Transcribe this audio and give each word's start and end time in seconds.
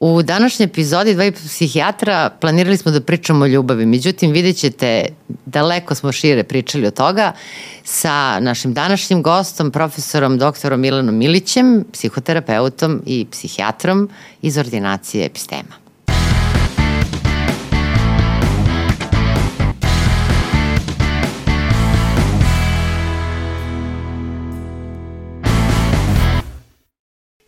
U 0.00 0.22
današnjoj 0.22 0.64
epizodi 0.64 1.14
dva 1.14 1.32
psihijatra 1.32 2.30
planirali 2.40 2.76
smo 2.76 2.92
da 2.92 3.00
pričamo 3.00 3.44
o 3.44 3.48
ljubavi, 3.48 3.86
međutim 3.86 4.32
vidjet 4.32 4.56
ćete 4.56 5.04
daleko 5.46 5.94
smo 5.94 6.12
šire 6.12 6.44
pričali 6.44 6.86
o 6.86 6.90
toga 6.90 7.32
sa 7.84 8.40
našim 8.40 8.74
današnjim 8.74 9.22
gostom, 9.22 9.70
profesorom 9.70 10.38
doktorom 10.38 10.80
Milanom 10.80 11.16
Milićem, 11.16 11.84
psihoterapeutom 11.92 13.02
i 13.06 13.26
psihijatrom 13.30 14.10
iz 14.42 14.58
ordinacije 14.58 15.26
epistema. 15.26 15.85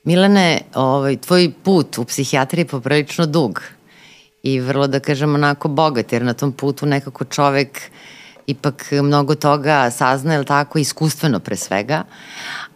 Milane, 0.08 0.60
ovaj, 0.74 1.16
tvoj 1.16 1.50
put 1.62 1.98
u 1.98 2.04
psihijatriji 2.04 2.62
je 2.62 2.68
poprilično 2.68 3.26
dug 3.26 3.60
i 4.42 4.60
vrlo, 4.60 4.86
da 4.86 5.00
kažem, 5.00 5.34
onako 5.34 5.68
bogat, 5.68 6.12
jer 6.12 6.22
na 6.24 6.32
tom 6.34 6.52
putu 6.52 6.86
nekako 6.86 7.24
čovek 7.24 7.80
ipak 8.46 8.86
mnogo 8.92 9.34
toga 9.34 9.90
sazna, 9.90 10.34
ili 10.34 10.44
tako, 10.44 10.78
iskustveno 10.78 11.40
pre 11.40 11.56
svega, 11.56 12.04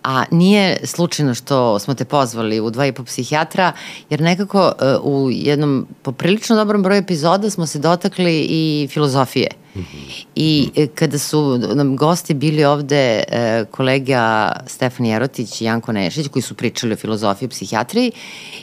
a 0.03 0.25
nije 0.31 0.81
slučajno 0.85 1.35
što 1.35 1.79
smo 1.79 1.95
te 1.95 2.05
pozvali 2.05 2.61
u 2.61 2.71
dva 2.71 2.87
i 2.87 2.93
po 2.93 3.05
psihijatra, 3.05 3.73
jer 4.11 4.21
nekako 4.21 4.73
uh, 5.03 5.25
u 5.25 5.31
jednom 5.31 5.87
poprilično 6.03 6.57
dobrom 6.57 6.83
broju 6.83 6.99
epizoda 6.99 7.51
smo 7.51 7.67
se 7.67 7.79
dotakli 7.79 8.47
i 8.51 8.89
filozofije. 8.91 9.49
Mm 9.75 9.79
-hmm. 9.81 10.25
I 10.35 10.71
e, 10.77 10.87
kada 10.87 11.19
su 11.19 11.59
nam 11.75 11.97
gosti 11.97 12.35
bili 12.35 12.65
ovde 12.65 13.23
uh, 13.29 13.69
kolega 13.71 14.53
Stefan 14.67 15.07
Jerotić 15.07 15.61
i 15.61 15.65
Janko 15.65 15.93
Nešić 15.93 16.29
koji 16.29 16.43
su 16.43 16.55
pričali 16.55 16.93
o 16.93 16.97
filozofiji 16.97 17.47
i 17.47 17.51
psihijatriji, 17.51 18.13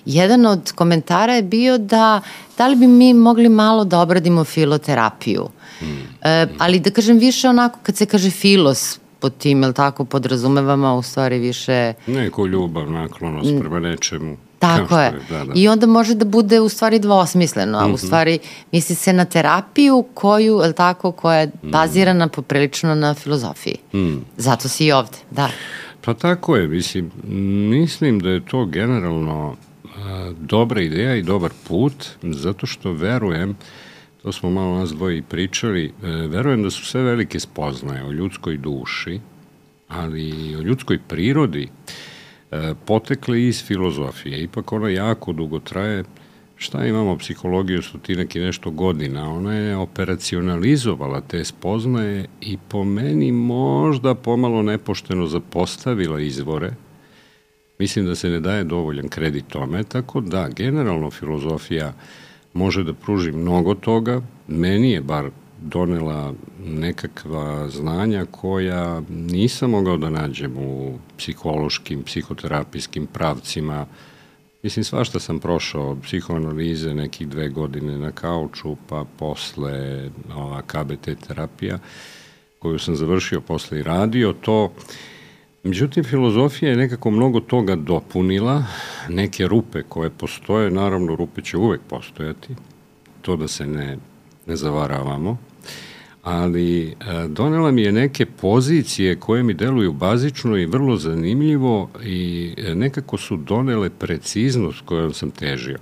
jedan 0.06 0.46
od 0.46 0.72
komentara 0.72 1.34
je 1.34 1.44
bio 1.44 1.78
da 1.78 2.22
da 2.58 2.68
li 2.68 2.76
bi 2.76 2.88
mi 2.88 3.14
mogli 3.14 3.50
malo 3.50 3.84
da 3.84 4.00
obradimo 4.00 4.44
filoterapiju. 4.44 5.50
Mm. 5.82 5.86
Uh, 5.86 6.50
ali 6.58 6.80
da 6.80 6.92
kažem 6.92 7.18
više 7.18 7.50
onako 7.50 7.80
kad 7.84 7.98
se 7.98 8.06
kaže 8.06 8.30
filos, 8.30 9.00
pod 9.20 9.38
tim, 9.38 9.64
ili 9.64 9.74
tako, 9.74 10.06
podrazumevamo 10.06 10.96
u 10.96 11.02
stvari 11.02 11.40
više... 11.40 11.94
Neko 12.08 12.46
ljubav, 12.46 12.92
naklonost 12.92 13.52
prema 13.60 13.80
nečemu. 13.80 14.38
Tako 14.60 15.00
je. 15.00 15.12
Da, 15.30 15.44
da. 15.46 15.54
I 15.56 15.68
onda 15.68 15.88
može 15.88 16.16
da 16.16 16.26
bude 16.26 16.60
u 16.60 16.70
stvari 16.70 17.00
dvosmisleno, 17.00 17.78
a 17.78 17.82
mm 17.82 17.86
-hmm. 17.86 17.94
u 17.94 17.98
mhm. 17.98 18.06
stvari 18.06 18.40
misli 18.72 18.96
se 18.96 19.14
na 19.14 19.26
terapiju 19.26 20.06
koju, 20.14 20.62
ili 20.64 20.74
tako, 20.74 21.12
koja 21.12 21.40
je 21.40 21.48
mhm. 21.48 21.72
bazirana 21.72 22.26
mm. 22.26 22.30
poprilično 22.30 22.96
na 22.96 23.14
filozofiji. 23.14 23.76
Mm. 23.94 24.18
Zato 24.38 24.70
si 24.70 24.86
i 24.86 24.92
ovde, 24.92 25.18
da. 25.32 25.50
Pa 26.06 26.14
tako 26.14 26.56
je, 26.56 26.68
mislim, 26.68 27.12
mislim 27.70 28.20
da 28.20 28.30
je 28.30 28.46
to 28.46 28.66
generalno 28.66 29.56
a, 29.98 30.32
dobra 30.40 30.82
ideja 30.82 31.16
i 31.16 31.24
dobar 31.24 31.52
put, 31.68 32.06
zato 32.24 32.66
što 32.66 32.92
verujem 32.92 33.58
to 34.24 34.32
smo 34.32 34.50
malo 34.50 34.78
nas 34.78 34.90
dvoje 34.90 35.18
i 35.18 35.22
pričali, 35.22 35.86
e, 35.86 36.08
verujem 36.08 36.64
da 36.64 36.70
su 36.70 36.86
sve 36.86 37.02
velike 37.02 37.40
spoznaje 37.40 38.04
o 38.04 38.12
ljudskoj 38.12 38.58
duši, 38.58 39.20
ali 39.88 40.30
i 40.30 40.56
o 40.56 40.62
ljudskoj 40.62 41.00
prirodi 41.08 41.70
e, 42.52 42.74
potekle 42.86 43.44
iz 43.44 43.64
filozofije. 43.64 44.44
Ipak 44.44 44.72
ona 44.74 44.90
jako 44.90 45.34
dugo 45.34 45.60
traje, 45.60 46.04
šta 46.56 46.86
imamo 46.86 47.18
psihologiju 47.18 47.82
stotinak 47.82 48.36
i 48.36 48.40
nešto 48.40 48.72
godina, 48.72 49.34
ona 49.34 49.54
je 49.54 49.78
operacionalizovala 49.78 51.22
te 51.22 51.46
spoznaje 51.46 52.26
i 52.42 52.58
po 52.70 52.84
meni 52.84 53.32
možda 53.32 54.16
pomalo 54.16 54.62
nepošteno 54.62 55.28
zapostavila 55.28 56.20
izvore, 56.20 56.72
mislim 57.80 58.06
da 58.06 58.16
se 58.16 58.30
ne 58.30 58.40
daje 58.40 58.64
dovoljan 58.64 59.10
kredit 59.10 59.48
tome, 59.48 59.84
tako 59.84 60.22
da 60.22 60.50
generalno 60.50 61.12
filozofija 61.12 61.94
može 62.54 62.84
da 62.84 62.94
pruži 62.94 63.32
mnogo 63.32 63.76
toga. 63.76 64.22
Meni 64.48 64.92
je 64.92 65.02
bar 65.02 65.30
donela 65.62 66.34
nekakva 66.66 67.70
znanja 67.70 68.26
koja 68.32 69.02
nisam 69.10 69.70
mogao 69.70 69.98
da 69.98 70.10
nađem 70.10 70.58
u 70.58 70.98
psihološkim, 71.18 72.04
psihoterapijskim 72.04 73.08
pravcima. 73.08 73.86
Mislim, 74.64 74.84
svašta 74.84 75.20
sam 75.20 75.40
prošao, 75.40 75.98
psihoanalize 76.04 76.94
nekih 76.94 77.28
dve 77.28 77.50
godine 77.50 77.98
na 77.98 78.12
kauču, 78.12 78.76
pa 78.90 79.06
posle 79.18 80.10
ova 80.36 80.62
KBT 80.62 81.10
terapija, 81.28 81.80
koju 82.60 82.80
sam 82.80 82.96
završio 82.96 83.42
posle 83.42 83.80
i 83.80 83.84
radio, 83.84 84.34
to 84.34 84.74
Međutim, 85.64 86.04
filozofija 86.04 86.72
je 86.72 86.78
nekako 86.78 87.12
mnogo 87.12 87.40
toga 87.40 87.76
dopunila, 87.76 88.64
neke 89.10 89.48
rupe 89.48 89.84
koje 89.84 90.10
postoje, 90.10 90.72
naravno 90.72 91.16
rupe 91.16 91.42
će 91.42 91.58
uvek 91.58 91.82
postojati, 91.90 92.56
to 93.22 93.36
da 93.36 93.48
se 93.48 93.68
ne, 93.68 93.98
ne 94.48 94.56
zavaravamo, 94.56 95.38
ali 96.24 96.88
e, 96.88 96.94
donela 97.28 97.72
mi 97.72 97.82
je 97.82 97.92
neke 97.92 98.26
pozicije 98.26 99.16
koje 99.16 99.44
mi 99.44 99.54
deluju 99.54 99.94
bazično 99.94 100.58
i 100.58 100.66
vrlo 100.66 100.98
zanimljivo 100.98 101.90
i 102.04 102.54
e, 102.58 102.76
nekako 102.76 103.18
su 103.18 103.38
donele 103.38 103.90
preciznost 103.90 104.82
kojom 104.86 105.14
sam 105.14 105.32
težio. 105.32 105.78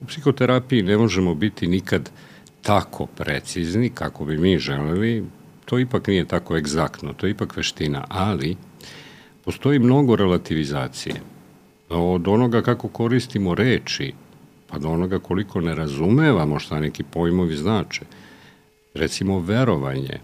U 0.00 0.04
psihoterapiji 0.06 0.82
ne 0.82 0.96
možemo 0.96 1.34
biti 1.34 1.66
nikad 1.66 2.10
tako 2.62 3.06
precizni 3.06 3.90
kako 3.90 4.24
bi 4.24 4.38
mi 4.38 4.58
želeli, 4.58 5.24
to 5.64 5.78
ipak 5.78 6.06
nije 6.06 6.24
tako 6.24 6.56
egzaktno, 6.56 7.12
to 7.12 7.26
je 7.26 7.30
ipak 7.30 7.56
veština, 7.56 8.04
ali 8.08 8.56
postoji 9.46 9.78
mnogo 9.78 10.16
relativizacije. 10.16 11.14
Od 11.88 12.28
onoga 12.28 12.62
kako 12.62 12.88
koristimo 12.88 13.54
reči, 13.54 14.12
pa 14.66 14.78
do 14.78 14.88
onoga 14.88 15.18
koliko 15.18 15.60
ne 15.60 15.74
razumevamo 15.74 16.58
šta 16.58 16.80
neki 16.80 17.02
pojmovi 17.02 17.56
znače. 17.56 18.04
Recimo, 18.94 19.38
verovanje. 19.40 20.18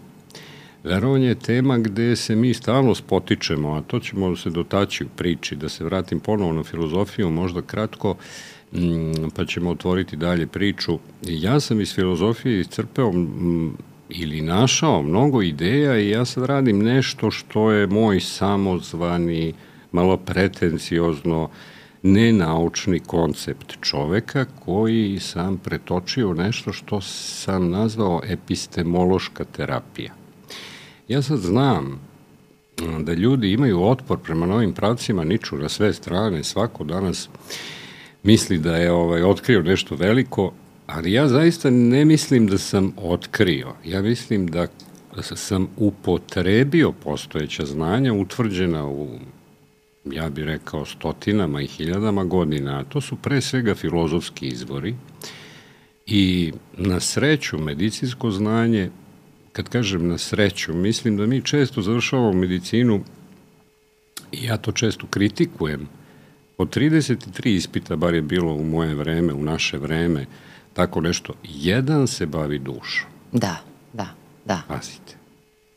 Verovanje 0.83 1.27
je 1.27 1.35
tema 1.35 1.77
gde 1.77 2.15
se 2.15 2.35
mi 2.35 2.53
stalno 2.53 2.95
spotičemo, 2.95 3.73
a 3.73 3.81
to 3.81 3.99
ćemo 3.99 4.35
se 4.35 4.49
dotaći 4.49 5.03
u 5.03 5.07
priči, 5.15 5.55
da 5.55 5.69
se 5.69 5.83
vratim 5.83 6.19
ponovo 6.19 6.53
na 6.53 6.63
filozofiju, 6.63 7.29
možda 7.29 7.61
kratko, 7.61 8.15
mm, 8.73 9.29
pa 9.35 9.45
ćemo 9.45 9.69
otvoriti 9.69 10.15
dalje 10.15 10.47
priču. 10.47 10.99
Ja 11.21 11.59
sam 11.59 11.81
iz 11.81 11.95
filozofije 11.95 12.59
iscrpeo 12.59 13.11
mm, 13.11 13.77
ili 14.09 14.41
našao 14.41 15.03
mnogo 15.03 15.41
ideja 15.41 15.99
i 15.99 16.09
ja 16.09 16.25
sad 16.25 16.45
radim 16.45 16.79
nešto 16.79 17.31
što 17.31 17.71
je 17.71 17.87
moj 17.87 18.19
samozvani, 18.19 19.53
malo 19.91 20.17
pretenciozno, 20.17 21.49
nenaučni 22.03 22.99
koncept 22.99 23.73
čoveka 23.81 24.45
koji 24.65 25.19
sam 25.19 25.57
pretočio 25.57 26.33
nešto 26.33 26.73
što 26.73 27.01
sam 27.01 27.69
nazvao 27.69 28.21
epistemološka 28.23 29.43
terapija. 29.43 30.13
Ja 31.07 31.21
sad 31.21 31.39
znam 31.39 31.99
da 32.99 33.13
ljudi 33.13 33.51
imaju 33.51 33.83
otpor 33.83 34.19
prema 34.19 34.45
novim 34.45 34.73
pravcima, 34.73 35.23
niču 35.23 35.57
na 35.57 35.69
sve 35.69 35.93
strane, 35.93 36.43
svako 36.43 36.83
danas 36.83 37.29
misli 38.23 38.57
da 38.57 38.77
je 38.77 38.91
ovaj, 38.91 39.23
otkrio 39.23 39.61
nešto 39.61 39.95
veliko, 39.95 40.51
Ali 40.93 41.11
ja 41.11 41.27
zaista 41.27 41.69
ne 41.69 42.05
mislim 42.05 42.47
da 42.47 42.57
sam 42.57 42.93
otkrio. 42.97 43.73
Ja 43.85 44.01
mislim 44.01 44.47
da 44.47 44.67
sam 45.21 45.67
upotrebio 45.77 46.91
postojeća 46.91 47.65
znanja 47.65 48.13
utvrđena 48.13 48.87
u 48.87 49.07
ja 50.05 50.29
bih 50.29 50.45
rekao 50.45 50.85
stotinama 50.85 51.61
i 51.61 51.67
hiljadama 51.67 52.23
godina, 52.23 52.83
to 52.83 53.01
su 53.01 53.15
pre 53.15 53.41
svega 53.41 53.75
filozofski 53.75 54.47
izvori 54.47 54.95
i 56.05 56.51
na 56.77 56.99
sreću 56.99 57.57
medicinsko 57.57 58.31
znanje, 58.31 58.89
kad 59.51 59.69
kažem 59.69 60.07
na 60.07 60.17
sreću, 60.17 60.73
mislim 60.73 61.17
da 61.17 61.25
mi 61.25 61.41
često 61.41 61.81
završavamo 61.81 62.33
medicinu 62.33 63.03
i 64.31 64.45
ja 64.45 64.57
to 64.57 64.71
često 64.71 65.07
kritikujem, 65.07 65.87
od 66.57 66.77
33 66.77 67.49
ispita, 67.49 67.95
bar 67.95 68.13
je 68.13 68.21
bilo 68.21 68.53
u 68.53 68.63
moje 68.63 68.95
vreme, 68.95 69.33
u 69.33 69.43
naše 69.43 69.77
vreme, 69.77 70.25
tako 70.73 71.01
nešto. 71.01 71.33
Jedan 71.43 72.07
se 72.07 72.25
bavi 72.25 72.59
dušom. 72.59 73.09
Da, 73.31 73.55
da, 73.93 74.07
da. 74.45 74.61
Pazite. 74.67 75.15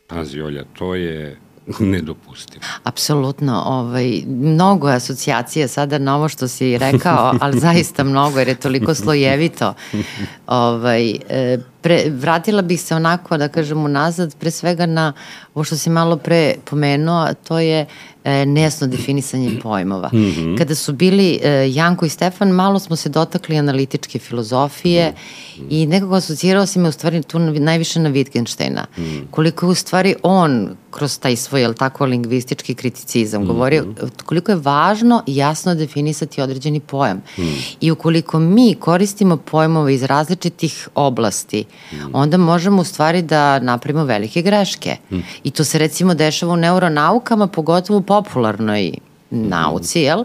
Pazi, 0.06 0.40
Olja, 0.40 0.64
to 0.72 0.94
je 0.94 1.38
nedopustivo. 1.80 2.64
Apsolutno, 2.82 3.62
ovaj, 3.66 4.22
mnogo 4.26 4.88
je 4.88 4.96
asocijacija 4.96 5.68
sada 5.68 5.98
na 5.98 6.16
ovo 6.16 6.28
što 6.28 6.48
si 6.48 6.78
rekao, 6.78 7.34
ali 7.40 7.60
zaista 7.60 8.04
mnogo 8.04 8.38
jer 8.38 8.48
je 8.48 8.54
toliko 8.54 8.94
slojevito. 8.94 9.74
Ovaj, 10.46 11.10
e, 11.10 11.58
pre, 11.86 12.10
vratila 12.10 12.62
bih 12.62 12.80
se 12.80 12.94
onako, 12.94 13.36
da 13.36 13.48
kažem, 13.48 13.84
unazad, 13.84 14.34
pre 14.36 14.50
svega 14.50 14.86
na 14.86 15.12
ovo 15.54 15.64
što 15.64 15.76
si 15.76 15.90
malo 15.90 16.16
pre 16.16 16.54
pomenuo, 16.70 17.34
to 17.48 17.58
je 17.58 17.86
e, 18.24 18.46
nejasno 18.46 18.86
definisanje 18.86 19.50
pojmova. 19.62 20.10
Mm 20.12 20.18
-hmm. 20.18 20.58
Kada 20.58 20.74
su 20.74 20.92
bili 20.92 21.40
e, 21.42 21.70
Janko 21.72 22.06
i 22.06 22.08
Stefan, 22.08 22.50
malo 22.50 22.78
smo 22.78 22.96
se 22.96 23.08
dotakli 23.08 23.58
analitičke 23.58 24.18
filozofije 24.18 25.10
mm 25.10 25.60
-hmm. 25.60 25.66
i 25.70 25.86
nekako 25.86 26.14
asocirao 26.14 26.66
se 26.66 26.78
me 26.78 26.88
u 26.88 26.92
stvari 26.92 27.22
tu 27.22 27.38
najviše 27.38 28.00
na 28.00 28.10
Wittgensteina. 28.10 28.84
Mm 28.96 29.02
-hmm. 29.02 29.22
Koliko 29.30 29.66
je 29.66 29.70
u 29.70 29.74
stvari 29.74 30.14
on 30.22 30.76
kroz 30.90 31.18
taj 31.18 31.36
svoj, 31.36 31.60
jel 31.60 31.74
tako, 31.74 32.06
lingvistički 32.06 32.74
kriticizam 32.74 33.42
mm 33.42 33.44
-hmm. 33.44 33.48
govorio 33.48 33.84
koliko 34.24 34.52
je 34.52 34.56
važno 34.56 35.22
jasno 35.26 35.74
definisati 35.74 36.40
određeni 36.40 36.80
pojam. 36.80 37.16
Mm 37.16 37.42
-hmm. 37.42 37.76
I 37.80 37.90
ukoliko 37.90 38.38
mi 38.38 38.74
koristimo 38.80 39.36
pojmove 39.36 39.94
iz 39.94 40.02
različitih 40.02 40.88
oblasti. 40.94 41.64
Onda 42.12 42.36
možemo 42.36 42.82
u 42.82 42.84
stvari 42.84 43.22
da 43.22 43.58
napravimo 43.58 44.04
velike 44.04 44.42
greške. 44.42 44.96
Mm. 45.10 45.18
I 45.44 45.50
to 45.50 45.64
se 45.64 45.78
recimo 45.78 46.14
dešava 46.14 46.52
u 46.52 46.56
neuronaukama, 46.56 47.46
pogotovo 47.46 47.98
u 47.98 48.02
popularnoj 48.02 48.92
nauci, 49.30 50.00
jel? 50.00 50.24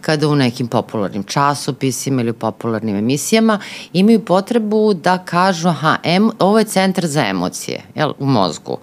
Kada 0.00 0.28
u 0.28 0.36
nekim 0.36 0.66
popularnim 0.66 1.22
časopisima 1.22 2.20
ili 2.22 2.30
u 2.30 2.34
popularnim 2.34 2.96
emisijama 2.96 3.58
imaju 3.92 4.24
potrebu 4.24 4.94
da 4.94 5.18
kažu, 5.18 5.68
aha, 5.68 5.96
em, 6.02 6.30
ovo 6.38 6.58
je 6.58 6.64
centar 6.64 7.06
za 7.06 7.26
emocije, 7.26 7.82
jel, 7.94 8.12
u 8.18 8.26
mozgu. 8.26 8.78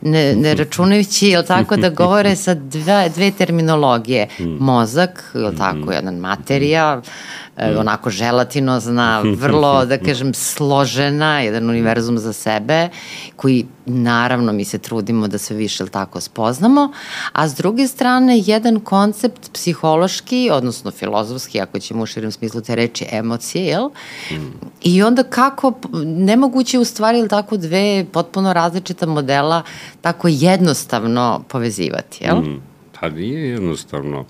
Ne, 0.00 0.34
ne 0.34 0.54
računajući, 0.54 1.28
jel 1.28 1.42
tako, 1.42 1.76
da 1.76 1.90
govore 1.90 2.36
sa 2.36 2.54
dve, 2.54 3.08
dve 3.14 3.30
terminologije. 3.30 4.28
Mozak, 4.38 5.30
jel 5.34 5.52
tako, 5.58 5.92
jedan 5.92 6.14
materija, 6.14 6.96
mm. 6.96 7.78
onako 7.78 8.10
želatinozna, 8.10 9.20
vrlo, 9.20 9.84
da 9.86 9.98
kažem, 9.98 10.34
složena, 10.34 11.40
jedan 11.40 11.70
univerzum 11.70 12.18
za 12.18 12.32
sebe, 12.32 12.88
koji 13.36 13.66
naravno 13.86 14.52
mi 14.52 14.64
se 14.64 14.78
trudimo 14.78 15.28
da 15.28 15.38
sve 15.38 15.56
više 15.56 15.86
tako 15.86 16.20
spoznamo, 16.20 16.92
a 17.32 17.48
s 17.48 17.54
druge 17.54 17.88
strane 17.88 18.42
jedan 18.46 18.80
koncept 19.06 19.52
psihološki, 19.52 20.50
odnosno 20.52 20.90
filozofski, 20.90 21.60
ako 21.60 21.78
ćemo 21.78 22.02
u 22.02 22.06
širim 22.06 22.32
smislu 22.32 22.60
te 22.60 22.74
reči, 22.74 23.06
emocije, 23.12 23.64
jel? 23.64 23.88
Mm. 24.30 24.52
I 24.82 25.02
onda 25.02 25.22
kako, 25.22 25.72
nemoguće 26.04 26.78
u 26.78 26.84
stvari, 26.84 27.18
ili 27.18 27.28
tako, 27.28 27.56
dve 27.56 28.06
potpuno 28.12 28.52
različita 28.52 29.06
modela 29.06 29.62
tako 30.00 30.28
jednostavno 30.28 31.44
povezivati, 31.48 32.24
jel? 32.24 32.36
Mm. 32.36 32.62
Pa 33.00 33.08
nije 33.08 33.50
jednostavno, 33.50 34.24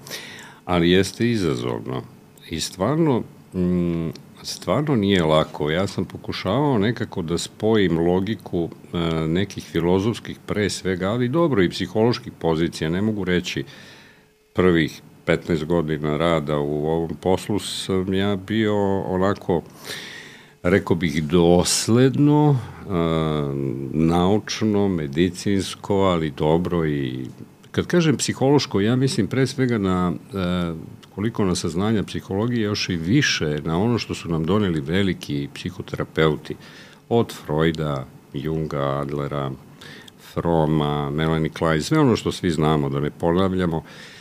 ali 0.64 0.90
jeste 0.90 1.30
izazovno 1.30 2.02
i 2.50 2.60
stvarno, 2.60 3.22
mm, 3.54 4.10
stvarno 4.42 4.96
nije 4.96 5.24
lako. 5.24 5.70
Ja 5.70 5.86
sam 5.86 6.04
pokušavao 6.04 6.78
nekako 6.78 7.22
da 7.22 7.38
spojim 7.38 7.98
logiku 7.98 8.68
e, 8.68 8.98
nekih 9.28 9.64
filozofskih 9.64 10.38
pre 10.46 10.70
svega, 10.70 11.10
ali 11.10 11.28
dobro 11.28 11.62
i 11.62 11.70
psiholoških 11.70 12.32
pozicija. 12.38 12.90
Ne 12.90 13.02
mogu 13.02 13.24
reći 13.24 13.64
prvih 14.56 15.02
15 15.26 15.64
godina 15.64 16.16
rada 16.16 16.58
u 16.58 16.86
ovom 16.86 17.16
poslu 17.20 17.58
sam 17.58 18.14
ja 18.14 18.36
bio 18.36 19.00
onako 19.00 19.62
rekao 20.62 20.96
bih 20.96 21.24
dosledno, 21.24 22.58
naučno, 23.92 24.88
medicinsko, 24.88 25.94
ali 25.94 26.30
dobro 26.30 26.86
i 26.86 27.26
kad 27.70 27.86
kažem 27.86 28.16
psihološko, 28.16 28.80
ja 28.80 28.96
mislim 28.96 29.26
pre 29.26 29.46
svega 29.46 29.78
na 29.78 30.12
e, 30.12 30.72
koliko 31.14 31.44
na 31.44 31.54
saznanja 31.54 32.02
psihologije, 32.02 32.62
još 32.62 32.88
i 32.88 32.96
više 32.96 33.58
na 33.64 33.78
ono 33.82 33.98
što 33.98 34.14
su 34.14 34.28
nam 34.28 34.44
doneli 34.44 34.80
veliki 34.80 35.48
psihoterapeuti, 35.54 36.56
od 37.08 37.32
Freuda, 37.32 38.06
Junga, 38.32 38.82
Adlera, 38.82 39.50
Froma, 40.32 41.10
Melanie 41.10 41.50
Klein, 41.50 41.82
sve 41.82 41.98
ono 41.98 42.16
što 42.16 42.32
svi 42.32 42.50
znamo, 42.50 42.88
da 42.88 43.00
ne 43.00 43.10
ponavljamo, 43.10 43.76
e, 43.76 44.15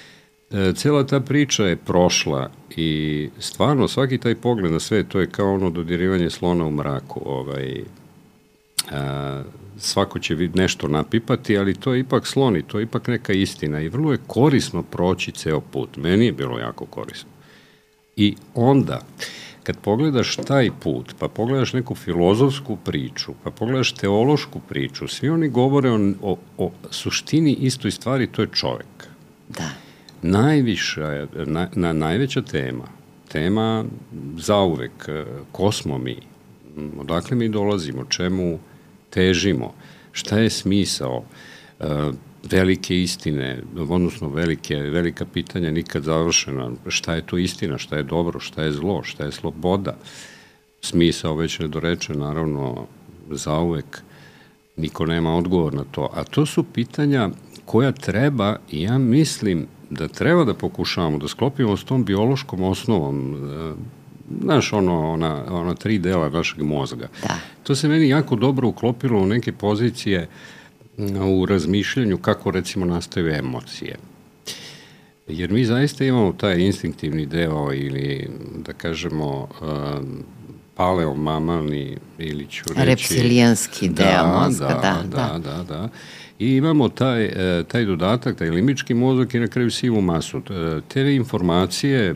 cela 0.75 1.03
ta 1.03 1.19
priča 1.19 1.63
je 1.65 1.75
prošla 1.75 2.49
i 2.75 3.29
stvarno 3.39 3.87
svaki 3.87 4.17
taj 4.17 4.35
pogled 4.35 4.71
na 4.71 4.79
sve, 4.79 5.03
to 5.03 5.19
je 5.19 5.27
kao 5.27 5.53
ono 5.53 5.69
dodirivanje 5.69 6.29
slona 6.29 6.65
u 6.65 6.71
mraku. 6.71 7.21
Ovaj, 7.25 7.83
a, 8.91 9.43
svako 9.77 10.19
će 10.19 10.35
nešto 10.35 10.87
napipati, 10.87 11.57
ali 11.57 11.73
to 11.73 11.93
je 11.93 11.99
ipak 11.99 12.27
sloni, 12.27 12.63
to 12.63 12.79
je 12.79 12.83
ipak 12.83 13.07
neka 13.07 13.33
istina 13.33 13.81
i 13.81 13.89
vrlo 13.89 14.11
je 14.11 14.19
korisno 14.27 14.83
proći 14.83 15.31
ceo 15.31 15.61
put. 15.61 15.97
Meni 15.97 16.25
je 16.25 16.31
bilo 16.31 16.59
jako 16.59 16.85
korisno. 16.85 17.29
I 18.15 18.35
onda, 18.53 19.01
kad 19.63 19.77
pogledaš 19.77 20.35
taj 20.35 20.69
put, 20.79 21.15
pa 21.19 21.27
pogledaš 21.27 21.73
neku 21.73 21.95
filozofsku 21.95 22.77
priču, 22.85 23.33
pa 23.43 23.51
pogledaš 23.51 23.91
teološku 23.91 24.59
priču, 24.69 25.07
svi 25.07 25.29
oni 25.29 25.49
govore 25.49 25.89
o, 25.89 25.99
o, 26.21 26.37
o 26.57 26.71
suštini 26.91 27.53
istoj 27.53 27.91
stvari, 27.91 28.27
to 28.27 28.41
je 28.41 28.47
čovek. 28.53 29.07
Da. 29.49 29.84
Najviša, 30.27 31.27
na, 31.45 31.67
na 31.75 31.93
najveća 31.93 32.41
tema, 32.41 32.87
tema 33.31 33.85
zauvek, 34.37 35.09
ko 35.51 35.71
smo 35.71 35.97
mi, 35.97 36.17
odakle 36.97 37.37
mi 37.37 37.49
dolazimo, 37.49 38.05
čemu 38.05 38.59
težimo, 39.09 39.73
šta 40.11 40.39
je 40.39 40.49
smisao 40.49 41.23
e, 41.79 41.85
velike 42.43 43.01
istine, 43.01 43.61
odnosno 43.89 44.29
velike, 44.29 44.75
velika 44.75 45.25
pitanja 45.25 45.71
nikad 45.71 46.03
završena, 46.03 46.71
šta 46.87 47.15
je 47.15 47.25
to 47.25 47.37
istina, 47.37 47.77
šta 47.77 47.97
je 47.97 48.03
dobro, 48.03 48.39
šta 48.39 48.63
je 48.63 48.71
zlo, 48.71 49.03
šta 49.03 49.25
je 49.25 49.31
sloboda, 49.31 49.97
smisao 50.81 51.35
već 51.35 51.59
nedorečen, 51.59 52.19
naravno, 52.19 52.87
zauvek 53.31 54.01
niko 54.77 55.05
nema 55.05 55.37
odgovor 55.37 55.73
na 55.73 55.83
to, 55.91 56.09
a 56.13 56.23
to 56.23 56.45
su 56.45 56.63
pitanja 56.63 57.29
koja 57.65 57.91
treba, 57.91 58.57
ja 58.71 58.97
mislim 58.97 59.67
da 59.89 60.07
treba 60.07 60.43
da 60.43 60.53
pokušavamo 60.53 61.17
da 61.17 61.27
sklopimo 61.27 61.77
s 61.77 61.83
tom 61.83 62.05
biološkom 62.05 62.63
osnovom, 62.63 63.35
e, 63.35 63.73
znaš, 64.43 64.73
ono, 64.73 65.11
ona, 65.11 65.43
ona 65.49 65.75
tri 65.75 65.97
dela 65.99 66.29
našeg 66.29 66.61
mozga. 66.61 67.07
Da. 67.21 67.35
To 67.63 67.75
se 67.75 67.87
meni 67.87 68.09
jako 68.09 68.35
dobro 68.35 68.67
uklopilo 68.67 69.21
u 69.21 69.25
neke 69.25 69.51
pozicije 69.51 70.27
u 71.25 71.45
razmišljanju 71.45 72.17
kako 72.17 72.51
recimo 72.51 72.85
nastaju 72.85 73.33
emocije. 73.33 73.95
Jer 75.27 75.51
mi 75.51 75.65
zaista 75.65 76.05
imamo 76.05 76.33
taj 76.33 76.59
instinktivni 76.59 77.25
deo 77.25 77.73
ili 77.73 78.29
da 78.65 78.73
kažemo 78.73 79.47
paleomamalni 80.75 81.97
ili 82.17 82.47
ću 82.47 82.63
reći... 82.69 82.85
Repsilijanski 82.85 83.89
deo 83.89 84.07
da, 84.07 84.41
mozga, 84.43 84.67
da, 84.67 85.03
da. 85.09 85.17
Da, 85.17 85.39
da, 85.39 85.63
da. 85.63 85.89
I 86.39 86.55
imamo 86.55 86.89
taj, 86.89 87.25
e, 87.25 87.63
taj 87.67 87.85
dodatak, 87.85 88.37
taj 88.37 88.49
limički 88.49 88.93
mozak 88.93 89.33
i 89.33 89.39
na 89.39 89.47
kraju 89.47 89.71
sivu 89.71 90.01
masu. 90.01 90.37
E, 90.37 90.81
te 90.87 91.15
informacije 91.15 92.15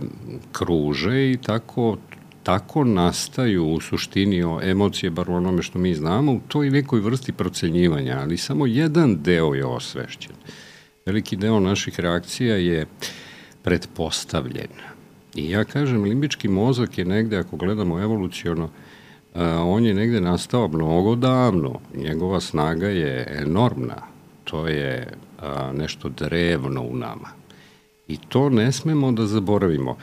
kruže 0.51 1.31
i 1.31 1.37
tako 1.37 1.97
tako 2.43 2.83
nastaju 2.83 3.65
u 3.65 3.79
suštini 3.79 4.43
o 4.43 4.59
emocije, 4.63 5.09
bar 5.09 5.29
u 5.29 5.33
onome 5.33 5.61
što 5.61 5.79
mi 5.79 5.95
znamo, 5.95 6.33
u 6.33 6.39
toj 6.47 6.69
nekoj 6.69 6.99
vrsti 6.99 7.31
procenjivanja, 7.31 8.19
ali 8.21 8.37
samo 8.37 8.65
jedan 8.65 9.21
deo 9.23 9.53
je 9.53 9.65
osvešćen. 9.65 10.35
Veliki 11.05 11.35
deo 11.35 11.59
naših 11.59 11.99
reakcija 11.99 12.55
je 12.55 12.85
pretpostavljen. 13.63 14.73
I 15.35 15.49
ja 15.49 15.63
kažem, 15.63 16.03
limbički 16.03 16.47
mozak 16.47 16.97
je 16.97 17.05
negde, 17.05 17.37
ako 17.37 17.57
gledamo 17.57 17.99
evoluciono, 17.99 18.69
on 19.63 19.85
je 19.85 19.93
negde 19.93 20.21
nastao 20.21 20.67
mnogo 20.67 21.15
davno. 21.15 21.79
Njegova 21.95 22.39
snaga 22.39 22.87
je 22.87 23.37
enormna. 23.41 24.08
To 24.49 24.67
je 24.67 25.07
nešto 25.73 26.09
drevno 26.09 26.81
u 26.81 26.95
nama. 26.95 27.29
I 28.07 28.17
to 28.17 28.49
ne 28.49 28.71
smemo 28.71 29.11
da 29.11 29.25
zaboravimo. 29.25 29.97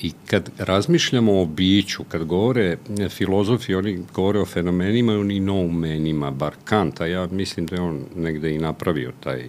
I 0.00 0.12
kad 0.26 0.50
razmišljamo 0.58 1.40
o 1.40 1.46
biću, 1.46 2.04
kad 2.04 2.24
govore 2.24 2.76
filozofi, 3.08 3.74
oni 3.74 4.02
govore 4.14 4.40
o 4.40 4.46
fenomenima 4.46 5.12
i 5.12 5.40
noumenima, 5.40 6.30
bar 6.30 6.54
Kant, 6.64 7.00
a 7.00 7.06
ja 7.06 7.26
mislim 7.26 7.66
da 7.66 7.76
je 7.76 7.82
on 7.82 8.04
negde 8.16 8.54
i 8.54 8.58
napravio 8.58 9.12
taj, 9.20 9.48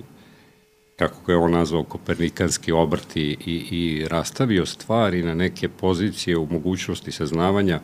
kako 0.95 1.25
ga 1.25 1.33
je 1.33 1.37
on 1.37 1.51
nazvao, 1.51 1.83
kopernikanski 1.83 2.71
obrt 2.71 3.15
i, 3.15 3.37
i, 3.45 3.53
i 3.71 4.07
rastavio 4.07 4.65
stvari 4.65 5.23
na 5.23 5.33
neke 5.33 5.69
pozicije 5.69 6.37
u 6.37 6.47
mogućnosti 6.51 7.11
saznavanja, 7.11 7.79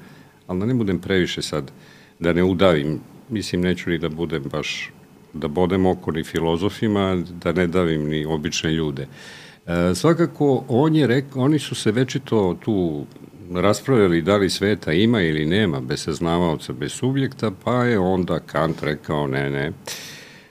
ali 0.48 0.60
da 0.60 0.66
ne 0.66 0.74
budem 0.74 1.00
previše 1.00 1.42
sad, 1.42 1.72
da 2.20 2.34
ne 2.34 2.44
udavim, 2.44 3.00
mislim 3.30 3.62
neću 3.62 3.90
ni 3.90 3.98
da 3.98 4.10
budem 4.10 4.44
baš, 4.44 4.92
da 5.36 5.48
bodem 5.48 5.86
oko 5.86 6.12
ni 6.12 6.24
filozofima, 6.24 7.24
da 7.44 7.52
ne 7.52 7.68
davim 7.68 8.10
ni 8.10 8.26
obične 8.26 8.72
ljude. 8.72 9.02
Uh, 9.02 9.46
E, 9.66 9.96
svakako, 9.96 10.64
on 10.68 10.96
je 10.96 11.08
rekao, 11.08 11.42
oni 11.42 11.60
su 11.60 11.76
se 11.76 11.92
večito 11.92 12.58
tu 12.60 13.06
raspravljali 13.54 14.22
da 14.22 14.38
li 14.38 14.50
sveta 14.50 14.94
ima 14.94 15.22
ili 15.22 15.46
nema 15.46 15.80
bez 15.80 16.04
saznavaoca, 16.04 16.74
bez 16.74 16.92
subjekta, 16.92 17.52
pa 17.64 17.84
je 17.84 18.00
onda 18.00 18.40
Kant 18.40 18.84
rekao 18.84 19.28
ne, 19.28 19.50
ne, 19.50 19.72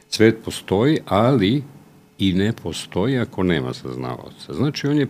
svet 0.08 0.36
postoji, 0.44 0.98
ali 1.06 1.62
i 2.18 2.32
ne 2.32 2.52
postoji 2.62 3.18
ako 3.18 3.42
nema 3.42 3.74
saznavaoca. 3.74 4.54
Znači, 4.54 4.86
on 4.86 4.98
je 4.98 5.06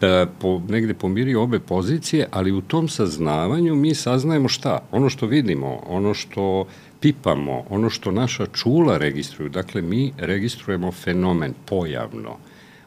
da 0.00 0.26
po, 0.40 0.62
negde 0.68 0.94
pomiri 0.94 1.34
obe 1.34 1.58
pozicije, 1.58 2.26
ali 2.30 2.52
u 2.52 2.60
tom 2.60 2.88
saznavanju 2.88 3.74
mi 3.74 3.94
saznajemo 3.94 4.48
šta? 4.48 4.78
Ono 4.92 5.08
što 5.08 5.26
vidimo, 5.26 5.82
ono 5.86 6.14
što 6.14 6.66
pipamo, 7.04 7.64
ono 7.70 7.90
što 7.90 8.10
naša 8.10 8.46
čula 8.46 8.96
registruju. 8.98 9.48
Dakle, 9.48 9.82
mi 9.82 10.12
registrujemo 10.18 10.92
fenomen 10.92 11.52
pojavno. 11.66 12.36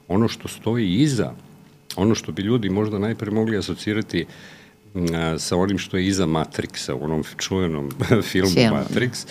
Ono 0.08 0.28
što 0.28 0.48
stoji 0.48 0.94
iza, 0.94 1.34
ono 1.96 2.16
što 2.16 2.32
bi 2.32 2.42
ljudi 2.42 2.70
možda 2.70 3.00
najpre 3.00 3.32
mogli 3.32 3.58
asocirati 3.58 4.26
a, 4.96 5.38
sa 5.40 5.58
onim 5.58 5.78
što 5.78 5.98
je 5.98 6.08
iza 6.08 6.26
Matrixa, 6.26 6.94
u 6.94 7.04
onom 7.04 7.24
čuvenom 7.38 7.92
filmu 8.32 8.54
Film. 8.54 8.74
Matrix, 8.74 9.28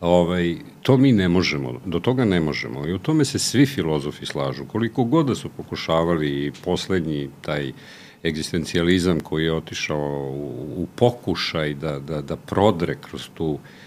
Ovaj, 0.00 0.56
to 0.82 0.96
mi 0.96 1.12
ne 1.12 1.28
možemo, 1.28 1.80
do 1.84 2.00
toga 2.00 2.24
ne 2.24 2.40
možemo 2.40 2.86
i 2.86 2.92
u 2.92 2.98
tome 2.98 3.24
se 3.24 3.38
svi 3.38 3.66
filozofi 3.66 4.26
slažu. 4.26 4.64
Koliko 4.64 5.04
god 5.04 5.26
da 5.26 5.34
su 5.34 5.48
pokušavali 5.48 6.46
i 6.46 6.52
poslednji 6.64 7.28
taj 7.42 7.72
egzistencijalizam 8.24 9.20
koji 9.20 9.44
je 9.44 9.52
otišao 9.52 10.30
u, 10.32 10.82
u 10.82 10.86
pokušaj 10.96 11.74
da, 11.74 11.98
da, 11.98 12.22
da 12.22 12.36
prodre 12.36 12.96
kroz 13.00 13.28
tu 13.34 13.58
e, 13.58 13.79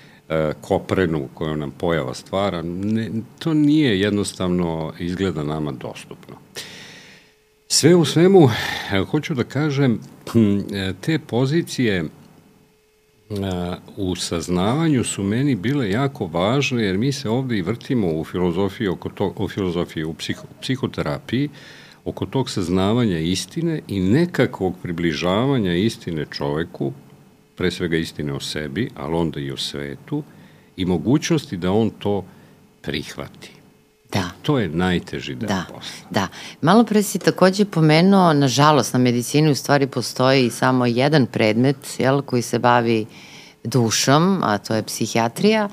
koprenu 0.61 1.27
koju 1.33 1.57
nam 1.57 1.71
pojava 1.71 2.13
stvara, 2.13 2.61
ne, 2.61 3.09
to 3.39 3.53
nije 3.53 3.99
jednostavno 3.99 4.93
izgleda 4.99 5.43
nama 5.43 5.71
dostupno. 5.71 6.35
Sve 7.67 7.95
u 7.95 8.05
svemu, 8.05 8.49
hoću 9.11 9.33
da 9.33 9.43
kažem, 9.43 9.99
e, 10.73 10.93
te 11.01 11.19
pozicije 11.19 12.05
u 13.97 14.15
saznavanju 14.15 15.03
su 15.03 15.23
meni 15.23 15.55
bile 15.55 15.89
jako 15.89 16.25
važne, 16.25 16.83
jer 16.83 16.97
mi 16.97 17.11
se 17.11 17.29
ovde 17.29 17.57
i 17.57 17.61
vrtimo 17.61 18.07
u 18.07 18.23
filozofiji, 18.23 18.87
oko 18.87 19.09
to, 19.09 19.33
u 19.37 19.47
filozofiji, 19.47 20.03
u 20.03 20.13
psiho, 20.13 20.43
psihoterapiji, 20.61 21.49
oko 22.05 22.25
tog 22.25 22.49
saznavanja 22.49 23.19
istine 23.19 23.81
i 23.87 23.99
nekakvog 23.99 24.75
približavanja 24.81 25.73
istine 25.73 26.25
čoveku, 26.31 26.93
pre 27.55 27.71
svega 27.71 27.97
istine 27.97 28.33
o 28.33 28.39
sebi, 28.39 28.89
ali 28.95 29.15
onda 29.15 29.39
i 29.39 29.51
o 29.51 29.57
svetu, 29.57 30.23
i 30.77 30.85
mogućnosti 30.85 31.57
da 31.57 31.71
on 31.71 31.89
to 31.89 32.25
prihvati. 32.81 33.51
Da. 34.13 34.29
To 34.41 34.59
je 34.59 34.69
najteži 34.69 35.35
deo 35.35 35.47
da, 35.47 35.65
posla. 35.67 36.07
Da. 36.09 36.27
Malo 36.61 36.83
pre 36.83 37.03
si 37.03 37.19
takođe 37.19 37.65
pomenuo, 37.65 38.33
nažalost, 38.33 38.93
na 38.93 38.99
medicini 38.99 39.51
u 39.51 39.55
stvari 39.55 39.87
postoji 39.87 40.49
samo 40.49 40.85
jedan 40.85 41.25
predmet 41.25 41.99
jel, 41.99 42.21
koji 42.21 42.41
se 42.41 42.59
bavi 42.59 43.05
dušom, 43.63 44.41
a 44.43 44.57
to 44.57 44.75
je 44.75 44.83
psihijatrija, 44.83 45.69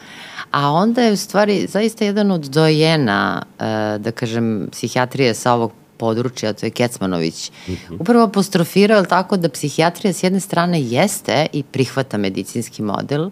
a 0.50 0.70
onda 0.72 1.02
je 1.02 1.12
u 1.12 1.16
stvari 1.16 1.66
zaista 1.66 2.04
jedan 2.04 2.30
od 2.30 2.40
dojena, 2.40 3.42
e, 3.58 3.98
da 3.98 4.12
kažem, 4.12 4.68
psihijatrije 4.72 5.34
sa 5.34 5.52
ovog 5.52 5.72
područja, 6.00 6.52
to 6.52 6.66
je 6.66 6.70
Kecmanović, 6.70 7.50
uh 7.50 7.68
mhm. 7.68 7.94
-huh. 7.94 8.00
upravo 8.00 8.24
apostrofirao 8.24 9.04
tako 9.04 9.36
da 9.36 9.48
psihijatrija 9.48 10.12
s 10.12 10.22
jedne 10.22 10.40
strane 10.40 10.82
jeste 10.82 11.46
i 11.52 11.62
prihvata 11.62 12.18
medicinski 12.18 12.82
model 12.82 13.30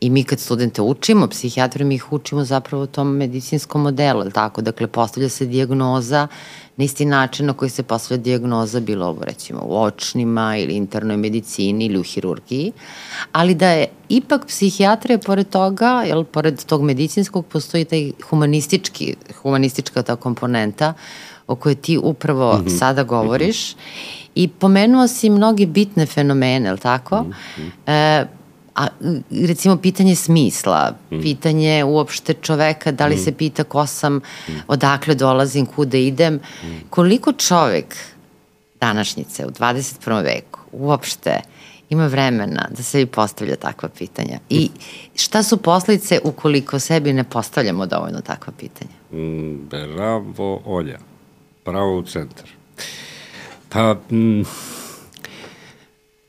I 0.00 0.10
mi 0.10 0.24
kad 0.24 0.40
studente 0.40 0.82
učimo, 0.82 1.26
psihijatriju, 1.26 1.86
mi 1.86 1.94
ih 1.94 2.12
učimo 2.12 2.44
zapravo 2.44 2.86
tom 2.86 3.16
medicinskom 3.16 3.82
modelu, 3.82 4.30
tako? 4.30 4.62
Dakle, 4.62 4.86
postavlja 4.86 5.28
se 5.28 5.46
diagnoza 5.46 6.28
na 6.76 6.84
isti 6.84 7.04
način 7.04 7.46
na 7.46 7.52
koji 7.52 7.70
se 7.70 7.82
postavlja 7.82 8.22
diagnoza 8.22 8.80
bilo 8.80 9.06
ovo 9.06 9.24
recimo 9.24 9.60
u 9.64 9.82
očnima 9.82 10.56
ili 10.56 10.74
internoj 10.74 11.16
medicini 11.16 11.86
ili 11.86 11.98
u 11.98 12.02
hirurgiji, 12.02 12.72
ali 13.32 13.54
da 13.54 13.68
je 13.68 13.86
ipak 14.08 14.46
psihijatrija 14.46 15.18
pored 15.18 15.48
toga, 15.48 16.02
jel, 16.06 16.24
pored 16.24 16.64
tog 16.64 16.82
medicinskog 16.82 17.46
postoji 17.46 17.84
taj 17.84 18.12
humanistički, 18.30 19.14
humanistička 19.42 20.02
ta 20.02 20.16
komponenta 20.16 20.94
o 21.48 21.56
kojoj 21.56 21.74
ti 21.74 21.98
upravo 21.98 22.58
mm 22.58 22.64
-hmm. 22.64 22.78
sada 22.78 23.02
govoriš 23.02 23.74
mm 23.74 23.78
-hmm. 23.78 24.28
i 24.34 24.48
pomenuo 24.48 25.08
si 25.08 25.30
mnogi 25.30 25.66
bitne 25.66 26.06
fenomene, 26.06 26.68
jel 26.68 26.78
tako? 26.78 27.22
Mm 27.22 27.32
-hmm. 27.56 27.70
e, 27.86 28.26
A 28.78 28.86
recimo 29.30 29.76
pitanje 29.76 30.14
smisla, 30.14 30.94
mm. 31.10 31.20
pitanje 31.22 31.84
uopšte 31.84 32.34
čoveka, 32.34 32.92
da 32.92 33.06
li 33.06 33.14
mm. 33.14 33.18
se 33.18 33.32
pita 33.32 33.64
ko 33.64 33.86
sam, 33.86 34.14
mm. 34.14 34.52
odakle 34.68 35.14
dolazim, 35.14 35.66
kuda 35.66 35.98
idem, 35.98 36.34
mm. 36.34 36.66
koliko 36.90 37.32
čovek 37.32 37.96
današnjice 38.80 39.46
u 39.46 39.50
21. 39.50 40.24
veku 40.24 40.60
uopšte 40.72 41.40
ima 41.90 42.06
vremena 42.06 42.68
da 42.70 42.82
sebi 42.82 43.06
postavlja 43.06 43.56
takva 43.56 43.88
pitanja 43.88 44.38
i 44.48 44.70
šta 45.14 45.42
su 45.42 45.56
posledice 45.56 46.20
ukoliko 46.24 46.78
sebi 46.78 47.12
ne 47.12 47.24
postavljamo 47.24 47.86
dovoljno 47.86 48.20
takva 48.20 48.52
pitanja? 48.58 48.90
Mm, 49.12 49.68
bravo, 49.68 50.60
Olja. 50.64 50.98
Pravo 51.68 51.98
u 51.98 52.02
centar. 52.02 52.48
Pa, 53.68 53.94
mm, 54.10 54.42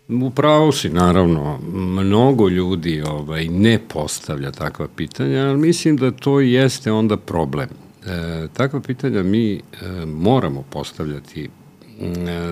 Upravo 0.09 0.71
si, 0.71 0.89
naravno, 0.89 1.59
mnogo 1.73 2.49
ljudi 2.49 3.01
ovaj, 3.01 3.45
ne 3.45 3.79
postavlja 3.87 4.51
takva 4.51 4.87
pitanja, 4.95 5.49
ali 5.49 5.57
mislim 5.57 5.97
da 5.97 6.11
to 6.11 6.39
jeste 6.39 6.91
onda 6.91 7.17
problem. 7.17 7.69
E, 8.05 8.47
takva 8.53 8.79
pitanja 8.79 9.23
mi 9.23 9.53
e, 9.55 9.59
moramo 10.05 10.63
postavljati. 10.69 11.43
E, 11.43 11.49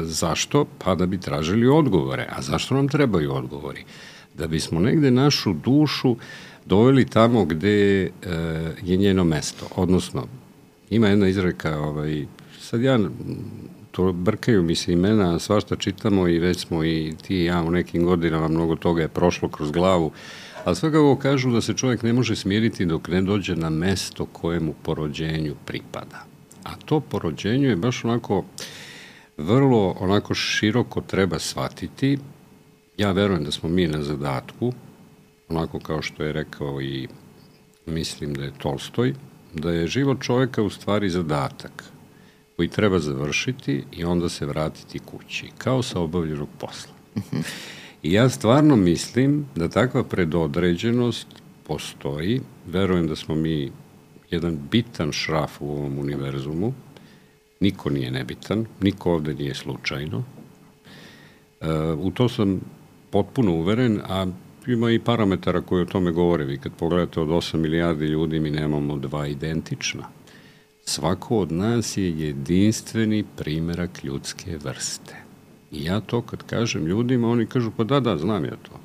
zašto? 0.03 0.65
Pa 0.77 0.95
da 0.95 1.05
bi 1.05 1.19
tražili 1.19 1.67
odgovore. 1.67 2.27
A 2.29 2.41
zašto 2.41 2.75
nam 2.75 2.87
trebaju 2.87 3.33
odgovori? 3.33 3.83
Da 4.37 4.47
bismo 4.47 4.79
negde 4.79 5.11
našu 5.11 5.53
dušu 5.53 6.15
doveli 6.65 7.05
tamo 7.05 7.45
gde 7.45 8.03
e, 8.03 8.09
je 8.83 8.97
njeno 8.97 9.23
mesto. 9.23 9.65
Odnosno, 9.75 10.27
ima 10.89 11.07
jedna 11.07 11.27
izreka, 11.27 11.79
ovaj, 11.79 12.25
sad 12.67 12.81
ja 12.81 12.99
to 13.91 14.11
brkaju 14.11 14.63
mi 14.63 14.75
se 14.75 14.93
imena, 14.93 15.39
svašta 15.39 15.75
čitamo 15.75 16.27
i 16.27 16.39
već 16.39 16.59
smo 16.59 16.83
i 16.83 17.13
ti 17.27 17.35
i 17.35 17.45
ja 17.45 17.61
u 17.61 17.71
nekim 17.71 18.03
godinama 18.03 18.47
mnogo 18.47 18.75
toga 18.75 19.01
je 19.01 19.07
prošlo 19.07 19.49
kroz 19.49 19.71
glavu, 19.71 20.11
ali 20.63 20.75
svakako 20.75 21.15
kažu 21.15 21.51
da 21.51 21.61
se 21.61 21.73
čovjek 21.73 22.03
ne 22.03 22.13
može 22.13 22.35
smiriti 22.35 22.85
dok 22.85 23.07
ne 23.07 23.21
dođe 23.21 23.55
na 23.55 23.69
mesto 23.69 24.25
kojemu 24.25 24.73
porođenju 24.83 25.55
pripada. 25.65 26.25
A 26.63 26.75
to 26.85 26.99
porođenju 26.99 27.69
je 27.69 27.75
baš 27.75 28.05
onako 28.05 28.43
vrlo 29.37 29.95
onako 29.99 30.33
široko 30.33 31.01
treba 31.01 31.39
shvatiti. 31.39 32.17
Ja 32.97 33.11
verujem 33.11 33.43
da 33.43 33.51
smo 33.51 33.69
mi 33.69 33.87
na 33.87 34.01
zadatku, 34.03 34.73
onako 35.49 35.79
kao 35.79 36.01
što 36.01 36.23
je 36.23 36.33
rekao 36.33 36.81
i 36.81 37.07
mislim 37.85 38.33
da 38.33 38.43
je 38.43 38.57
Tolstoj, 38.57 39.13
da 39.53 39.71
je 39.71 39.87
život 39.87 40.21
čoveka 40.21 40.63
u 40.63 40.69
stvari 40.69 41.09
zadatak 41.09 41.96
koji 42.57 42.67
treba 42.69 42.99
završiti 42.99 43.83
i 43.91 44.03
onda 44.03 44.29
se 44.29 44.45
vratiti 44.45 44.99
kući, 44.99 45.47
kao 45.57 45.83
sa 45.83 45.99
obavljenog 45.99 46.47
posla. 46.57 46.93
I 48.03 48.13
ja 48.13 48.29
stvarno 48.29 48.75
mislim 48.75 49.45
da 49.55 49.69
takva 49.69 50.03
predodređenost 50.03 51.27
postoji. 51.63 52.41
Verujem 52.67 53.07
da 53.07 53.15
smo 53.15 53.35
mi 53.35 53.71
jedan 54.31 54.59
bitan 54.71 55.11
šraf 55.11 55.61
u 55.61 55.71
ovom 55.71 55.99
univerzumu. 55.99 56.73
Niko 57.59 57.89
nije 57.89 58.11
nebitan, 58.11 58.65
niko 58.81 59.13
ovde 59.13 59.33
nije 59.33 59.55
slučajno. 59.55 60.23
E, 61.61 61.71
u 61.93 62.11
to 62.11 62.29
sam 62.29 62.61
potpuno 63.09 63.51
uveren, 63.51 64.01
a 64.09 64.25
ima 64.67 64.91
i 64.91 64.99
parametara 64.99 65.61
koji 65.61 65.81
o 65.81 65.85
tome 65.85 66.11
govore. 66.11 66.45
Vi 66.45 66.57
kad 66.57 66.71
pogledate 66.79 67.19
od 67.19 67.27
8 67.27 67.57
milijardi 67.57 68.05
ljudi 68.05 68.39
mi 68.39 68.49
nemamo 68.49 68.97
dva 68.97 69.27
identična 69.27 70.16
svako 70.87 71.37
od 71.37 71.51
nas 71.51 71.97
je 71.97 72.19
jedinstveni 72.19 73.23
primerak 73.35 74.03
ljudske 74.03 74.57
vrste. 74.57 75.15
I 75.71 75.83
ja 75.83 75.99
to 75.99 76.21
kad 76.21 76.43
kažem 76.43 76.85
ljudima, 76.85 77.29
oni 77.29 77.45
kažu, 77.45 77.71
pa 77.77 77.83
da, 77.83 77.99
da, 77.99 78.17
znam 78.17 78.45
ja 78.45 78.55
to. 78.61 78.79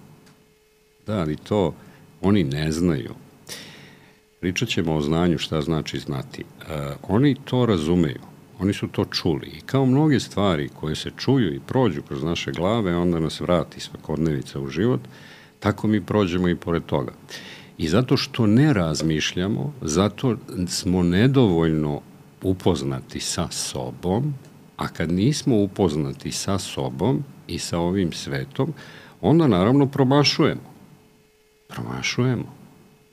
Da, 1.06 1.18
ali 1.20 1.36
to 1.36 1.74
oni 2.20 2.44
ne 2.44 2.72
znaju. 2.72 3.14
Pričat 4.40 4.68
ćemo 4.68 4.94
o 4.94 5.00
znanju 5.00 5.38
šta 5.38 5.62
znači 5.62 5.98
znati. 5.98 6.44
Uh, 6.44 6.66
oni 7.08 7.36
to 7.44 7.66
razumeju. 7.66 8.20
Oni 8.58 8.72
su 8.72 8.88
to 8.88 9.04
čuli. 9.04 9.46
I 9.46 9.60
kao 9.60 9.86
mnoge 9.86 10.20
stvari 10.20 10.68
koje 10.80 10.96
se 10.96 11.10
čuju 11.16 11.54
i 11.54 11.60
prođu 11.66 12.02
kroz 12.02 12.22
naše 12.22 12.52
glave, 12.52 12.96
onda 12.96 13.20
nas 13.20 13.40
vrati 13.40 13.80
svakodnevica 13.80 14.60
u 14.60 14.68
život, 14.68 15.00
tako 15.60 15.86
mi 15.86 16.00
prođemo 16.00 16.48
i 16.48 16.56
pored 16.56 16.82
toga. 16.86 17.12
Uh, 17.12 17.61
I 17.78 17.88
zato 17.88 18.16
što 18.16 18.46
ne 18.46 18.72
razmišljamo, 18.72 19.72
zato 19.80 20.36
smo 20.68 21.02
nedovoljno 21.02 22.00
upoznati 22.42 23.20
sa 23.20 23.48
sobom, 23.50 24.34
a 24.76 24.88
kad 24.88 25.12
nismo 25.12 25.62
upoznati 25.62 26.32
sa 26.32 26.58
sobom 26.58 27.24
i 27.46 27.58
sa 27.58 27.78
ovim 27.78 28.12
svetom, 28.12 28.72
onda 29.20 29.46
naravno 29.46 29.86
promašujemo. 29.86 30.72
Promašujemo. 31.68 32.54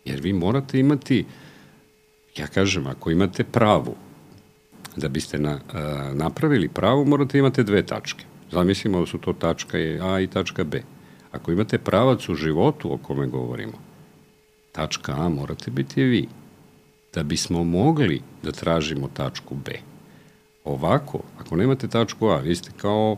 Jer 0.06 0.22
vi 0.22 0.34
morate 0.34 0.80
imati, 0.80 1.26
ja 2.38 2.48
kažem, 2.48 2.88
ako 2.88 3.12
imate 3.12 3.44
pravu, 3.44 3.96
da 4.96 5.10
biste 5.10 5.40
na, 5.40 5.60
a, 5.74 6.12
napravili 6.14 6.70
pravu, 6.70 7.06
morate 7.06 7.40
imate 7.40 7.64
dve 7.64 7.86
tačke. 7.86 8.26
Zamislimo 8.52 9.00
da 9.00 9.06
su 9.06 9.18
to 9.18 9.34
tačka 9.34 9.78
A 10.02 10.20
i 10.20 10.28
tačka 10.28 10.64
B. 10.64 10.82
Ako 11.32 11.52
imate 11.52 11.78
pravac 11.78 12.30
u 12.30 12.36
životu 12.36 12.94
o 12.94 12.98
kome 12.98 13.28
govorimo, 13.28 13.74
tačka 14.72 15.16
A 15.18 15.30
morate 15.30 15.72
biti 15.72 16.04
vi. 16.04 16.28
Da 17.14 17.24
bismo 17.24 17.64
mogli 17.64 18.22
da 18.44 18.52
tražimo 18.52 19.10
tačku 19.14 19.56
B, 19.56 19.72
Ovako, 20.70 21.20
ako 21.40 21.56
nemate 21.56 21.88
tačku 21.88 22.28
A, 22.28 22.38
vi 22.38 22.56
ste 22.56 22.72
kao, 22.78 23.18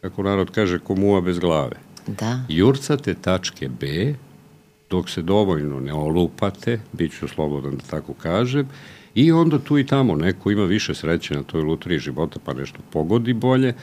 kako 0.00 0.22
narod 0.22 0.50
kaže, 0.50 0.78
komuva 0.78 1.20
bez 1.20 1.38
glave. 1.38 1.76
Da. 2.06 2.44
Jurcate 2.48 3.14
tačke 3.14 3.68
B, 3.68 4.14
dok 4.90 5.10
se 5.10 5.22
dovoljno 5.22 5.80
ne 5.80 5.92
olupate, 5.92 6.80
bit 6.92 7.18
ću 7.18 7.28
slobodan 7.28 7.76
da 7.76 7.82
tako 7.90 8.14
kažem, 8.14 8.68
i 9.14 9.32
onda 9.32 9.58
tu 9.58 9.78
i 9.78 9.86
tamo 9.86 10.16
neko 10.16 10.50
ima 10.50 10.64
više 10.64 10.94
sreće 10.94 11.34
na 11.34 11.42
toj 11.42 11.62
lutriji 11.62 11.98
života 11.98 12.40
pa 12.44 12.54
nešto 12.54 12.78
pogodi 12.92 13.32
bolje, 13.32 13.74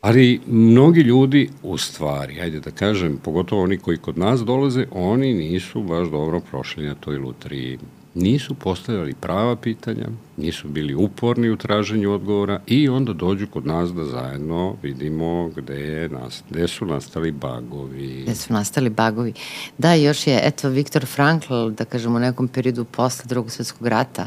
ali 0.00 0.40
mnogi 0.46 1.00
ljudi 1.00 1.50
u 1.62 1.78
stvari, 1.78 2.40
ajde 2.40 2.60
da 2.60 2.70
kažem, 2.70 3.18
pogotovo 3.24 3.62
oni 3.62 3.78
koji 3.78 3.98
kod 3.98 4.18
nas 4.18 4.40
dolaze, 4.40 4.86
oni 4.92 5.34
nisu 5.34 5.82
baš 5.82 6.08
dobro 6.08 6.40
prošli 6.40 6.86
na 6.86 6.94
toj 6.94 7.18
lutriji 7.18 7.78
nisu 8.14 8.54
postavljali 8.54 9.14
prava 9.14 9.56
pitanja, 9.56 10.06
nisu 10.36 10.68
bili 10.68 10.94
uporni 10.94 11.50
u 11.50 11.56
traženju 11.56 12.12
odgovora 12.12 12.60
i 12.66 12.88
onda 12.88 13.12
dođu 13.12 13.46
kod 13.46 13.66
nas 13.66 13.92
da 13.92 14.04
zajedno 14.04 14.76
vidimo 14.82 15.48
gde, 15.56 15.74
je 15.74 16.08
nas, 16.08 16.42
gde 16.50 16.68
su 16.68 16.86
nastali 16.86 17.32
bagovi. 17.32 18.22
Gde 18.22 18.34
su 18.34 18.52
nastali 18.52 18.90
bagovi. 18.90 19.32
Da, 19.78 19.94
još 19.94 20.26
je, 20.26 20.40
eto, 20.44 20.68
Viktor 20.68 21.06
Frankl, 21.06 21.68
da 21.68 21.84
kažemo, 21.84 22.16
u 22.16 22.20
nekom 22.20 22.48
periodu 22.48 22.84
posle 22.84 23.24
drugog 23.28 23.50
svetskog 23.50 23.86
rata, 23.86 24.26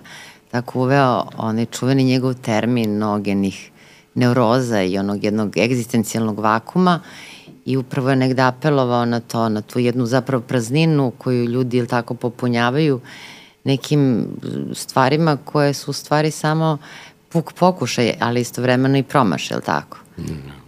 tako 0.52 0.80
uveo 0.80 1.26
onaj 1.38 1.66
čuveni 1.66 2.04
njegov 2.04 2.34
termin 2.34 2.98
nogenih 2.98 3.72
neuroza 4.16 4.82
i 4.82 4.98
onog 4.98 5.24
jednog 5.24 5.58
egzistencijalnog 5.58 6.40
vakuma 6.40 7.00
i 7.66 7.78
upravo 7.78 8.10
je 8.10 8.16
negde 8.16 8.42
apelovao 8.42 9.06
na 9.06 9.20
to, 9.20 9.50
na 9.50 9.62
tu 9.62 9.80
jednu 9.80 10.06
zapravo 10.06 10.44
prazninu 10.44 11.12
koju 11.18 11.46
ljudi 11.46 11.78
ili 11.78 11.88
tako 11.88 12.14
popunjavaju 12.14 13.00
nekim 13.64 14.28
stvarima 14.74 15.38
koje 15.46 15.74
su 15.74 15.92
u 15.92 15.94
stvari 15.94 16.32
samo 16.32 16.78
puk 17.30 17.54
pokušaj, 17.54 18.14
ali 18.20 18.42
istovremeno 18.42 18.98
i 18.98 19.04
promaš, 19.04 19.52
je 19.52 19.58
li 19.58 19.64
tako? 19.64 19.98
Mm, 20.18 20.24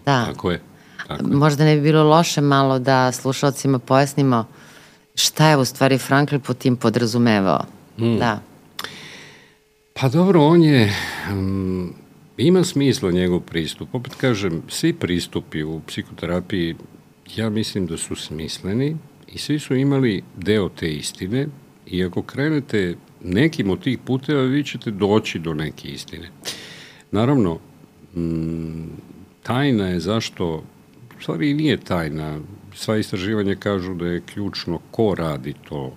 da. 0.06 0.26
Tako 0.26 0.52
je. 0.52 0.62
Tako 1.08 1.14
je. 1.14 1.36
Možda 1.36 1.66
ne 1.66 1.76
bi 1.76 1.82
bilo 1.82 2.04
loše 2.04 2.42
malo 2.42 2.80
da 2.80 3.12
slušalcima 3.12 3.80
pojasnimo 3.80 4.46
šta 5.16 5.50
je 5.50 5.58
u 5.58 5.66
stvari 5.66 5.98
Frankl 5.98 6.38
po 6.38 6.54
tim 6.54 6.76
podrazumevao. 6.76 7.66
Mm. 7.98 8.18
Da. 8.18 8.40
Pa 9.94 10.10
dobro, 10.10 10.42
on 10.46 10.64
je, 10.64 10.94
um, 11.32 11.94
ima 12.38 12.64
smisla 12.64 13.12
njegov 13.12 13.40
pristup. 13.40 13.96
Opet 13.96 14.16
kažem, 14.16 14.62
svi 14.68 14.94
pristupi 14.94 15.64
u 15.64 15.82
psihoterapiji, 15.88 16.76
ja 17.36 17.50
mislim 17.50 17.86
da 17.86 17.98
su 17.98 18.16
smisleni 18.16 18.98
i 19.28 19.38
svi 19.38 19.60
su 19.60 19.76
imali 19.76 20.24
deo 20.38 20.70
te 20.70 20.94
istine, 20.94 21.48
I 21.86 22.04
ako 22.04 22.22
krenete 22.22 22.96
nekim 23.24 23.70
od 23.70 23.84
tih 23.84 24.00
puteva, 24.06 24.42
vi 24.42 24.64
ćete 24.64 24.92
doći 24.92 25.40
do 25.40 25.54
neke 25.54 25.88
istine. 25.88 26.30
Naravno, 27.12 27.60
m, 28.16 28.90
tajna 29.44 29.88
je 29.88 30.00
zašto, 30.00 30.64
u 31.18 31.22
stvari 31.22 31.54
nije 31.54 31.78
tajna, 31.78 32.40
sva 32.74 32.98
istraživanja 32.98 33.56
kažu 33.56 33.94
da 33.94 34.08
je 34.08 34.22
ključno 34.34 34.80
ko 34.92 35.16
radi 35.16 35.54
to, 35.70 35.94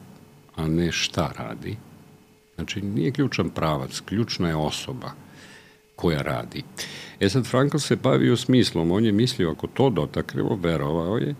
a 0.57 0.69
ne 0.69 0.93
šta 0.93 1.33
radi. 1.39 1.77
Znači, 2.55 2.83
nije 2.83 3.13
ključan 3.13 3.51
pravac, 3.51 4.01
ključna 4.01 4.49
je 4.49 4.57
osoba 4.57 5.13
koja 5.99 6.23
radi. 6.23 6.63
E 7.21 7.29
sad, 7.29 7.47
Frankl 7.47 7.79
se 7.79 7.97
bavio 7.97 8.37
smislom, 8.37 8.91
on 8.91 9.05
je 9.05 9.13
mislio, 9.13 9.51
ako 9.51 9.67
to 9.67 9.91
dotaknemo, 9.91 10.59
verovao 10.63 11.19
je, 11.19 11.35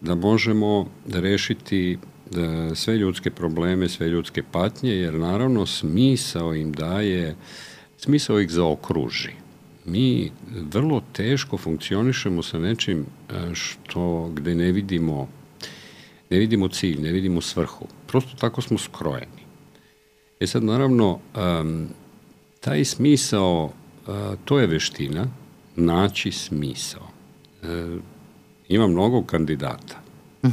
da 0.00 0.14
možemo 0.14 0.86
da 1.06 1.20
rešiti 1.20 1.98
Da 2.30 2.74
sve 2.74 2.96
ljudske 2.96 3.30
probleme, 3.30 3.88
sve 3.88 4.08
ljudske 4.08 4.42
patnje, 4.42 4.90
jer 4.90 5.14
naravno 5.14 5.66
smisao 5.66 6.54
im 6.54 6.72
daje, 6.72 7.36
smisao 7.98 8.40
ih 8.40 8.50
zaokruži. 8.50 9.30
Mi 9.84 10.32
vrlo 10.72 11.02
teško 11.12 11.58
funkcionišemo 11.58 12.42
sa 12.42 12.58
nečim 12.58 13.04
e, 13.04 13.54
što, 13.54 14.30
gde 14.34 14.54
ne 14.54 14.72
vidimo, 14.72 15.28
ne 16.30 16.38
vidimo 16.38 16.68
cilj, 16.68 17.02
ne 17.02 17.12
vidimo 17.12 17.40
svrhu. 17.40 17.86
Prosto 18.06 18.36
tako 18.40 18.62
smo 18.62 18.78
skrojeni. 18.78 19.44
E 20.40 20.46
sad, 20.46 20.64
naravno, 20.64 21.18
um, 21.36 21.88
taj 22.60 22.84
smisao, 22.84 23.72
to 24.44 24.58
je 24.58 24.66
veština, 24.66 25.26
naći 25.76 26.32
smisao. 26.32 27.08
Uh, 27.62 27.68
ima 28.68 28.86
mnogo 28.86 29.22
kandidata 29.22 30.00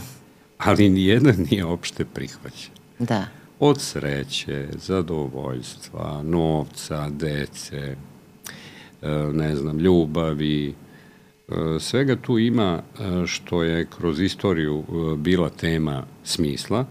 ali 0.66 0.90
nijedan 0.90 1.36
nije 1.50 1.66
opšte 1.66 2.06
prihvaćen. 2.06 2.72
Da. 3.00 3.26
Od 3.60 3.82
sreće, 3.82 4.68
zadovoljstva, 4.74 6.24
novca, 6.24 7.10
dece, 7.10 7.96
e, 9.02 9.10
ne 9.34 9.56
znam, 9.56 9.80
ljubavi, 9.80 10.70
e, 10.70 10.74
svega 11.80 12.16
tu 12.16 12.40
ima 12.40 12.82
e, 12.82 13.28
što 13.28 13.64
je 13.64 13.88
kroz 13.98 14.20
istoriju 14.20 14.84
bila 15.18 15.50
tema 15.50 16.04
smisla 16.24 16.86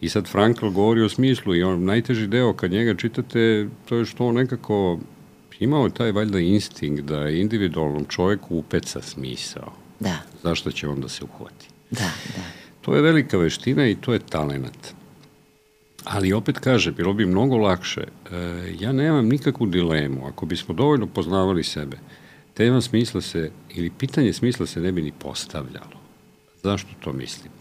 i 0.00 0.08
sad 0.08 0.28
Frankl 0.28 0.68
govori 0.68 1.02
o 1.02 1.08
smislu 1.08 1.54
i 1.54 1.62
on 1.62 1.84
najteži 1.84 2.26
deo 2.26 2.52
kad 2.52 2.70
njega 2.70 2.94
čitate 2.94 3.68
to 3.88 3.96
je 3.96 4.04
što 4.04 4.26
on 4.26 4.34
nekako 4.34 4.98
imao 5.60 5.88
taj 5.88 6.12
valjda 6.12 6.38
instinkt 6.38 7.02
da 7.02 7.20
je 7.20 7.40
individualnom 7.40 8.04
čoveku 8.04 8.56
upeca 8.56 9.02
smisao. 9.02 9.72
Da. 10.00 10.16
Zašto 10.42 10.72
će 10.72 10.88
on 10.88 11.00
da 11.00 11.08
se 11.08 11.24
uhvati? 11.24 11.68
Da, 11.90 12.10
da. 12.36 12.42
To 12.80 12.94
je 12.94 13.02
velika 13.02 13.38
veština 13.38 13.88
i 13.88 13.94
to 13.94 14.12
je 14.12 14.18
talenat. 14.18 14.94
Ali 16.04 16.32
opet 16.32 16.58
kaže, 16.58 16.92
bilo 16.92 17.12
bi 17.12 17.26
mnogo 17.26 17.56
lakše. 17.56 18.00
E, 18.00 18.36
ja 18.80 18.92
nemam 18.92 19.28
nikakvu 19.28 19.66
dilemu. 19.66 20.26
Ako 20.26 20.46
bismo 20.46 20.74
dovoljno 20.74 21.06
poznavali 21.06 21.64
sebe, 21.64 21.96
tema 22.54 22.80
smisla 22.80 23.20
se, 23.20 23.50
ili 23.74 23.90
pitanje 23.90 24.32
smisla 24.32 24.66
se 24.66 24.80
ne 24.80 24.92
bi 24.92 25.02
ni 25.02 25.12
postavljalo. 25.18 26.00
Zašto 26.62 26.90
to 27.00 27.12
mislim? 27.12 27.52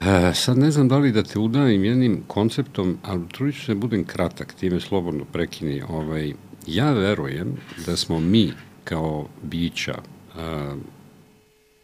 E, 0.00 0.34
sad 0.34 0.58
ne 0.58 0.70
znam 0.70 0.88
da 0.88 0.98
li 0.98 1.12
da 1.12 1.22
te 1.22 1.38
udavim 1.38 1.84
jednim 1.84 2.22
konceptom, 2.26 2.98
ali 3.02 3.28
trudit 3.32 3.54
ću 3.54 3.64
se 3.64 3.74
da 3.74 3.80
budem 3.80 4.04
kratak, 4.04 4.54
time 4.54 4.80
slobodno 4.80 5.24
prekini. 5.24 5.82
Ovaj, 5.88 6.32
ja 6.68 6.92
verujem 6.92 7.56
da 7.86 7.96
smo 7.96 8.20
mi 8.20 8.52
kao 8.84 9.28
bića, 9.42 9.98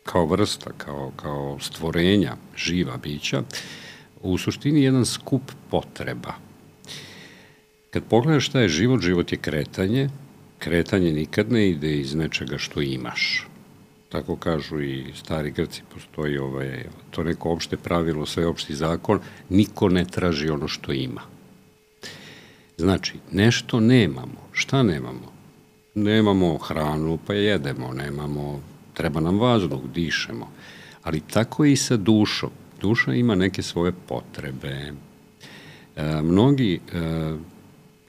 kao 0.04 0.26
vrsta, 0.26 0.70
kao, 0.76 1.12
kao 1.16 1.58
stvorenja, 1.60 2.36
živa 2.56 2.96
bića, 2.96 3.42
u 4.22 4.38
suštini 4.38 4.82
jedan 4.82 5.06
skup 5.06 5.42
potreba. 5.70 6.34
Kad 7.90 8.02
pogledaš 8.04 8.46
šta 8.46 8.60
je 8.60 8.68
život, 8.68 9.00
život 9.00 9.32
je 9.32 9.38
kretanje, 9.38 10.10
kretanje 10.58 11.12
nikad 11.12 11.52
ne 11.52 11.68
ide 11.68 11.96
iz 11.96 12.14
nečega 12.14 12.58
što 12.58 12.80
imaš. 12.82 13.46
Tako 14.08 14.36
kažu 14.36 14.80
i 14.82 15.04
stari 15.14 15.50
Grci, 15.50 15.82
postoji 15.94 16.38
ovaj, 16.38 16.84
to 17.10 17.22
neko 17.22 17.50
opšte 17.50 17.76
pravilo, 17.76 18.26
sve 18.26 18.46
opšti 18.46 18.74
zakon, 18.74 19.20
niko 19.48 19.88
ne 19.88 20.04
traži 20.04 20.50
ono 20.50 20.68
što 20.68 20.92
ima. 20.92 21.33
Znači, 22.78 23.14
nešto 23.32 23.80
nemamo. 23.80 24.48
Šta 24.52 24.82
nemamo? 24.82 25.32
Nemamo 25.94 26.58
hranu, 26.58 27.18
pa 27.26 27.34
jedemo, 27.34 27.92
nemamo 27.92 28.60
treba 28.94 29.20
nam 29.20 29.38
vazduh, 29.38 29.80
dišemo. 29.94 30.50
Ali 31.02 31.20
tako 31.20 31.64
i 31.64 31.76
sa 31.76 31.96
dušom. 31.96 32.50
Duša 32.80 33.14
ima 33.14 33.34
neke 33.34 33.62
svoje 33.62 33.92
potrebe. 34.08 34.92
E, 35.96 36.22
mnogi 36.22 36.74
e, 36.74 36.80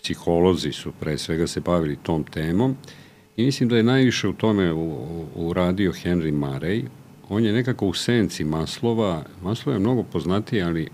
psiholozi 0.03 0.71
su 0.71 0.91
pre 0.99 1.17
svega 1.17 1.47
se 1.47 1.59
bavili 1.59 1.97
tom 2.03 2.23
temom 2.23 2.75
i 3.37 3.45
mislim 3.45 3.69
da 3.69 3.77
je 3.77 3.83
najviše 3.83 4.27
u 4.27 4.33
tome 4.33 4.73
uradio 5.35 5.91
Henry 5.91 6.33
Murray. 6.33 6.85
On 7.29 7.45
je 7.45 7.53
nekako 7.53 7.87
u 7.87 7.93
senci 7.93 8.43
Maslova. 8.43 9.23
Maslova 9.43 9.75
je 9.75 9.79
mnogo 9.79 10.03
poznatiji, 10.03 10.61
ali 10.61 10.89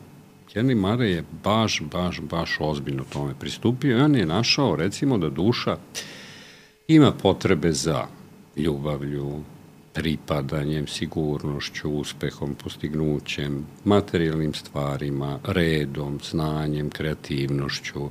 Henry 0.53 0.75
Murray 0.75 1.15
je 1.15 1.23
baš, 1.43 1.81
baš, 1.91 2.21
baš 2.21 2.57
ozbiljno 2.59 3.03
tome 3.13 3.33
pristupio 3.39 3.97
i 3.97 4.01
on 4.01 4.15
je 4.15 4.25
našao 4.25 4.75
recimo 4.75 5.17
da 5.17 5.29
duša 5.29 5.77
ima 6.87 7.11
potrebe 7.11 7.71
za 7.71 8.05
ljubavlju, 8.57 9.43
pripadanjem, 9.93 10.87
sigurnošću, 10.87 11.91
uspehom, 11.91 12.55
postignućem, 12.63 13.65
materijalnim 13.83 14.53
stvarima, 14.53 15.39
redom, 15.43 16.19
znanjem, 16.29 16.89
kreativnošću, 16.89 18.09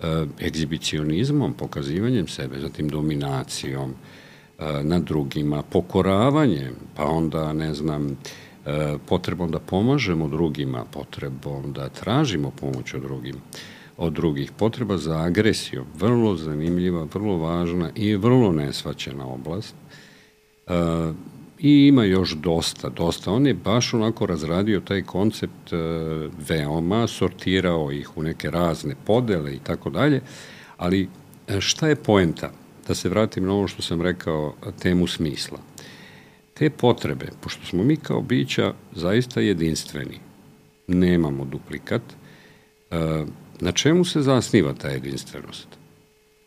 e, 0.00 0.26
egzibicionizmom, 0.40 1.54
pokazivanjem 1.54 2.28
sebe, 2.28 2.60
zatim 2.60 2.88
dominacijom 2.88 3.90
e, 3.90 4.82
nad 4.82 5.02
drugima, 5.02 5.62
pokoravanjem, 5.62 6.74
pa 6.96 7.04
onda, 7.04 7.52
ne 7.52 7.74
znam, 7.74 8.16
potrebom 9.06 9.50
da 9.50 9.58
pomažemo 9.58 10.28
drugima, 10.28 10.84
potrebom 10.92 11.72
da 11.72 11.88
tražimo 11.88 12.50
pomoć 12.50 12.94
od 12.94 13.02
drugim, 13.02 13.36
od 13.96 14.12
drugih, 14.12 14.52
potreba 14.52 14.98
za 14.98 15.18
agresijom, 15.18 15.86
vrlo 15.98 16.36
zanimljiva, 16.36 17.06
vrlo 17.14 17.36
važna 17.36 17.90
i 17.94 18.16
vrlo 18.16 18.52
nesvaćena 18.52 19.26
oblast, 19.26 19.74
Uh, 20.68 21.14
I 21.58 21.86
ima 21.86 22.04
još 22.04 22.34
dosta, 22.36 22.88
dosta. 22.88 23.32
On 23.32 23.46
je 23.46 23.54
baš 23.54 23.94
onako 23.94 24.26
razradio 24.26 24.80
taj 24.80 25.02
koncept 25.02 25.72
uh, 25.72 25.78
veoma, 26.48 27.06
sortirao 27.06 27.92
ih 27.92 28.16
u 28.16 28.22
neke 28.22 28.50
razne 28.50 28.94
podele 29.04 29.54
i 29.54 29.58
tako 29.58 29.90
dalje, 29.90 30.20
ali 30.76 31.08
šta 31.58 31.88
je 31.88 31.96
poenta? 31.96 32.50
da 32.88 32.94
se 32.94 33.08
vratim 33.08 33.44
na 33.44 33.52
ovo 33.52 33.68
što 33.68 33.82
sam 33.82 34.02
rekao, 34.02 34.54
temu 34.82 35.06
smisla. 35.06 35.58
Te 36.58 36.70
potrebe, 36.70 37.26
pošto 37.40 37.66
smo 37.66 37.82
mi 37.82 37.96
kao 37.96 38.20
bića 38.20 38.74
zaista 38.92 39.40
jedinstveni, 39.40 40.18
nemamo 40.86 41.44
duplikat, 41.44 42.02
e, 42.90 43.24
na 43.60 43.72
čemu 43.72 44.04
se 44.04 44.22
zasniva 44.22 44.72
ta 44.72 44.88
jedinstvenost? 44.88 45.68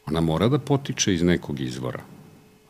Ona 0.05 0.21
mora 0.21 0.47
da 0.47 0.59
potiče 0.59 1.13
iz 1.13 1.23
nekog 1.23 1.59
izvora. 1.59 2.03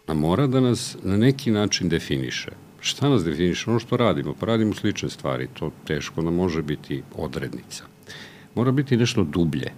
Ona 0.08 0.20
mora 0.20 0.48
da 0.48 0.60
nas 0.60 0.98
na 1.04 1.18
neki 1.18 1.52
način 1.52 1.90
definiše. 1.90 2.52
Šta 2.80 3.10
nas 3.10 3.24
definiše? 3.24 3.70
Ono 3.70 3.80
što 3.80 3.98
radimo. 3.98 4.36
Pa 4.40 4.46
radimo 4.46 4.74
slične 4.74 5.10
stvari. 5.10 5.48
To 5.54 5.72
teško 5.88 6.22
da 6.22 6.30
može 6.30 6.62
biti 6.62 7.04
odrednica. 7.16 7.84
Mora 8.56 8.72
biti 8.72 8.98
nešto 8.98 9.24
dublje. 9.24 9.72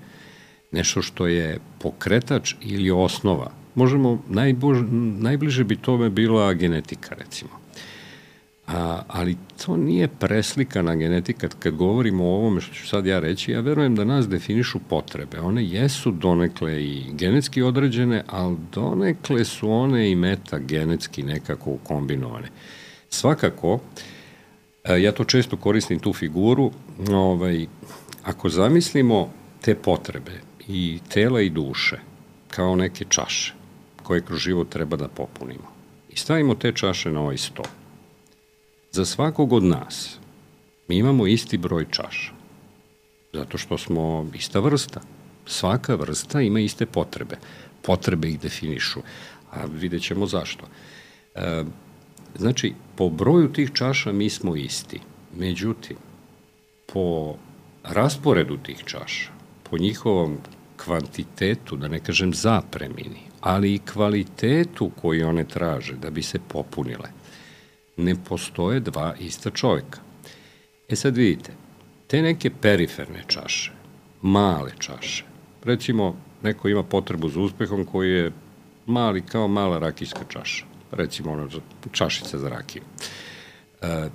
Nešto 0.72 1.02
što 1.02 1.28
je 1.28 1.60
pokretač 1.80 2.56
ili 2.62 2.92
osnova. 2.92 3.63
Možemo, 3.76 4.22
najbož, 4.30 4.78
najbliže 5.20 5.64
bi 5.64 5.76
tome 5.76 6.10
bila 6.10 6.54
genetika, 6.54 7.16
recimo. 7.16 7.50
A, 8.68 9.02
ali 9.08 9.38
to 9.66 9.78
nije 9.78 10.08
preslikana 10.08 10.96
genetika. 10.96 11.48
Kad 11.60 11.76
govorimo 11.76 12.24
o 12.24 12.36
ovome 12.36 12.62
što 12.62 12.74
ću 12.74 12.88
sad 12.88 13.06
ja 13.06 13.20
reći, 13.20 13.52
ja 13.52 13.60
verujem 13.60 13.96
da 13.96 14.04
nas 14.04 14.30
definišu 14.30 14.80
potrebe. 14.80 15.40
One 15.40 15.66
jesu 15.66 16.12
donekle 16.12 16.84
i 16.84 17.04
genetski 17.14 17.62
određene, 17.62 18.24
ali 18.28 18.58
donekle 18.74 19.46
su 19.46 19.72
one 19.72 20.12
i 20.12 20.16
metagenetski 20.16 21.24
nekako 21.24 21.78
kombinovane. 21.84 22.48
Svakako, 23.10 23.80
ja 25.02 25.12
to 25.12 25.24
često 25.24 25.58
koristim 25.58 26.00
tu 26.00 26.14
figuru, 26.14 26.72
ovaj, 27.12 27.66
ako 28.24 28.50
zamislimo 28.50 29.30
te 29.62 29.76
potrebe 29.76 30.32
i 30.68 31.00
tela 31.10 31.42
i 31.42 31.50
duše 31.50 32.00
kao 32.48 32.76
neke 32.76 33.06
čaše 33.10 33.63
koje 34.04 34.22
kroz 34.22 34.40
život 34.40 34.70
treba 34.70 34.98
da 34.98 35.08
popunimo 35.08 35.74
i 36.14 36.18
stavimo 36.18 36.56
te 36.56 36.72
čaše 36.72 37.12
na 37.12 37.22
ovaj 37.22 37.38
sto, 37.38 37.64
Za 38.92 39.06
svakog 39.06 39.54
od 39.54 39.64
nas 39.64 40.18
mi 40.88 40.98
imamo 40.98 41.28
isti 41.28 41.58
broj 41.58 41.86
čaša, 41.92 42.32
zato 43.34 43.58
što 43.58 43.78
smo 43.78 44.30
ista 44.36 44.60
vrsta. 44.60 45.02
Svaka 45.46 45.96
vrsta 45.96 46.42
ima 46.42 46.60
iste 46.60 46.86
potrebe. 46.86 47.38
Potrebe 47.82 48.30
ih 48.30 48.40
definišu, 48.40 49.02
a 49.52 49.66
vidjet 49.66 50.04
ćemo 50.04 50.28
zašto. 50.28 50.66
E, 51.36 51.64
znači, 52.36 52.74
po 52.96 53.10
broju 53.10 53.54
tih 53.54 53.72
čaša 53.74 54.12
mi 54.12 54.30
smo 54.30 54.56
isti. 54.56 55.00
Međutim, 55.36 55.98
po 56.94 57.36
rasporedu 57.84 58.58
tih 58.58 58.84
čaša, 58.86 59.32
po 59.64 59.78
njihovom 59.78 60.38
kvantitetu, 60.78 61.76
da 61.76 61.88
ne 61.88 62.00
kažem 62.00 62.34
zapremini, 62.34 63.33
ali 63.44 63.74
i 63.74 63.80
kvalitetu 63.80 64.92
koji 65.02 65.24
one 65.24 65.44
traže 65.44 65.94
da 65.94 66.10
bi 66.10 66.22
se 66.22 66.40
popunile– 66.48 67.10
ne 67.98 68.16
postoje 68.24 68.80
dva 68.80 69.16
ista 69.20 69.50
čovjeka. 69.50 70.00
E 70.90 70.96
sad 70.96 71.18
vidite, 71.18 71.52
te 72.08 72.22
neke 72.22 72.50
periferne 72.50 73.24
čaše, 73.28 73.72
male 74.22 74.72
čaše, 74.80 75.26
recimo 75.64 76.16
neko 76.44 76.68
ima 76.70 76.84
potrebu 76.84 77.30
za 77.30 77.40
uspehom 77.40 77.86
koji 77.86 78.12
je 78.12 78.32
mali 78.86 79.22
kao 79.22 79.48
mala 79.48 79.80
rakijska 79.80 80.22
čaša, 80.30 80.66
recimo 80.92 81.32
ono 81.32 81.50
čašica 81.92 82.40
za 82.40 82.50
rakiju. 82.50 82.82
E, 83.82 84.10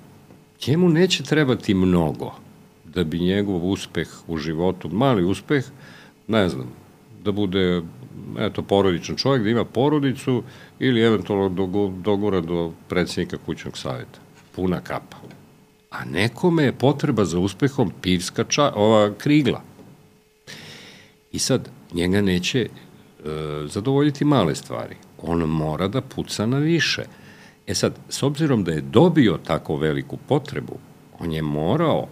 njemu 0.67 0.89
neće 0.89 1.23
trebati 1.23 1.73
mnogo 1.73 2.35
da 2.85 3.03
bi 3.03 3.19
njegov 3.19 3.69
uspeh 3.69 4.07
u 4.27 4.37
životu, 4.37 4.89
mali 4.89 5.23
uspeh, 5.23 5.65
ne 6.27 6.49
znam, 6.49 6.71
da 7.23 7.31
bude 7.31 7.81
eto, 8.39 8.61
porodičan 8.61 9.15
čovjek, 9.15 9.43
da 9.43 9.49
ima 9.49 9.65
porodicu 9.65 10.43
ili 10.79 11.01
eventualno 11.01 11.49
dogura 12.03 12.41
do 12.41 12.71
predsjednika 12.87 13.37
kućnog 13.45 13.77
savjeta. 13.77 14.19
Puna 14.55 14.81
kapa. 14.81 15.17
A 15.91 16.05
nekome 16.05 16.63
je 16.63 16.71
potreba 16.71 17.25
za 17.25 17.39
uspehom 17.39 17.91
pivska 18.01 18.43
ča, 18.43 18.71
ova 18.75 19.13
krigla. 19.13 19.61
I 21.31 21.39
sad, 21.39 21.69
njega 21.93 22.21
neće 22.21 22.61
e, 22.61 22.69
zadovoljiti 23.67 24.25
male 24.25 24.55
stvari. 24.55 24.95
On 25.17 25.39
mora 25.39 25.87
da 25.87 26.01
puca 26.01 26.45
na 26.45 26.57
više. 26.57 27.03
E 27.67 27.73
sad, 27.75 27.93
s 28.09 28.23
obzirom 28.23 28.63
da 28.63 28.71
je 28.71 28.81
dobio 28.81 29.39
tako 29.43 29.77
veliku 29.77 30.17
potrebu, 30.17 30.77
on 31.19 31.31
je 31.31 31.41
morao 31.41 32.07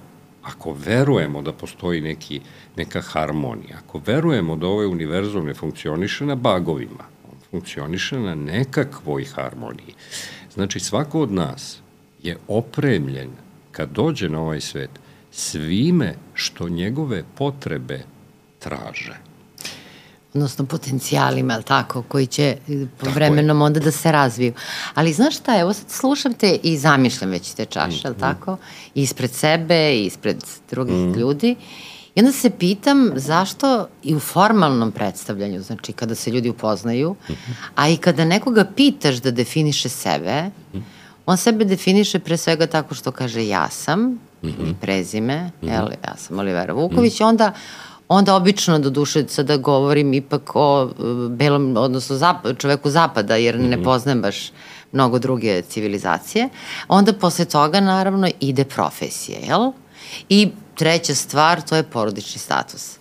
ako 0.48 0.74
verujemo 0.86 1.42
da 1.42 1.54
postoji 1.54 2.02
neki, 2.02 2.42
neka 2.76 3.02
harmonija, 3.02 3.78
ako 3.86 4.02
verujemo 4.06 4.56
da 4.56 4.68
ovaj 4.68 4.88
univerzum 4.88 5.46
ne 5.46 5.54
funkcioniše 5.54 6.26
na 6.26 6.36
bagovima, 6.36 7.04
on 7.32 7.38
funkcioniše 7.52 8.20
na 8.20 8.36
nekakvoj 8.36 9.26
harmoniji. 9.26 9.94
Znači, 10.54 10.80
svako 10.80 11.22
od 11.22 11.32
nas 11.32 11.80
je 12.24 12.38
opremljen 12.48 13.30
kad 13.72 13.90
dođe 13.92 14.30
na 14.30 14.42
ovaj 14.42 14.62
svet 14.62 14.90
svime 15.32 16.14
što 16.34 16.70
njegove 16.70 17.24
potrebe 17.38 18.00
traže 18.60 19.27
odnosno 20.38 20.66
potencijalima, 20.66 21.54
ali 21.54 21.64
tako, 21.64 22.02
koji 22.02 22.28
će 22.28 22.58
eh, 22.70 22.86
po 22.98 23.10
vremenom 23.10 23.62
onda 23.62 23.80
da 23.80 23.92
se 23.92 24.12
razviju. 24.12 24.54
Ali 24.94 25.14
znaš 25.14 25.38
šta, 25.38 25.60
evo 25.60 25.74
sad 25.74 25.90
slušam 25.90 26.34
te 26.34 26.60
i 26.64 26.78
zamišljam 26.78 27.30
već 27.32 27.54
te 27.54 27.66
čaše, 27.66 27.98
mm, 27.98 28.08
ali 28.08 28.16
tako? 28.16 28.58
I 28.96 29.02
ispred 29.02 29.32
sebe, 29.32 29.96
i 29.96 30.06
ispred 30.06 30.44
drugih 30.70 30.96
mm. 30.96 31.14
ljudi. 31.14 31.56
I 32.16 32.20
onda 32.20 32.32
se 32.32 32.50
pitam 32.50 33.12
zašto 33.16 33.88
i 34.04 34.16
u 34.16 34.20
formalnom 34.20 34.92
predstavljanju, 34.92 35.62
znači 35.62 35.94
kada 35.94 36.16
se 36.16 36.32
ljudi 36.32 36.50
upoznaju, 36.50 37.16
mm 37.30 37.34
-hmm. 37.34 37.54
a 37.76 37.90
i 37.90 37.98
kada 37.98 38.26
nekoga 38.26 38.66
pitaš 38.76 39.16
da 39.16 39.32
definiše 39.32 39.90
sebe, 39.90 40.44
mm 40.44 40.78
-hmm. 40.78 40.82
on 41.26 41.38
sebe 41.38 41.66
definiše 41.66 42.20
pre 42.20 42.38
svega 42.38 42.68
tako 42.68 42.96
što 42.96 43.12
kaže 43.12 43.48
ja 43.48 43.70
sam, 43.70 44.02
mm 44.02 44.20
-hmm. 44.42 44.74
prezime, 44.82 45.38
mm 45.46 45.66
-hmm. 45.68 45.74
jel, 45.74 45.88
ja 46.08 46.16
sam 46.18 46.40
Olivera 46.40 46.74
Vuković, 46.74 47.20
mm 47.20 47.24
-hmm. 47.24 47.30
onda 47.30 47.54
onda 48.08 48.36
obično 48.36 48.80
do 48.80 48.90
duše 48.90 49.24
sada 49.28 49.58
govorim 49.58 50.14
ipak 50.14 50.52
o 50.56 50.84
e, 50.84 51.04
belom, 51.30 51.78
odnosno 51.78 52.16
zap, 52.16 52.38
čoveku 52.58 52.90
zapada, 52.90 53.36
jer 53.36 53.58
mm 53.58 53.62
-hmm. 53.62 53.70
ne 53.70 53.78
mhm. 53.78 53.84
poznajem 53.84 54.22
baš 54.22 54.52
mnogo 54.92 55.20
druge 55.20 55.62
civilizacije. 55.62 56.50
Onda 56.88 57.14
posle 57.14 57.46
toga 57.46 57.80
naravno 57.80 58.30
ide 58.40 58.66
profesija, 58.66 59.40
jel? 59.48 59.72
I 60.30 60.50
treća 60.76 61.16
stvar, 61.16 61.62
to 61.62 61.76
je 61.76 61.84
porodični 61.84 62.40
status. 62.40 62.98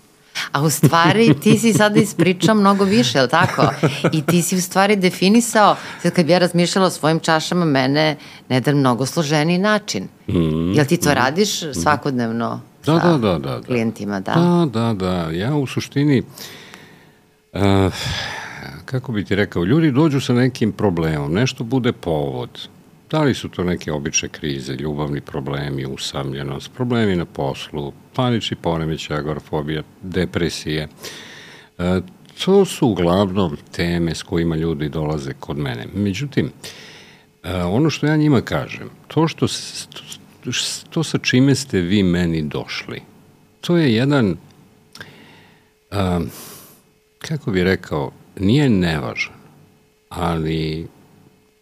A 0.53 0.63
u 0.63 0.71
stvari 0.71 1.35
ti 1.43 1.59
si 1.59 1.73
sada 1.73 2.01
ispričao 2.01 2.55
mnogo 2.55 2.85
više, 2.85 3.19
je 3.19 3.29
tako? 3.29 3.69
I 4.13 4.23
ti 4.23 4.43
si 4.43 4.57
u 4.57 4.61
stvari 4.61 4.97
definisao, 4.97 5.77
sad 6.03 6.13
kad 6.13 6.27
bi 6.27 6.33
ja 6.33 6.39
razmišljala 6.39 6.87
o 6.87 6.91
svojim 6.91 7.21
čašama, 7.21 7.65
mene 7.65 8.17
na 8.49 8.57
jedan 8.57 8.77
mnogo 8.77 9.07
složeniji 9.07 9.59
način. 9.59 10.09
Mm 10.29 10.33
-hmm. 10.33 10.77
Jel 10.77 10.87
ti 10.87 10.97
to 10.97 11.15
radiš 11.15 11.61
svakodnevno? 11.83 12.61
Da, 12.87 12.99
da, 12.99 13.19
da, 13.19 13.39
da, 13.39 13.39
da. 13.39 13.63
klijentima, 13.63 14.21
da. 14.21 14.35
Da, 14.35 14.67
da, 14.81 14.93
da. 14.93 15.31
Ja 15.31 15.57
u 15.57 15.67
suštini, 15.67 16.23
uh, 17.53 17.61
kako 18.85 19.13
bi 19.13 19.25
ti 19.25 19.35
rekao, 19.35 19.65
ljudi 19.65 19.91
dođu 19.91 20.21
sa 20.21 20.33
nekim 20.33 20.73
problemom, 20.73 21.33
nešto 21.33 21.65
bude 21.65 21.93
povod. 21.93 22.69
Da 23.11 23.23
li 23.23 23.35
su 23.35 23.49
to 23.49 23.65
neke 23.65 23.93
obične 23.93 24.29
krize, 24.29 24.73
ljubavni 24.73 25.21
problemi, 25.21 25.87
usamljenost, 25.87 26.71
problemi 26.75 27.17
na 27.17 27.25
poslu, 27.25 27.93
panični 28.15 28.57
poremećaj, 28.57 29.17
agorafobija, 29.17 29.83
depresije. 30.03 30.89
Uh, 31.79 31.85
to 32.45 32.65
su 32.65 32.89
uglavnom 32.89 33.57
teme 33.73 34.15
s 34.15 34.23
kojima 34.23 34.57
ljudi 34.57 34.89
dolaze 34.89 35.33
kod 35.41 35.59
mene. 35.59 35.87
Međutim, 35.95 36.47
uh, 36.47 37.51
ono 37.67 37.91
što 37.91 38.07
ja 38.07 38.17
njima 38.17 38.41
kažem, 38.41 38.91
to 39.09 39.29
što 39.29 39.47
to 40.91 41.05
sa 41.05 41.19
čime 41.19 41.55
ste 41.55 41.81
vi 41.81 42.03
meni 42.03 42.43
došli, 42.43 43.03
to 43.61 43.77
je 43.77 43.95
jedan, 43.95 44.37
um, 45.93 46.31
kako 47.19 47.51
bi 47.51 47.65
rekao, 47.65 48.11
nije 48.39 48.69
nevažan, 48.69 49.35
ali 50.09 50.87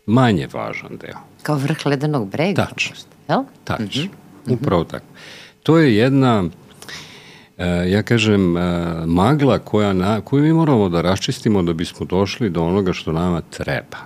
manje 0.07 0.49
važan 0.53 0.97
deo. 1.01 1.19
Kao 1.43 1.57
vrh 1.57 1.87
ledenog 1.87 2.29
brega? 2.29 2.67
Tačno. 2.67 2.97
Jel? 3.29 3.43
Tačno. 3.65 4.05
Mm 4.05 4.09
-hmm. 4.47 4.55
Upravo 4.55 4.85
tako. 4.85 5.07
To 5.63 5.79
je 5.79 5.97
jedna, 5.97 6.43
uh, 6.43 7.65
ja 7.89 8.03
kažem, 8.03 8.57
uh, 8.57 8.63
magla 9.07 9.59
koja 9.59 9.93
na, 9.93 10.21
koju 10.21 10.43
mi 10.43 10.53
moramo 10.53 10.89
da 10.89 11.03
raščistimo 11.03 11.63
da 11.63 11.73
bismo 11.73 12.07
došli 12.07 12.51
do 12.51 12.63
onoga 12.63 12.93
što 12.93 13.13
nama 13.13 13.41
treba. 13.41 13.99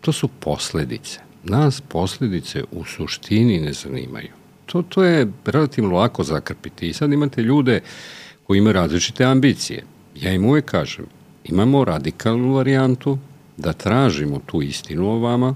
To 0.00 0.12
su 0.12 0.28
posledice 0.28 1.25
nas 1.48 1.80
posledice 1.80 2.64
u 2.72 2.84
suštini 2.84 3.60
ne 3.60 3.72
zanimaju. 3.72 4.28
To, 4.66 4.82
to 4.82 5.04
je 5.04 5.32
relativno 5.44 5.96
lako 5.96 6.24
zakrpiti 6.24 6.88
i 6.88 6.92
sad 6.92 7.12
imate 7.12 7.42
ljude 7.42 7.80
koji 8.44 8.58
imaju 8.58 8.72
različite 8.72 9.24
ambicije. 9.24 9.84
Ja 10.14 10.32
im 10.32 10.44
uvek 10.44 10.64
kažem, 10.64 11.06
imamo 11.44 11.84
radikalnu 11.84 12.54
varijantu 12.54 13.18
da 13.56 13.72
tražimo 13.72 14.40
tu 14.46 14.62
istinu 14.62 15.10
o 15.10 15.18
vama 15.18 15.54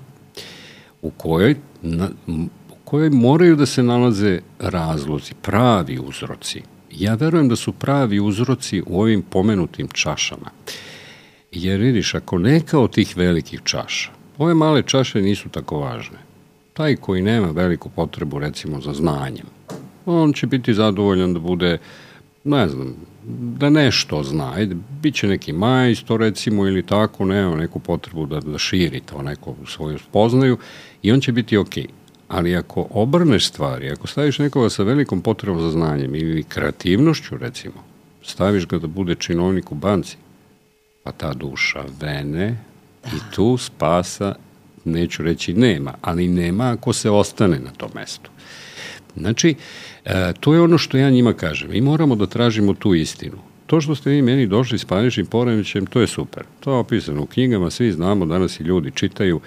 u 1.03 1.11
kojoj, 1.11 1.55
na, 1.83 2.09
u 2.26 2.74
kojoj 2.85 3.11
moraju 3.11 3.57
da 3.57 3.66
se 3.66 3.83
nalaze 3.83 4.40
razlozi, 4.59 5.35
pravi 5.42 5.98
uzroci. 5.98 6.62
Ja 6.90 7.14
verujem 7.14 7.48
da 7.48 7.57
su 7.57 7.72
pravi 7.72 8.20
uzroci 8.20 8.83
u 8.87 9.00
ovim 9.00 9.22
pomenutim 9.22 9.88
čašama. 9.88 10.50
Jer 11.53 11.81
vidiš, 11.81 12.14
ako 12.14 12.38
neka 12.38 12.79
od 12.79 12.94
tih 12.94 13.16
velikih 13.16 13.61
čaša, 13.64 14.19
ove 14.40 14.55
male 14.55 14.83
čaše 14.83 15.22
nisu 15.22 15.48
tako 15.48 15.79
važne. 15.79 16.18
Taj 16.72 16.96
koji 16.96 17.22
nema 17.22 17.50
veliku 17.50 17.88
potrebu, 17.88 18.38
recimo, 18.38 18.81
za 18.81 18.92
znanjem, 18.92 19.46
on 20.07 20.33
će 20.33 20.46
biti 20.46 20.74
zadovoljan 20.74 21.35
da 21.35 21.40
bude, 21.40 21.79
ne 22.44 22.68
znam, 22.68 22.94
da 23.59 23.70
nešto 23.70 24.22
zna. 24.22 24.53
Ajde, 24.55 24.76
bit 25.03 25.14
će 25.14 25.26
neki 25.26 25.53
majstor, 25.53 26.20
recimo, 26.20 26.66
ili 26.66 26.87
tako, 26.87 27.24
nema 27.24 27.57
neku 27.57 27.79
potrebu 27.79 28.26
da, 28.26 28.40
da 28.40 28.59
širi 28.59 29.00
to 29.00 29.22
neko 29.22 29.55
svoju 29.66 29.98
spoznaju 29.98 30.59
i 31.03 31.12
on 31.12 31.20
će 31.20 31.33
biti 31.33 31.57
okej. 31.57 31.85
Okay. 31.85 31.90
Ali 32.29 32.57
ako 32.57 32.87
obrneš 32.90 33.48
stvari, 33.48 33.90
ako 33.90 34.07
staviš 34.07 34.38
nekoga 34.38 34.70
sa 34.70 34.83
velikom 34.83 35.20
potrebom 35.20 35.61
za 35.61 35.70
znanjem 35.70 36.14
ili 36.14 36.42
kreativnošću, 36.42 37.37
recimo, 37.37 37.85
staviš 38.22 38.66
ga 38.66 38.79
da 38.79 38.87
bude 38.87 39.14
činovnik 39.14 39.72
u 39.72 39.74
banci, 39.74 40.16
pa 41.03 41.12
ta 41.12 41.35
duša 41.35 41.85
vene. 42.00 42.69
I 43.06 43.34
tu 43.34 43.56
spasa, 43.56 44.34
neću 44.84 45.22
reći 45.22 45.54
nema, 45.54 45.94
ali 46.00 46.28
nema 46.28 46.70
ako 46.70 46.92
se 46.92 47.10
ostane 47.10 47.58
na 47.58 47.70
tom 47.70 47.90
mestu. 47.94 48.30
Znači, 49.16 49.54
e, 50.04 50.32
to 50.40 50.54
je 50.54 50.60
ono 50.60 50.78
što 50.78 50.96
ja 50.96 51.10
njima 51.10 51.32
kažem. 51.32 51.70
Mi 51.70 51.80
moramo 51.80 52.16
da 52.16 52.26
tražimo 52.26 52.74
tu 52.74 52.94
istinu. 52.94 53.36
To 53.66 53.80
što 53.80 53.94
ste 53.94 54.10
vi 54.10 54.22
meni 54.22 54.46
došli 54.46 54.78
s 54.78 54.84
paničnim 54.84 55.26
poremećem, 55.26 55.86
to 55.86 56.00
je 56.00 56.06
super. 56.06 56.42
To 56.60 56.70
je 56.72 56.76
opisano 56.76 57.22
u 57.22 57.26
knjigama, 57.26 57.70
svi 57.70 57.92
znamo, 57.92 58.26
danas 58.26 58.60
i 58.60 58.62
ljudi 58.62 58.90
čitaju. 58.94 59.40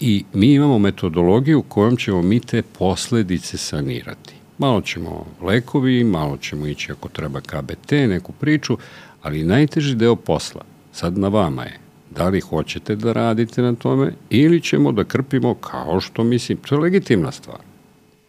I 0.00 0.24
mi 0.32 0.52
imamo 0.52 0.78
metodologiju 0.78 1.62
kojom 1.62 1.96
ćemo 1.96 2.22
mi 2.22 2.40
te 2.40 2.62
posledice 2.62 3.56
sanirati. 3.56 4.34
Malo 4.58 4.80
ćemo 4.80 5.26
lekovi, 5.42 6.04
malo 6.04 6.36
ćemo 6.36 6.66
ići 6.66 6.92
ako 6.92 7.08
treba 7.08 7.40
KBT, 7.40 7.90
neku 7.90 8.32
priču, 8.32 8.78
ali 9.22 9.44
najteži 9.44 9.94
deo 9.94 10.16
posla, 10.16 10.64
sad 10.92 11.18
na 11.18 11.28
vama 11.28 11.62
je, 11.62 11.78
da 12.16 12.28
li 12.28 12.40
hoćete 12.40 12.96
da 12.96 13.12
radite 13.12 13.62
na 13.62 13.74
tome 13.74 14.12
ili 14.30 14.60
ćemo 14.60 14.92
da 14.92 15.04
krpimo 15.04 15.54
kao 15.54 16.00
što 16.00 16.24
mislim, 16.24 16.58
to 16.58 16.74
je 16.74 16.80
legitimna 16.80 17.32
stvar. 17.32 17.58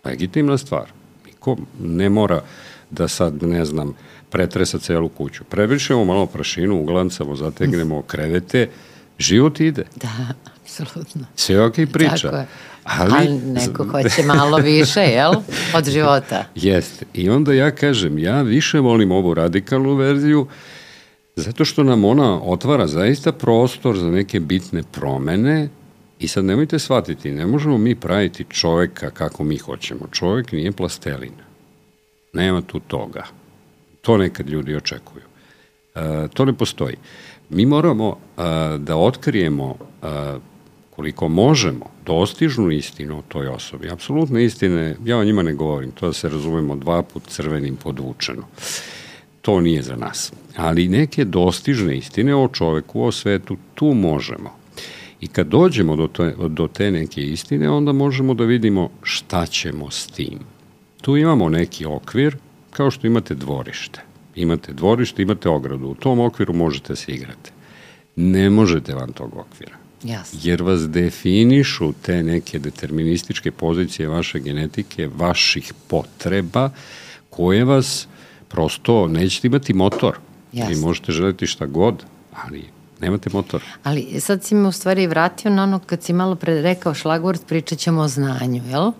Legitimna 0.05 0.57
stvar. 0.57 0.85
Niko 1.25 1.57
ne 1.79 2.09
mora 2.09 2.41
da 2.89 3.07
sad, 3.07 3.43
ne 3.43 3.65
znam, 3.65 3.93
pretresa 4.29 4.79
celu 4.79 5.09
kuću. 5.09 5.43
Prebrišemo 5.43 6.05
malo 6.05 6.25
prašinu, 6.25 6.81
uglancamo, 6.81 7.35
zategnemo 7.35 8.01
krevete, 8.01 8.69
život 9.19 9.59
ide. 9.59 9.83
Da, 9.95 10.33
apsolutno. 10.61 11.25
Sve 11.35 11.65
ok 11.65 11.75
priča. 11.93 12.29
Tako 12.29 12.35
je. 12.35 12.47
Ali, 12.83 13.13
ali 13.17 13.39
neko 13.39 13.85
hoće 13.85 14.23
malo 14.23 14.57
više, 14.57 14.99
jel? 14.99 15.33
Od 15.75 15.89
života. 15.89 16.45
Jeste. 16.55 17.05
I 17.13 17.29
onda 17.29 17.53
ja 17.53 17.71
kažem, 17.71 18.19
ja 18.19 18.41
više 18.41 18.79
volim 18.79 19.11
ovu 19.11 19.33
radikalnu 19.33 19.95
verziju, 19.95 20.47
zato 21.35 21.65
što 21.65 21.83
nam 21.83 22.05
ona 22.05 22.41
otvara 22.43 22.87
zaista 22.87 23.31
prostor 23.31 23.97
za 23.97 24.11
neke 24.11 24.39
bitne 24.39 24.83
promene 24.91 25.69
i 26.19 26.27
sad 26.27 26.45
nemojte 26.45 26.79
shvatiti, 26.79 27.31
ne 27.31 27.45
možemo 27.45 27.77
mi 27.77 27.95
praviti 27.95 28.45
čoveka 28.49 29.09
kako 29.09 29.43
mi 29.43 29.57
hoćemo. 29.57 30.07
Čovek 30.11 30.51
nije 30.51 30.71
plastelin. 30.71 31.33
Nema 32.33 32.61
tu 32.61 32.79
toga. 32.79 33.23
To 34.01 34.17
nekad 34.17 34.49
ljudi 34.49 34.75
očekuju. 34.75 35.23
E, 35.95 36.27
to 36.33 36.45
ne 36.45 36.53
postoji. 36.53 36.95
Mi 37.49 37.65
moramo 37.65 38.17
a, 38.37 38.77
da 38.79 38.97
otkrijemo 38.97 39.75
a, 40.01 40.37
koliko 40.95 41.27
možemo 41.27 41.85
dostižnu 42.05 42.71
istinu 42.71 43.19
o 43.19 43.23
toj 43.27 43.47
osobi. 43.47 43.89
Apsolutne 43.89 44.45
istine, 44.45 44.95
ja 45.05 45.17
o 45.17 45.23
njima 45.23 45.43
ne 45.43 45.53
govorim, 45.53 45.91
to 45.91 46.07
da 46.07 46.13
se 46.13 46.29
razumemo 46.29 46.75
dva 46.75 47.03
put 47.03 47.23
crvenim 47.27 47.75
podvučeno. 47.75 48.43
To 49.41 49.59
nije 49.59 49.81
za 49.81 49.95
nas. 49.95 50.33
Ali 50.55 50.87
neke 50.87 51.25
dostižne 51.25 51.97
istine 51.97 52.35
o 52.35 52.47
čoveku, 52.47 53.03
o 53.03 53.11
svetu, 53.11 53.57
tu 53.75 53.85
možemo. 53.85 54.55
I 55.21 55.27
kad 55.27 55.47
dođemo 55.47 55.95
do 55.95 56.07
te, 56.07 56.33
do 56.49 56.67
te 56.67 56.91
neke 56.91 57.21
istine, 57.21 57.69
onda 57.69 57.91
možemo 57.91 58.33
da 58.33 58.43
vidimo 58.43 58.89
šta 59.03 59.45
ćemo 59.45 59.91
s 59.91 60.07
tim. 60.07 60.39
Tu 61.01 61.17
imamo 61.17 61.49
neki 61.49 61.85
okvir, 61.85 62.37
kao 62.71 62.91
što 62.91 63.07
imate 63.07 63.35
dvorište. 63.35 64.01
Imate 64.35 64.73
dvorište, 64.73 65.21
imate 65.21 65.49
ogradu. 65.49 65.87
U 65.87 65.95
tom 65.95 66.19
okviru 66.19 66.53
možete 66.53 66.95
se 66.95 67.11
igrati. 67.11 67.51
Ne 68.15 68.49
možete 68.49 68.95
van 68.95 69.11
tog 69.13 69.37
okvira. 69.37 69.75
Jasno. 70.03 70.39
Jer 70.43 70.63
vas 70.63 70.89
definišu 70.89 71.93
te 72.01 72.23
neke 72.23 72.59
determinističke 72.59 73.51
pozicije 73.51 74.07
vaše 74.07 74.39
genetike, 74.39 75.09
vaših 75.15 75.73
potreba, 75.87 76.69
koje 77.29 77.63
vas 77.63 78.07
prosto 78.47 79.07
nećete 79.07 79.47
imati 79.47 79.73
motor. 79.73 80.17
Jasno. 80.55 80.75
Vi 80.75 80.81
možete 80.81 81.11
želeti 81.11 81.47
šta 81.47 81.65
god, 81.65 82.03
ali 82.45 82.63
nemate 82.99 83.29
motor. 83.33 83.63
Ali 83.83 84.21
sad 84.21 84.43
si 84.43 84.55
me 84.55 84.67
u 84.67 84.71
stvari 84.71 85.07
vratio 85.07 85.51
na 85.51 85.63
ono 85.63 85.79
kad 85.79 86.03
si 86.03 86.13
malo 86.13 86.35
pre 86.35 86.61
rekao 86.61 86.93
šlagvort, 86.93 87.47
pričat 87.47 87.79
ćemo 87.79 88.01
o 88.01 88.07
znanju, 88.07 88.63
jel? 88.69 88.91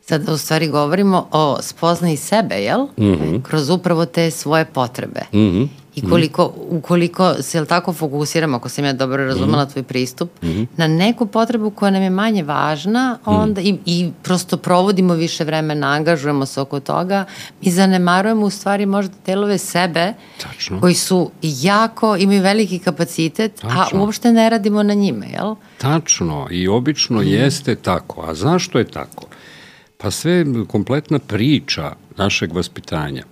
Sad 0.00 0.28
u 0.28 0.38
stvari 0.38 0.68
govorimo 0.68 1.28
o 1.32 1.58
spoznaji 1.62 2.16
sebe, 2.16 2.54
jel? 2.54 2.80
Mm 2.80 3.04
-hmm. 3.04 3.42
Kroz 3.42 3.70
upravo 3.70 4.06
te 4.06 4.30
svoje 4.30 4.64
potrebe. 4.64 5.20
Mm 5.32 5.38
-hmm. 5.38 5.68
I 6.06 6.10
koliko, 6.10 6.52
ukoliko 6.68 7.34
se 7.42 7.58
jel 7.58 7.66
tako 7.66 7.92
fokusiramo, 7.92 8.56
ako 8.56 8.68
sam 8.68 8.84
ja 8.84 8.92
dobro 8.92 9.24
razumela 9.24 9.66
tvoj 9.66 9.82
pristup, 9.82 10.42
mm 10.42 10.48
-hmm. 10.48 10.66
na 10.76 10.86
neku 10.86 11.26
potrebu 11.26 11.70
koja 11.70 11.90
nam 11.90 12.02
je 12.02 12.10
manje 12.10 12.42
važna, 12.42 13.18
onda 13.24 13.60
mm 13.60 13.64
-hmm. 13.64 13.78
i, 13.84 14.02
i 14.02 14.10
prosto 14.22 14.56
provodimo 14.56 15.14
više 15.14 15.44
vremena, 15.44 15.86
angažujemo 15.86 16.46
se 16.46 16.60
oko 16.60 16.80
toga, 16.80 17.24
mi 17.62 17.70
zanemarujemo 17.70 18.46
u 18.46 18.50
stvari 18.50 18.86
možda 18.86 19.14
delove 19.26 19.58
sebe 19.58 20.14
Tačno. 20.42 20.80
koji 20.80 20.94
su 20.94 21.30
jako, 21.42 22.16
imaju 22.16 22.42
veliki 22.42 22.78
kapacitet, 22.78 23.54
Tačno. 23.54 23.80
a 23.80 24.00
uopšte 24.00 24.32
ne 24.32 24.50
radimo 24.50 24.82
na 24.82 24.94
njime, 24.94 25.26
jel? 25.26 25.54
Tačno 25.78 26.46
i 26.50 26.68
obično 26.68 27.20
mm 27.20 27.24
-hmm. 27.24 27.42
jeste 27.42 27.74
tako. 27.74 28.24
A 28.28 28.34
zašto 28.34 28.78
je 28.78 28.84
tako? 28.84 29.26
Pa 29.96 30.10
sve 30.10 30.44
kompletna 30.68 31.18
priča 31.18 31.92
našeg 32.16 32.52
vaspitanja. 32.52 33.24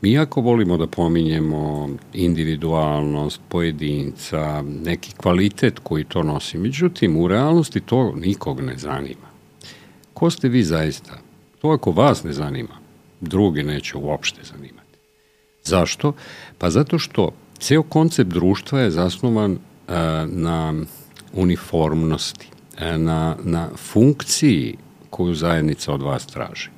Mi 0.00 0.12
jako 0.12 0.40
volimo 0.40 0.76
da 0.76 0.86
pominjemo 0.86 1.88
individualnost 2.12 3.40
pojedinca, 3.48 4.62
neki 4.62 5.12
kvalitet 5.12 5.78
koji 5.82 6.04
to 6.04 6.22
nosi. 6.22 6.58
Međutim, 6.58 7.16
u 7.16 7.28
realnosti 7.28 7.80
to 7.80 8.12
nikog 8.16 8.60
ne 8.60 8.76
zanima. 8.76 9.28
Ko 10.14 10.30
ste 10.30 10.48
vi 10.48 10.62
zaista? 10.62 11.18
To 11.60 11.68
ako 11.68 11.90
vas 11.90 12.24
ne 12.24 12.32
zanima, 12.32 12.74
druge 13.20 13.62
neće 13.62 13.96
uopšte 13.96 14.40
zanimati. 14.44 14.98
Zašto? 15.64 16.12
Pa 16.58 16.70
zato 16.70 16.98
što 16.98 17.30
ceo 17.58 17.82
koncept 17.82 18.30
društva 18.30 18.80
je 18.80 18.90
zasnovan 18.90 19.58
a, 19.88 20.26
na 20.30 20.74
uniformnosti, 21.32 22.48
a, 22.78 22.96
na, 22.96 23.36
na 23.44 23.68
funkciji 23.76 24.76
koju 25.10 25.34
zajednica 25.34 25.92
od 25.92 26.02
vas 26.02 26.26
traži. 26.26 26.70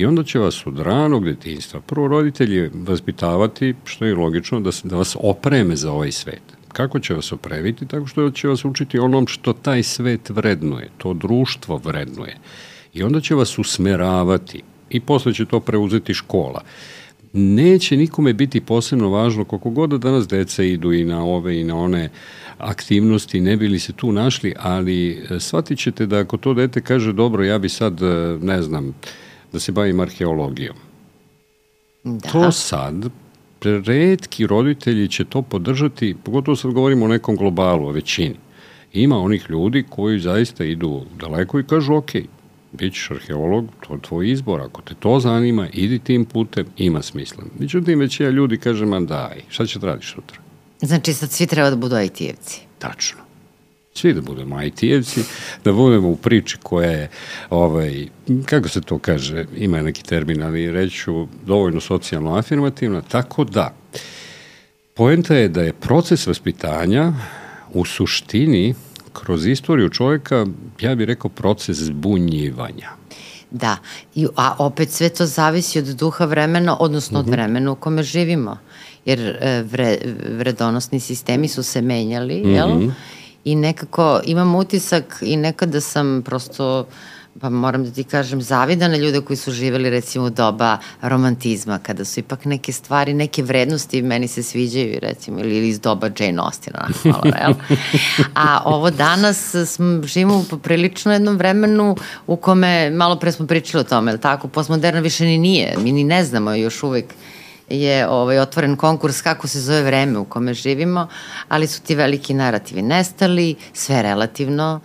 I 0.00 0.04
onda 0.04 0.22
će 0.24 0.38
vas 0.38 0.66
od 0.66 0.78
ranog 0.78 1.24
detinjstva, 1.24 1.80
prvo 1.80 2.08
roditelji 2.08 2.70
vaspitavati, 2.74 3.74
što 3.84 4.04
je 4.04 4.14
logično, 4.14 4.60
da, 4.60 4.70
da 4.84 4.96
vas 4.96 5.16
opreme 5.20 5.76
za 5.76 5.92
ovaj 5.92 6.12
svet. 6.12 6.42
Kako 6.68 7.00
će 7.00 7.14
vas 7.14 7.32
opremiti? 7.32 7.86
Tako 7.86 8.06
što 8.06 8.30
će 8.30 8.48
vas 8.48 8.64
učiti 8.64 8.98
onom 8.98 9.26
što 9.26 9.52
taj 9.52 9.82
svet 9.82 10.30
vrednuje, 10.30 10.88
to 10.98 11.12
društvo 11.14 11.76
vrednuje. 11.76 12.36
I 12.94 13.02
onda 13.02 13.20
će 13.20 13.34
vas 13.34 13.58
usmeravati 13.58 14.62
i 14.90 15.00
posle 15.00 15.34
će 15.34 15.44
to 15.44 15.60
preuzeti 15.60 16.14
škola. 16.14 16.62
Neće 17.32 17.96
nikome 17.96 18.32
biti 18.32 18.60
posebno 18.60 19.08
važno 19.08 19.44
koliko 19.44 19.70
god 19.70 19.90
da 19.90 19.98
danas 19.98 20.28
deca 20.28 20.62
idu 20.62 20.92
i 20.92 21.04
na 21.04 21.24
ove 21.24 21.60
i 21.60 21.64
na 21.64 21.76
one 21.76 22.08
aktivnosti, 22.58 23.40
ne 23.40 23.56
bili 23.56 23.78
se 23.78 23.92
tu 23.92 24.12
našli, 24.12 24.54
ali 24.58 25.10
e, 25.10 25.40
shvatit 25.40 25.78
ćete 25.78 26.06
da 26.06 26.18
ako 26.18 26.36
to 26.36 26.54
dete 26.54 26.80
kaže 26.80 27.12
dobro, 27.12 27.44
ja 27.44 27.58
bi 27.58 27.68
sad, 27.68 28.02
e, 28.02 28.38
ne 28.42 28.62
znam, 28.62 28.94
da 29.52 29.60
se 29.60 29.72
bavim 29.72 30.00
arheologijom. 30.00 30.76
Da. 32.04 32.28
To 32.30 32.52
sad, 32.52 33.04
redki 33.62 34.46
roditelji 34.46 35.08
će 35.08 35.24
to 35.24 35.42
podržati, 35.42 36.16
pogotovo 36.24 36.56
sad 36.56 36.72
govorimo 36.72 37.04
o 37.04 37.08
nekom 37.08 37.36
globalu, 37.36 37.86
o 37.86 37.92
većini. 37.92 38.36
Ima 38.92 39.18
onih 39.18 39.46
ljudi 39.48 39.84
koji 39.88 40.20
zaista 40.20 40.64
idu 40.64 41.02
daleko 41.20 41.60
i 41.60 41.66
kažu, 41.66 41.94
ok, 41.94 42.10
bit 42.72 42.94
ćeš 42.94 43.10
arheolog, 43.10 43.68
to 43.86 43.94
je 43.94 44.00
tvoj 44.00 44.30
izbor, 44.30 44.60
ako 44.60 44.82
te 44.82 44.94
to 44.94 45.20
zanima, 45.20 45.68
idi 45.72 45.98
tim 45.98 46.24
putem, 46.24 46.66
ima 46.76 47.02
smisla. 47.02 47.44
Međutim, 47.58 47.98
većina 47.98 48.30
ljudi 48.30 48.58
kaže, 48.58 48.86
man 48.86 49.06
daj, 49.06 49.42
šta 49.48 49.66
će 49.66 49.78
radiš 49.78 50.14
sutra? 50.14 50.38
Znači 50.80 51.12
sad 51.14 51.30
svi 51.30 51.46
treba 51.46 51.70
da 51.70 51.76
budu 51.76 51.96
IT-evci. 51.96 52.60
Tačno. 52.78 53.29
Svi 53.94 54.14
da 54.14 54.20
budemo 54.20 54.62
IT-evci, 54.62 55.20
da 55.64 55.72
budemo 55.72 56.08
u 56.08 56.16
priči 56.16 56.56
koja 56.62 56.90
je, 56.90 57.08
ovaj, 57.50 58.06
kako 58.46 58.68
se 58.68 58.80
to 58.80 58.98
kaže, 58.98 59.44
ima 59.56 59.82
neki 59.82 60.02
termin, 60.02 60.42
ali 60.42 60.70
reću 60.70 61.26
dovoljno 61.46 61.80
socijalno 61.80 62.34
afirmativna, 62.36 63.02
tako 63.02 63.44
da 63.44 63.74
poenta 64.94 65.34
je 65.34 65.48
da 65.48 65.62
je 65.62 65.72
proces 65.72 66.26
vaspitanja 66.26 67.12
u 67.72 67.84
suštini 67.84 68.74
kroz 69.12 69.46
istoriju 69.46 69.88
čovjeka, 69.88 70.46
ja 70.80 70.94
bih 70.94 71.06
rekao, 71.06 71.30
proces 71.30 71.76
zbunjivanja. 71.76 72.90
Da, 73.50 73.76
I, 74.14 74.26
a 74.36 74.54
opet 74.58 74.90
sve 74.90 75.08
to 75.08 75.26
zavisi 75.26 75.78
od 75.78 75.84
duha 75.84 76.24
vremena, 76.24 76.76
odnosno 76.80 77.18
mm 77.18 77.22
-hmm. 77.22 77.24
od 77.24 77.26
mhm. 77.26 77.32
vremena 77.32 77.72
u 77.72 77.74
kome 77.74 78.02
živimo. 78.02 78.58
Jer 79.04 79.20
e, 79.20 79.62
vre, 79.62 79.98
vredonosni 80.38 81.00
sistemi 81.00 81.48
su 81.48 81.62
se 81.62 81.82
menjali, 81.82 82.42
mm 82.44 82.48
-hmm. 82.48 82.54
jel? 82.54 82.90
I 83.44 83.54
nekako 83.54 84.20
imam 84.24 84.54
utisak 84.54 85.18
i 85.20 85.36
nekada 85.36 85.80
sam 85.80 86.22
prosto 86.24 86.80
uh, 86.80 86.86
pa 87.40 87.50
moram 87.50 87.84
da 87.84 87.90
ti 87.90 88.04
kažem, 88.04 88.42
zavida 88.42 88.88
na 88.88 88.96
ljude 88.96 89.20
koji 89.20 89.36
su 89.36 89.52
živeli 89.52 89.90
recimo 89.90 90.24
u 90.24 90.30
doba 90.30 90.78
romantizma, 91.02 91.78
kada 91.78 92.04
su 92.04 92.20
ipak 92.20 92.44
neke 92.44 92.72
stvari, 92.72 93.14
neke 93.14 93.42
vrednosti 93.42 94.02
meni 94.02 94.28
se 94.28 94.42
sviđaju 94.42 94.98
recimo, 95.02 95.40
ili 95.40 95.68
iz 95.68 95.80
doba 95.80 96.10
Jane 96.18 96.42
Austina, 96.42 96.88
malo, 97.04 97.22
jel? 97.42 97.54
A 98.34 98.62
ovo 98.64 98.90
danas 98.90 99.54
živimo 100.04 100.38
u 100.38 100.44
poprilično 100.44 101.12
jednom 101.12 101.36
vremenu 101.36 101.96
u 102.26 102.36
kome, 102.36 102.90
malo 102.90 103.16
pre 103.16 103.32
smo 103.32 103.46
pričali 103.46 103.80
o 103.80 103.84
tome, 103.84 104.18
tako, 104.18 104.48
postmoderno 104.48 105.00
više 105.00 105.24
ni 105.24 105.38
nije, 105.38 105.74
mi 105.78 105.92
ni 105.92 106.04
ne 106.04 106.24
znamo 106.24 106.54
još 106.54 106.82
uvek 106.82 107.04
je 107.70 108.08
ovaj, 108.08 108.38
otvoren 108.38 108.76
konkurs 108.76 109.22
kako 109.22 109.48
se 109.48 109.60
zove 109.60 109.82
vreme 109.82 110.18
u 110.18 110.24
kome 110.24 110.54
živimo, 110.54 111.08
ali 111.48 111.66
su 111.66 111.82
ti 111.82 111.94
veliki 111.94 112.34
narativi 112.34 112.82
nestali, 112.82 113.54
sve 113.72 114.02
relativno, 114.02 114.80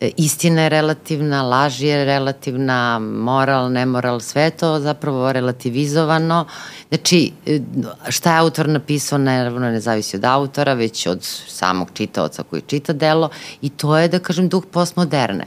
E, 0.00 0.10
istina 0.16 0.62
je 0.62 0.68
relativna, 0.68 1.42
laž 1.42 1.82
je 1.82 2.04
relativna, 2.04 2.98
moral, 2.98 3.70
nemoral, 3.72 4.20
sve 4.20 4.50
to 4.50 4.80
zapravo 4.80 5.32
relativizovano. 5.32 6.46
Znači, 6.88 7.32
e, 7.46 7.60
šta 8.08 8.32
je 8.32 8.38
autor 8.38 8.68
napisao, 8.68 9.18
naravno 9.18 9.70
ne 9.70 9.80
zavisi 9.80 10.16
od 10.16 10.24
autora, 10.24 10.74
već 10.74 11.06
od 11.06 11.22
samog 11.48 11.90
čitaoca 11.94 12.42
koji 12.42 12.62
čita 12.62 12.92
delo 12.92 13.28
i 13.62 13.68
to 13.70 13.96
je, 13.98 14.08
da 14.08 14.18
kažem, 14.18 14.48
duh 14.48 14.64
postmoderne. 14.70 15.46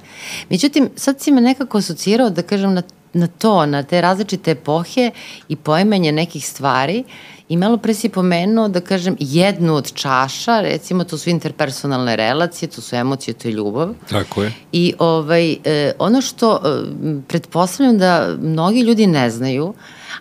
Međutim, 0.50 0.90
sad 0.96 1.22
si 1.22 1.32
me 1.32 1.42
nekako 1.42 1.78
asocirao, 1.78 2.30
da 2.30 2.42
kažem, 2.42 2.74
na, 2.74 2.82
na 3.14 3.28
to, 3.28 3.66
na 3.66 3.84
te 3.84 4.02
različite 4.02 4.52
epohe 4.52 5.12
i 5.50 5.56
poimanje 5.56 6.12
nekih 6.12 6.48
stvari 6.48 7.04
I 7.50 7.58
malo 7.58 7.78
pre 7.78 7.94
si 7.94 8.10
pomenuo, 8.10 8.68
da 8.68 8.82
kažem, 8.82 9.16
jednu 9.20 9.76
od 9.76 9.94
čaša, 9.94 10.60
recimo 10.62 11.04
to 11.04 11.18
su 11.18 11.30
interpersonalne 11.30 12.16
relacije, 12.16 12.70
to 12.70 12.82
su 12.82 12.96
emocije, 12.96 13.34
to 13.34 13.48
je 13.48 13.52
ljubav. 13.52 13.94
Tako 14.10 14.44
je. 14.44 14.52
I 14.72 14.94
ovaj, 15.00 15.52
e, 15.64 15.94
ono 16.00 16.22
što 16.22 16.56
e, 16.56 16.84
pretpostavljam 17.28 17.98
da 17.98 18.36
mnogi 18.42 18.82
ljudi 18.82 19.08
ne 19.08 19.30
znaju, 19.30 19.74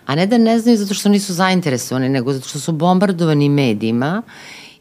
a 0.05 0.15
ne 0.15 0.25
da 0.27 0.37
ne 0.37 0.59
znaju 0.59 0.77
zato 0.77 0.93
što 0.93 1.09
nisu 1.09 1.33
zainteresovani, 1.33 2.09
nego 2.09 2.33
zato 2.33 2.49
što 2.49 2.59
su 2.59 2.71
bombardovani 2.71 3.49
medijima 3.49 4.21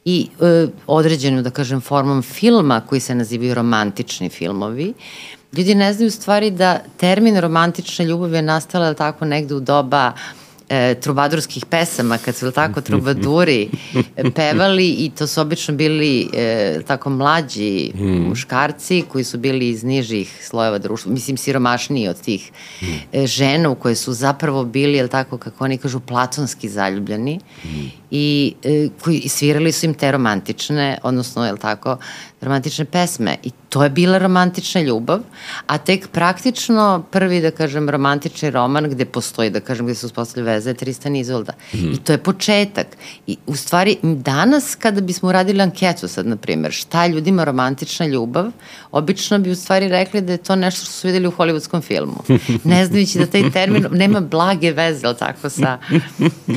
i 0.07 0.29
e, 0.41 0.67
određenom, 0.87 1.43
da 1.43 1.51
kažem, 1.51 1.81
formom 1.81 2.23
filma 2.23 2.81
koji 2.81 3.01
se 3.01 3.15
nazivaju 3.15 3.55
romantični 3.55 4.29
filmovi, 4.29 4.93
ljudi 5.57 5.75
ne 5.75 5.93
znaju 5.93 6.09
u 6.09 6.11
stvari 6.11 6.51
da 6.51 6.79
termin 6.97 7.41
romantična 7.41 8.05
ljubav 8.05 8.35
je 8.35 8.43
nastala 8.43 8.95
tako 8.95 9.25
negde 9.25 9.55
u 9.55 9.61
doba 9.61 10.13
uh, 10.15 10.46
e, 10.69 10.95
trubadurskih 10.95 11.67
pesama, 11.67 12.19
kad 12.19 12.35
su 12.37 12.51
tako 12.51 12.81
trubaduri 12.81 13.69
pevali 14.35 14.89
i 14.89 15.11
to 15.19 15.27
su 15.27 15.41
obično 15.41 15.75
bili 15.75 16.29
e, 16.35 16.79
tako 16.87 17.11
mlađi 17.11 17.93
mm. 17.95 18.29
muškarci 18.29 19.05
koji 19.09 19.25
su 19.25 19.39
bili 19.39 19.69
iz 19.69 19.85
nižih 19.85 20.39
slojeva 20.43 20.79
društva, 20.79 21.13
mislim 21.13 21.37
siromašniji 21.37 22.09
od 22.09 22.21
tih 22.21 22.53
mm. 22.83 22.87
e, 23.13 23.27
žena 23.27 23.71
u 23.71 23.75
koje 23.75 23.95
su 23.95 24.13
zapravo 24.13 24.65
bili, 24.65 24.97
jel 24.97 25.09
tako, 25.09 25.39
kako 25.39 25.65
oni 25.65 25.79
kažu, 25.79 26.01
platonski 26.01 26.69
zaljubljeni 26.69 27.41
mm. 27.65 27.69
i 28.11 28.55
e, 28.63 28.89
koji 29.03 29.29
svirali 29.29 29.73
su 29.73 29.87
im 29.87 29.95
te 29.95 30.13
romantične, 30.13 30.99
odnosno, 31.03 31.47
jel 31.47 31.57
tako, 31.57 31.97
romantične 32.41 32.85
pesme 32.85 33.37
i 33.43 33.51
to 33.69 33.83
je 33.83 33.91
bila 33.91 34.19
romantična 34.19 34.81
ljubav, 34.81 35.21
a 35.67 35.79
tek 35.79 36.09
praktično 36.09 37.05
prvi, 37.11 37.41
da 37.41 37.51
kažem, 37.51 37.91
romantični 37.91 38.51
roman 38.51 38.91
gde 38.91 39.05
postoji, 39.05 39.51
da 39.51 39.61
kažem, 39.61 39.87
gde 39.87 39.95
se 39.95 40.07
uspostavlja 40.07 40.53
veza 40.53 40.71
je 40.71 40.75
Tristan 40.75 41.17
Izolda. 41.17 41.53
Mm. 41.73 41.93
I 41.93 41.97
to 41.97 42.13
je 42.13 42.19
početak. 42.19 42.87
I 43.27 43.37
u 43.47 43.57
stvari, 43.57 43.97
danas 44.03 44.75
kada 44.75 45.01
bismo 45.01 45.29
uradili 45.29 45.63
anketu 45.63 46.09
sad, 46.09 46.27
na 46.27 46.37
primjer, 46.37 46.73
šta 46.73 47.05
je 47.05 47.11
ljudima 47.11 47.45
romantična 47.45 48.07
ljubav, 48.07 48.51
obično 48.93 49.39
bi 49.39 49.51
u 49.51 49.57
stvari 49.57 49.89
rekli 49.89 50.21
da 50.21 50.33
je 50.33 50.39
to 50.39 50.57
nešto 50.57 50.85
što 50.85 50.93
su 50.93 51.07
videli 51.07 51.27
u 51.27 51.33
hollywoodskom 51.33 51.83
filmu. 51.83 52.17
Ne 52.65 52.87
znajući 52.87 53.19
da 53.19 53.27
taj 53.27 53.51
termin 53.51 53.87
nema 53.91 54.21
blage 54.21 54.73
veze, 54.73 55.07
ali 55.07 55.17
tako, 55.17 55.51
sa, 55.51 55.79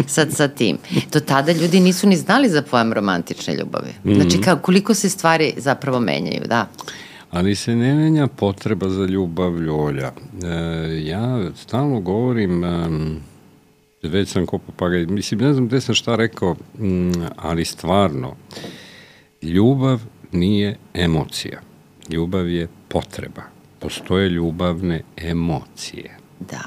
sa, 0.08 0.26
sa 0.32 0.48
tim. 0.48 0.78
Do 1.12 1.20
tada 1.20 1.52
ljudi 1.52 1.80
nisu 1.80 2.08
ni 2.08 2.18
znali 2.18 2.50
za 2.50 2.62
pojam 2.62 2.94
romantične 2.94 3.56
ljubavi. 3.56 3.94
Znači, 4.04 4.38
mhm. 4.38 4.44
kao, 4.44 4.58
koliko 4.58 4.94
se 4.94 5.10
stvari 5.10 5.54
zapravo 5.70 6.00
menjaju, 6.00 6.42
da. 6.46 6.68
Ali 7.32 7.56
se 7.56 7.76
ne 7.76 7.94
menja 7.96 8.28
potreba 8.28 8.90
za 8.90 9.06
ljubav 9.06 9.62
ljolja. 9.62 10.12
E, 10.44 10.56
ja 11.04 11.52
stalno 11.56 12.00
govorim, 12.02 12.64
e, 12.64 12.90
već 14.04 14.30
sam 14.30 14.46
ko 14.46 14.58
papagaj, 14.58 15.06
mislim, 15.06 15.40
ne 15.40 15.54
znam 15.54 15.68
gde 15.68 15.82
sam 15.82 15.96
šta 15.96 16.16
rekao, 16.16 16.56
m, 16.80 17.12
ali 17.38 17.66
stvarno, 17.66 18.36
ljubav 19.42 20.02
nije 20.32 20.78
emocija. 20.94 21.62
Ljubav 22.10 22.50
je 22.50 22.68
potreba. 22.88 23.44
Postoje 23.80 24.30
ljubavne 24.30 25.02
emocije. 25.18 26.18
Da. 26.40 26.66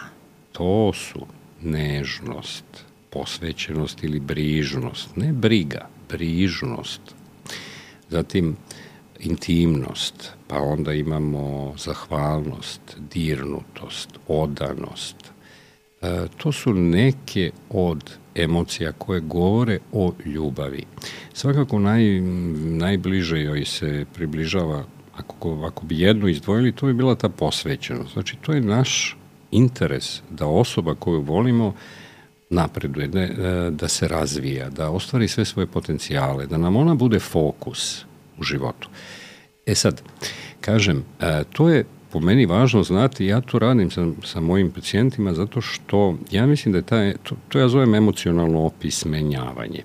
To 0.53 0.93
su 0.93 1.27
nežnost, 1.63 2.65
posvećenost 3.11 4.05
ili 4.05 4.21
brižnost. 4.21 5.17
Ne 5.17 5.33
briga, 5.33 5.89
brižnost. 6.09 7.01
Zatim, 8.09 8.57
intimnost, 9.23 10.33
pa 10.47 10.59
onda 10.61 10.93
imamo 10.93 11.75
zahvalnost, 11.79 12.81
dirnutost, 13.15 14.19
odanost. 14.29 15.17
E, 16.03 16.27
to 16.37 16.53
su 16.53 16.75
neke 16.75 17.51
od 17.71 18.11
emocija 18.35 18.93
koje 18.93 19.21
govore 19.21 19.79
o 19.93 20.13
ljubavi. 20.25 20.85
Svakako 21.33 21.79
naj, 21.79 22.21
najbliže 22.61 23.41
joj 23.41 23.65
se 23.65 24.05
približava, 24.15 24.85
ako, 25.17 25.65
ako 25.67 25.87
bi 25.87 26.01
jednu 26.01 26.29
izdvojili, 26.29 26.73
to 26.73 26.87
bi 26.87 26.93
bila 26.93 27.15
ta 27.15 27.29
posvećenost. 27.29 28.13
Znači, 28.13 28.37
to 28.37 28.53
je 28.53 28.61
naš 28.61 29.17
interes 29.51 30.23
da 30.31 30.47
osoba 30.47 30.95
koju 30.95 31.21
volimo 31.21 31.75
napreduje, 32.51 33.07
da, 33.09 33.71
da 33.71 33.89
se 33.89 34.09
razvija, 34.09 34.71
da 34.71 34.91
ostvari 34.91 35.29
sve 35.29 35.45
svoje 35.45 35.67
potencijale, 35.67 36.47
da 36.47 36.59
nam 36.59 36.77
ona 36.77 36.95
bude 36.95 37.19
fokus 37.19 38.05
u 38.43 38.45
životu. 38.45 38.89
E 39.67 39.75
sad, 39.75 40.03
kažem, 40.61 41.05
e, 41.21 41.45
to 41.53 41.69
je 41.69 41.85
po 42.13 42.21
meni 42.21 42.47
važno 42.47 42.83
znati, 42.83 43.27
ja 43.27 43.41
to 43.41 43.59
radim 43.59 43.91
sa, 43.91 44.07
sa 44.25 44.41
mojim 44.41 44.71
pacijentima 44.71 45.35
zato 45.35 45.61
što 45.61 46.17
ja 46.31 46.47
mislim 46.47 46.73
da 46.73 46.79
je 46.79 46.83
taj, 46.83 47.15
to, 47.23 47.37
to 47.49 47.59
ja 47.59 47.69
zovem 47.69 47.95
emocionalno 47.95 48.67
opismenjavanje. 48.67 49.83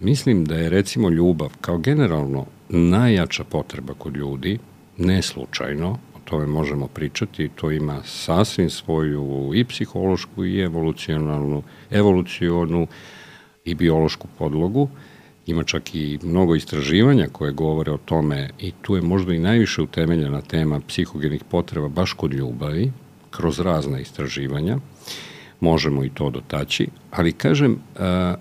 Mislim 0.00 0.44
da 0.44 0.56
je 0.56 0.70
recimo 0.70 1.10
ljubav 1.10 1.52
kao 1.60 1.78
generalno 1.78 2.46
najjača 2.68 3.44
potreba 3.44 3.94
kod 3.94 4.16
ljudi, 4.16 4.58
ne 4.98 5.22
slučajno, 5.22 5.98
o 6.16 6.18
tome 6.24 6.46
možemo 6.46 6.88
pričati, 6.88 7.48
to 7.54 7.70
ima 7.70 8.02
sasvim 8.04 8.70
svoju 8.70 9.50
i 9.54 9.64
psihološku 9.64 10.44
i 10.44 10.60
evolucionalnu, 10.60 11.62
evolucionu 11.90 12.86
i 13.64 13.74
biološku 13.74 14.28
podlogu, 14.38 14.88
Ima 15.46 15.64
čak 15.64 15.94
i 15.94 16.18
mnogo 16.22 16.54
istraživanja 16.54 17.26
koje 17.32 17.52
govore 17.52 17.92
o 17.92 17.98
tome 18.04 18.50
i 18.58 18.72
tu 18.82 18.96
je 18.96 19.02
možda 19.02 19.34
i 19.34 19.38
najviše 19.38 19.82
utemeljena 19.82 20.40
tema 20.40 20.80
psihogenih 20.88 21.44
potreba 21.44 21.88
baš 21.88 22.12
kod 22.12 22.32
ljubavi, 22.32 22.92
kroz 23.30 23.60
razne 23.60 24.02
istraživanja. 24.02 24.78
Možemo 25.60 26.04
i 26.04 26.10
to 26.10 26.30
dotaći, 26.30 26.88
ali 27.10 27.32
kažem, 27.32 27.78
a, 27.98 28.34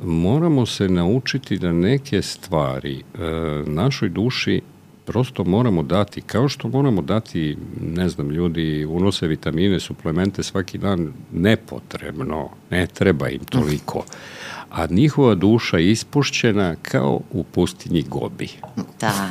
moramo 0.00 0.66
se 0.66 0.88
naučiti 0.88 1.58
da 1.58 1.72
neke 1.72 2.22
stvari 2.22 3.02
a, 3.14 3.62
našoj 3.66 4.08
duši 4.08 4.60
prosto 5.04 5.44
moramo 5.44 5.82
dati, 5.82 6.20
kao 6.20 6.48
što 6.48 6.68
moramo 6.68 7.02
dati, 7.02 7.56
ne 7.80 8.08
znam, 8.08 8.30
ljudi 8.30 8.84
unose 8.84 9.26
vitamine, 9.26 9.80
suplemente 9.80 10.42
svaki 10.42 10.78
dan 10.78 11.12
nepotrebno, 11.32 12.48
ne 12.70 12.86
treba 12.86 13.28
im 13.28 13.44
toliko 13.44 14.04
a 14.72 14.86
njihova 14.90 15.34
duša 15.34 15.78
je 15.78 15.90
ispušćena 15.90 16.74
kao 16.82 17.20
u 17.30 17.44
pustinji 17.44 18.02
Gobi. 18.08 18.48
Da, 19.00 19.30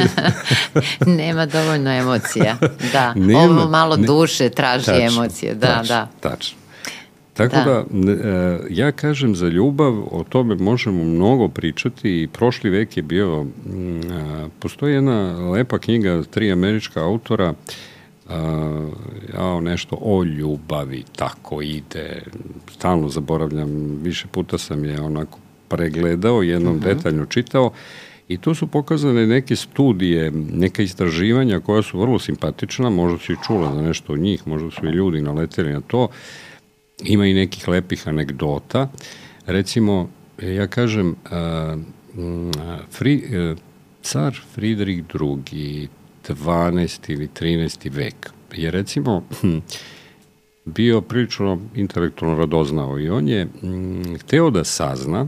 nema 1.20 1.46
dovoljno 1.46 1.90
emocija. 1.90 2.56
Da, 2.92 3.14
nema, 3.14 3.40
ovo 3.40 3.68
malo 3.68 3.96
ne, 3.96 4.06
duše 4.06 4.48
traži 4.48 4.86
tačno, 4.86 5.06
emocije. 5.06 5.54
Da, 5.54 5.66
tačno, 5.66 5.94
da. 5.94 6.08
Tačno. 6.20 6.58
Tako 7.34 7.56
da. 7.56 7.84
da, 7.90 8.12
e, 8.12 8.60
ja 8.70 8.92
kažem 8.92 9.34
za 9.34 9.48
ljubav, 9.48 9.94
o 10.10 10.24
tome 10.28 10.54
možemo 10.54 11.04
mnogo 11.04 11.48
pričati 11.48 12.22
i 12.22 12.28
prošli 12.32 12.70
vek 12.70 12.96
je 12.96 13.02
bio, 13.02 13.46
postoji 14.58 14.94
jedna 14.94 15.50
lepa 15.50 15.78
knjiga, 15.78 16.22
tri 16.30 16.52
američka 16.52 17.04
autora, 17.04 17.54
ja 19.34 19.60
nešto 19.60 19.98
o 20.00 20.24
ljubavi, 20.24 21.04
tako 21.16 21.62
ide, 21.62 22.22
stalno 22.72 23.08
zaboravljam, 23.08 23.98
više 24.02 24.26
puta 24.32 24.58
sam 24.58 24.84
je 24.84 25.00
onako 25.00 25.38
pregledao, 25.68 26.42
jednom 26.42 26.74
uh 26.74 26.80
mhm. 26.80 26.88
-huh. 26.88 26.94
detaljno 26.94 27.26
čitao 27.26 27.72
I 28.30 28.36
tu 28.38 28.54
su 28.54 28.66
pokazane 28.66 29.26
neke 29.26 29.56
studije, 29.56 30.30
neka 30.52 30.82
istraživanja 30.82 31.60
koja 31.60 31.82
su 31.82 31.98
vrlo 32.00 32.18
simpatična, 32.18 32.90
možda 32.90 33.18
su 33.18 33.32
i 33.32 33.36
čula 33.46 33.74
za 33.74 33.82
nešto 33.82 34.12
od 34.12 34.18
njih, 34.18 34.46
možda 34.46 34.70
su 34.70 34.86
i 34.86 34.90
ljudi 34.90 35.20
naleteli 35.20 35.72
na 35.72 35.80
to. 35.80 36.08
Ima 37.04 37.26
i 37.26 37.34
nekih 37.34 37.68
lepih 37.68 38.08
anegdota. 38.08 38.88
Recimo, 39.46 40.08
ja 40.42 40.66
kažem, 40.66 41.16
Fri, 42.90 43.22
car 44.02 44.40
Friedrich 44.54 45.02
II, 45.20 45.88
12. 46.28 47.12
ili 47.12 47.28
13. 47.28 47.92
vek, 47.92 48.30
je 48.52 48.70
recimo 48.70 49.22
bio 50.64 51.00
prilično 51.00 51.58
intelektualno 51.74 52.38
radoznao 52.38 52.98
i 52.98 53.08
on 53.08 53.28
je 53.28 53.48
hteo 54.20 54.50
da 54.50 54.64
sazna 54.64 55.26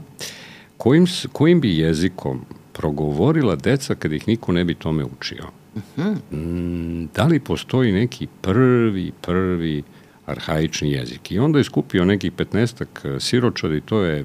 kojim, 0.77 1.07
kojim 1.33 1.61
bi 1.61 1.79
jezikom 1.79 2.45
progovorila 2.73 3.57
deca 3.57 3.95
kad 3.95 4.13
ih 4.13 4.29
niko 4.29 4.53
ne 4.53 4.65
bi 4.65 4.75
tome 4.75 5.05
učio. 5.05 5.45
Uh 5.75 5.83
-huh. 5.97 7.09
Da 7.15 7.25
li 7.25 7.41
postoji 7.41 7.93
neki 7.93 8.27
prvi, 8.41 9.13
prvi 9.21 9.83
arhaični 10.27 10.91
jezik? 10.93 11.33
I 11.33 11.39
onda 11.39 11.59
je 11.59 11.65
skupio 11.65 12.05
nekih 12.05 12.33
15 12.33 13.17
e, 13.17 13.21
siročadi, 13.21 13.81
to 13.81 14.01
je 14.03 14.25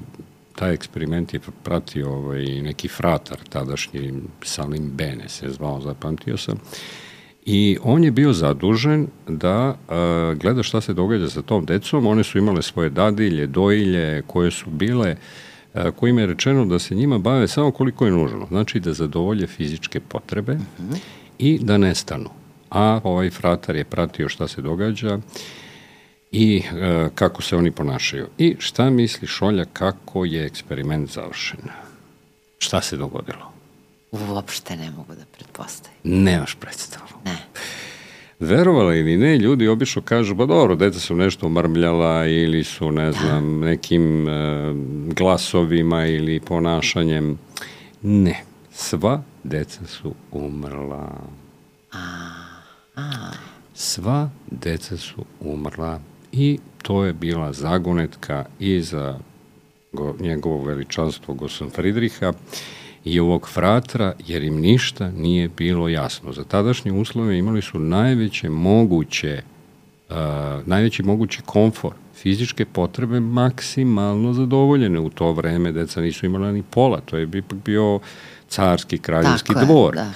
taj 0.58 0.74
eksperiment 0.74 1.34
je 1.34 1.40
pratio 1.62 2.12
ovaj, 2.12 2.44
neki 2.44 2.88
fratar 2.88 3.38
tadašnji 3.48 4.12
Salim 4.42 4.90
Bene 4.90 5.28
se 5.28 5.50
zvao, 5.50 5.80
zapamtio 5.80 6.36
sam. 6.36 6.58
I 7.46 7.78
on 7.82 8.04
je 8.04 8.10
bio 8.10 8.32
zadužen 8.32 9.06
da 9.28 9.68
uh, 9.68 10.38
gleda 10.38 10.62
šta 10.62 10.80
se 10.80 10.92
događa 10.92 11.30
sa 11.30 11.42
tom 11.42 11.64
decom. 11.64 12.06
One 12.06 12.24
su 12.24 12.38
imale 12.38 12.62
svoje 12.62 12.90
dadilje, 12.90 13.46
dojilje, 13.46 14.22
koje 14.26 14.50
su 14.50 14.70
bile 14.70 15.16
uh, 15.74 15.80
kojima 15.96 16.20
je 16.20 16.26
rečeno 16.26 16.66
da 16.66 16.78
se 16.78 16.94
njima 16.94 17.18
bave 17.18 17.48
samo 17.48 17.70
koliko 17.70 18.04
je 18.04 18.12
nužno, 18.12 18.46
znači 18.48 18.80
da 18.80 18.92
zadovolje 18.92 19.46
fizičke 19.46 20.00
potrebe 20.00 20.52
uh 20.52 20.84
mhm. 20.84 20.92
-huh. 20.92 20.98
i 21.38 21.58
da 21.62 21.78
nestanu. 21.78 22.30
A 22.70 23.00
ovaj 23.04 23.30
fratar 23.30 23.76
je 23.76 23.84
pratio 23.84 24.28
šta 24.28 24.48
se 24.48 24.62
događa 24.62 25.18
i 26.32 26.62
e, 26.72 27.08
kako 27.14 27.42
se 27.42 27.56
oni 27.56 27.70
ponašaju. 27.70 28.26
I 28.38 28.56
šta 28.58 28.90
misli 28.90 29.28
Šolja 29.28 29.64
kako 29.72 30.24
je 30.24 30.46
eksperiment 30.46 31.10
završen? 31.10 31.60
Šta 32.58 32.80
se 32.80 32.96
dogodilo? 32.96 33.52
Uopšte 34.12 34.76
ne 34.76 34.90
mogu 34.90 35.14
da 35.14 35.24
pretpostavim. 35.36 35.98
Nemaš 36.04 36.54
predstavu. 36.54 37.06
Ne. 37.24 37.36
Verovala 38.40 38.94
ili 38.94 39.16
ne, 39.16 39.38
ljudi 39.38 39.68
obično 39.68 40.02
kažu, 40.02 40.36
pa 40.36 40.46
dobro, 40.46 40.76
deca 40.76 41.00
su 41.00 41.14
nešto 41.14 41.48
marmljala 41.48 42.26
ili 42.26 42.64
su, 42.64 42.92
ne 42.92 43.12
znam, 43.12 43.60
nekim 43.60 44.28
e, 44.28 44.32
glasovima 45.14 46.06
ili 46.06 46.40
ponašanjem. 46.40 47.38
Ne, 48.02 48.44
sva 48.72 49.22
deca 49.44 49.86
su 49.86 50.14
umrla. 50.32 51.20
A, 51.92 51.98
a. 52.96 53.30
Sva 53.74 54.30
deca 54.50 54.96
su 54.96 55.24
umrla 55.40 56.00
i 56.32 56.58
to 56.82 57.04
je 57.04 57.12
bila 57.12 57.52
zagonetka 57.52 58.44
i 58.60 58.82
za 58.82 59.18
go, 59.92 60.14
njegovo 60.20 60.64
veličanstvo 60.64 61.34
Gosan 61.34 61.70
Fridriha 61.70 62.32
i 63.04 63.20
ovog 63.20 63.48
fratra, 63.48 64.12
jer 64.26 64.42
im 64.42 64.60
ništa 64.60 65.10
nije 65.10 65.48
bilo 65.48 65.88
jasno. 65.88 66.32
Za 66.32 66.44
tadašnje 66.44 66.92
uslove 66.92 67.38
imali 67.38 67.62
su 67.62 67.78
najveće 67.78 68.50
moguće, 68.50 69.42
uh, 70.08 70.16
najveći 70.66 71.02
mogući 71.02 71.42
komfor, 71.46 71.92
fizičke 72.14 72.64
potrebe 72.64 73.20
maksimalno 73.20 74.32
zadovoljene 74.32 75.00
u 75.00 75.10
to 75.10 75.32
vreme, 75.32 75.72
deca 75.72 76.00
nisu 76.00 76.26
imala 76.26 76.52
ni 76.52 76.62
pola, 76.62 77.00
to 77.00 77.16
je 77.16 77.28
ipak 77.34 77.58
bio 77.64 78.00
carski, 78.48 78.98
kraljevski 78.98 79.52
Tako 79.52 79.66
dvor. 79.66 79.94
Je, 79.94 80.02
da. 80.02 80.12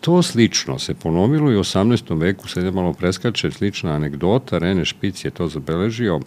To 0.00 0.22
slično 0.22 0.78
se 0.78 0.94
ponovilo 0.94 1.52
i 1.52 1.56
u 1.56 1.60
18. 1.60 2.20
veku, 2.20 2.48
sad 2.48 2.64
je 2.64 2.70
malo 2.70 2.92
preskače, 2.92 3.50
slična 3.50 3.92
anegdota, 3.92 4.58
Rene 4.58 4.84
Špic 4.84 5.24
je 5.24 5.30
to 5.30 5.48
zabeležio, 5.48 6.20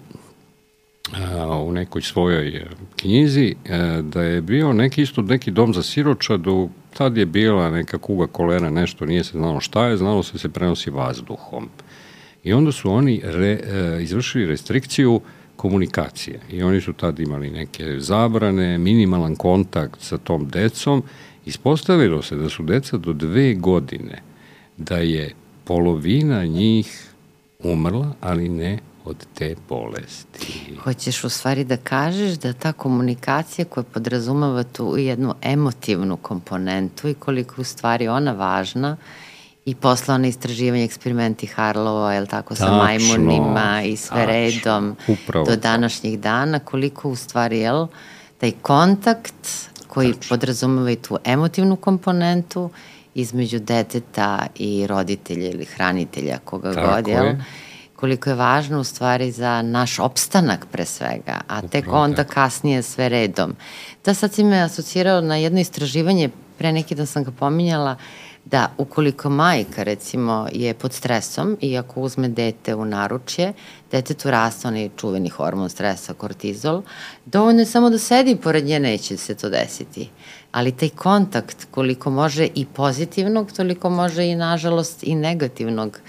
u 1.65 1.71
nekoj 1.71 2.01
svojoj 2.01 2.47
e, 2.47 2.65
knjizi 2.95 3.55
e, 3.65 4.01
da 4.01 4.21
je 4.21 4.41
bio 4.41 4.73
neki 4.73 5.01
isto 5.01 5.21
neki 5.21 5.51
dom 5.51 5.73
za 5.73 5.83
siročadu, 5.83 6.69
tad 6.93 7.17
je 7.17 7.25
bila 7.25 7.69
neka 7.69 7.97
kuga 7.97 8.27
kolera, 8.27 8.69
nešto, 8.69 9.05
nije 9.05 9.23
se 9.23 9.37
znalo 9.37 9.59
šta 9.59 9.85
je, 9.85 9.97
znalo 9.97 10.23
se 10.23 10.33
da 10.33 10.39
se 10.39 10.49
prenosi 10.49 10.89
vazduhom. 10.89 11.69
I 12.43 12.53
onda 12.53 12.71
su 12.71 12.91
oni 12.91 13.21
re, 13.23 13.59
e, 13.63 14.03
izvršili 14.03 14.45
restrikciju 14.45 15.21
komunikacije 15.55 16.39
i 16.49 16.63
oni 16.63 16.81
su 16.81 16.93
tad 16.93 17.19
imali 17.19 17.49
neke 17.49 17.99
zabrane, 17.99 18.77
minimalan 18.77 19.35
kontakt 19.35 20.01
sa 20.01 20.17
tom 20.17 20.49
decom. 20.49 21.03
Ispostavilo 21.45 22.21
se 22.21 22.35
da 22.35 22.49
su 22.49 22.63
deca 22.63 22.97
do 22.97 23.13
dve 23.13 23.53
godine, 23.53 24.21
da 24.77 24.97
je 24.97 25.35
polovina 25.63 26.45
njih 26.45 27.13
umrla, 27.59 28.13
ali 28.21 28.49
ne 28.49 28.79
od 29.05 29.25
te 29.33 29.55
bolesti. 29.69 30.75
Hoćeš 30.83 31.23
u 31.23 31.29
stvari 31.29 31.63
da 31.63 31.77
kažeš 31.77 32.33
da 32.33 32.53
ta 32.53 32.73
komunikacija 32.73 33.65
koja 33.65 33.83
podrazumava 33.83 34.63
tu 34.63 34.95
jednu 34.97 35.33
emotivnu 35.41 36.17
komponentu 36.17 37.07
i 37.07 37.13
koliko 37.13 37.61
u 37.61 37.63
stvari 37.63 38.07
ona 38.07 38.31
važna 38.31 38.97
i 39.65 39.75
posle 39.75 40.13
ona 40.13 40.27
istraživanje 40.27 40.83
eksperimenti 40.83 41.47
Harlova, 41.47 42.13
je 42.13 42.25
tako, 42.25 42.55
sa 42.55 42.71
majmunima 42.71 43.83
i 43.85 43.97
sve 43.97 44.17
tačno, 44.17 44.31
redom 44.31 44.95
upravo. 45.07 45.45
do 45.45 45.55
današnjih 45.55 46.19
dana, 46.19 46.59
koliko 46.59 47.09
u 47.09 47.15
stvari, 47.15 47.59
jel, 47.59 47.87
taj 48.37 48.51
kontakt 48.61 49.69
koji 49.93 50.13
tačno. 50.13 50.29
podrazumeva 50.29 50.91
i 50.91 50.95
tu 50.95 51.17
emotivnu 51.23 51.75
komponentu 51.75 52.69
između 53.15 53.59
deteta 53.59 54.47
i 54.55 54.87
roditelja 54.87 55.49
ili 55.49 55.65
hranitelja 55.65 56.37
koga 56.45 56.73
Tako 56.73 56.95
god, 56.95 57.07
jel? 57.07 57.25
Je 57.25 57.43
koliko 58.03 58.29
je 58.29 58.35
važno 58.35 58.79
u 58.79 58.83
stvari 58.83 59.31
za 59.31 59.61
naš 59.61 59.99
opstanak 59.99 60.65
pre 60.71 60.85
svega, 60.85 61.41
a 61.47 61.61
tek 61.61 61.85
onda 61.91 62.23
kasnije 62.23 62.81
sve 62.81 63.09
redom. 63.09 63.55
Da 64.05 64.13
sad 64.13 64.33
si 64.33 64.43
me 64.43 64.59
asocirao 64.59 65.21
na 65.21 65.35
jedno 65.35 65.59
istraživanje, 65.59 66.29
pre 66.57 66.71
neki 66.71 66.95
dan 66.95 67.07
sam 67.07 67.23
ga 67.23 67.31
pominjala, 67.31 67.95
da 68.45 68.71
ukoliko 68.77 69.29
majka 69.29 69.83
recimo 69.83 70.47
je 70.51 70.73
pod 70.73 70.93
stresom 70.93 71.57
i 71.61 71.77
ako 71.77 72.01
uzme 72.01 72.27
dete 72.27 72.75
u 72.75 72.85
naručje, 72.85 73.53
detetu 73.91 74.31
raste 74.31 74.67
onaj 74.67 74.89
čuveni 74.97 75.29
hormon 75.29 75.69
stresa, 75.69 76.13
kortizol, 76.13 76.81
dovoljno 77.25 77.61
je 77.61 77.65
samo 77.65 77.89
da 77.89 77.97
sedi 77.97 78.35
pored 78.35 78.65
nje, 78.65 78.79
neće 78.79 79.17
se 79.17 79.35
to 79.35 79.49
desiti. 79.49 80.09
Ali 80.51 80.71
taj 80.71 80.89
kontakt 80.89 81.67
koliko 81.71 82.09
može 82.09 82.47
i 82.55 82.65
pozitivnog, 82.65 83.51
toliko 83.51 83.89
može 83.89 84.25
i 84.25 84.35
nažalost 84.35 85.03
i 85.03 85.15
negativnog 85.15 85.99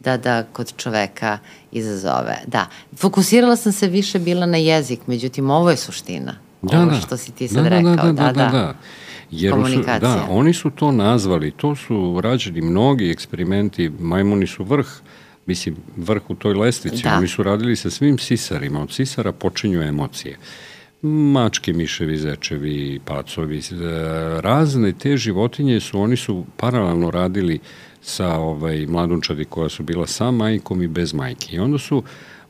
da 0.00 0.16
da 0.16 0.42
kod 0.52 0.76
čoveka 0.76 1.38
izazove. 1.72 2.38
Da, 2.46 2.66
fokusirala 2.96 3.56
sam 3.56 3.72
se 3.72 3.86
više 3.86 4.18
bila 4.18 4.46
na 4.46 4.56
jezik, 4.56 5.00
međutim 5.06 5.50
ovo 5.50 5.70
je 5.70 5.76
suština. 5.76 6.34
Da, 6.62 6.78
ovo 6.78 6.90
da. 6.90 6.96
što 6.96 7.16
si 7.16 7.32
ti 7.32 7.48
sad 7.48 7.62
da, 7.62 7.68
rekao. 7.68 7.94
Da, 7.94 8.02
da, 8.02 8.12
da, 8.12 8.32
da, 8.32 8.32
da. 8.32 8.50
da. 8.50 8.74
Jer 9.30 9.54
su, 9.74 9.82
da, 10.00 10.26
oni 10.30 10.52
su 10.52 10.70
to 10.70 10.92
nazvali, 10.92 11.50
to 11.50 11.74
su 11.76 12.20
rađeni 12.22 12.60
mnogi 12.60 13.10
eksperimenti, 13.10 13.90
majmuni 13.98 14.46
su 14.46 14.64
vrh, 14.64 14.86
mislim, 15.46 15.76
vrh 15.96 16.22
u 16.28 16.34
toj 16.34 16.54
lestvici, 16.54 17.02
da. 17.02 17.16
oni 17.16 17.28
su 17.28 17.42
radili 17.42 17.76
sa 17.76 17.90
svim 17.90 18.18
sisarima, 18.18 18.82
od 18.82 18.92
sisara 18.92 19.32
počinju 19.32 19.82
emocije. 19.82 20.36
Mačke, 21.02 21.72
miševi, 21.72 22.16
zečevi, 22.18 23.00
pacovi, 23.04 23.58
e, 23.58 23.62
razne 24.40 24.92
te 24.92 25.16
životinje 25.16 25.80
su, 25.80 26.00
oni 26.00 26.16
su 26.16 26.44
paralelno 26.56 27.10
radili 27.10 27.58
sa 28.02 28.34
ovaj, 28.34 28.86
mladunčadi 28.86 29.44
koja 29.44 29.68
su 29.68 29.82
bila 29.82 30.06
sa 30.06 30.30
majkom 30.30 30.82
i 30.82 30.88
bez 30.88 31.14
majke. 31.14 31.56
I 31.56 31.58
onda 31.58 31.78
su 31.78 32.02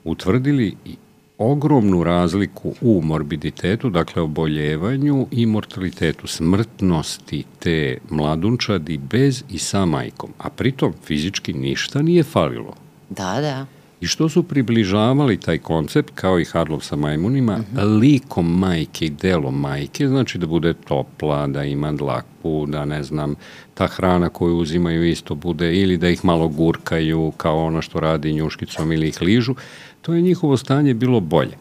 utvrdili 0.05 0.77
ogromnu 1.39 2.05
razliku 2.05 2.75
u 2.81 3.03
morbiditetu, 3.03 3.91
dakle 3.91 4.23
oboljevanju 4.23 5.27
i 5.31 5.47
mortalitetu, 5.47 6.27
smrtnosti 6.27 7.45
te 7.59 7.99
mladunčadi 8.11 8.99
bez 8.99 9.45
i 9.51 9.59
sa 9.59 9.85
majkom. 9.85 10.33
A 10.39 10.51
pritom 10.51 10.93
fizički 11.05 11.53
ništa 11.53 12.03
nije 12.03 12.23
falilo. 12.23 12.75
Da, 13.11 13.41
da 13.41 13.67
i 14.01 14.07
što 14.07 14.29
su 14.29 14.43
približavali 14.43 15.37
taj 15.37 15.59
koncept, 15.59 16.11
kao 16.15 16.41
i 16.41 16.45
Harlov 16.45 16.81
sa 16.81 16.97
majmunima, 16.97 17.53
uh 17.53 17.59
mhm. 17.59 17.77
-huh. 17.77 18.01
likom 18.01 18.59
majke 18.59 19.07
i 19.07 19.11
delom 19.11 19.61
majke, 19.61 20.09
znači 20.09 20.39
da 20.39 20.47
bude 20.47 20.75
topla, 20.75 21.47
da 21.47 21.65
ima 21.65 21.93
dlaku, 21.93 22.67
da 22.67 22.85
ne 22.85 23.03
znam, 23.03 23.35
ta 23.75 23.87
hrana 23.87 24.29
koju 24.29 24.57
uzimaju 24.57 25.05
isto 25.05 25.35
bude, 25.35 25.75
ili 25.75 25.97
da 25.97 26.09
ih 26.09 26.25
malo 26.25 26.49
gurkaju, 26.49 27.33
kao 27.37 27.65
ono 27.65 27.83
što 27.83 28.01
radi 28.01 28.33
njuškicom 28.33 28.93
ili 28.93 29.09
ih 29.09 29.23
ližu, 29.23 29.55
to 30.09 30.15
je 30.15 30.23
njihovo 30.23 30.57
stanje 30.57 30.95
bilo 30.95 31.21
bolje. 31.21 31.57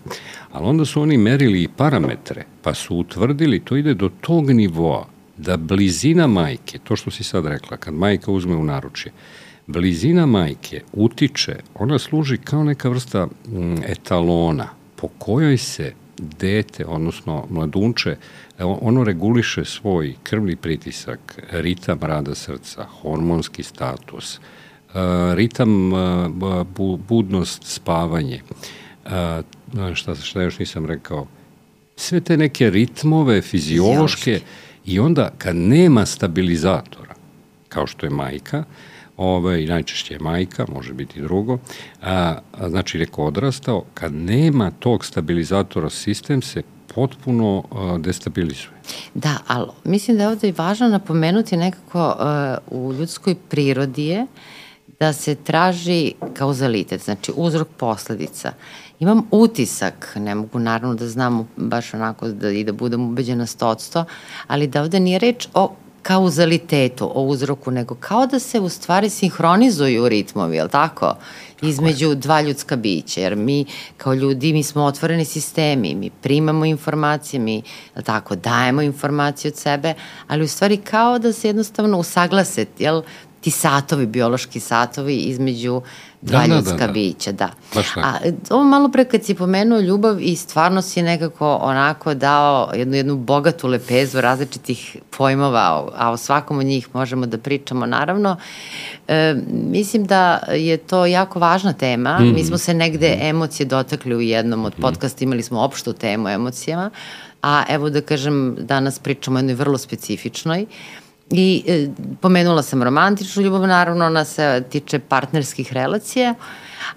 Ali 0.52 0.66
onda 0.66 0.86
su 0.86 1.02
oni 1.02 1.18
merili 1.18 1.64
i 1.64 1.68
parametre, 1.68 2.46
pa 2.62 2.74
su 2.74 2.96
utvrdili, 2.96 3.60
to 3.60 3.76
ide 3.76 3.94
do 3.94 4.10
tog 4.22 4.52
nivoa, 4.52 5.06
da 5.38 5.58
blizina 5.58 6.28
majke, 6.28 6.80
to 6.84 6.96
što 6.96 7.12
si 7.12 7.24
sad 7.24 7.46
rekla, 7.46 7.78
kad 7.78 7.94
majka 7.94 8.32
uzme 8.32 8.56
u 8.56 8.64
naručje, 8.64 9.12
blizina 9.68 10.26
majke 10.26 10.82
utiče, 10.94 11.56
ona 11.76 12.00
služi 12.00 12.38
kao 12.38 12.64
neka 12.64 12.90
vrsta 12.90 13.26
mm, 13.26 13.76
etalona 13.84 14.70
po 14.96 15.08
kojoj 15.08 15.58
se 15.58 15.94
dete, 16.18 16.86
odnosno 16.86 17.46
mladunče, 17.50 18.16
ono 18.60 19.04
reguliše 19.04 19.66
svoj 19.66 20.16
krvni 20.24 20.56
pritisak, 20.56 21.40
ritam 21.52 22.00
rada 22.02 22.36
srca, 22.36 22.86
hormonski 23.02 23.64
status, 23.64 24.40
ritam 25.36 25.92
budnost, 27.08 27.62
spavanje, 27.64 28.42
šta, 29.94 30.16
šta 30.16 30.42
još 30.42 30.60
nisam 30.60 30.86
rekao, 30.86 31.28
sve 31.96 32.22
te 32.22 32.38
neke 32.38 32.70
ritmove 32.70 33.42
fiziološke 33.42 34.40
i 34.86 35.00
onda 35.00 35.30
kad 35.38 35.56
nema 35.56 36.06
stabilizatora, 36.06 37.14
kao 37.70 37.88
što 37.88 38.06
je 38.06 38.10
majka, 38.10 38.64
ovaj, 39.18 39.66
najčešće 39.66 40.14
je 40.14 40.20
majka, 40.20 40.66
može 40.74 40.94
biti 40.94 41.22
drugo, 41.22 41.58
a, 42.02 42.38
a 42.52 42.70
znači 42.70 42.98
neko 42.98 43.26
odrastao, 43.26 43.84
kad 43.94 44.14
nema 44.14 44.72
tog 44.72 45.06
stabilizatora, 45.06 45.90
sistem 45.90 46.42
se 46.42 46.64
potpuno 46.96 47.64
a, 47.72 47.98
destabilizuje. 47.98 48.78
Da, 49.14 49.38
ali 49.48 49.68
mislim 49.84 50.18
da 50.18 50.24
je 50.24 50.30
ovde 50.30 50.54
važno 50.58 50.88
napomenuti 50.88 51.58
nekako 51.58 52.16
uh, 52.70 52.80
u 52.80 52.94
ljudskoj 52.94 53.36
prirodi 53.50 54.06
je 54.06 54.26
da 55.00 55.14
se 55.14 55.36
traži 55.36 56.14
kauzalitet, 56.34 57.02
znači 57.04 57.32
uzrok 57.36 57.68
posledica. 57.78 58.52
Imam 59.00 59.28
utisak, 59.32 60.12
ne 60.16 60.36
mogu 60.36 60.60
naravno 60.60 60.96
da 60.96 61.08
znam 61.08 61.48
baš 61.56 61.94
onako 61.94 62.28
da, 62.28 62.50
i 62.50 62.64
da 62.64 62.72
budem 62.72 63.10
ubeđena 63.10 63.46
100%, 63.46 64.04
ali 64.48 64.68
da 64.68 64.82
ovde 64.82 65.00
nije 65.00 65.20
reč 65.20 65.48
o 65.54 65.76
kauzalitetu, 66.02 67.12
o 67.16 67.24
uzroku, 67.24 67.72
nego 67.72 67.96
kao 67.96 68.28
da 68.28 68.40
se 68.40 68.60
u 68.60 68.70
stvari 68.70 69.10
sinhronizuju 69.10 70.10
ritmovi, 70.10 70.56
je 70.56 70.64
li 70.64 70.70
tako? 70.70 71.16
između 71.62 72.16
dva 72.16 72.42
ljudska 72.42 72.76
bića, 72.76 73.22
jer 73.22 73.36
mi 73.36 73.66
kao 73.98 74.14
ljudi, 74.14 74.54
mi 74.54 74.64
smo 74.64 74.84
otvoreni 74.84 75.26
sistemi, 75.26 75.96
mi 75.96 76.10
primamo 76.10 76.66
informacije, 76.66 77.40
mi 77.40 77.62
tako, 78.04 78.36
dajemo 78.36 78.82
informacije 78.82 79.52
od 79.52 79.58
sebe, 79.58 79.94
ali 80.28 80.44
u 80.44 80.48
stvari 80.48 80.78
kao 80.78 81.20
da 81.20 81.34
se 81.34 81.48
jednostavno 81.48 82.00
usaglase, 82.00 82.66
jel, 82.80 83.02
ti 83.42 83.52
satovi, 83.52 84.06
biološki 84.06 84.60
satovi 84.60 85.16
između 85.16 85.82
dva 86.22 86.42
da, 86.42 86.48
da, 86.48 86.56
ljudska 86.56 86.78
da, 86.78 86.88
da, 86.88 86.92
bića, 86.92 87.32
da. 87.32 87.50
A 87.96 88.14
ovo 88.50 88.64
malo 88.64 88.90
pre 88.90 89.06
kad 89.06 89.24
si 89.24 89.36
pomenuo 89.36 89.80
ljubav 89.80 90.22
i 90.22 90.36
stvarno 90.36 90.82
si 90.82 91.02
nekako 91.02 91.56
onako 91.56 92.14
dao 92.14 92.72
jednu, 92.76 92.96
jednu 92.96 93.16
bogatu 93.16 93.68
lepezu 93.68 94.22
različitih 94.22 94.98
pojmova, 95.18 95.92
a 95.98 96.12
o 96.12 96.18
svakom 96.18 96.60
od 96.60 96.66
njih 96.66 96.88
možemo 96.94 97.26
da 97.26 97.38
pričamo 97.38 97.86
naravno. 97.86 98.36
E, 99.08 99.36
mislim 99.50 100.06
da 100.06 100.40
je 100.54 100.78
to 100.78 101.06
jako 101.06 101.40
važna 101.40 101.74
tema. 101.74 102.20
Mm. 102.20 102.34
Mi 102.34 102.44
smo 102.44 102.58
se 102.58 102.74
negde 102.74 103.16
mm. 103.16 103.26
emocije 103.26 103.66
dotakli 103.66 104.16
u 104.16 104.22
jednom 104.22 104.66
od 104.66 104.74
mm. 104.78 104.82
podcasta, 104.82 105.24
imali 105.24 105.44
smo 105.44 105.62
opštu 105.62 105.94
temu 105.94 106.30
emocijama, 106.30 106.90
a 107.42 107.64
evo 107.70 107.90
da 107.90 108.02
kažem, 108.02 108.56
danas 108.60 109.00
pričamo 109.00 109.38
o 109.38 109.40
jednoj 109.40 109.56
vrlo 109.56 109.78
specifičnoj. 109.78 110.62
Uh, 110.62 111.07
I 111.32 111.64
e, 111.68 111.88
pomenula 112.22 112.64
sam 112.64 112.84
romantičnu 112.84 113.44
ljubav, 113.44 113.68
naravno 113.68 114.06
ona 114.06 114.26
se 114.26 114.64
tiče 114.70 115.00
partnerskih 115.00 115.74
relacija, 115.74 116.36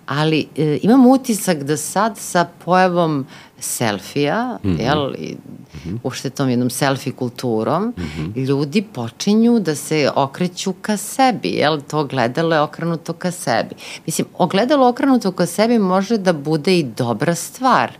ali 0.06 0.46
e, 0.56 0.78
imam 0.82 1.06
utisak 1.06 1.62
da 1.62 1.76
sad 1.76 2.18
sa 2.18 2.46
pojavom 2.64 3.26
selfija, 3.58 4.58
mm 4.64 4.70
-hmm. 4.70 4.80
jel, 4.80 5.14
i 5.18 5.34
mm 5.34 5.78
-hmm. 5.84 5.98
uopšte 6.02 6.30
tom 6.30 6.48
jednom 6.48 6.70
selfie 6.70 7.12
kulturom, 7.12 7.82
mm 7.82 7.94
-hmm. 7.96 8.46
ljudi 8.46 8.82
počinju 8.82 9.60
da 9.60 9.74
se 9.74 10.10
okreću 10.14 10.72
ka 10.72 10.96
sebi, 10.96 11.48
jel, 11.48 11.80
to 11.80 11.98
ogledalo 11.98 12.54
je 12.54 12.60
okrenuto 12.60 13.12
ka 13.12 13.30
sebi. 13.30 13.74
Mislim, 14.06 14.26
ogledalo 14.38 14.88
okrenuto 14.88 15.32
ka 15.32 15.46
sebi 15.46 15.78
može 15.78 16.18
da 16.18 16.32
bude 16.32 16.78
i 16.78 16.82
dobra 16.82 17.34
stvar, 17.34 17.92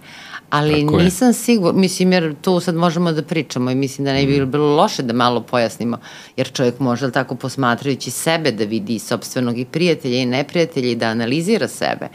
Ali 0.50 0.86
Tako 0.86 0.98
nisam 0.98 1.28
je. 1.28 1.32
sigur, 1.32 1.74
mislim, 1.74 2.12
jer 2.12 2.34
tu 2.42 2.60
sad 2.60 2.74
možemo 2.74 3.12
da 3.12 3.22
pričamo 3.22 3.70
i 3.70 3.74
mislim 3.74 4.04
da 4.04 4.12
ne 4.12 4.26
bi 4.26 4.40
mm. 4.40 4.50
bilo 4.50 4.76
loše 4.76 5.02
da 5.02 5.12
malo 5.12 5.40
pojasnimo, 5.40 5.98
jer 6.36 6.52
čovjek 6.52 6.78
može 6.78 7.10
tako 7.12 7.34
posmatrajući 7.34 8.10
sebe 8.10 8.52
da 8.52 8.64
vidi 8.64 8.94
i 8.94 8.98
sobstvenog 8.98 9.58
i 9.58 9.64
prijatelja 9.64 10.16
i 10.16 10.26
neprijatelja 10.26 10.90
i 10.90 10.96
da 10.96 11.06
analizira 11.06 11.68
sebe. 11.68 12.08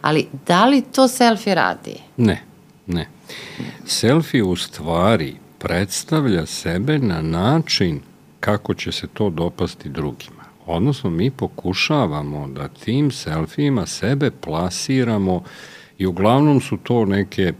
Ali 0.00 0.26
da 0.46 0.66
li 0.66 0.82
to 0.82 1.08
selfie 1.08 1.54
radi? 1.54 1.96
Ne, 2.16 2.42
ne. 2.86 3.08
Selfie 3.86 4.42
u 4.42 4.56
stvari 4.56 5.36
predstavlja 5.58 6.46
sebe 6.46 6.98
na 6.98 7.22
način 7.22 8.00
kako 8.40 8.74
će 8.74 8.92
se 8.92 9.06
to 9.06 9.30
dopasti 9.30 9.88
drugima. 9.88 10.44
Odnosno, 10.66 11.10
mi 11.10 11.30
pokušavamo 11.30 12.48
da 12.48 12.68
tim 12.68 13.10
selfijima 13.10 13.86
sebe 13.86 14.30
plasiramo 14.30 15.34
uh, 15.34 15.42
I 16.00 16.06
uglavnom 16.06 16.60
su 16.60 16.76
to 16.76 17.04
neke 17.04 17.52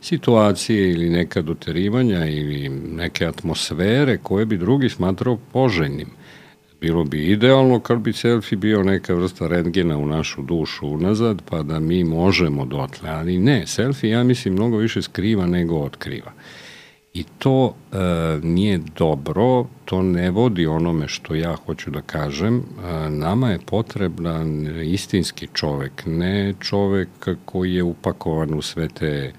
situacije 0.00 0.90
ili 0.90 1.10
neka 1.10 1.42
doterivanja 1.42 2.26
ili 2.26 2.68
neke 2.68 3.26
atmosfere 3.26 4.18
koje 4.22 4.46
bi 4.46 4.56
drugi 4.56 4.88
smatrao 4.88 5.38
poželjnim. 5.52 6.08
Bilo 6.80 7.04
bi 7.04 7.24
idealno 7.24 7.80
kad 7.80 7.98
bi 7.98 8.12
selfie 8.12 8.58
bio 8.58 8.82
neka 8.82 9.14
vrsta 9.14 9.46
rentgena 9.46 9.98
u 9.98 10.06
našu 10.06 10.42
dušu 10.42 10.88
unazad, 10.88 11.42
pa 11.50 11.62
da 11.62 11.80
mi 11.80 12.04
možemo 12.04 12.64
dotle, 12.64 13.10
ali 13.10 13.38
ne, 13.38 13.66
selfie 13.66 14.10
ja 14.10 14.24
mislim 14.24 14.54
mnogo 14.54 14.76
više 14.76 15.02
skriva 15.02 15.46
nego 15.46 15.76
otkriva. 15.76 16.32
I 17.14 17.24
to 17.38 17.74
e, 17.92 17.96
nije 18.42 18.80
dobro, 18.98 19.66
to 19.84 20.02
ne 20.02 20.30
vodi 20.30 20.66
onome 20.66 21.08
što 21.08 21.34
ja 21.34 21.56
hoću 21.66 21.90
da 21.90 22.00
kažem. 22.00 22.56
E, 22.56 23.10
nama 23.10 23.50
je 23.50 23.58
potreban 23.66 24.66
istinski 24.84 25.48
čovek, 25.52 26.02
ne 26.06 26.54
čovek 26.60 27.08
koji 27.44 27.74
je 27.74 27.82
upakovan 27.82 28.54
u 28.54 28.62
sve 28.62 28.88
te 28.88 29.32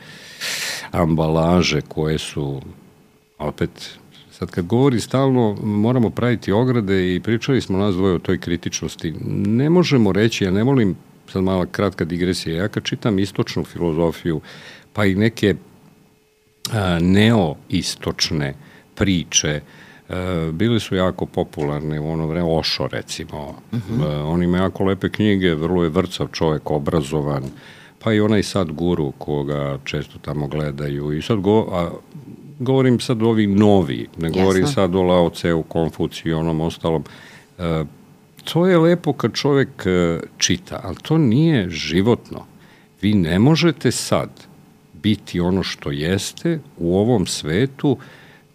ambalaže 0.92 1.82
koje 1.82 2.18
su, 2.18 2.62
opet, 3.38 3.98
sad 4.32 4.52
kad 4.52 4.66
govori 4.66 5.00
stalno, 5.00 5.58
moramo 5.64 6.10
praviti 6.10 6.52
ograde 6.52 7.16
i 7.16 7.20
pričali 7.20 7.62
smo 7.62 7.78
nas 7.78 7.96
dvoje 7.96 8.16
o 8.16 8.20
toj 8.20 8.40
kritičnosti. 8.40 9.14
Ne 9.46 9.70
možemo 9.70 10.12
reći, 10.12 10.44
ja 10.44 10.52
ne 10.52 10.64
volim, 10.64 10.96
sad 11.32 11.44
mala 11.44 11.66
kratka 11.66 12.06
digresija, 12.06 12.56
ja 12.56 12.68
kad 12.68 12.84
čitam 12.84 13.20
istočnu 13.20 13.64
filozofiju, 13.64 14.42
pa 14.94 15.06
i 15.06 15.16
neke 15.16 15.56
neoistočne 17.02 18.54
priče 18.96 19.62
bile 20.52 20.80
su 20.80 20.96
jako 20.96 21.26
popularne 21.26 22.00
u 22.00 22.12
ono 22.12 22.28
vreme, 22.28 22.48
Ošo 22.50 22.88
recimo. 22.88 23.56
Uh 23.72 23.80
mhm. 23.80 24.02
-huh. 24.02 24.24
On 24.26 24.44
ima 24.44 24.58
jako 24.58 24.84
lepe 24.84 25.10
knjige, 25.10 25.56
vrlo 25.56 25.84
je 25.84 25.90
vrcav 25.90 26.28
čovek, 26.32 26.72
obrazovan, 26.72 27.44
pa 28.00 28.14
i 28.14 28.20
onaj 28.20 28.44
sad 28.44 28.72
guru 28.72 29.12
koga 29.12 29.80
često 29.84 30.20
tamo 30.22 30.48
gledaju. 30.48 31.14
I 31.14 31.22
sad 31.22 31.40
go, 31.40 31.68
a, 31.72 31.90
govorim 32.60 33.00
sad 33.00 33.22
o 33.22 33.30
ovi 33.30 33.48
novi, 33.48 34.08
ne 34.18 34.30
govorim 34.30 34.64
Jasno. 34.64 34.74
sad 34.74 34.96
o 34.96 35.04
Lao 35.04 35.30
Tseu, 35.30 35.64
Konfuciju 35.64 36.32
i 36.32 36.34
onom 36.34 36.62
ostalom. 36.62 37.04
E, 37.58 37.84
to 38.44 38.68
je 38.68 38.78
lepo 38.78 39.14
kad 39.14 39.34
čovek 39.34 39.70
e, 39.86 40.20
čita, 40.38 40.80
ali 40.84 40.96
to 41.02 41.18
nije 41.18 41.70
životno. 41.70 42.46
Vi 43.02 43.14
ne 43.14 43.40
možete 43.40 43.92
sad 43.92 44.30
biti 45.06 45.40
ono 45.40 45.64
što 45.64 45.92
jeste 45.92 46.60
u 46.78 46.98
ovom 46.98 47.28
svetu, 47.28 47.98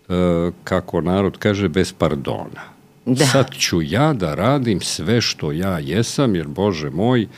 e, 0.08 0.50
kako 0.64 1.00
narod 1.00 1.38
kaže, 1.38 1.68
bez 1.68 1.92
pardona. 1.92 2.64
Da. 3.06 3.26
Sad 3.26 3.54
ću 3.54 3.82
ja 3.82 4.12
da 4.12 4.34
radim 4.34 4.80
sve 4.80 5.20
što 5.20 5.52
ja 5.52 5.78
jesam, 5.78 6.34
jer 6.34 6.48
Bože 6.48 6.90
moj, 6.90 7.28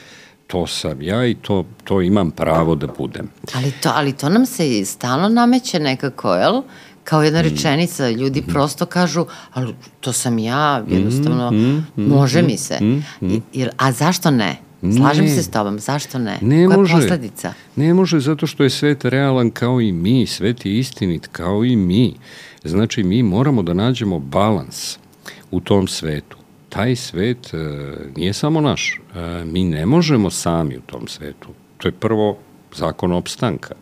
to 0.47 0.67
sam 0.67 1.03
ja 1.03 1.27
i 1.27 1.35
to, 1.35 1.65
to 1.85 2.01
imam 2.01 2.31
pravo 2.31 2.75
da 2.75 2.87
budem. 2.87 3.29
Ali 3.55 3.73
to, 3.83 3.93
ali 3.95 4.13
to 4.13 4.29
nam 4.29 4.47
se 4.47 4.85
stalno 4.85 5.29
nameće 5.29 5.81
nekako, 5.81 6.35
jel? 6.35 6.63
Kao 7.05 7.23
jedna 7.23 7.41
mm. 7.41 7.49
rečenica, 7.49 8.11
ljudi 8.11 8.41
mm. 8.41 8.53
prosto 8.53 8.87
kažu, 8.87 9.27
ali 9.53 9.75
to 10.01 10.13
sam 10.13 10.39
ja, 10.39 10.85
jednostavno, 10.89 11.51
mm, 11.51 11.57
mm, 11.57 11.87
mm, 11.97 12.09
može 12.09 12.43
mi 12.43 12.57
se. 12.57 12.79
Mm, 12.81 13.05
mm. 13.21 13.43
I, 13.53 13.67
a 13.77 13.93
zašto 13.93 14.31
ne? 14.31 14.72
Slažem 14.91 15.25
ne. 15.25 15.31
se 15.31 15.43
s 15.43 15.51
tobom, 15.51 15.79
zašto 15.79 16.19
ne? 16.19 16.39
ne 16.41 16.67
Koja 16.67 16.79
može, 16.79 16.97
je 16.97 17.01
posledica? 17.01 17.53
Ne 17.77 17.95
može 17.95 18.21
zato 18.21 18.47
što 18.47 18.63
je 18.63 18.71
svet 18.71 19.05
realan 19.05 19.51
kao 19.51 19.81
i 19.81 19.93
mi, 19.93 20.27
svet 20.27 20.67
je 20.67 20.79
istinit 20.79 21.27
kao 21.33 21.65
i 21.65 21.77
mi. 21.77 22.15
Znači 22.65 23.03
mi 23.03 23.23
moramo 23.23 23.63
da 23.63 23.75
nađemo 23.75 24.19
balans 24.19 24.99
u 25.51 25.61
tom 25.61 25.89
svetu. 25.89 26.37
Taj 26.69 26.97
svet 26.97 27.55
e, 27.55 27.59
nije 28.17 28.33
samo 28.33 28.61
naš. 28.61 29.01
E, 29.15 29.45
mi 29.45 29.65
ne 29.65 29.87
možemo 29.87 30.31
sami 30.31 30.77
u 30.77 30.81
tom 30.81 31.09
svetu. 31.09 31.49
To 31.79 31.89
je 31.89 31.93
prvo 31.93 32.39
zakon 32.75 33.13
opstanka. 33.13 33.75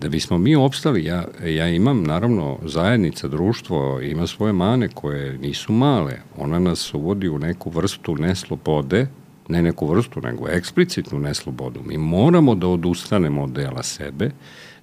Da 0.00 0.08
bismo 0.08 0.38
mi 0.38 0.56
opstali, 0.56 1.04
ja, 1.04 1.24
ja 1.44 1.68
imam 1.68 2.02
naravno 2.02 2.58
zajednica, 2.62 3.28
društvo, 3.28 4.00
ima 4.00 4.26
svoje 4.26 4.52
mane 4.52 4.88
koje 4.88 5.38
nisu 5.38 5.72
male. 5.72 6.18
Ona 6.36 6.58
nas 6.58 6.94
uvodi 6.94 7.28
u 7.28 7.38
neku 7.38 7.70
vrstu 7.70 8.14
neslobode, 8.14 9.06
ne 9.48 9.62
neku 9.62 9.86
vrstu, 9.86 10.20
nego 10.20 10.48
eksplicitnu 10.48 11.18
neslobodu. 11.18 11.80
Mi 11.84 11.98
moramo 11.98 12.54
da 12.54 12.68
odustanemo 12.68 13.42
od 13.42 13.50
dela 13.50 13.82
sebe 13.82 14.30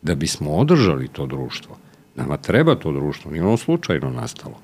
da 0.02 0.16
bismo 0.16 0.52
održali 0.52 1.08
to 1.08 1.26
društvo. 1.26 1.78
Nama 2.16 2.38
treba 2.38 2.76
to 2.76 2.92
društvo, 2.92 3.32
nije 3.32 3.44
ono 3.44 3.58
slučajno 3.58 4.10
nastalo. 4.10 4.56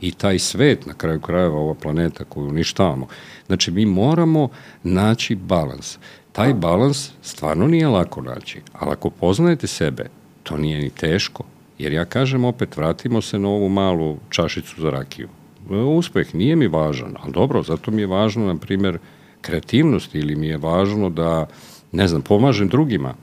I 0.00 0.12
taj 0.12 0.38
svet, 0.38 0.86
na 0.86 0.94
kraju 0.94 1.20
krajeva 1.20 1.58
ova 1.58 1.74
planeta 1.74 2.24
koju 2.24 2.48
uništavamo. 2.48 3.06
Znači, 3.46 3.70
mi 3.70 3.86
moramo 3.86 4.48
naći 4.82 5.34
balans. 5.34 5.98
Taj 6.32 6.54
balans 6.54 7.10
stvarno 7.22 7.66
nije 7.66 7.88
lako 7.88 8.22
naći, 8.22 8.60
ali 8.72 8.92
ako 8.92 9.10
poznajete 9.10 9.66
sebe, 9.66 10.06
to 10.42 10.56
nije 10.56 10.78
ni 10.78 10.90
teško. 10.90 11.44
Jer 11.78 11.92
ja 11.92 12.04
kažem 12.04 12.44
opet, 12.44 12.76
vratimo 12.76 13.22
se 13.22 13.38
na 13.38 13.48
ovu 13.48 13.68
malu 13.68 14.16
čašicu 14.30 14.80
za 14.80 14.90
rakiju. 14.90 15.28
Uspeh 15.70 16.34
nije 16.34 16.56
mi 16.56 16.66
važan, 16.66 17.16
ali 17.22 17.32
dobro, 17.32 17.62
zato 17.62 17.90
mi 17.90 18.02
je 18.02 18.06
važno, 18.06 18.46
na 18.46 18.56
primjer, 18.56 18.98
kreativnost 19.46 20.14
ili 20.14 20.36
mi 20.36 20.46
je 20.46 20.58
važno 20.58 21.10
da, 21.10 21.46
ne 21.92 22.08
znam, 22.08 22.22
pomažem 22.22 22.68
drugima. 22.68 23.14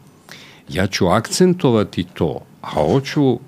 Ja 0.70 0.88
ću 0.88 1.08
akcentovati 1.08 2.04
to, 2.04 2.40
a 2.62 2.68
hoću 2.68 3.40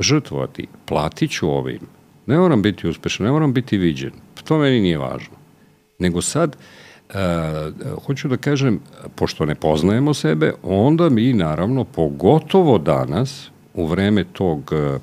žrtvovati, 0.00 0.66
platit 0.86 1.30
ću 1.30 1.50
ovim. 1.50 1.80
Ne 2.26 2.38
moram 2.38 2.62
biti 2.62 2.88
uspešan, 2.88 3.26
ne 3.26 3.32
moram 3.32 3.52
biti 3.52 3.78
viđen. 3.78 4.12
To 4.44 4.58
meni 4.58 4.80
nije 4.80 4.98
važno. 4.98 5.36
Nego 5.98 6.22
sad, 6.22 6.56
uh, 6.56 7.14
hoću 8.06 8.28
da 8.28 8.36
kažem, 8.36 8.80
pošto 9.14 9.46
ne 9.46 9.54
poznajemo 9.54 10.14
sebe, 10.14 10.52
onda 10.62 11.08
mi 11.08 11.32
naravno, 11.32 11.84
pogotovo 11.84 12.78
danas, 12.78 13.50
u 13.74 13.86
vreme 13.86 14.24
tog 14.32 14.72
uh, 14.72 15.00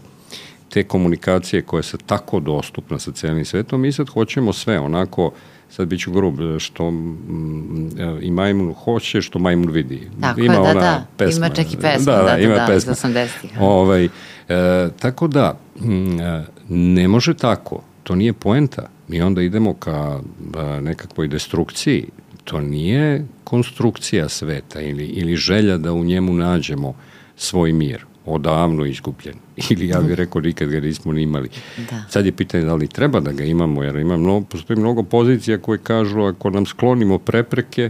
te 0.69 0.83
komunikacije 0.83 1.61
koja 1.61 1.79
je 1.79 1.83
sad 1.83 2.03
tako 2.05 2.39
dostupna 2.39 2.99
sa 2.99 3.11
celim 3.11 3.45
svetom, 3.45 3.81
mi 3.81 3.91
sad 3.91 4.09
hoćemo 4.09 4.53
sve 4.53 4.79
onako 4.79 5.31
sad 5.75 5.87
biću 5.87 6.11
grub, 6.11 6.35
što 6.59 6.91
mm, 6.91 7.89
i 8.21 8.31
majmun 8.31 8.73
hoće, 8.73 9.21
što 9.21 9.39
majmun 9.39 9.71
vidi. 9.71 10.09
Tako 10.21 10.39
ima 10.39 10.53
je, 10.53 10.59
da, 10.59 10.69
ona 10.69 10.81
da, 10.81 11.05
pesma. 11.17 11.45
ima 11.45 11.55
čak 11.55 11.73
i 11.73 11.77
pesma, 11.77 12.11
da, 12.11 12.17
da, 12.17 12.23
da, 12.23 12.37
ima 12.37 12.55
da, 12.55 12.65
pesma. 12.67 12.91
iz 12.91 12.97
80-ih. 12.97 13.51
Ovaj, 13.59 14.05
e, 14.05 14.09
tako 14.99 15.27
da, 15.27 15.57
mm, 15.79 16.19
e, 16.19 16.45
ne 16.69 17.07
može 17.07 17.33
tako, 17.33 17.81
to 18.03 18.15
nije 18.15 18.33
poenta. 18.33 18.89
Mi 19.07 19.21
onda 19.21 19.41
idemo 19.41 19.73
ka 19.73 20.19
a, 20.55 20.79
nekakvoj 20.81 21.27
destrukciji, 21.27 22.07
to 22.43 22.61
nije 22.61 23.25
konstrukcija 23.43 24.29
sveta 24.29 24.81
ili, 24.81 25.05
ili 25.05 25.35
želja 25.35 25.77
da 25.77 25.93
u 25.93 26.03
njemu 26.03 26.33
nađemo 26.33 26.95
svoj 27.35 27.73
mir 27.73 28.05
odavno 28.25 28.85
izgubljen. 28.85 29.35
Ili 29.69 29.87
ja 29.87 30.01
bih 30.01 30.15
rekao 30.15 30.41
nikad 30.41 30.69
ga 30.69 30.79
nismo 30.79 31.13
ni 31.13 31.21
imali. 31.21 31.49
Da. 31.89 32.03
Sad 32.09 32.25
je 32.25 32.31
pitanje 32.31 32.63
da 32.63 32.75
li 32.75 32.87
treba 32.87 33.19
da 33.19 33.31
ga 33.31 33.43
imamo, 33.43 33.83
jer 33.83 33.95
ima 33.95 34.17
mnogo, 34.17 34.45
postoji 34.45 34.79
mnogo 34.79 35.03
pozicija 35.03 35.57
koje 35.57 35.77
kažu 35.77 36.21
ako 36.21 36.49
nam 36.49 36.65
sklonimo 36.65 37.19
prepreke, 37.19 37.89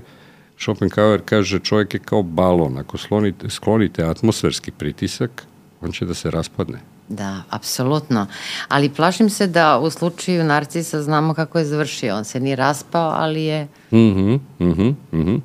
Schopenhauer 0.57 1.21
kaže 1.25 1.59
čovjek 1.59 1.93
je 1.93 1.99
kao 1.99 2.23
balon, 2.23 2.77
ako 2.77 2.97
sklonite, 2.97 3.49
sklonite 3.49 4.03
atmosferski 4.03 4.71
pritisak, 4.71 5.43
on 5.81 5.91
će 5.91 6.05
da 6.05 6.13
se 6.13 6.31
raspadne. 6.31 6.92
Da, 7.13 7.43
apsolutno. 7.49 8.27
Ali 8.67 8.89
plašim 8.89 9.29
se 9.29 9.47
da 9.47 9.79
u 9.79 9.89
slučaju 9.89 10.43
narcisa 10.43 11.01
znamo 11.01 11.33
kako 11.33 11.59
je 11.59 11.65
završio. 11.65 12.15
On 12.15 12.25
se 12.25 12.39
nije 12.39 12.55
raspao, 12.55 13.11
ali 13.15 13.43
je... 13.43 13.67
Mhm, 13.91 14.35
mhm, 14.59 14.89
mhm. 15.13 15.35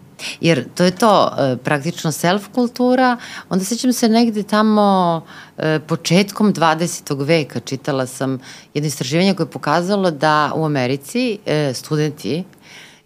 Jer 0.40 0.64
to 0.74 0.84
je 0.84 0.90
to, 0.90 1.32
e, 1.38 1.56
praktično 1.56 2.12
self-kultura, 2.12 3.16
onda 3.48 3.64
sećam 3.64 3.92
se 3.92 4.08
negde 4.08 4.42
tamo 4.42 5.22
e, 5.58 5.80
početkom 5.86 6.54
20. 6.54 7.24
veka 7.24 7.60
čitala 7.60 8.06
sam 8.06 8.38
jedno 8.74 8.88
istraživanje 8.88 9.34
koje 9.34 9.44
je 9.44 9.50
pokazalo 9.50 10.10
da 10.10 10.52
u 10.54 10.64
Americi 10.64 11.38
e, 11.46 11.74
studenti 11.74 12.44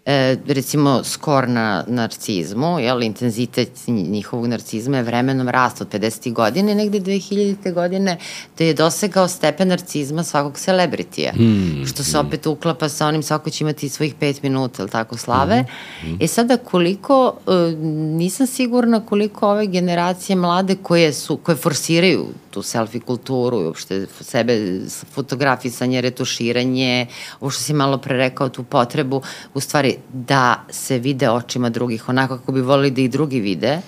e, 0.05 0.37
recimo 0.47 1.03
skor 1.03 1.49
na 1.49 1.83
narcizmu, 1.87 2.79
jel, 2.79 3.03
intenzitet 3.03 3.87
njihovog 3.87 4.47
narcizma 4.47 4.97
je 4.97 5.03
vremenom 5.03 5.49
rast 5.49 5.81
od 5.81 5.87
50. 5.91 6.33
godine, 6.33 6.75
negde 6.75 6.99
2000. 6.99 7.73
godine, 7.73 8.17
da 8.57 8.63
je 8.63 8.73
dosegao 8.73 9.27
stepen 9.27 9.67
narcizma 9.67 10.23
svakog 10.23 10.57
celebritija, 10.57 11.31
hmm, 11.31 11.85
što 11.85 12.03
se 12.03 12.17
hmm. 12.17 12.27
opet 12.27 12.47
uklapa 12.47 12.89
sa 12.89 13.07
onim 13.07 13.23
svako 13.23 13.49
će 13.49 13.63
imati 13.63 13.89
svojih 13.89 14.15
pet 14.19 14.43
minuta, 14.43 14.81
ili 14.81 14.91
tako, 14.91 15.17
slave. 15.17 15.63
Hmm, 16.01 16.09
hmm. 16.09 16.17
E 16.21 16.27
sada 16.27 16.57
koliko, 16.57 17.35
e, 17.47 17.75
nisam 18.17 18.47
sigurna 18.47 19.05
koliko 19.05 19.49
ove 19.49 19.67
generacije 19.67 20.35
mlade 20.35 20.75
koje 20.75 21.13
su, 21.13 21.37
koje 21.37 21.55
forsiraju 21.55 22.27
tu 22.51 22.61
selfie 22.61 23.01
kulturu 23.01 23.61
i 23.61 23.65
uopšte 23.65 24.07
sebe 24.21 24.79
fotografisanje, 25.13 26.01
retuširanje, 26.01 27.07
ovo 27.39 27.49
što 27.51 27.63
si 27.63 27.73
malo 27.73 27.97
pre 27.97 28.17
rekao, 28.17 28.49
tu 28.49 28.63
potrebu, 28.63 29.21
u 29.53 29.59
stvari 29.59 29.92
da 30.13 30.65
se 30.69 30.99
vide 30.99 31.29
očima 31.29 31.69
drugih, 31.69 32.09
onako 32.09 32.37
kako 32.37 32.51
bi 32.51 32.61
volili 32.61 32.91
da 32.91 33.01
i 33.01 33.07
drugi 33.07 33.39
vide. 33.39 33.81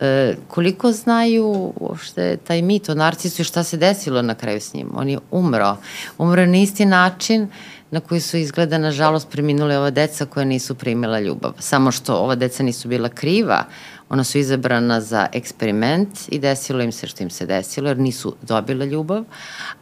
E, 0.00 0.36
koliko 0.48 0.92
znaju 0.92 1.72
uopšte 1.76 2.36
taj 2.36 2.62
mit 2.62 2.88
o 2.88 2.94
narcisu 2.94 3.42
i 3.42 3.44
šta 3.44 3.64
se 3.64 3.76
desilo 3.76 4.22
na 4.22 4.34
kraju 4.34 4.60
s 4.60 4.74
njim? 4.74 4.90
On 4.94 5.08
je 5.08 5.18
umro. 5.30 5.76
Umro 6.18 6.46
na 6.46 6.56
isti 6.56 6.86
način 6.86 7.48
na 7.90 8.00
koji 8.00 8.20
su 8.20 8.36
izgleda, 8.36 8.78
nažalost, 8.78 9.28
preminule 9.30 9.78
ova 9.78 9.90
deca 9.90 10.26
koja 10.26 10.44
nisu 10.44 10.74
primila 10.74 11.20
ljubav. 11.20 11.52
Samo 11.58 11.90
što 11.90 12.14
ova 12.14 12.34
deca 12.34 12.62
nisu 12.62 12.88
bila 12.88 13.08
kriva, 13.08 13.64
ona 14.08 14.24
su 14.24 14.38
izabrana 14.38 15.00
za 15.00 15.26
eksperiment 15.32 16.08
i 16.28 16.38
desilo 16.38 16.82
im 16.82 16.92
se 16.92 17.06
što 17.06 17.22
im 17.22 17.30
se 17.30 17.46
desilo, 17.46 17.88
jer 17.88 17.98
nisu 17.98 18.36
dobila 18.42 18.84
ljubav. 18.84 19.24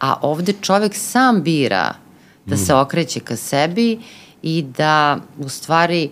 A 0.01 0.15
ovde 0.23 0.53
čovek 0.61 0.95
sam 0.95 1.43
bira 1.43 1.95
da 2.47 2.57
se 2.57 2.75
mm. 2.75 2.79
okreće 2.79 3.21
ka 3.21 3.37
sebi 3.37 3.99
i 4.47 4.63
da 4.63 5.19
u 5.39 5.49
stvari 5.49 6.11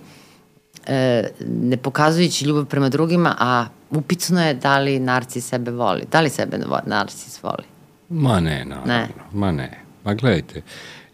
e, 0.86 1.28
ne 1.48 1.76
pokazujući 1.76 2.44
ljubav 2.44 2.64
prema 2.64 2.88
drugima, 2.88 3.36
a 3.38 3.66
upicno 3.90 4.46
je 4.46 4.54
da 4.54 4.78
li 4.78 4.98
narcis 4.98 5.48
sebe 5.48 5.70
voli. 5.70 6.04
Da 6.12 6.20
li 6.20 6.30
sebe 6.30 6.58
narcis 6.86 7.42
voli? 7.42 7.64
Ma 8.08 8.40
ne, 8.40 8.64
naravno. 8.64 8.92
Ne. 8.92 9.08
Ma 9.32 9.52
ne. 9.52 9.80
Ma 10.04 10.14
gledajte, 10.14 10.62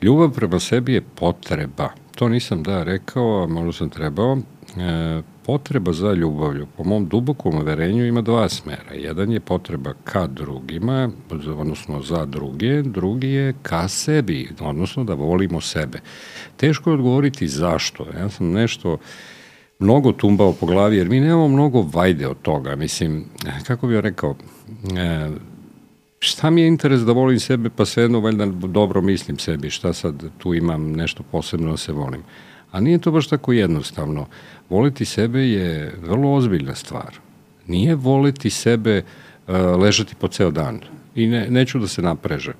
ljubav 0.02 0.30
prema 0.30 0.60
sebi 0.60 0.94
je 0.94 1.00
potreba. 1.00 1.88
To 2.14 2.28
nisam 2.28 2.62
da 2.62 2.82
rekao, 2.82 3.42
a 3.42 3.46
možda 3.46 3.72
sam 3.72 3.90
trebao. 3.90 4.38
E, 4.76 5.22
potreba 5.46 5.92
za 5.92 6.12
ljubavlju, 6.12 6.66
po 6.76 6.84
mom 6.84 7.08
dubokom 7.08 7.54
uverenju, 7.54 8.06
ima 8.06 8.22
dva 8.22 8.48
smera. 8.48 8.94
Jedan 8.94 9.32
je 9.32 9.40
potreba 9.40 9.94
ka 10.04 10.26
drugima, 10.26 11.10
odnosno 11.58 12.02
za 12.02 12.26
druge, 12.26 12.82
drugi 12.82 13.28
je 13.28 13.54
ka 13.62 13.88
sebi, 13.88 14.48
odnosno 14.60 15.04
da 15.04 15.14
volimo 15.14 15.60
sebe. 15.60 16.00
Teško 16.56 16.90
je 16.90 16.94
odgovoriti 16.94 17.48
zašto. 17.48 18.06
Ja 18.18 18.28
sam 18.28 18.52
nešto 18.52 18.98
mnogo 19.78 20.12
tumbao 20.12 20.52
po 20.52 20.66
glavi, 20.66 20.96
jer 20.96 21.08
mi 21.08 21.20
nemamo 21.20 21.48
mnogo 21.48 21.86
vajde 21.92 22.28
od 22.28 22.42
toga. 22.42 22.76
Mislim, 22.76 23.24
kako 23.66 23.86
bih 23.86 23.98
rekao, 23.98 24.34
e, 24.96 25.30
šta 26.18 26.50
mi 26.50 26.60
je 26.60 26.68
interes 26.68 27.00
da 27.00 27.12
volim 27.12 27.40
sebe, 27.40 27.70
pa 27.70 27.84
svejedno 27.84 28.20
valjda 28.20 28.46
dobro 28.46 29.02
mislim 29.02 29.38
sebi, 29.38 29.70
šta 29.70 29.92
sad 29.92 30.24
tu 30.38 30.54
imam 30.54 30.92
nešto 30.92 31.22
posebno 31.22 31.70
da 31.70 31.76
se 31.76 31.92
volim. 31.92 32.22
A 32.70 32.80
nije 32.80 32.98
to 32.98 33.10
baš 33.10 33.28
tako 33.28 33.52
jednostavno. 33.52 34.26
Voliti 34.70 35.04
sebe 35.04 35.40
je 35.40 35.94
vrlo 36.02 36.32
ozbiljna 36.32 36.74
stvar. 36.74 37.18
Nije 37.66 37.94
voliti 37.94 38.50
sebe 38.50 39.02
uh, 39.02 39.54
ležati 39.80 40.14
po 40.14 40.28
ceo 40.28 40.50
dan. 40.50 40.80
I 41.14 41.26
ne, 41.26 41.46
neću 41.50 41.78
da 41.78 41.88
se 41.88 42.02
napreže. 42.02 42.52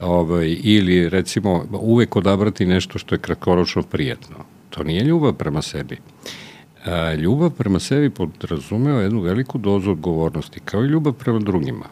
Ovaj, 0.00 0.56
ili 0.62 1.08
recimo 1.08 1.64
uvek 1.72 2.16
odabrati 2.16 2.66
nešto 2.66 2.98
što 2.98 3.14
je 3.14 3.18
kratkoročno 3.18 3.82
prijetno. 3.82 4.36
To 4.70 4.82
nije 4.82 5.04
ljubav 5.04 5.32
prema 5.32 5.62
sebi. 5.62 5.96
Uh, 5.96 7.20
ljubav 7.20 7.50
prema 7.50 7.78
sebi 7.78 8.10
podrazumeo 8.10 9.00
jednu 9.00 9.20
veliku 9.20 9.58
dozu 9.58 9.90
odgovornosti, 9.90 10.60
kao 10.60 10.84
i 10.84 10.88
ljubav 10.88 11.12
prema 11.12 11.38
drugima. 11.38 11.86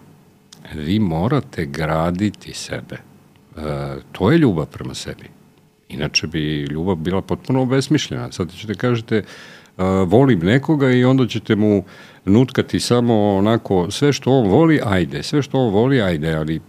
Vi 0.75 0.99
morate 0.99 1.67
graditi 1.67 2.55
sebe. 2.55 2.97
Uh, 3.57 3.63
to 4.13 4.31
je 4.31 4.39
ljubav 4.39 4.67
prema 4.67 4.95
sebi. 4.95 5.40
Inače 5.91 6.27
bi 6.27 6.63
ljubav 6.63 6.97
bila 6.97 7.23
potpuno 7.23 7.63
obesmišljena. 7.63 8.33
Sad 8.33 8.53
ćete 8.53 8.75
kažete, 8.75 9.19
uh, 9.19 9.85
volim 10.07 10.39
nekoga 10.39 10.91
i 10.91 11.05
onda 11.05 11.27
ćete 11.27 11.57
mu 11.57 11.85
nutkati 12.25 12.81
samo 12.81 13.37
onako 13.37 13.91
sve 13.91 14.13
što 14.13 14.31
on 14.31 14.49
voli, 14.49 14.81
ajde, 14.85 15.23
sve 15.23 15.43
što 15.43 15.59
on 15.59 15.73
voli, 15.73 16.03
ajde, 16.03 16.35
ali 16.35 16.61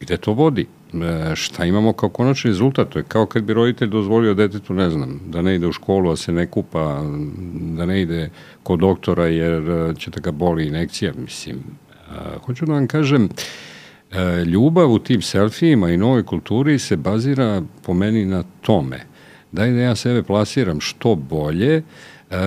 gde 0.00 0.16
to 0.16 0.32
vodi? 0.32 0.66
E, 0.94 1.36
šta 1.36 1.64
imamo 1.64 1.92
kao 1.92 2.08
konačni 2.08 2.50
rezultat? 2.50 2.88
To 2.88 2.98
je 2.98 3.04
kao 3.08 3.26
kad 3.26 3.42
bi 3.44 3.54
roditelj 3.54 3.88
dozvolio 3.88 4.34
detetu, 4.34 4.74
ne 4.74 4.90
znam, 4.90 5.20
da 5.26 5.42
ne 5.42 5.54
ide 5.54 5.66
u 5.66 5.72
školu, 5.72 6.10
a 6.10 6.16
se 6.16 6.32
ne 6.32 6.46
kupa, 6.46 7.02
da 7.76 7.86
ne 7.86 8.02
ide 8.02 8.30
kod 8.62 8.78
doktora 8.78 9.26
jer 9.26 9.70
e, 9.70 9.94
će 9.98 10.10
da 10.10 10.20
ga 10.20 10.30
boli 10.30 10.66
inekcija, 10.66 11.12
mislim. 11.16 11.56
E, 11.56 12.14
hoću 12.46 12.66
da 12.66 12.72
vam 12.72 12.86
kažem, 12.86 13.24
E, 13.24 13.71
ljubav 14.46 14.92
u 14.92 14.98
tim 14.98 15.22
selfijima 15.22 15.90
i 15.90 15.96
novoj 15.96 16.22
kulturi 16.22 16.78
se 16.78 16.96
bazira 16.96 17.62
po 17.82 17.94
meni 17.94 18.24
na 18.24 18.42
tome. 18.60 19.00
Daj 19.52 19.70
da 19.70 19.80
ja 19.80 19.96
sebe 19.96 20.22
plasiram 20.22 20.80
što 20.80 21.14
bolje, 21.14 21.76
e, 21.76 21.82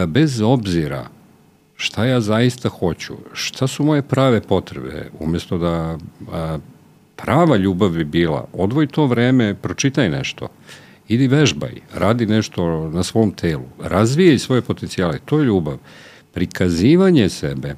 bez 0.08 0.42
obzira 0.42 1.08
šta 1.76 2.06
ja 2.06 2.22
zaista 2.22 2.70
hoću, 2.70 3.14
šta 3.34 3.68
su 3.68 3.84
moje 3.84 4.02
prave 4.02 4.42
potrebe, 4.42 5.10
umesto 5.20 5.58
da 5.58 5.98
a, 6.32 6.58
prava 7.16 7.58
ljubav 7.58 7.90
bi 7.90 8.04
bila, 8.04 8.48
odvoj 8.54 8.88
to 8.88 9.06
vreme, 9.06 9.56
pročitaj 9.56 10.10
nešto, 10.10 10.48
idi 11.08 11.28
vežbaj, 11.28 11.74
radi 11.94 12.26
nešto 12.26 12.90
na 12.90 13.04
svom 13.04 13.32
telu, 13.32 13.66
razvijaj 13.84 14.40
svoje 14.40 14.62
potencijale, 14.62 15.20
to 15.26 15.40
je 15.40 15.46
ljubav. 15.46 15.78
Prikazivanje 16.34 17.30
sebe, 17.30 17.76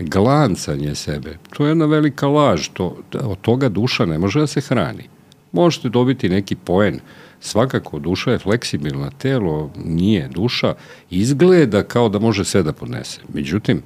glancanje 0.00 0.94
sebe, 0.94 1.38
to 1.56 1.64
je 1.64 1.70
jedna 1.70 1.86
velika 1.86 2.28
laž, 2.28 2.68
to, 2.72 2.96
od 3.22 3.40
toga 3.40 3.68
duša 3.68 4.06
ne 4.06 4.18
može 4.18 4.40
da 4.40 4.46
se 4.46 4.60
hrani. 4.60 5.08
Možete 5.52 5.88
dobiti 5.88 6.28
neki 6.28 6.56
poen, 6.56 7.00
svakako 7.40 7.98
duša 7.98 8.30
je 8.30 8.38
fleksibilna, 8.38 9.10
telo 9.10 9.70
nije 9.84 10.28
duša, 10.28 10.74
izgleda 11.10 11.82
kao 11.82 12.08
da 12.08 12.18
može 12.18 12.44
sve 12.44 12.62
da 12.62 12.72
podnese. 12.72 13.20
Međutim, 13.34 13.82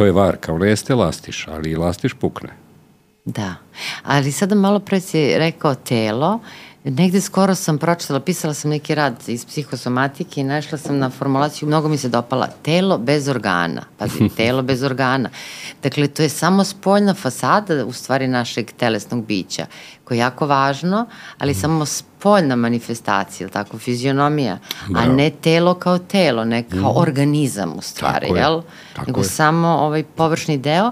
To 0.00 0.04
je 0.04 0.12
varka, 0.12 0.52
ona 0.52 0.66
jeste 0.66 0.94
lastiš, 0.94 1.48
ali 1.48 1.70
i 1.70 1.76
lastiš 1.76 2.14
pukne. 2.14 2.48
Da, 3.24 3.54
ali 4.02 4.32
sada 4.32 4.54
malo 4.54 4.78
pre 4.78 5.00
si 5.00 5.38
rekao 5.38 5.74
telo, 5.74 6.40
negde 6.84 7.20
skoro 7.20 7.54
sam 7.54 7.78
pročitala, 7.78 8.20
pisala 8.20 8.54
sam 8.54 8.70
neki 8.70 8.94
rad 8.94 9.14
iz 9.26 9.44
psihosomatike 9.44 10.40
i 10.40 10.44
našla 10.44 10.78
sam 10.78 10.98
na 10.98 11.10
formulaciju, 11.10 11.68
mnogo 11.68 11.88
mi 11.88 11.98
se 11.98 12.08
dopala, 12.08 12.46
telo 12.62 12.98
bez 12.98 13.28
organa, 13.28 13.84
pazi, 13.98 14.28
telo 14.36 14.62
bez 14.62 14.82
organa. 14.82 15.30
Dakle, 15.82 16.08
to 16.08 16.22
je 16.22 16.28
samo 16.28 16.64
spoljna 16.64 17.14
fasada 17.14 17.84
u 17.84 17.92
stvari 17.92 18.28
našeg 18.28 18.72
telesnog 18.72 19.26
bića, 19.26 19.66
koje 20.10 20.18
je 20.18 20.20
jako 20.20 20.46
važno, 20.46 21.06
ali 21.38 21.52
mm. 21.52 21.54
samo 21.54 21.86
spoljna 21.86 22.56
manifestacija, 22.56 23.48
tako, 23.48 23.78
fizionomija, 23.78 24.58
Bravo. 24.88 25.06
a 25.06 25.14
ne 25.14 25.30
telo 25.30 25.74
kao 25.74 25.98
telo, 25.98 26.44
ne 26.44 26.62
kao 26.62 26.92
mm. 26.92 26.96
organizam 26.96 27.78
u 27.78 27.82
stvari, 27.82 28.26
tako 28.26 28.36
jel? 28.36 28.62
Tako 28.94 29.06
Nego 29.06 29.20
je. 29.20 29.24
samo 29.24 29.68
ovaj 29.68 30.02
površni 30.02 30.58
deo. 30.58 30.90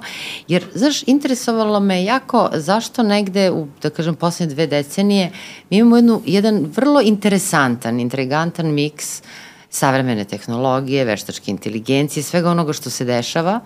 Jer, 0.48 0.64
znaš, 0.74 1.02
interesovalo 1.06 1.80
me 1.80 2.04
jako 2.04 2.50
zašto 2.54 3.02
negde 3.02 3.50
u, 3.50 3.66
da 3.82 3.90
kažem, 3.90 4.14
poslednje 4.14 4.54
dve 4.54 4.66
decenije 4.66 5.32
mi 5.70 5.76
imamo 5.76 5.96
jednu, 5.96 6.22
jedan 6.26 6.70
vrlo 6.76 7.00
interesantan, 7.00 8.00
intrigantan 8.00 8.74
miks 8.74 9.22
savremene 9.70 10.24
tehnologije, 10.24 11.04
veštačke 11.04 11.50
inteligencije, 11.50 12.22
svega 12.22 12.50
onoga 12.50 12.72
što 12.72 12.90
se 12.90 13.04
dešava 13.04 13.60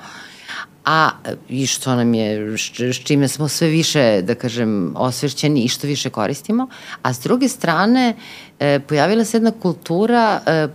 a 0.85 1.11
i 1.49 1.67
što 1.67 1.95
nam 1.95 2.15
je, 2.15 2.59
s 2.93 3.05
čime 3.05 3.29
smo 3.29 3.49
sve 3.49 3.69
više, 3.69 4.23
da 4.23 4.35
kažem, 4.35 4.95
osvešćeni 4.97 5.61
i 5.63 5.69
što 5.69 5.87
više 5.87 6.11
koristimo, 6.11 6.67
a 7.03 7.13
s 7.13 7.21
druge 7.21 7.49
strane 7.49 8.15
e, 8.61 8.81
pojavila 8.81 9.25
se 9.25 9.37
jedna 9.37 9.51
kultura, 9.51 10.41
e, 10.47 10.69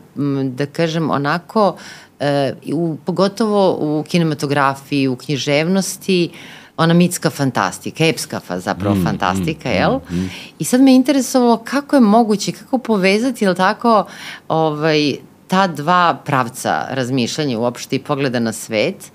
da 0.43 0.65
kažem, 0.65 1.09
onako, 1.09 1.75
e, 2.19 2.53
u, 2.73 2.97
pogotovo 3.05 3.77
u 3.79 4.03
kinematografiji, 4.03 5.07
u 5.07 5.15
književnosti, 5.15 6.29
ona 6.77 6.93
mitska 6.93 7.29
fantastika, 7.29 8.05
epska 8.05 8.39
fa, 8.39 8.59
zapravo 8.59 8.95
mm, 8.95 9.03
fantastika, 9.03 9.69
mm, 9.69 9.73
jel? 9.73 9.99
Mm, 10.09 10.15
mm. 10.15 10.29
I 10.59 10.63
sad 10.63 10.81
me 10.81 10.95
interesovalo 10.95 11.57
kako 11.57 11.95
je 11.95 12.01
moguće, 12.01 12.51
kako 12.51 12.77
povezati, 12.77 13.45
jel 13.45 13.55
tako, 13.55 14.05
ovaj, 14.47 15.15
ta 15.47 15.67
dva 15.67 16.21
pravca 16.25 16.85
razmišljanja 16.89 17.59
uopšte 17.59 17.95
i 17.95 17.99
pogleda 17.99 18.39
na 18.39 18.53
svet 18.53 19.11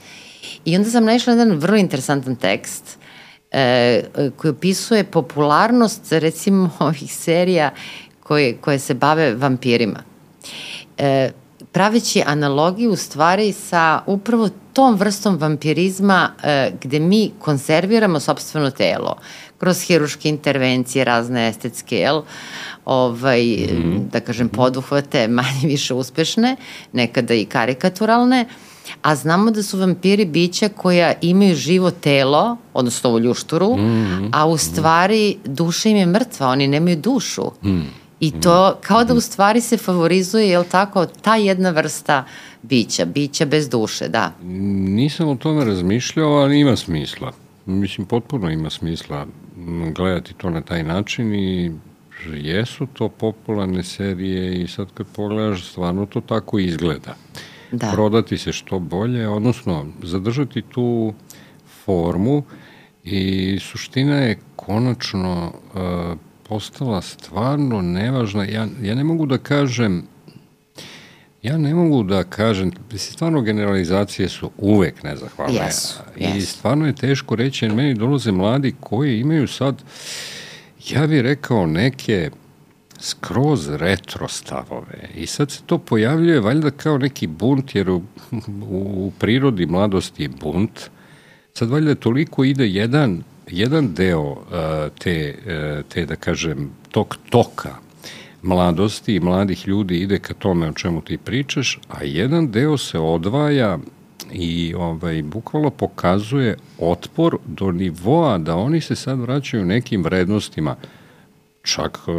I 0.65 0.77
onda 0.77 0.91
sam 0.91 1.05
našla 1.05 1.33
jedan 1.33 1.59
vrlo 1.59 1.77
interesantan 1.77 2.37
tekst 2.37 2.99
e, 3.51 4.03
koji 4.37 4.51
opisuje 4.51 5.05
popularnost 5.05 6.13
recimo 6.13 6.71
ovih 6.79 7.15
serija 7.15 7.71
koje, 8.21 8.57
koje 8.57 8.79
se 8.79 8.95
bave 8.95 9.35
vampirima. 9.35 10.03
E, 10.99 11.31
praveći 11.73 12.23
analogiju 12.27 12.93
u 12.93 12.97
stvari 12.97 13.53
sa 13.53 14.01
upravo 14.07 14.49
tom 14.73 14.95
vrstom 14.95 15.37
vampirizma 15.37 16.31
e, 16.43 16.73
gde 16.81 17.01
mi 17.01 17.31
konserviramo 17.39 18.21
sobstveno 18.21 18.71
telo 18.71 19.17
kroz 19.59 19.81
hiruške 19.81 20.29
intervencije, 20.29 21.05
razne 21.05 21.49
estetske, 21.49 21.97
jel, 21.97 22.23
ovaj, 22.85 23.43
mm. 23.43 24.09
da 24.13 24.21
kažem, 24.21 24.49
poduhvate 24.49 25.29
manje 25.29 25.67
više 25.69 25.95
uspešne, 25.95 26.57
nekada 26.93 27.35
i 27.35 27.45
karikaturalne, 27.45 28.47
a 29.03 29.17
znamo 29.17 29.51
da 29.51 29.63
su 29.63 29.79
vampiri 29.79 30.25
bića 30.25 30.69
koja 30.69 31.13
imaju 31.21 31.55
živo 31.55 31.91
telo, 31.91 32.57
odnosno 32.75 33.11
ovu 33.11 33.19
ljušturu, 33.19 33.77
mm 33.77 33.81
-hmm. 33.81 34.29
a 34.33 34.47
u 34.47 34.59
stvari 34.59 35.37
duša 35.45 35.89
im 35.89 35.97
je 35.97 36.07
mrtva, 36.07 36.49
oni 36.49 36.69
nemaju 36.69 36.97
dušu. 36.97 37.43
Mm. 37.65 37.81
I 38.21 38.31
to 38.41 38.77
kao 38.81 39.05
da 39.05 39.15
u 39.15 39.21
stvari 39.21 39.61
se 39.61 39.77
favorizuje, 39.77 40.49
je 40.49 40.59
li 40.59 40.65
tako, 40.71 41.07
ta 41.07 41.37
jedna 41.37 41.71
vrsta 41.71 42.25
bića, 42.63 43.05
bića 43.05 43.45
bez 43.45 43.69
duše, 43.69 44.09
da. 44.09 44.33
Nisam 44.43 45.29
o 45.29 45.35
tome 45.35 45.65
razmišljao, 45.65 46.31
ali 46.31 46.61
ima 46.61 46.77
smisla. 46.77 47.33
Mislim, 47.67 48.07
potpuno 48.07 48.51
ima 48.51 48.71
smisla 48.71 49.27
gledati 49.95 50.35
to 50.35 50.51
na 50.51 50.61
taj 50.61 50.83
način 50.83 51.35
i 51.35 51.73
jesu 52.35 52.87
to 52.87 53.09
popularne 53.09 53.83
serije 53.83 54.63
i 54.63 54.69
sad 54.69 54.87
kad 54.95 55.07
pogledaš, 55.17 55.65
stvarno 55.65 56.07
to 56.07 56.21
tako 56.21 56.59
izgleda 56.59 57.15
da. 57.73 57.91
prodati 57.95 58.39
se 58.39 58.53
što 58.53 58.79
bolje, 58.79 59.29
odnosno 59.29 59.87
zadržati 60.03 60.63
tu 60.63 61.15
formu 61.85 62.43
i 63.05 63.59
suština 63.61 64.17
je 64.17 64.39
konačno 64.57 65.53
uh, 65.75 66.19
postala 66.49 67.03
stvarno 67.03 67.83
nevažna. 67.83 68.45
Ja, 68.45 68.67
ja 68.83 68.95
ne 68.95 69.05
mogu 69.05 69.27
da 69.27 69.39
kažem 69.39 70.03
Ja 71.43 71.59
ne 71.59 71.75
mogu 71.75 72.03
da 72.03 72.25
kažem, 72.25 72.71
stvarno 72.97 73.41
generalizacije 73.43 74.29
su 74.29 74.51
uvek 74.59 75.03
nezahvalne. 75.03 75.59
Yes, 75.59 75.99
yes. 76.17 76.37
I 76.37 76.41
stvarno 76.41 76.87
je 76.87 76.95
teško 76.95 77.37
reći, 77.37 77.65
jer 77.65 77.75
meni 77.75 77.95
dolaze 77.95 78.33
mladi 78.33 78.75
koji 78.81 79.21
imaju 79.21 79.49
sad, 79.49 79.83
ja 80.89 81.07
bih 81.07 81.21
rekao, 81.21 81.67
neke 81.67 82.31
skroz 83.03 83.69
retro 83.69 84.29
stavove. 84.29 85.09
I 85.15 85.27
sad 85.27 85.51
se 85.51 85.63
to 85.67 85.79
pojavljuje 85.79 86.41
valjda 86.41 86.71
kao 86.71 86.99
neki 86.99 87.27
bunt, 87.27 87.75
jer 87.75 87.91
u, 87.91 88.03
u 88.71 89.13
prirodi 89.19 89.67
mladosti 89.67 90.23
je 90.23 90.29
bunt. 90.29 90.81
Sad 91.55 91.69
valjda 91.69 91.95
toliko 91.95 92.45
ide 92.45 92.69
jedan, 92.69 93.23
jedan 93.51 93.95
deo 93.95 94.31
uh, 94.31 94.39
te, 94.99 95.35
uh, 95.39 95.85
te, 95.89 96.07
da 96.07 96.17
kažem, 96.17 96.71
tog 96.91 97.17
toka 97.31 97.75
mladosti 98.43 99.15
i 99.15 99.21
mladih 99.21 99.69
ljudi 99.69 99.99
ide 99.99 100.19
ka 100.19 100.35
tome 100.35 100.69
o 100.69 100.73
čemu 100.73 101.01
ti 101.01 101.19
pričaš, 101.19 101.79
a 101.89 102.05
jedan 102.05 102.51
deo 102.51 102.79
se 102.79 102.99
odvaja 102.99 103.79
i 104.33 104.75
ovaj, 104.75 105.23
bukvalno 105.23 105.71
pokazuje 105.71 106.57
otpor 106.79 107.39
do 107.47 107.73
nivoa 107.73 108.39
da 108.39 108.57
oni 108.57 108.81
se 108.81 108.97
sad 108.97 109.19
vraćaju 109.19 109.65
nekim 109.65 110.05
vrednostima 110.05 110.77
Čak 111.63 111.99
uh, 112.07 112.15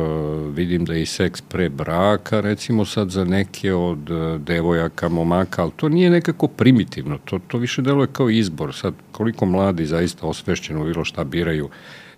vidim 0.56 0.86
da 0.86 0.94
je 0.94 1.02
i 1.02 1.06
seks 1.06 1.42
pre 1.42 1.70
braka, 1.70 2.42
recimo 2.42 2.86
sad 2.86 3.10
za 3.10 3.24
neke 3.24 3.74
od 3.74 4.10
uh, 4.10 4.42
devojaka, 4.42 5.10
momaka, 5.10 5.62
ali 5.62 5.72
to 5.76 5.90
nije 5.90 6.10
nekako 6.10 6.48
primitivno, 6.48 7.18
to, 7.26 7.40
to 7.48 7.58
više 7.58 7.82
deluje 7.82 8.08
kao 8.12 8.30
izbor. 8.30 8.76
Sad, 8.76 8.94
koliko 9.12 9.46
mladi 9.46 9.86
zaista 9.86 10.28
osvešćeno 10.28 10.86
bilo 10.86 11.06
šta 11.06 11.24
biraju, 11.24 11.70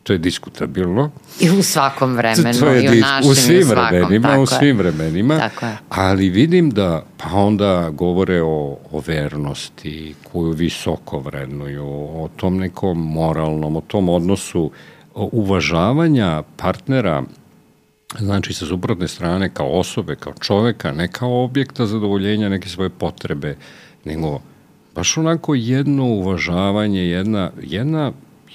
to 0.04 0.14
je 0.14 0.20
diskutabilno. 0.20 1.12
I 1.40 1.50
u 1.50 1.64
svakom 1.64 2.16
vremenu, 2.16 2.60
to 2.60 2.68
je 2.68 2.84
i 2.84 2.98
u 2.98 3.02
našim, 3.02 3.32
u 3.32 3.36
svim 3.36 3.60
u 3.60 3.64
svakom, 3.64 3.86
vremenima, 3.86 4.40
u 4.40 4.46
svim 4.46 4.68
je. 4.68 4.74
vremenima. 4.74 5.38
Tako 5.38 5.66
je. 5.66 5.78
Ali 5.90 6.30
vidim 6.30 6.70
da, 6.70 7.06
pa 7.18 7.30
onda 7.34 7.90
govore 7.90 8.42
o, 8.42 8.78
o 8.92 9.04
vernosti, 9.08 10.16
koju 10.32 10.52
visoko 10.52 11.20
vrednuju, 11.20 11.86
o 12.24 12.30
tom 12.36 12.58
nekom 12.58 13.14
moralnom, 13.14 13.76
o 13.76 13.82
tom 13.82 14.10
odnosu 14.10 14.72
uvažavanja 15.16 16.44
partnera 16.58 17.24
znači 18.20 18.54
sa 18.54 18.66
suprotne 18.66 19.08
strane 19.08 19.50
kao 19.54 19.68
osobe, 19.68 20.16
kao 20.16 20.34
čoveka, 20.40 20.92
ne 20.92 21.08
kao 21.08 21.44
objekta 21.44 21.86
zadovoljenja 21.86 22.50
neke 22.50 22.70
svoje 22.70 22.90
potrebe, 22.90 23.56
nego 24.06 24.40
baš 24.96 25.18
onako 25.18 25.56
jedno 25.56 26.06
uvažavanje, 26.06 27.02
jedna, 27.02 27.52
jedna 27.62 28.12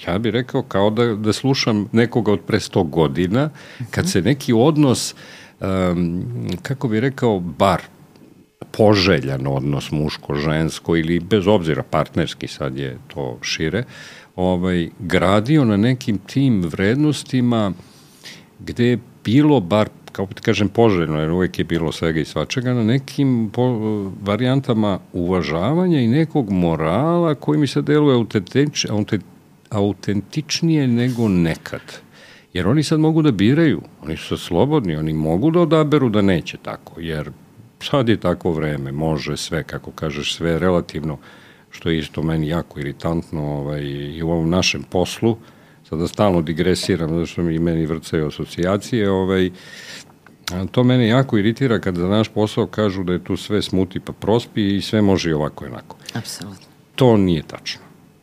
ja 0.07 0.19
bih 0.19 0.33
rekao 0.33 0.63
kao 0.63 0.91
da, 0.91 1.15
da 1.15 1.33
slušam 1.33 1.89
nekoga 1.93 2.33
od 2.33 2.41
pre 2.41 2.59
100 2.59 2.91
godina, 2.91 3.51
kad 3.91 4.11
se 4.11 4.23
neki 4.23 4.53
odnos, 4.53 5.15
um, 5.61 6.25
kako 6.63 6.89
bih 6.89 7.01
rekao, 7.01 7.41
bar 7.41 7.83
poželjan 8.71 9.47
odnos 9.47 9.91
muško-žensko 9.91 10.97
ili 10.97 11.21
bez 11.21 11.47
obzira 11.47 11.83
partnerski, 11.83 12.49
sad 12.49 12.77
je 12.77 12.99
to 13.15 13.39
šire, 13.43 13.79
uh, 13.79 14.20
ovaj, 14.37 14.89
gradio 14.99 15.65
na 15.65 15.77
nekim 15.77 16.19
tim 16.19 16.63
vrednostima 16.63 17.73
gde 18.59 18.87
je 18.87 18.99
bilo 19.25 19.61
bar 19.61 19.89
kao 20.13 20.27
ti 20.27 20.43
kažem 20.43 20.69
poželjno, 20.69 21.21
jer 21.21 21.31
uvek 21.31 21.59
je 21.59 21.65
bilo 21.65 21.93
svega 21.93 22.21
i 22.21 22.25
svačega, 22.25 22.75
na 22.75 22.85
nekim 22.85 23.51
po, 23.53 23.63
varijantama 24.23 24.99
uvažavanja 25.13 26.01
i 26.01 26.09
nekog 26.09 26.51
morala 26.51 27.35
koji 27.35 27.61
mi 27.61 27.67
se 27.67 27.83
deluje 27.83 28.15
autentič, 28.15 28.87
autentičnije 29.71 30.87
nego 30.87 31.29
nekad. 31.29 31.81
Jer 32.53 32.69
oni 32.69 32.83
sad 32.83 33.01
mogu 33.01 33.23
da 33.23 33.31
biraju, 33.31 33.81
oni 34.03 34.17
su 34.17 34.39
slobodni, 34.39 34.97
oni 34.97 35.13
mogu 35.13 35.51
da 35.51 35.61
odaberu 35.61 36.09
da 36.09 36.23
neće 36.23 36.57
tako, 36.57 37.01
jer 37.01 37.31
sad 37.83 38.09
je 38.09 38.17
tako 38.17 38.53
vreme, 38.53 38.93
može 38.93 39.37
sve, 39.37 39.63
kako 39.63 39.91
kažeš, 39.91 40.35
sve 40.35 40.59
relativno 40.59 41.19
što 41.71 41.91
je 41.91 41.99
isto 41.99 42.23
meni 42.23 42.49
jako 42.49 42.81
iritantno 42.81 43.43
ovaj, 43.43 43.83
i 43.83 44.23
u 44.23 44.31
ovom 44.31 44.51
našem 44.51 44.83
poslu, 44.83 45.37
sada 45.89 46.09
stalno 46.09 46.43
digresiram, 46.43 47.09
zato 47.09 47.27
što 47.27 47.43
mi 47.43 47.59
meni 47.59 47.87
vrcaju 47.87 48.27
asocijacije, 48.27 49.11
ovaj, 49.11 49.51
to 50.71 50.85
mene 50.85 51.09
jako 51.09 51.39
iritira 51.39 51.79
kada 51.79 52.01
za 52.01 52.09
naš 52.09 52.29
posao 52.29 52.67
kažu 52.67 53.05
da 53.05 53.13
je 53.13 53.25
tu 53.25 53.37
sve 53.37 53.63
smuti 53.63 54.01
pa 54.01 54.13
prospi 54.13 54.77
i 54.77 54.83
sve 54.83 55.03
može 55.03 55.31
i 55.31 55.33
ovako 55.33 55.65
i 55.65 55.69
onako. 55.69 55.97
Apsolutno. 56.15 56.67
To 56.95 57.17
nije 57.17 57.43
tačno. 57.43 57.81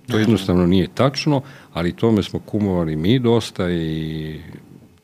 To 0.08 0.18
jednostavno 0.18 0.66
nije 0.66 0.88
tačno, 0.94 1.42
ali 1.74 1.96
tome 1.96 2.24
smo 2.24 2.40
kumovali 2.40 2.96
mi 2.96 3.20
dosta 3.20 3.70
i 3.70 4.42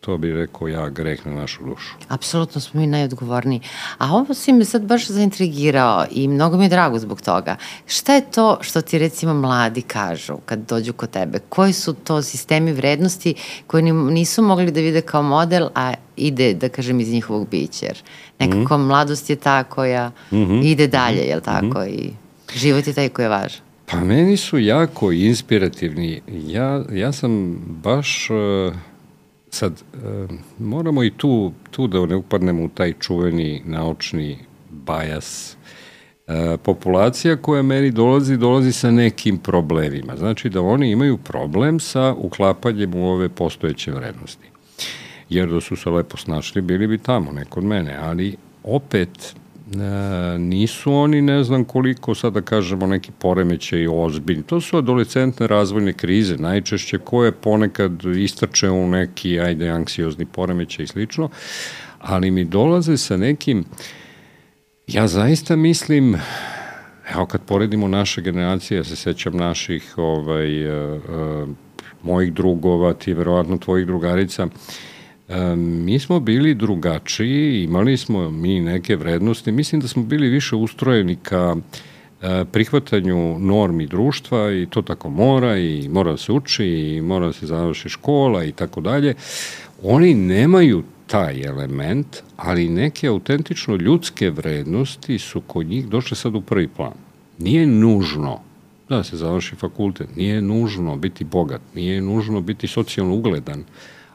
to 0.06 0.18
bi 0.18 0.32
rekao 0.32 0.68
ja 0.68 0.90
greh 0.90 1.26
na 1.26 1.34
našu 1.34 1.64
dušu. 1.64 1.96
Apsolutno 2.08 2.62
smo 2.62 2.80
mi 2.80 2.88
najodgovorniji. 2.88 3.62
A 3.98 4.14
ovo 4.14 4.34
si 4.34 4.54
me 4.54 4.66
sad 4.66 4.82
baš 4.82 5.08
zaintrigirao 5.08 6.06
i 6.12 6.28
mnogo 6.28 6.58
mi 6.58 6.66
je 6.66 6.70
drago 6.70 7.00
zbog 7.00 7.22
toga. 7.22 7.56
Šta 7.88 8.14
je 8.14 8.32
to 8.32 8.58
što 8.62 8.82
ti 8.82 9.00
recimo 9.00 9.34
mladi 9.34 9.82
kažu 9.82 10.38
kad 10.46 10.60
dođu 10.60 10.94
kod 10.94 11.10
tebe? 11.10 11.40
Koji 11.50 11.74
su 11.74 11.94
to 11.94 12.22
sistemi 12.22 12.72
vrednosti 12.72 13.36
koji 13.68 13.84
nisu 13.92 14.42
mogli 14.42 14.72
da 14.72 14.80
vide 14.80 15.02
kao 15.02 15.24
model, 15.24 15.68
a 15.76 15.94
ide, 16.16 16.54
da 16.54 16.70
kažem, 16.70 17.00
iz 17.00 17.12
njihovog 17.12 17.48
bića? 17.52 17.86
Jer 17.86 18.04
nekako 18.40 18.78
mm 18.78 18.82
-hmm. 18.82 18.88
mladost 18.88 19.30
je 19.30 19.36
ta 19.36 19.64
koja 19.64 20.12
mm 20.32 20.38
-hmm. 20.38 20.66
ide 20.66 20.88
dalje, 20.88 21.22
jel 21.22 21.42
tako? 21.42 21.66
Mm 21.66 21.72
-hmm. 21.72 21.90
I 21.90 22.14
život 22.56 22.88
je 22.88 22.94
taj 22.94 23.10
koji 23.10 23.26
je 23.26 23.30
važan. 23.30 23.62
Pa 23.86 23.98
meni 24.00 24.38
su 24.38 24.60
jako 24.60 25.12
inspirativni. 25.12 26.22
Ja, 26.28 26.84
ja 26.92 27.12
sam 27.12 27.60
baš... 27.84 28.30
Uh, 28.30 28.74
sad, 29.54 29.84
uh, 29.94 30.30
moramo 30.60 31.04
i 31.04 31.12
tu, 31.18 31.52
tu 31.72 31.88
da 31.88 32.06
ne 32.06 32.16
upadnemo 32.16 32.64
u 32.64 32.70
taj 32.70 32.94
čuveni 33.00 33.62
naučni 33.66 34.38
bajas. 34.70 35.58
Uh, 36.28 36.60
populacija 36.64 37.38
koja 37.38 37.62
meni 37.62 37.92
dolazi, 37.92 38.38
dolazi 38.38 38.72
sa 38.72 38.92
nekim 38.92 39.38
problemima. 39.38 40.16
Znači 40.16 40.50
da 40.50 40.62
oni 40.62 40.92
imaju 40.92 41.18
problem 41.18 41.80
sa 41.80 42.14
uklapanjem 42.18 42.96
u 42.96 43.08
ove 43.08 43.30
postojeće 43.30 43.92
vrednosti. 43.92 44.48
Jer 45.30 45.50
da 45.50 45.62
su 45.62 45.76
se 45.76 45.90
lepo 45.90 46.18
snašli, 46.18 46.62
bili 46.62 46.88
bi 46.88 46.98
tamo, 46.98 47.32
neko 47.32 47.60
od 47.60 47.66
mene. 47.66 47.98
Ali 48.02 48.36
opet, 48.64 49.36
E, 49.72 50.38
nisu 50.38 50.94
oni 50.94 51.22
ne 51.22 51.44
znam 51.44 51.64
koliko 51.64 52.16
sada 52.16 52.42
kažemo 52.42 52.88
neki 52.88 53.12
poremećaj 53.20 53.88
ozbiljni. 53.88 54.44
To 54.44 54.62
su 54.62 54.78
adolescentne 54.78 55.48
razvojne 55.48 55.94
krize 55.94 56.38
najčešće 56.38 56.98
koje 56.98 57.32
ponekad 57.32 58.04
istrče 58.18 58.70
u 58.70 58.88
neki 58.88 59.40
ajde 59.40 59.70
anksiozni 59.70 60.26
poremećaj 60.26 60.84
i 60.84 60.88
slično, 60.88 61.30
ali 62.00 62.32
mi 62.32 62.46
dolaze 62.46 62.98
sa 62.98 63.18
nekim 63.18 63.66
ja 64.88 65.08
zaista 65.08 65.56
mislim 65.56 66.18
evo 67.14 67.26
kad 67.26 67.42
poredimo 67.42 67.88
naše 67.88 68.22
generacije, 68.22 68.78
ja 68.78 68.84
se 68.84 68.96
sećam 68.96 69.38
naših 69.38 69.94
ovaj, 69.98 70.68
uh, 70.68 71.02
uh, 71.10 71.50
mojih 72.04 72.34
drugova, 72.34 72.94
ti 72.94 73.14
verovatno 73.14 73.58
tvojih 73.58 73.88
drugarica, 73.88 74.46
uh, 74.46 74.52
E, 74.52 74.93
mi 75.58 76.00
smo 76.00 76.20
bili 76.20 76.56
drugačiji, 76.56 77.64
imali 77.64 77.98
smo 77.98 78.30
mi 78.30 78.60
neke 78.60 78.96
vrednosti, 78.96 79.52
mislim 79.52 79.82
da 79.82 79.88
smo 79.88 80.04
bili 80.04 80.30
više 80.30 80.56
ustrojeni 80.56 81.16
ka 81.16 81.56
e, 82.22 82.46
prihvatanju 82.52 83.40
normi 83.40 83.88
društva 83.88 84.52
i 84.52 84.68
to 84.70 84.82
tako 84.82 85.10
mora 85.10 85.58
i 85.58 85.90
mora 85.90 86.12
da 86.12 86.18
se 86.18 86.32
uči 86.32 86.66
i 86.66 87.02
mora 87.02 87.26
da 87.26 87.34
se 87.34 87.46
završi 87.46 87.90
škola 87.90 88.44
i 88.44 88.52
tako 88.52 88.82
dalje. 88.82 89.14
Oni 89.84 90.14
nemaju 90.14 90.84
taj 91.08 91.42
element, 91.42 92.08
ali 92.38 92.70
neke 92.70 93.08
autentično 93.08 93.76
ljudske 93.76 94.30
vrednosti 94.30 95.20
su 95.20 95.42
kod 95.42 95.66
njih 95.66 95.88
došle 95.88 96.18
sad 96.18 96.36
u 96.36 96.42
prvi 96.42 96.68
plan. 96.68 96.94
Nije 97.40 97.68
nužno 97.68 98.40
da 98.90 99.04
se 99.04 99.18
završi 99.18 99.56
fakultet, 99.56 100.16
nije 100.16 100.42
nužno 100.42 100.98
biti 100.98 101.24
bogat, 101.24 101.62
nije 101.76 102.02
nužno 102.02 102.42
biti 102.42 102.68
socijalno 102.68 103.16
ugledan, 103.16 103.64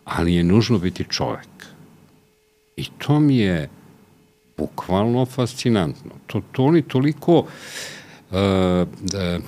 ali 0.08 0.34
je 0.34 0.44
nužno 0.44 0.78
biti 0.78 1.04
čovek. 1.04 1.48
I 2.76 2.84
to 2.98 3.20
mi 3.20 3.38
je 3.38 3.68
bukvalno 4.56 5.26
fascinantno. 5.26 6.10
To, 6.26 6.42
to 6.52 6.64
oni 6.64 6.82
toliko 6.82 7.38
uh, 7.38 7.46
da, 9.00 9.38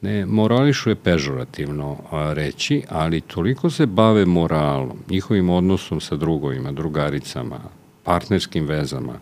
ne, 0.00 0.26
morališu 0.26 0.90
je 0.90 0.94
pežorativno 0.94 1.96
a, 2.10 2.32
reći, 2.32 2.82
ali 2.88 3.20
toliko 3.20 3.70
se 3.70 3.86
bave 3.86 4.26
moralom, 4.26 4.98
njihovim 5.10 5.50
odnosom 5.50 6.00
sa 6.00 6.16
drugovima, 6.16 6.72
drugaricama, 6.72 7.60
partnerskim 8.04 8.66
vezama. 8.66 9.18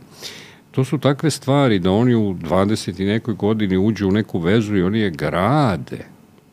To 0.70 0.84
su 0.84 0.98
takve 0.98 1.30
stvari 1.30 1.78
da 1.78 1.90
oni 1.90 2.14
u 2.14 2.34
20 2.34 3.00
i 3.00 3.04
nekoj 3.04 3.34
godini 3.34 3.76
uđu 3.76 4.08
u 4.08 4.12
neku 4.12 4.38
vezu 4.38 4.76
i 4.76 4.82
oni 4.82 5.00
je 5.00 5.10
grade. 5.10 6.06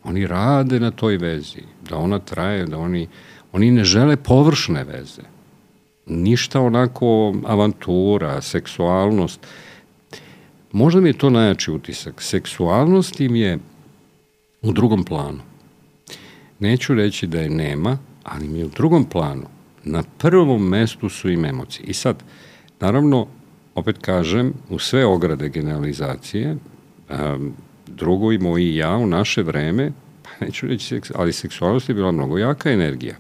Oni 0.04 0.28
rade 0.28 0.80
na 0.80 0.92
toj 0.92 1.18
vezi, 1.18 1.62
da 1.90 1.98
ona 1.98 2.20
traje, 2.20 2.66
da 2.66 2.78
oni 2.78 3.04
uh, 3.04 3.10
Oni 3.52 3.72
ne 3.72 3.84
žele 3.84 4.16
površne 4.18 4.84
veze. 4.84 5.22
Ništa 6.06 6.62
onako 6.62 7.36
avantura, 7.46 8.42
seksualnost. 8.42 9.48
Možda 10.72 11.02
mi 11.02 11.10
je 11.10 11.18
to 11.18 11.30
najjači 11.30 11.72
utisak. 11.72 12.22
Seksualnost 12.22 13.20
im 13.20 13.36
je 13.36 13.60
u 14.62 14.72
drugom 14.72 15.04
planu. 15.04 15.40
Neću 16.60 16.96
reći 16.96 17.28
da 17.28 17.40
je 17.40 17.50
nema, 17.50 17.98
ali 18.24 18.48
mi 18.48 18.60
je 18.60 18.66
u 18.66 18.70
drugom 18.70 19.06
planu. 19.06 19.46
Na 19.84 20.04
prvom 20.18 20.68
mestu 20.70 21.10
su 21.10 21.30
im 21.30 21.46
emocije. 21.46 21.86
I 21.86 21.94
sad, 21.94 22.24
naravno, 22.80 23.28
opet 23.76 23.98
kažem, 24.02 24.54
u 24.70 24.80
sve 24.80 25.06
ograde 25.06 25.50
generalizacije, 25.50 26.58
um, 27.10 27.54
i 28.34 28.38
moji 28.38 28.66
i 28.66 28.76
ja 28.76 28.96
u 28.96 29.08
naše 29.08 29.44
vreme, 29.44 29.92
pa 30.24 30.46
neću 30.46 30.68
reći, 30.68 31.02
ali 31.16 31.34
seksualnost 31.34 31.90
je 31.90 31.96
bila 31.96 32.12
mnogo 32.12 32.38
jaka 32.38 32.72
energija 32.72 33.16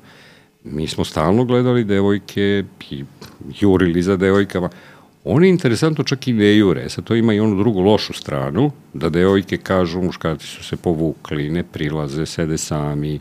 mi 0.63 0.87
smo 0.87 1.05
stalno 1.05 1.45
gledali 1.45 1.83
devojke 1.83 2.63
i 2.89 3.03
jurili 3.59 4.01
za 4.01 4.17
devojkama. 4.17 4.69
Oni 5.23 5.49
interesantno 5.49 6.03
čak 6.03 6.27
i 6.27 6.33
ne 6.33 6.57
jure. 6.57 6.89
Sad 6.89 7.03
to 7.03 7.15
ima 7.15 7.33
i 7.33 7.39
onu 7.39 7.57
drugu 7.57 7.81
lošu 7.81 8.13
stranu, 8.13 8.71
da 8.93 9.09
devojke 9.09 9.57
kažu 9.57 10.01
muškarci 10.01 10.47
su 10.47 10.63
se 10.63 10.75
povukli, 10.75 11.49
ne 11.49 11.63
prilaze, 11.63 12.25
sede 12.25 12.57
sami. 12.57 13.19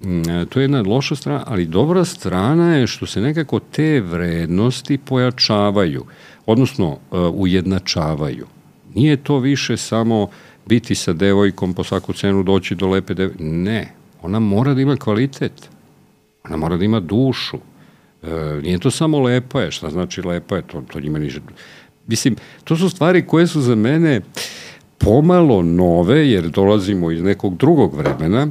Mm, 0.00 0.22
to 0.48 0.60
je 0.60 0.64
jedna 0.64 0.82
loša 0.86 1.16
strana, 1.16 1.44
ali 1.46 1.66
dobra 1.66 2.04
strana 2.04 2.76
je 2.76 2.86
što 2.86 3.06
se 3.06 3.20
nekako 3.20 3.60
te 3.60 4.00
vrednosti 4.00 4.98
pojačavaju, 4.98 6.04
odnosno 6.46 6.88
uh, 6.88 6.98
ujednačavaju. 7.34 8.46
Nije 8.94 9.16
to 9.16 9.38
više 9.38 9.76
samo 9.76 10.28
biti 10.66 10.94
sa 10.94 11.12
devojkom 11.12 11.74
po 11.74 11.84
svaku 11.84 12.12
cenu 12.12 12.42
doći 12.42 12.74
do 12.74 12.88
lepe 12.88 13.14
devojke. 13.14 13.44
Ne, 13.44 13.92
ona 14.22 14.38
mora 14.38 14.74
da 14.74 14.80
ima 14.80 14.96
kvalitet 14.96 15.70
Ona 16.50 16.56
mora 16.56 16.76
da 16.76 16.84
ima 16.84 17.00
dušu. 17.00 17.58
E, 18.22 18.60
nije 18.62 18.78
to 18.78 18.90
samo 18.90 19.20
lepa 19.20 19.60
je, 19.62 19.70
šta 19.70 19.90
znači 19.90 20.22
lepa 20.22 20.56
je, 20.56 20.62
to, 20.62 20.82
to 20.92 21.00
njima 21.00 21.18
niže... 21.18 21.40
Mislim, 22.06 22.36
to 22.64 22.76
su 22.76 22.88
stvari 22.90 23.26
koje 23.26 23.46
su 23.46 23.60
za 23.60 23.74
mene 23.74 24.20
pomalo 24.98 25.62
nove, 25.62 26.30
jer 26.30 26.48
dolazimo 26.48 27.10
iz 27.10 27.22
nekog 27.22 27.56
drugog 27.56 27.94
vremena, 27.94 28.48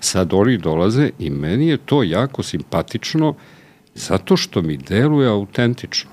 sad 0.00 0.32
oni 0.32 0.58
dolaze 0.58 1.10
i 1.18 1.30
meni 1.30 1.68
je 1.68 1.76
to 1.76 2.02
jako 2.02 2.42
simpatično, 2.42 3.34
zato 3.94 4.36
što 4.36 4.62
mi 4.62 4.76
deluje 4.76 5.28
autentično. 5.28 6.10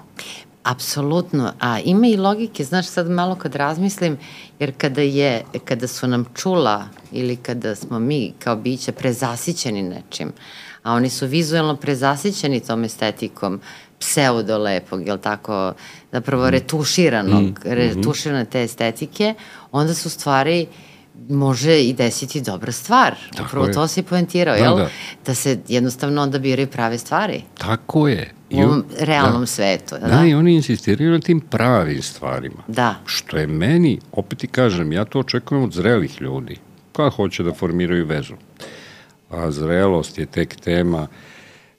Apsolutno, 0.64 1.54
a 1.60 1.80
ima 1.80 2.08
i 2.08 2.18
logike, 2.18 2.64
znaš 2.64 2.88
sad 2.88 3.10
malo 3.10 3.36
kad 3.36 3.56
razmislim, 3.56 4.18
jer 4.60 4.74
kada 4.78 5.02
je, 5.02 5.44
kada 5.66 5.88
su 5.88 6.08
nam 6.08 6.26
čula 6.36 6.86
ili 7.12 7.36
kada 7.36 7.76
smo 7.76 8.00
mi 8.00 8.34
kao 8.40 8.56
biće 8.56 8.92
prezasićeni 8.92 9.84
nečim, 9.84 10.32
a 10.90 10.94
oni 10.94 11.10
su 11.10 11.28
vizualno 11.28 11.76
prezasićeni 11.76 12.60
tom 12.60 12.84
estetikom 12.84 13.62
pseudo 14.00 14.58
lepog, 14.58 15.08
jel 15.08 15.18
tako, 15.18 15.74
zapravo 16.12 16.48
mm. 16.48 16.50
retuširanog, 16.50 17.44
mm. 17.44 17.56
retuširane 17.64 18.46
te 18.46 18.64
estetike, 18.64 19.34
onda 19.72 19.94
su 19.94 20.10
stvari 20.10 20.68
može 21.30 21.82
i 21.82 21.94
desiti 21.94 22.42
dobra 22.42 22.72
stvar. 22.72 23.16
Tako 23.32 23.44
Upravo 23.46 23.66
je. 23.66 23.74
to 23.74 23.88
si 23.88 24.04
poentirao, 24.04 24.56
da, 24.56 24.64
jel? 24.64 24.76
Da. 24.78 24.90
da 25.26 25.36
se 25.36 25.60
jednostavno 25.68 26.22
onda 26.22 26.40
biraju 26.40 26.68
prave 26.68 26.98
stvari. 26.98 27.44
Tako 27.58 28.08
je. 28.08 28.32
I 28.50 28.64
u 28.64 28.68
ovom 28.68 28.84
realnom 29.00 29.42
da. 29.42 29.48
svetu. 29.48 29.96
Da, 30.02 30.08
da, 30.08 30.26
i 30.26 30.34
oni 30.34 30.56
insistiraju 30.56 31.12
na 31.12 31.20
tim 31.20 31.40
pravim 31.40 32.02
stvarima. 32.02 32.64
Da. 32.68 32.96
Što 33.06 33.38
je 33.38 33.48
meni, 33.48 34.00
opet 34.12 34.40
ti 34.40 34.48
kažem, 34.48 34.92
ja 34.92 35.06
to 35.06 35.20
očekujem 35.20 35.64
od 35.64 35.74
zrelih 35.74 36.22
ljudi, 36.22 36.58
kada 36.94 37.10
hoće 37.10 37.44
da 37.44 37.54
formiraju 37.54 38.06
vezu 38.06 38.34
a 39.30 39.52
zrelost 39.52 40.18
je 40.18 40.26
tek 40.26 40.56
tema. 40.56 41.08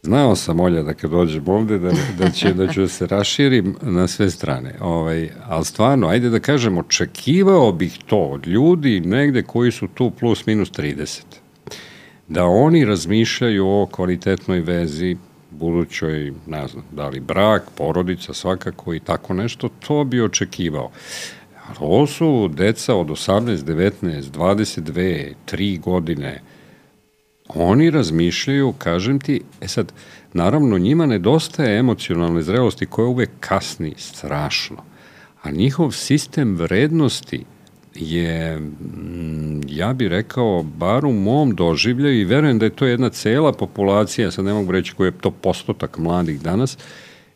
Znao 0.02 0.36
sam, 0.36 0.60
Olja, 0.60 0.82
da 0.82 0.94
kad 0.94 1.10
dođem 1.10 1.48
ovde, 1.48 1.78
da, 1.78 1.92
da, 2.18 2.30
će, 2.30 2.52
da 2.52 2.72
ću 2.72 2.80
da 2.80 2.88
se 2.88 3.06
raširim 3.06 3.76
na 3.82 4.06
sve 4.06 4.30
strane. 4.30 4.74
Ovaj, 4.80 5.30
ali 5.46 5.64
stvarno, 5.64 6.08
ajde 6.08 6.30
da 6.30 6.40
kažem, 6.40 6.78
očekivao 6.78 7.72
bih 7.72 7.98
to 8.06 8.18
od 8.18 8.46
ljudi 8.46 9.00
negde 9.00 9.42
koji 9.42 9.72
su 9.72 9.88
tu 9.88 10.10
plus 10.10 10.46
minus 10.46 10.70
30. 10.70 11.22
Da 12.28 12.44
oni 12.44 12.84
razmišljaju 12.84 13.68
o 13.68 13.86
kvalitetnoj 13.86 14.60
vezi, 14.60 15.16
budućoj, 15.50 16.32
ne 16.46 16.68
znam, 16.68 16.84
da 16.92 17.08
li 17.08 17.20
brak, 17.20 17.62
porodica, 17.76 18.34
svakako 18.34 18.94
i 18.94 19.00
tako 19.00 19.34
nešto, 19.34 19.68
to 19.68 20.04
bi 20.04 20.22
očekivao. 20.22 20.90
Ovo 21.78 22.06
su 22.06 22.48
deca 22.48 22.94
od 22.94 23.06
18, 23.06 23.56
19, 23.56 24.22
22, 24.30 25.32
3 25.46 25.80
godine, 25.80 26.42
oni 27.54 27.90
razmišljaju, 27.90 28.72
kažem 28.78 29.20
ti, 29.20 29.40
e 29.60 29.68
sad, 29.68 29.92
naravno 30.32 30.78
njima 30.78 31.06
nedostaje 31.06 31.78
emocionalne 31.78 32.42
zrelosti 32.42 32.86
koja 32.86 33.06
uvek 33.06 33.30
kasni 33.40 33.94
strašno, 33.96 34.76
a 35.42 35.50
njihov 35.50 35.92
sistem 35.92 36.56
vrednosti 36.56 37.44
je, 37.94 38.56
mm, 38.58 39.60
ja 39.68 39.92
bih 39.92 40.08
rekao, 40.08 40.62
bar 40.62 41.04
u 41.04 41.12
mom 41.12 41.54
doživljaju 41.54 42.20
i 42.20 42.24
verujem 42.24 42.58
da 42.58 42.64
je 42.64 42.76
to 42.76 42.86
jedna 42.86 43.10
cela 43.10 43.52
populacija, 43.52 44.30
sad 44.30 44.44
ne 44.44 44.52
mogu 44.52 44.72
reći 44.72 44.94
koji 44.94 45.08
je 45.08 45.18
to 45.20 45.30
postotak 45.30 45.98
mladih 45.98 46.40
danas, 46.40 46.78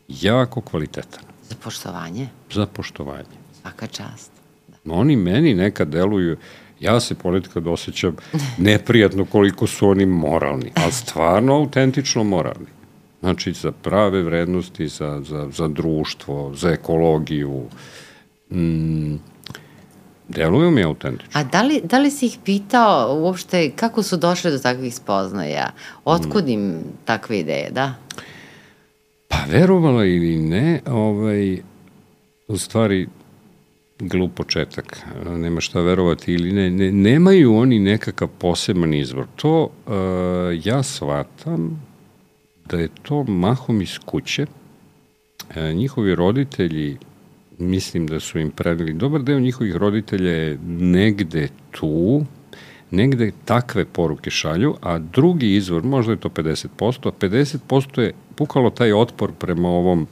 jako 0.07 0.61
kvalitetan. 0.61 1.23
Za 1.49 1.55
poštovanje? 1.63 2.27
Za 2.51 2.65
poštovanje. 2.65 3.35
Svaka 3.61 3.87
čast. 3.87 4.31
Da. 4.67 4.93
Oni 4.93 5.15
meni 5.15 5.53
nekad 5.53 5.87
deluju, 5.87 6.37
ja 6.79 6.99
se 6.99 7.15
ponekad 7.15 7.67
osjećam 7.67 8.15
neprijatno 8.57 9.25
koliko 9.25 9.67
su 9.67 9.89
oni 9.89 10.05
moralni, 10.05 10.71
ali 10.75 10.91
stvarno 10.91 11.55
autentično 11.55 12.23
moralni. 12.23 12.67
Znači, 13.19 13.53
za 13.53 13.71
prave 13.71 14.21
vrednosti, 14.23 14.87
za, 14.87 15.21
za, 15.25 15.47
za 15.51 15.67
društvo, 15.67 16.51
za 16.55 16.69
ekologiju. 16.69 17.63
Mm, 18.51 19.15
deluju 20.27 20.71
mi 20.71 20.83
autentično. 20.83 21.31
A 21.33 21.43
da 21.43 21.61
li, 21.61 21.81
da 21.83 21.99
li 21.99 22.11
si 22.11 22.25
ih 22.25 22.37
pitao 22.45 23.19
uopšte 23.19 23.71
kako 23.75 24.03
su 24.03 24.17
došle 24.17 24.51
do 24.51 24.59
takvih 24.59 24.95
spoznaja? 24.95 25.71
Otkud 26.05 26.49
im 26.49 26.83
takve 27.05 27.39
ideje, 27.39 27.71
da? 27.71 27.93
Pa 29.27 29.37
verovala 29.49 30.05
ili 30.05 30.37
ne, 30.37 30.81
ovaj, 30.87 31.57
u 32.47 32.57
stvari 32.57 33.07
glup 33.99 34.33
početak, 34.33 35.05
nema 35.25 35.61
šta 35.61 35.81
verovati 35.81 36.33
ili 36.33 36.51
ne, 36.51 36.69
ne 36.71 36.91
nemaju 36.91 37.55
oni 37.55 37.79
nekakav 37.79 38.27
poseban 38.27 38.93
izvor. 38.93 39.25
To 39.35 39.63
uh, 39.63 39.93
ja 40.63 40.83
shvatam 40.83 41.81
da 42.65 42.77
je 42.77 42.89
to 43.01 43.23
mahom 43.23 43.81
iz 43.81 43.99
kuće. 44.05 44.45
E, 45.55 45.73
njihovi 45.73 46.15
roditelji, 46.15 46.97
mislim 47.57 48.07
da 48.07 48.19
su 48.19 48.39
im 48.39 48.51
predali, 48.51 48.93
dobar 48.93 49.23
deo 49.23 49.39
njihovih 49.39 49.75
roditelja 49.75 50.31
je 50.31 50.57
negde 50.67 51.47
tu, 51.71 52.25
negde 52.91 53.31
takve 53.45 53.85
poruke 53.85 54.29
šalju, 54.29 54.75
a 54.81 54.99
drugi 54.99 55.55
izvor, 55.55 55.83
možda 55.83 56.11
je 56.11 56.19
to 56.19 56.29
50%, 56.29 57.07
a 57.07 57.11
50% 57.19 58.01
je 58.01 58.13
pukalo 58.35 58.69
taj 58.69 58.93
otpor 58.93 59.31
prema 59.39 59.69
ovom 59.69 60.07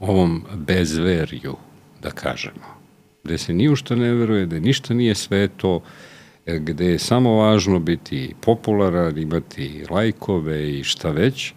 ovom 0.00 0.44
bezverju, 0.54 1.56
da 2.02 2.10
kažemo, 2.10 2.66
gde 3.24 3.38
se 3.38 3.54
ni 3.54 3.68
u 3.68 3.76
šta 3.76 3.94
ne 3.94 4.14
veruje, 4.14 4.46
da 4.46 4.60
ništa 4.60 4.94
nije 4.94 5.14
sveto, 5.14 5.80
gde 6.46 6.86
je 6.86 6.98
samo 6.98 7.34
važno 7.36 7.78
biti 7.78 8.34
popularan, 8.40 9.18
imati 9.18 9.84
lajkove 9.90 10.78
i 10.78 10.84
šta 10.84 11.10
već, 11.10 11.52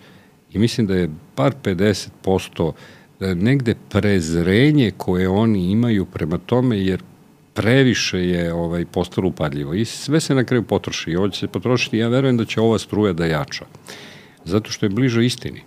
i 0.53 0.59
mislim 0.59 0.87
da 0.87 0.95
je 0.95 1.09
bar 1.37 1.53
50% 1.63 2.71
da 3.19 3.33
negde 3.33 3.75
prezrenje 3.89 4.91
koje 4.97 5.29
oni 5.29 5.71
imaju 5.71 6.05
prema 6.05 6.37
tome, 6.37 6.79
jer 6.79 7.03
previše 7.53 8.19
je 8.19 8.53
ovaj 8.53 8.85
postalo 8.85 9.27
upadljivo. 9.27 9.73
I 9.73 9.85
sve 9.85 10.19
se 10.19 10.35
na 10.35 10.43
kraju 10.43 10.63
potroši. 10.63 11.11
I 11.11 11.15
ovo 11.15 11.29
će 11.29 11.39
se 11.39 11.47
potrošiti. 11.47 11.97
Ja 11.97 12.07
verujem 12.07 12.37
da 12.37 12.45
će 12.45 12.61
ova 12.61 12.79
struja 12.79 13.13
da 13.13 13.25
jača 13.25 13.65
zato 14.45 14.71
što 14.71 14.85
je 14.85 14.89
bliže 14.89 15.25
istini 15.25 15.61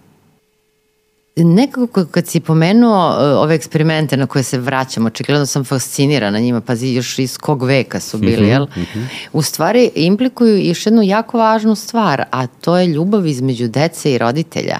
Nekako 1.36 2.04
kad 2.04 2.26
si 2.26 2.40
pomenuo 2.40 3.08
uh, 3.08 3.42
ove 3.42 3.54
eksperimente 3.54 4.16
na 4.16 4.26
koje 4.26 4.42
se 4.42 4.58
vraćamo, 4.58 5.06
očigledno 5.06 5.46
sam 5.46 5.64
fascinirana 5.64 6.38
njima, 6.40 6.60
pazi 6.60 6.88
još 6.88 7.18
iz 7.18 7.38
kog 7.38 7.62
veka 7.62 8.00
su 8.00 8.18
bili, 8.18 8.42
mm 8.42 8.44
-hmm, 8.44 8.50
jel? 8.50 8.62
Mm 8.62 8.80
-hmm. 8.94 9.04
U 9.32 9.42
stvari 9.42 9.90
implikuju 9.94 10.66
još 10.66 10.86
jednu 10.86 11.02
jako 11.02 11.38
važnu 11.38 11.74
stvar, 11.74 12.24
a 12.30 12.46
to 12.46 12.76
je 12.76 12.86
ljubav 12.86 13.26
između 13.26 13.68
dece 13.68 14.12
i 14.12 14.18
roditelja. 14.18 14.78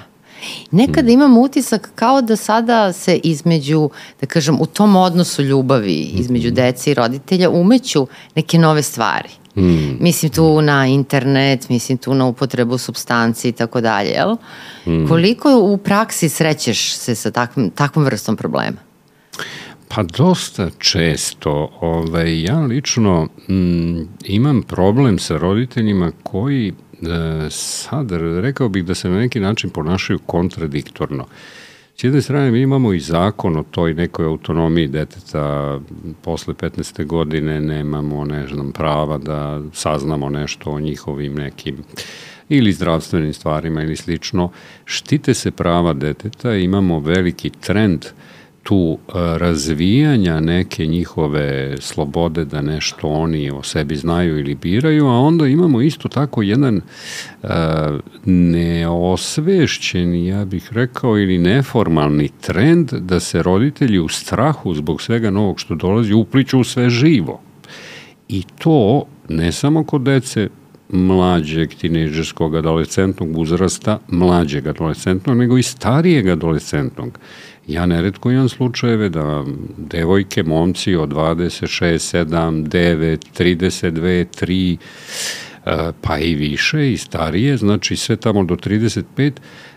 Nekada 0.71 1.09
mm. 1.09 1.11
imam 1.11 1.39
utisak 1.39 1.91
kao 1.95 2.23
da 2.23 2.37
sada 2.37 2.93
se 2.93 3.17
između, 3.17 3.91
da 4.21 4.27
kažem, 4.27 4.61
u 4.61 4.67
tom 4.67 4.97
odnosu 4.97 5.43
ljubavi 5.43 5.95
između 5.95 6.49
mm 6.49 6.53
-hmm. 6.53 6.55
dece 6.55 6.91
i 6.91 6.95
roditelja 6.95 7.51
umeću 7.51 8.07
neke 8.35 8.59
nove 8.59 8.83
stvari. 8.83 9.29
Mm. 9.57 9.97
Mislim 10.01 10.33
tu 10.33 10.63
na 10.63 10.87
internet, 10.87 11.69
mislim 11.69 11.99
tu 11.99 12.15
na 12.15 12.27
upotrebu 12.27 12.79
substanci 12.79 13.49
i 13.49 13.53
tako 13.53 13.81
dalje, 13.81 14.09
jel? 14.09 14.37
Mm. 14.87 15.09
Koliko 15.09 15.59
u 15.59 15.77
praksi 15.77 16.29
srećeš 16.29 16.95
se 16.95 17.15
sa 17.15 17.31
takvom, 17.31 17.71
takvom 17.71 18.05
vrstom 18.05 18.37
problema? 18.37 18.77
Pa 19.89 20.03
dosta 20.03 20.71
često. 20.79 21.71
Ovaj, 21.81 22.43
ja 22.43 22.61
lično 22.61 23.29
mm, 23.49 24.01
imam 24.25 24.63
problem 24.63 25.19
sa 25.19 25.39
roditeljima 25.39 26.13
koji 26.23 26.69
e, 26.69 26.75
sad 27.51 28.13
rekao 28.43 28.69
bih 28.69 28.85
da 28.85 28.95
se 28.95 29.09
na 29.09 29.19
neki 29.19 29.41
način 29.41 29.71
ponašaju 29.71 30.19
kontradiktorno. 30.19 31.27
S 31.97 32.05
jedne 32.05 32.23
strane 32.23 32.51
mi 32.51 32.61
imamo 32.61 32.93
i 32.93 33.01
zakon 33.01 33.57
o 33.57 33.63
toj 33.63 33.95
nekoj 33.95 34.27
autonomiji 34.27 34.89
deteta 34.89 35.81
posle 36.23 36.55
15. 36.55 37.07
godine 37.07 37.61
nemamo 37.61 38.25
ne 38.25 38.47
znam 38.47 38.73
prava 38.73 39.19
da 39.19 39.63
saznamo 39.73 40.29
nešto 40.29 40.71
o 40.71 40.81
njihovim 40.81 41.35
nekim 41.35 41.77
ili 42.49 42.73
zdravstvenim 42.73 43.33
stvarima 43.33 43.83
ili 43.83 43.97
slično. 43.97 44.51
Štite 44.85 45.35
se 45.35 45.51
prava 45.51 45.93
deteta, 45.93 46.55
imamo 46.55 46.99
veliki 46.99 47.51
trend 47.51 48.05
uh, 48.05 48.11
tu 48.63 48.99
e, 48.99 49.13
razvijanja 49.39 50.41
neke 50.41 50.87
njihove 50.87 51.77
slobode 51.81 52.45
da 52.45 52.63
nešto 52.63 53.09
oni 53.09 53.51
o 53.51 53.63
sebi 53.63 53.97
znaju 53.97 54.39
ili 54.39 54.55
biraju, 54.55 55.07
a 55.07 55.19
onda 55.19 55.47
imamo 55.47 55.83
isto 55.83 56.09
tako 56.09 56.43
jedan 56.43 56.81
uh, 57.43 57.49
neosvešćen, 58.25 60.25
ja 60.25 60.45
bih 60.45 60.69
rekao, 60.73 61.19
ili 61.19 61.39
neformalni 61.39 62.29
trend 62.41 62.93
da 62.93 63.21
se 63.21 63.43
roditelji 63.43 63.99
u 63.99 64.09
strahu 64.09 64.75
zbog 64.75 65.03
svega 65.03 65.31
novog 65.31 65.61
što 65.61 65.75
dolazi 65.75 66.13
upliču 66.13 66.61
u 66.61 66.65
sve 66.65 66.91
živo. 66.91 67.41
I 68.29 68.43
to 68.59 69.07
ne 69.29 69.53
samo 69.53 69.85
kod 69.85 70.03
dece 70.03 70.49
mlađeg 70.93 71.75
tinejdžerskog 71.75 72.57
adolescentnog 72.57 73.39
uzrasta, 73.39 73.99
mlađeg 74.09 74.67
adolescentnog, 74.67 75.37
nego 75.37 75.59
i 75.59 75.63
starijeg 75.63 76.29
adolescentnog. 76.29 77.19
Ja 77.67 77.87
neretko 77.87 78.31
imam 78.31 78.49
slučajeve 78.49 79.09
da 79.09 79.45
devojke, 79.77 80.43
momci 80.43 80.95
od 80.95 81.09
26, 81.09 82.25
7, 82.25 82.69
9, 82.69 83.19
32, 83.39 84.79
3, 85.65 85.93
pa 86.01 86.19
i 86.19 86.35
više 86.35 86.93
i 86.93 86.97
starije, 86.97 87.57
znači 87.57 87.97
sve 87.97 88.17
tamo 88.17 88.45
do 88.45 88.57
35, 88.57 89.33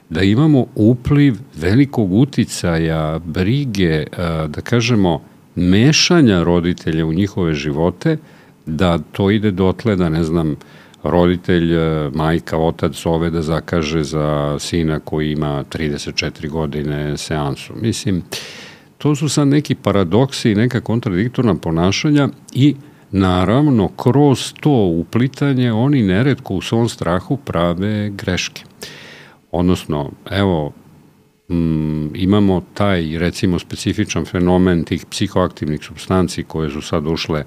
da 0.09 0.21
imamo 0.21 0.65
upliv 0.75 1.36
velikog 1.55 2.13
uticaja, 2.13 3.19
brige, 3.19 3.93
e, 3.93 4.05
da 4.47 4.61
kažemo, 4.61 5.21
mešanja 5.55 6.43
roditelja 6.43 7.05
u 7.05 7.13
njihove 7.13 7.53
živote, 7.53 8.17
da 8.65 8.97
to 8.97 9.31
ide 9.31 9.51
dotle 9.51 9.95
da, 9.95 10.09
ne 10.09 10.23
znam, 10.23 10.55
roditelj, 11.10 11.74
e, 11.76 12.10
majka, 12.14 12.58
otac 12.58 12.93
zove 12.93 13.30
da 13.30 13.41
zakaže 13.41 14.03
za 14.03 14.58
sina 14.60 14.99
koji 14.99 15.32
ima 15.32 15.64
34 15.64 16.49
godine 16.49 17.18
seansu. 17.18 17.74
Mislim, 17.82 18.24
to 18.97 19.16
su 19.16 19.30
sad 19.30 19.47
neki 19.47 19.76
paradoksi 19.76 20.51
i 20.51 20.56
neka 20.56 20.82
kontradiktorna 20.82 21.56
ponašanja 21.56 22.30
i 22.53 22.76
naravno 23.12 23.88
kroz 23.88 24.53
to 24.60 24.72
uplitanje 24.72 25.74
oni 25.74 26.03
neretko 26.03 26.53
u 26.53 26.62
svom 26.62 26.89
strahu 26.89 27.38
prave 27.38 28.10
greške. 28.10 28.64
Odnosno, 29.51 30.12
evo, 30.32 30.74
mm, 31.49 32.16
imamo 32.16 32.62
taj 32.74 33.18
recimo 33.18 33.60
specifičan 33.60 34.26
fenomen 34.26 34.84
tih 34.84 35.06
psihoaktivnih 35.06 35.84
substanci 35.84 36.43
koje 36.43 36.70
su 36.70 36.82
sad 36.82 37.08
ušle 37.08 37.43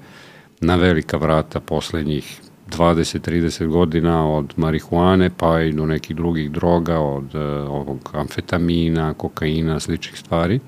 na 0.61 0.75
velika 0.75 1.17
vrata 1.17 1.59
poslednjih 1.59 2.41
20-30 2.77 3.67
godina 3.67 4.31
od 4.31 4.53
marihuane 4.55 5.29
pa 5.37 5.61
i 5.61 5.71
do 5.71 5.85
nekih 5.85 6.15
drugih 6.15 6.51
droga, 6.51 6.99
od 6.99 7.35
uh, 7.35 7.41
ovog 7.69 8.09
amfetamina, 8.13 9.13
kokaina, 9.13 9.79
sličnih 9.79 10.19
stvari. 10.19 10.59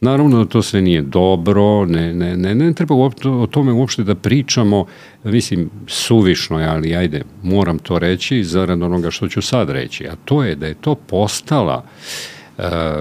Naravno 0.00 0.38
da 0.38 0.50
to 0.50 0.62
sve 0.62 0.80
nije 0.82 1.02
dobro, 1.02 1.86
ne, 1.86 2.14
ne, 2.14 2.36
ne, 2.36 2.54
ne 2.54 2.72
treba 2.72 2.94
uopšte, 2.94 3.28
o 3.28 3.46
tome 3.46 3.72
uopšte 3.72 4.04
da 4.04 4.14
pričamo, 4.14 4.86
mislim, 5.24 5.70
suvišno 5.86 6.60
je, 6.60 6.66
ali 6.66 6.96
ajde, 6.96 7.22
moram 7.42 7.78
to 7.78 7.98
reći 7.98 8.44
zarad 8.44 8.82
onoga 8.82 9.10
što 9.10 9.28
ću 9.28 9.42
sad 9.42 9.70
reći, 9.70 10.06
a 10.08 10.16
to 10.24 10.44
je 10.44 10.54
da 10.54 10.66
je 10.66 10.74
to 10.74 10.94
postala 10.94 11.76
uh, 11.76 12.37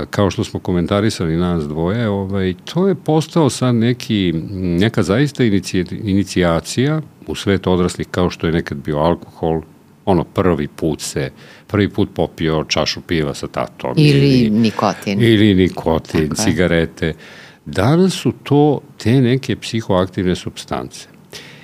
kao 0.09 0.31
što 0.31 0.43
smo 0.43 0.59
komentarisali 0.59 1.37
nas 1.37 1.67
dvoje, 1.67 2.09
ovaj, 2.09 2.53
to 2.65 2.87
je 2.87 2.95
postao 2.95 3.49
sad 3.49 3.75
neki, 3.75 4.33
neka 4.51 5.03
zaista 5.03 5.43
inicijacija 5.91 7.01
u 7.27 7.35
svet 7.35 7.67
odraslih 7.67 8.07
kao 8.11 8.29
što 8.29 8.47
je 8.47 8.53
nekad 8.53 8.77
bio 8.77 8.97
alkohol, 8.97 9.61
ono 10.05 10.23
prvi 10.23 10.67
put 10.67 11.01
se, 11.01 11.31
prvi 11.67 11.89
put 11.89 12.09
popio 12.13 12.65
čašu 12.67 13.01
piva 13.01 13.33
sa 13.33 13.47
tatom. 13.47 13.93
Ili, 13.97 14.09
ili 14.09 14.49
nikotin. 14.49 15.21
Ili 15.21 15.53
nikotin, 15.55 16.29
Tako 16.29 16.41
cigarete. 16.41 17.05
Je. 17.05 17.13
Danas 17.65 18.13
su 18.13 18.31
to 18.43 18.81
te 18.97 19.21
neke 19.21 19.55
psihoaktivne 19.55 20.35
substance. 20.35 21.07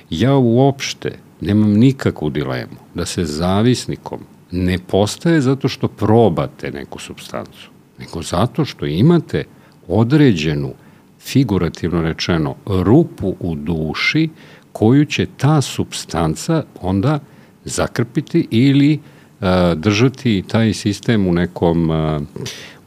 Ja 0.09 0.35
uopšte 0.35 1.11
nemam 1.41 1.73
nikakvu 1.73 2.29
dilemu 2.29 2.77
da 2.93 3.05
se 3.05 3.25
zavisnikom 3.25 4.19
ne 4.51 4.79
postaje 4.87 5.41
zato 5.41 5.67
što 5.67 5.87
probate 5.87 6.71
neku 6.71 6.99
substancu 6.99 7.72
nego 7.99 8.21
zato 8.21 8.65
što 8.65 8.85
imate 8.85 9.43
određenu 9.87 10.73
figurativno 11.19 12.01
rečeno, 12.01 12.55
rupu 12.65 13.35
u 13.39 13.55
duši 13.55 14.29
koju 14.71 15.05
će 15.05 15.27
ta 15.37 15.61
substanca 15.61 16.63
onda 16.81 17.19
zakrpiti 17.65 18.47
ili 18.51 18.93
uh, 18.93 19.47
držati 19.75 20.43
taj 20.47 20.73
sistem 20.73 21.27
u 21.27 21.33
nekom 21.33 21.89
uh, 21.89 22.21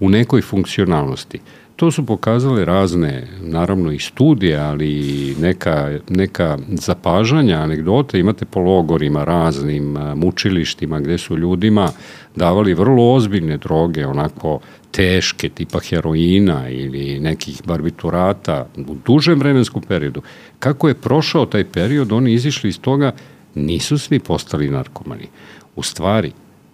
u 0.01 0.11
nekoj 0.11 0.43
funkcionalnosti. 0.43 1.41
To 1.77 1.91
su 1.91 2.07
pokazale 2.07 2.65
razne, 2.65 3.27
naravno 3.41 3.93
i 3.93 3.99
studije, 3.99 4.59
ali 4.59 4.89
i 4.89 5.35
neka, 5.41 5.99
neka 6.09 6.59
zapažanja, 6.69 7.57
anegdote, 7.57 8.19
imate 8.19 8.45
po 8.45 8.61
logorima 8.61 9.25
raznim, 9.25 9.97
mučilištima 10.17 11.01
gde 11.01 11.19
su 11.19 11.37
ljudima 11.37 11.89
davali 12.37 12.75
vrlo 12.75 13.15
ozbiljne 13.15 13.57
droge, 13.57 14.07
onako 14.07 14.61
teške, 14.97 15.49
tipa 15.49 15.81
heroina 15.81 16.69
ili 16.69 17.21
nekih 17.21 17.63
barbiturata 17.65 18.67
u 18.77 18.97
dužem 19.07 19.39
vremenskom 19.39 19.83
periodu. 19.83 20.23
Kako 20.59 20.89
je 20.89 20.95
prošao 20.95 21.47
taj 21.47 21.65
period, 21.65 22.13
oni 22.13 22.33
izišli 22.33 22.69
iz 22.69 22.81
toga, 22.81 23.13
nisu 23.55 23.99
svi 23.99 24.19
postali 24.19 24.71
narkomani. 24.71 25.29
U 25.77 25.83
stvari, 25.83 26.33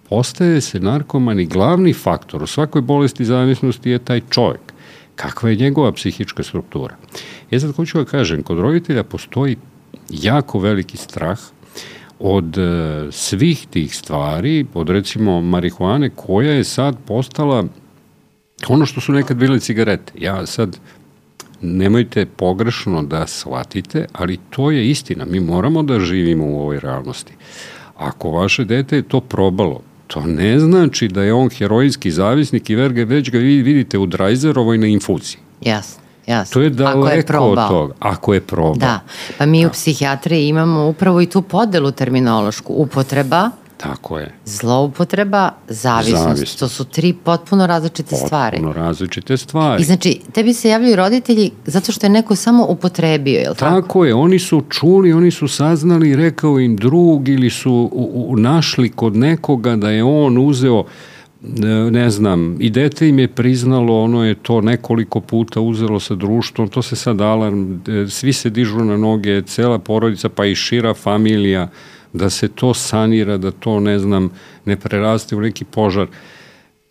postaje 0.08 0.60
se 0.60 0.80
narkomani 0.80 1.46
glavni 1.46 1.92
faktor 1.92 2.42
u 2.42 2.46
svakoj 2.46 2.82
bolesti 2.82 3.24
zavisnosti 3.24 3.90
je 3.90 3.98
taj 3.98 4.20
čovjek 4.30 4.72
kakva 5.16 5.50
je 5.50 5.56
njegova 5.56 5.92
psihička 5.92 6.42
struktura. 6.42 6.96
E 7.50 7.60
sad 7.60 7.74
hoću 7.76 7.98
da 7.98 8.04
kažem, 8.04 8.42
kod 8.42 8.58
roditelja 8.58 9.02
postoji 9.02 9.56
jako 10.10 10.58
veliki 10.58 10.96
strah 10.96 11.38
od 12.18 12.58
e, 12.58 12.62
svih 13.10 13.66
tih 13.70 13.96
stvari, 13.96 14.66
od 14.74 14.90
recimo 14.90 15.40
marihuane 15.40 16.10
koja 16.10 16.52
je 16.52 16.64
sad 16.64 16.96
postala 17.06 17.64
ono 18.68 18.86
što 18.86 19.00
su 19.00 19.12
nekad 19.12 19.36
bile 19.36 19.60
cigarete. 19.60 20.12
Ja 20.18 20.46
sad 20.46 20.78
nemojte 21.60 22.26
pogrešno 22.26 23.02
da 23.02 23.26
shvatite, 23.26 24.06
ali 24.12 24.38
to 24.50 24.70
je 24.70 24.90
istina. 24.90 25.24
Mi 25.24 25.40
moramo 25.40 25.82
da 25.82 26.00
živimo 26.00 26.44
u 26.46 26.60
ovoj 26.60 26.80
realnosti. 26.80 27.32
Ako 27.96 28.30
vaše 28.30 28.64
dete 28.64 28.96
je 28.96 29.02
to 29.02 29.20
probalo, 29.20 29.80
to 30.06 30.20
ne 30.26 30.58
znači 30.58 31.08
da 31.08 31.22
je 31.22 31.34
on 31.34 31.50
herojski 31.50 32.10
zavisnik 32.10 32.70
i 32.70 32.74
verge 32.74 33.04
već 33.04 33.30
ga 33.30 33.38
vi 33.38 33.62
vidite 33.62 33.98
u 33.98 34.06
Drajzerovoj 34.06 34.78
na 34.78 34.86
infuziji. 34.86 35.38
Jasno. 35.60 36.02
Jasno. 36.26 36.54
To 36.54 36.60
je 36.60 36.70
daleko 36.70 37.06
Ako 37.06 37.08
je 37.16 37.26
probao. 37.26 37.64
od 37.64 37.68
toga. 37.68 37.94
Ako 38.00 38.34
je 38.34 38.40
probao. 38.40 38.74
Da, 38.74 39.00
pa 39.38 39.46
mi 39.46 39.66
u 39.66 39.70
psihijatriji 39.70 40.48
imamo 40.48 40.86
upravo 40.86 41.20
i 41.20 41.26
tu 41.26 41.42
podelu 41.42 41.90
terminološku. 41.90 42.72
Upotreba, 42.72 43.50
Tako 43.82 44.18
je. 44.18 44.34
zloupotreba, 44.44 45.50
zavisnost. 45.68 46.24
Zavisnost. 46.24 46.58
To 46.58 46.68
su 46.68 46.84
tri 46.84 47.12
potpuno 47.12 47.66
različite 47.66 48.16
stvari. 48.16 48.56
Potpuno 48.56 48.72
različite 48.72 49.36
stvari. 49.36 49.82
I 49.82 49.84
znači, 49.84 50.20
tebi 50.32 50.54
se 50.54 50.68
javljaju 50.68 50.96
roditelji 50.96 51.50
zato 51.66 51.92
što 51.92 52.06
je 52.06 52.10
neko 52.10 52.36
samo 52.36 52.66
upotrebio, 52.68 53.38
je 53.38 53.50
li 53.50 53.56
tako? 53.56 53.80
Tako 53.80 54.04
je, 54.04 54.14
oni 54.14 54.38
su 54.38 54.62
čuli, 54.68 55.12
oni 55.12 55.30
su 55.30 55.48
saznali, 55.48 56.16
rekao 56.16 56.60
im 56.60 56.76
drug 56.76 57.28
ili 57.28 57.50
su 57.50 57.90
u, 57.92 58.26
u, 58.28 58.36
našli 58.36 58.88
kod 58.88 59.16
nekoga 59.16 59.76
da 59.76 59.90
je 59.90 60.04
on 60.04 60.38
uzeo 60.38 60.84
ne 61.90 62.10
znam, 62.10 62.56
i 62.60 62.70
dete 62.70 63.08
im 63.08 63.18
je 63.18 63.28
priznalo, 63.28 64.02
ono 64.02 64.24
je 64.24 64.34
to 64.34 64.60
nekoliko 64.60 65.20
puta 65.20 65.60
uzelo 65.60 66.00
sa 66.00 66.14
društvom, 66.14 66.68
to 66.68 66.82
se 66.82 66.96
sad 66.96 67.20
alarm, 67.20 67.80
e, 67.88 68.06
svi 68.08 68.32
se 68.32 68.50
dižu 68.50 68.78
na 68.78 68.96
noge, 68.96 69.42
cela 69.42 69.78
porodica, 69.78 70.28
pa 70.28 70.46
i 70.46 70.54
šira 70.54 70.94
familija, 70.94 71.68
da 72.12 72.30
se 72.30 72.48
to 72.48 72.74
sanira, 72.74 73.38
da 73.38 73.50
to, 73.50 73.80
ne 73.80 73.98
znam, 73.98 74.30
ne 74.64 74.76
preraste 74.76 75.36
u 75.36 75.40
neki 75.40 75.64
požar. 75.64 76.06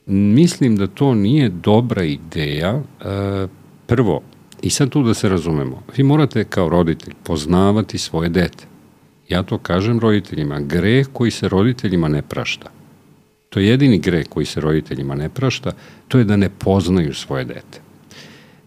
Mislim 0.05 0.75
da 0.75 0.87
to 0.87 1.13
nije 1.15 1.49
dobra 1.49 2.03
ideja. 2.03 2.81
E, 3.01 3.47
prvo, 3.87 4.21
i 4.61 4.69
sad 4.69 4.89
tu 4.89 5.03
da 5.03 5.13
se 5.13 5.29
razumemo, 5.29 5.83
vi 5.97 6.03
morate 6.03 6.43
kao 6.43 6.69
roditelj 6.69 7.13
poznavati 7.23 7.97
svoje 7.97 8.29
dete. 8.29 8.65
Ja 9.29 9.43
to 9.43 9.57
kažem 9.57 9.99
roditeljima, 9.99 10.59
greh 10.59 11.07
koji 11.13 11.31
se 11.31 11.49
roditeljima 11.49 12.07
ne 12.07 12.21
prašta. 12.21 12.69
To 13.49 13.59
je 13.59 13.67
jedini 13.67 13.99
greh 13.99 14.27
koji 14.29 14.45
se 14.45 14.61
roditeljima 14.61 15.15
ne 15.15 15.29
prašta, 15.29 15.71
to 16.07 16.17
je 16.17 16.23
da 16.23 16.35
ne 16.37 16.49
poznaju 16.49 17.13
svoje 17.13 17.45
dete. 17.45 17.81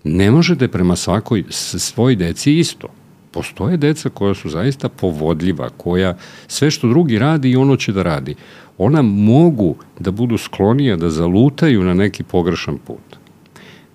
Ne 0.05 0.31
možete 0.31 0.69
prema 0.69 0.97
svakoj 0.97 1.45
svoj 1.51 2.17
deci 2.17 2.59
isto. 2.59 2.89
Postoje 3.35 3.77
deca 3.77 4.09
koja 4.09 4.35
su 4.35 4.49
zaista 4.49 4.89
povodljiva, 4.89 5.69
koja 5.77 6.17
sve 6.47 6.71
što 6.71 6.89
drugi 6.89 7.19
radi 7.19 7.51
i 7.51 7.57
ono 7.57 7.77
će 7.77 7.93
da 7.93 8.03
radi. 8.03 8.35
Ona 8.79 9.03
mogu 9.03 9.77
da 9.99 10.11
budu 10.11 10.39
sklonija, 10.39 10.97
da 10.97 11.11
zalutaju 11.11 11.83
na 11.85 11.95
neki 11.95 12.23
pogrešan 12.23 12.79
put. 12.79 13.19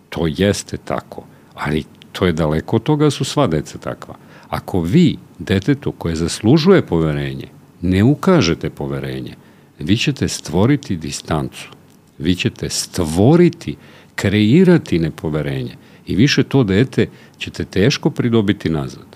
To 0.09 0.27
jeste 0.27 0.77
tako, 0.77 1.23
ali 1.53 1.83
to 2.11 2.25
je 2.25 2.33
daleko 2.33 2.75
od 2.75 2.83
toga 2.83 3.05
da 3.05 3.11
su 3.11 3.23
sva 3.23 3.47
deca 3.47 3.77
takva. 3.77 4.15
Ako 4.49 4.81
vi 4.81 5.17
detetu 5.39 5.91
koje 5.91 6.15
zaslužuje 6.15 6.81
poverenje 6.81 7.47
ne 7.81 8.03
ukažete 8.03 8.69
poverenje, 8.69 9.35
vi 9.79 9.97
ćete 9.97 10.27
stvoriti 10.27 10.97
distancu. 10.97 11.69
Vi 12.17 12.35
ćete 12.35 12.69
stvoriti, 12.69 13.75
kreirati 14.15 14.99
nepoverenje 14.99 15.75
i 16.07 16.15
više 16.15 16.43
to 16.43 16.63
dete 16.63 17.07
ćete 17.37 17.65
teško 17.65 18.09
pridobiti 18.09 18.69
nazad. 18.69 19.09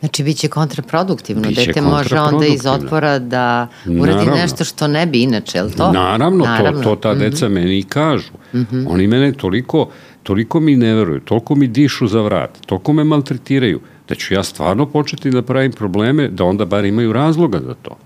Znači, 0.00 0.22
bit 0.24 0.36
će 0.36 0.48
kontraproduktivno. 0.48 1.48
Biće 1.48 1.66
Dete 1.66 1.80
može 1.80 2.18
onda 2.18 2.46
iz 2.46 2.66
otpora 2.66 3.18
da 3.18 3.68
uradi 3.86 4.00
Naravno. 4.00 4.34
nešto 4.34 4.64
što 4.64 4.86
ne 4.88 5.06
bi 5.06 5.22
inače, 5.22 5.58
je 5.58 5.62
li 5.62 5.72
to? 5.72 5.92
Naravno, 5.92 6.44
Naravno. 6.44 6.82
To, 6.82 6.88
to 6.88 6.96
ta 6.96 7.14
deca 7.14 7.48
meni 7.48 7.78
i 7.78 7.82
kažu. 7.82 8.32
Oni 8.88 9.06
mene 9.06 9.32
toliko, 9.32 9.88
toliko 10.22 10.60
mi 10.60 10.76
ne 10.76 10.94
veruju, 10.94 11.20
toliko 11.20 11.54
mi 11.54 11.66
dišu 11.66 12.06
za 12.06 12.20
vrat, 12.20 12.58
toliko 12.66 12.92
me 12.92 13.04
maltretiraju, 13.04 13.80
da 14.08 14.14
ću 14.14 14.34
ja 14.34 14.42
stvarno 14.42 14.86
početi 14.86 15.30
da 15.30 15.42
pravim 15.42 15.72
probleme, 15.72 16.28
da 16.28 16.44
onda 16.44 16.64
bar 16.64 16.84
imaju 16.84 17.12
razloga 17.12 17.60
za 17.66 17.74
to. 17.82 17.96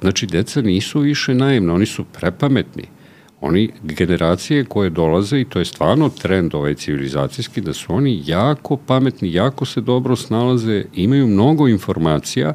Znači, 0.00 0.26
deca 0.26 0.60
nisu 0.62 1.00
više 1.00 1.34
naivna, 1.34 1.74
oni 1.74 1.86
su 1.86 2.04
prepametni. 2.04 2.84
Oni, 3.40 3.70
generacije 3.82 4.64
koje 4.64 4.90
dolaze, 4.90 5.40
i 5.40 5.44
to 5.44 5.58
je 5.58 5.64
stvarno 5.64 6.08
trend 6.08 6.54
ovaj 6.54 6.74
civilizacijski, 6.74 7.60
da 7.60 7.72
su 7.72 7.94
oni 7.94 8.22
jako 8.26 8.76
pametni, 8.76 9.32
jako 9.32 9.64
se 9.64 9.80
dobro 9.80 10.16
snalaze, 10.16 10.84
imaju 10.94 11.26
mnogo 11.26 11.68
informacija, 11.68 12.54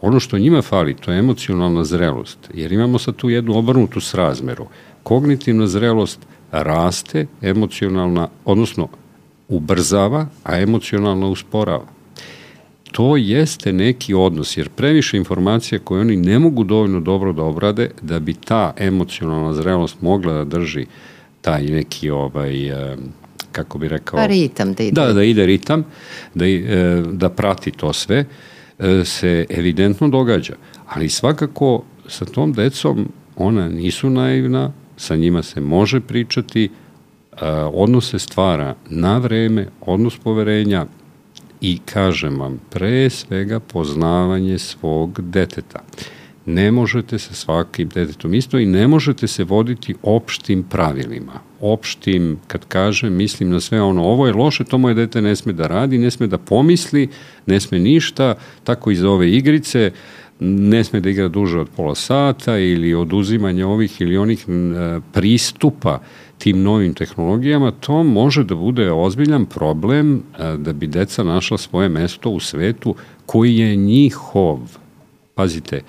ono 0.00 0.20
što 0.20 0.38
njima 0.38 0.62
fali, 0.62 0.94
to 0.94 1.12
je 1.12 1.18
emocionalna 1.18 1.84
zrelost, 1.84 2.38
jer 2.54 2.72
imamo 2.72 2.98
sad 2.98 3.16
tu 3.16 3.30
jednu 3.30 3.58
obrnutu 3.58 4.00
srazmeru. 4.00 4.66
Kognitivna 5.02 5.66
zrelost 5.66 6.20
raste, 6.52 7.26
emocionalna, 7.42 8.28
odnosno 8.44 8.88
ubrzava, 9.48 10.26
a 10.44 10.60
emocionalno 10.60 11.30
usporava 11.30 11.95
to 12.92 13.16
jeste 13.16 13.72
neki 13.72 14.14
odnos, 14.14 14.56
jer 14.56 14.68
previše 14.68 15.16
informacija 15.16 15.78
koje 15.78 16.00
oni 16.00 16.16
ne 16.16 16.38
mogu 16.38 16.64
dovoljno 16.64 17.00
dobro 17.00 17.32
da 17.32 17.42
obrade, 17.42 17.90
da 18.02 18.20
bi 18.20 18.34
ta 18.34 18.72
emocionalna 18.76 19.54
zrelost 19.54 19.96
mogla 20.00 20.32
da 20.32 20.44
drži 20.44 20.86
taj 21.40 21.64
neki, 21.64 22.10
ovaj, 22.10 22.70
kako 23.56 23.78
bi 23.78 23.88
rekao... 23.88 24.16
Pa 24.16 24.26
ritam 24.26 24.72
da 24.74 24.82
ide. 24.82 25.00
Da, 25.00 25.12
da 25.12 25.22
ide 25.24 25.46
ritam, 25.46 25.84
da, 26.34 26.46
eh, 26.46 27.02
da 27.12 27.28
prati 27.28 27.70
to 27.70 27.92
sve, 27.92 28.24
eh, 28.78 29.04
se 29.04 29.46
evidentno 29.50 30.08
događa. 30.08 30.54
Ali 30.86 31.08
svakako 31.08 31.84
sa 32.08 32.24
tom 32.24 32.52
decom 32.52 33.08
ona 33.36 33.68
nisu 33.68 34.10
naivna, 34.10 34.72
sa 34.96 35.16
njima 35.16 35.42
se 35.42 35.60
može 35.60 36.00
pričati, 36.00 36.64
eh, 36.64 37.38
odnos 37.72 38.10
se 38.10 38.18
stvara 38.18 38.74
na 38.90 39.18
vreme, 39.18 39.68
odnos 39.80 40.18
poverenja, 40.18 40.86
i 41.66 41.78
kažem 41.84 42.38
vam, 42.40 42.60
pre 42.70 43.10
svega 43.10 43.60
poznavanje 43.60 44.58
svog 44.58 45.20
deteta. 45.20 45.82
Ne 46.46 46.70
možete 46.70 47.18
sa 47.18 47.34
svakim 47.34 47.88
detetom 47.88 48.34
isto 48.34 48.58
i 48.58 48.66
ne 48.66 48.88
možete 48.88 49.26
se 49.26 49.44
voditi 49.44 49.94
opštim 50.02 50.62
pravilima. 50.62 51.40
Opštim, 51.60 52.38
kad 52.46 52.64
kažem, 52.68 53.16
mislim 53.16 53.50
na 53.50 53.60
sve 53.60 53.82
ono, 53.82 54.04
ovo 54.04 54.26
je 54.26 54.32
loše, 54.32 54.64
to 54.64 54.78
moje 54.78 54.94
dete 54.94 55.22
ne 55.22 55.36
sme 55.36 55.52
da 55.52 55.66
radi, 55.66 55.98
ne 55.98 56.10
sme 56.10 56.26
da 56.26 56.38
pomisli, 56.38 57.08
ne 57.46 57.60
sme 57.60 57.78
ništa, 57.78 58.34
tako 58.64 58.90
i 58.90 58.96
za 58.96 59.10
ove 59.10 59.30
igrice, 59.32 59.90
ne 60.40 60.84
sme 60.84 61.00
da 61.00 61.10
igra 61.10 61.28
duže 61.28 61.60
od 61.60 61.68
pola 61.76 61.94
sata 61.94 62.58
ili 62.58 62.94
oduzimanja 62.94 63.66
ovih 63.66 64.00
ili 64.00 64.16
onih 64.16 64.46
pristupa 65.12 65.98
tim 66.38 66.62
novim 66.62 66.94
tehnologijama, 66.94 67.70
to 67.70 68.02
može 68.02 68.44
da 68.44 68.54
bude 68.54 68.92
ozbiljan 68.92 69.46
problem 69.46 70.22
e, 70.38 70.56
da 70.56 70.72
bi 70.72 70.86
deca 70.86 71.24
našla 71.24 71.58
svoje 71.58 71.88
mesto 71.88 72.30
u 72.30 72.40
svetu 72.40 72.94
koji 73.26 73.56
je 73.56 73.76
njihov. 73.76 74.58
Pazite, 75.34 75.82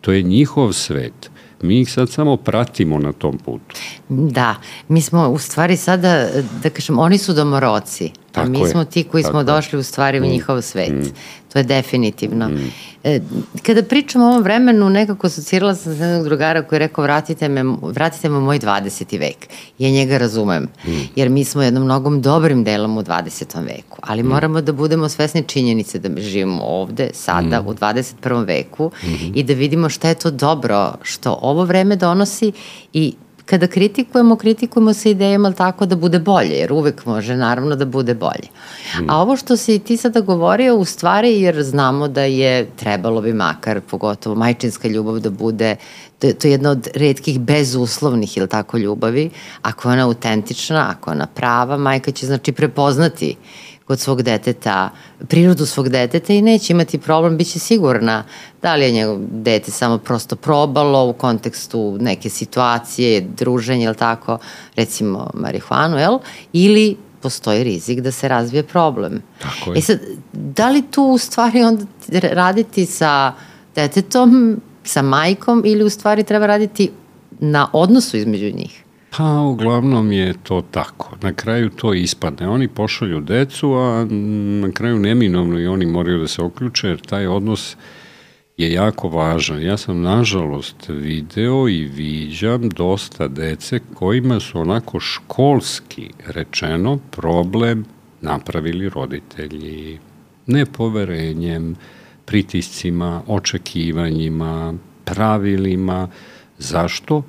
to 0.00 0.12
je 0.12 0.22
njihov 0.22 0.72
svet. 0.72 1.30
Mi 1.62 1.80
ih 1.80 1.92
sad 1.92 2.10
samo 2.10 2.36
pratimo 2.36 2.98
na 2.98 3.12
tom 3.12 3.38
putu. 3.38 3.76
Da, 4.08 4.54
mi 4.88 5.00
smo 5.00 5.28
u 5.28 5.38
stvari 5.38 5.76
sada, 5.76 6.28
da 6.62 6.70
kažem, 6.70 6.98
oni 6.98 7.18
su 7.18 7.32
domoroci, 7.32 8.10
Tako 8.32 8.48
mi 8.48 8.60
je, 8.60 8.68
smo 8.68 8.84
ti 8.84 9.04
koji 9.04 9.24
smo 9.24 9.38
je. 9.38 9.44
došli 9.44 9.78
u 9.78 9.82
stvari 9.82 10.20
u 10.20 10.22
Mm. 10.22 10.28
njihov 10.28 10.62
svet. 10.62 10.92
Mm. 10.92 11.08
To 11.52 11.58
je 11.58 11.62
definitivno. 11.62 12.48
Mm. 12.48 12.72
E, 13.04 13.20
kada 13.62 13.82
pričam 13.82 14.22
o 14.22 14.26
ovom 14.28 14.42
vremenu, 14.42 14.90
nekako 14.90 15.26
asocirala 15.26 15.74
sam 15.74 15.96
se 15.96 16.02
jednog 16.02 16.24
drugara 16.24 16.62
koji 16.62 16.76
je 16.76 16.78
rekao 16.78 17.02
vratite 17.04 17.48
me, 17.48 17.64
vratite 17.82 18.28
me 18.28 18.38
u 18.38 18.40
moj 18.40 18.58
20. 18.58 19.18
vek. 19.18 19.48
Ja 19.78 19.90
njega 19.90 20.18
razumem, 20.18 20.62
mm. 20.86 20.90
jer 21.16 21.28
mi 21.28 21.44
smo 21.44 21.62
jednom 21.62 21.84
mnogom 21.84 22.22
dobrim 22.22 22.64
delom 22.64 22.98
u 22.98 23.02
20. 23.02 23.64
veku, 23.64 23.98
ali 24.00 24.22
mm. 24.22 24.26
moramo 24.26 24.60
da 24.60 24.72
budemo 24.72 25.08
svesni 25.08 25.42
činjenice 25.42 25.98
da 25.98 26.20
živimo 26.20 26.62
ovde, 26.62 27.10
sada, 27.12 27.62
mm. 27.62 27.66
u 27.66 27.74
21. 27.74 28.46
veku 28.46 28.90
mm 29.04 29.06
-hmm. 29.06 29.32
i 29.34 29.42
da 29.42 29.52
vidimo 29.52 29.88
šta 29.88 30.08
je 30.08 30.14
to 30.14 30.30
dobro 30.30 30.94
što 31.02 31.38
ovo 31.42 31.64
vreme 31.64 31.96
donosi 31.96 32.52
i 32.92 33.14
kada 33.46 33.66
kritikujemo, 33.66 34.36
kritikujemo 34.36 34.94
sa 34.94 35.08
idejama 35.08 35.52
tako 35.52 35.86
da 35.86 35.96
bude 35.96 36.18
bolje, 36.18 36.54
jer 36.54 36.72
uvek 36.72 37.06
može 37.06 37.36
naravno 37.36 37.76
da 37.76 37.84
bude 37.84 38.14
bolje. 38.14 38.48
Mm. 39.00 39.10
A 39.10 39.20
ovo 39.20 39.36
što 39.36 39.56
si 39.56 39.78
ti 39.78 39.96
sada 39.96 40.20
govorio, 40.20 40.76
u 40.76 40.84
stvari, 40.84 41.40
jer 41.40 41.62
znamo 41.62 42.08
da 42.08 42.22
je, 42.22 42.66
trebalo 42.76 43.20
bi 43.20 43.32
makar, 43.32 43.80
pogotovo 43.80 44.36
majčinska 44.36 44.88
ljubav 44.88 45.18
da 45.18 45.30
bude, 45.30 45.76
to 46.18 46.26
je, 46.26 46.34
to 46.34 46.48
je 46.48 46.52
jedna 46.52 46.70
od 46.70 46.88
redkih 46.94 47.40
bezuslovnih, 47.40 48.36
ili 48.36 48.48
tako, 48.48 48.78
ljubavi, 48.78 49.30
ako 49.62 49.88
je 49.88 49.92
ona 49.92 50.04
autentična, 50.04 50.94
ako 50.96 51.10
je 51.10 51.14
ona 51.14 51.26
prava, 51.26 51.76
majka 51.76 52.10
će 52.10 52.26
znači 52.26 52.52
prepoznati 52.52 53.36
kod 53.92 54.00
svog 54.00 54.22
deteta, 54.22 54.90
prirodu 55.28 55.66
svog 55.66 55.88
deteta 55.88 56.32
i 56.32 56.42
neće 56.42 56.72
imati 56.72 56.98
problem, 56.98 57.36
bit 57.36 57.52
će 57.52 57.58
sigurna 57.58 58.24
da 58.62 58.74
li 58.74 58.84
je 58.84 58.92
njegov 58.92 59.18
dete 59.30 59.70
samo 59.70 59.98
prosto 59.98 60.36
probalo 60.36 61.08
u 61.08 61.12
kontekstu 61.12 61.98
neke 62.00 62.30
situacije, 62.30 63.20
druženja 63.20 63.86
ili 63.86 63.96
tako, 63.96 64.38
recimo 64.76 65.30
marihuanu, 65.34 65.98
jel? 65.98 66.18
Ili 66.52 66.96
postoji 67.20 67.64
rizik 67.64 68.00
da 68.00 68.10
se 68.12 68.28
razvije 68.28 68.62
problem. 68.62 69.22
Tako 69.42 69.72
je. 69.72 69.78
E 69.78 69.82
sad, 69.82 70.00
da 70.32 70.70
li 70.70 70.82
tu 70.90 71.04
u 71.04 71.18
stvari 71.18 71.62
onda 71.62 71.84
raditi 72.22 72.86
sa 72.86 73.32
detetom, 73.74 74.60
sa 74.84 75.02
majkom 75.02 75.62
ili 75.66 75.84
u 75.84 75.90
stvari 75.90 76.24
treba 76.24 76.46
raditi 76.46 76.90
na 77.40 77.68
odnosu 77.72 78.16
između 78.16 78.56
njih? 78.56 78.81
Pa, 79.16 79.40
uglavnom 79.40 80.12
je 80.12 80.34
to 80.42 80.62
tako. 80.70 81.16
Na 81.22 81.32
kraju 81.32 81.70
to 81.70 81.94
ispadne. 81.94 82.48
Oni 82.48 82.68
pošalju 82.68 83.20
decu, 83.20 83.72
a 83.72 84.06
na 84.60 84.72
kraju 84.72 84.98
neminovno 84.98 85.60
i 85.60 85.66
oni 85.66 85.86
moraju 85.86 86.18
da 86.18 86.28
se 86.28 86.42
oključe, 86.42 86.88
jer 86.88 87.00
taj 87.00 87.26
odnos 87.26 87.76
je 88.56 88.72
jako 88.72 89.08
važan. 89.08 89.62
Ja 89.62 89.76
sam, 89.76 90.00
nažalost, 90.00 90.88
video 90.88 91.68
i 91.68 91.84
viđam 91.84 92.68
dosta 92.68 93.28
dece 93.28 93.80
kojima 93.94 94.40
su 94.40 94.60
onako 94.60 95.00
školski 95.00 96.10
rečeno 96.26 96.98
problem 97.10 97.84
napravili 98.20 98.88
roditelji 98.88 99.98
nepoverenjem, 100.46 101.76
pritiscima, 102.24 103.22
očekivanjima, 103.26 104.74
pravilima. 105.04 106.08
Zašto? 106.58 107.22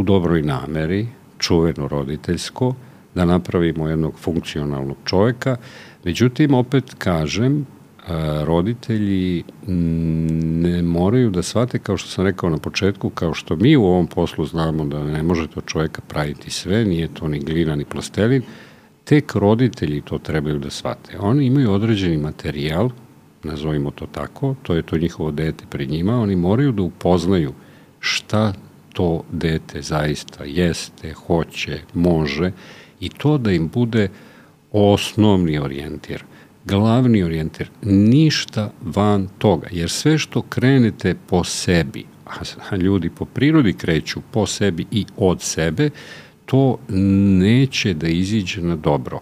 U 0.00 0.02
dobroj 0.02 0.42
nameri, 0.42 1.06
čuveno 1.38 1.88
roditeljsko, 1.88 2.74
da 3.14 3.24
napravimo 3.24 3.88
jednog 3.88 4.14
funkcionalnog 4.18 4.96
čoveka. 5.04 5.56
Međutim, 6.04 6.54
opet 6.54 6.94
kažem, 6.98 7.66
roditelji 8.44 9.42
ne 9.66 10.82
moraju 10.82 11.30
da 11.30 11.42
shvate, 11.42 11.78
kao 11.78 11.96
što 11.96 12.08
sam 12.08 12.24
rekao 12.24 12.50
na 12.50 12.58
početku, 12.58 13.10
kao 13.10 13.34
što 13.34 13.56
mi 13.56 13.76
u 13.76 13.84
ovom 13.84 14.06
poslu 14.06 14.46
znamo 14.46 14.84
da 14.84 15.04
ne 15.04 15.22
možete 15.22 15.54
od 15.56 15.66
čoveka 15.66 16.02
praviti 16.08 16.50
sve, 16.50 16.84
nije 16.84 17.08
to 17.14 17.28
ni 17.28 17.40
glina 17.40 17.76
ni 17.76 17.84
plastelin, 17.84 18.42
tek 19.04 19.34
roditelji 19.34 20.00
to 20.00 20.18
trebaju 20.18 20.58
da 20.58 20.70
shvate. 20.70 21.18
Oni 21.18 21.46
imaju 21.46 21.72
određeni 21.72 22.16
materijal, 22.16 22.90
nazovimo 23.42 23.90
to 23.90 24.06
tako, 24.06 24.54
to 24.62 24.74
je 24.74 24.82
to 24.82 24.98
njihovo 24.98 25.30
dete 25.30 25.64
pred 25.70 25.90
njima, 25.90 26.20
oni 26.20 26.36
moraju 26.36 26.72
da 26.72 26.82
upoznaju 26.82 27.52
šta 27.98 28.52
to 28.92 29.24
dete 29.32 29.82
zaista 29.82 30.44
jeste, 30.44 31.12
hoće, 31.12 31.80
može 31.94 32.52
i 33.00 33.08
to 33.08 33.38
da 33.38 33.52
im 33.52 33.68
bude 33.68 34.08
osnovni 34.72 35.58
orijentir, 35.58 36.24
glavni 36.64 37.22
orijentir, 37.22 37.70
ništa 37.82 38.72
van 38.80 39.28
toga, 39.38 39.68
jer 39.70 39.90
sve 39.90 40.18
što 40.18 40.42
krenete 40.42 41.14
po 41.26 41.44
sebi, 41.44 42.04
a 42.70 42.76
ljudi 42.76 43.10
po 43.10 43.24
prirodi 43.24 43.72
kreću 43.72 44.20
po 44.30 44.46
sebi 44.46 44.86
i 44.90 45.04
od 45.16 45.42
sebe, 45.42 45.90
to 46.46 46.78
neće 47.38 47.94
da 47.94 48.08
iziđe 48.08 48.62
na 48.62 48.76
dobro. 48.76 49.20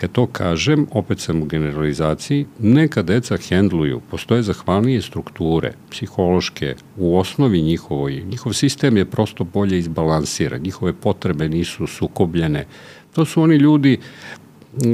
Kad 0.00 0.12
to 0.12 0.26
kažem, 0.26 0.86
opet 0.90 1.20
sam 1.20 1.42
u 1.42 1.44
generalizaciji, 1.44 2.46
neka 2.58 3.02
deca 3.02 3.36
hendluju, 3.36 4.00
postoje 4.10 4.42
zahvalnije 4.42 5.02
strukture, 5.02 5.72
psihološke, 5.90 6.74
u 6.96 7.18
osnovi 7.18 7.62
njihovoj, 7.62 8.22
njihov 8.30 8.52
sistem 8.52 8.96
je 8.96 9.04
prosto 9.04 9.44
bolje 9.44 9.78
izbalansiran, 9.78 10.62
njihove 10.62 10.92
potrebe 10.92 11.48
nisu 11.48 11.86
sukobljene. 11.86 12.66
To 13.14 13.24
su 13.24 13.42
oni 13.42 13.56
ljudi, 13.56 13.98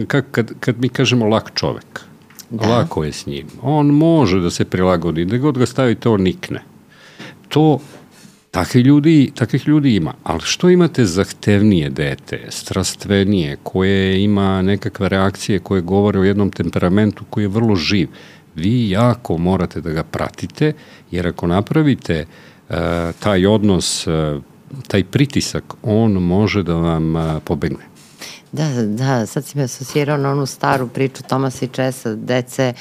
kad, 0.07 0.25
kad, 0.31 0.53
kad 0.61 0.81
mi 0.81 0.89
kažemo 0.89 1.27
lak 1.27 1.53
čovek, 1.55 2.01
da. 2.51 2.69
lako 2.69 3.05
je 3.05 3.13
s 3.13 3.27
njim. 3.27 3.47
On 3.63 3.87
može 3.87 4.41
da 4.41 4.51
se 4.51 4.65
prilagodi, 4.65 5.25
da 5.25 5.39
god 5.39 5.59
ga 5.59 5.67
stavite, 5.67 6.09
on 6.09 6.23
nikne. 6.23 6.63
To 7.49 7.79
Takvih 8.51 8.85
ljudi, 8.85 9.31
takvih 9.35 9.69
ljudi 9.69 9.95
ima, 9.95 10.15
ali 10.23 10.41
što 10.45 10.71
imate 10.71 11.05
zahtevnije 11.05 11.91
dete, 11.91 12.47
strastvenije, 12.49 13.57
koje 13.63 14.23
ima 14.25 14.63
nekakve 14.63 15.09
reakcije 15.09 15.59
koje 15.59 15.83
govore 15.83 16.19
o 16.19 16.25
jednom 16.25 16.51
temperamentu 16.51 17.25
koji 17.31 17.45
je 17.45 17.49
vrlo 17.49 17.77
živ, 17.77 18.09
vi 18.55 18.91
jako 18.91 19.39
morate 19.39 19.81
da 19.81 19.91
ga 19.91 20.03
pratite, 20.03 20.73
jer 21.11 21.27
ako 21.27 21.47
napravite 21.47 22.27
uh, 22.69 22.77
taj 23.19 23.47
odnos, 23.47 24.07
uh, 24.07 24.43
taj 24.89 25.05
pritisak, 25.05 25.75
on 25.83 26.13
može 26.13 26.63
da 26.63 26.75
vam 26.75 27.17
uh, 27.17 27.23
pobegne. 27.45 27.96
Da, 28.53 28.69
da, 28.83 29.27
sad 29.27 29.45
si 29.45 29.59
me 29.59 29.65
asocirao 29.65 30.17
na 30.17 30.31
onu 30.31 30.47
staru 30.47 30.89
priču 30.89 31.23
Tomasa 31.23 31.65
i 31.65 31.69
Česa, 31.69 32.15
dece 32.15 32.73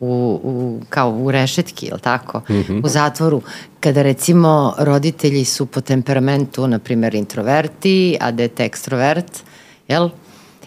u, 0.00 0.40
u, 0.44 0.80
kao 0.88 1.10
u 1.10 1.30
rešetki, 1.30 1.86
ili 1.86 2.00
tako, 2.00 2.38
mm 2.38 2.54
-hmm. 2.54 2.84
u 2.84 2.88
zatvoru, 2.88 3.42
kada 3.80 4.02
recimo 4.02 4.74
roditelji 4.78 5.44
su 5.44 5.66
po 5.66 5.80
temperamentu, 5.80 6.66
na 6.66 6.78
primjer, 6.78 7.14
introverti, 7.14 8.16
a 8.20 8.30
dete 8.30 8.64
ekstrovert, 8.64 9.42
jel? 9.88 10.08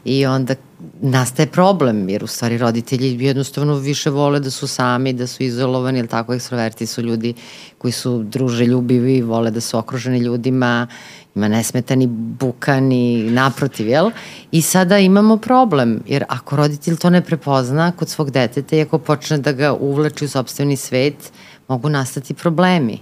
I 0.06 0.26
onda 0.26 0.56
nastaje 1.02 1.48
problem, 1.48 2.10
jer 2.10 2.24
u 2.24 2.28
stvari 2.28 2.58
roditelji 2.58 3.26
jednostavno 3.26 3.76
više 3.76 4.10
vole 4.10 4.40
da 4.40 4.52
su 4.52 4.68
sami, 4.68 5.14
da 5.14 5.28
su 5.28 5.44
izolovani, 5.44 6.00
ili 6.00 6.08
tako, 6.08 6.34
ekstroverti 6.34 6.86
su 6.86 7.02
ljudi 7.02 7.34
koji 7.78 7.92
su 7.92 8.24
druže 8.24 8.66
ljubivi, 8.66 9.22
vole 9.22 9.52
da 9.52 9.62
su 9.62 9.78
okruženi 9.78 10.20
ljudima 10.20 10.88
ima 11.36 11.48
nesmetani 11.48 12.08
bukani, 12.08 13.32
naprotiv, 13.32 13.88
jel? 13.88 14.12
I 14.52 14.62
sada 14.62 14.98
imamo 14.98 15.38
problem, 15.38 16.04
jer 16.08 16.24
ako 16.30 16.56
roditelj 16.56 16.98
to 16.98 17.10
ne 17.10 17.22
prepozna 17.22 17.92
kod 17.92 18.10
svog 18.10 18.32
deteta 18.32 18.76
i 18.76 18.82
ako 18.82 18.98
počne 18.98 19.38
da 19.38 19.52
ga 19.52 19.74
uvlači 19.74 20.26
u 20.26 20.30
sobstveni 20.30 20.78
svet, 20.78 21.32
mogu 21.68 21.90
nastati 21.90 22.34
problemi. 22.34 23.00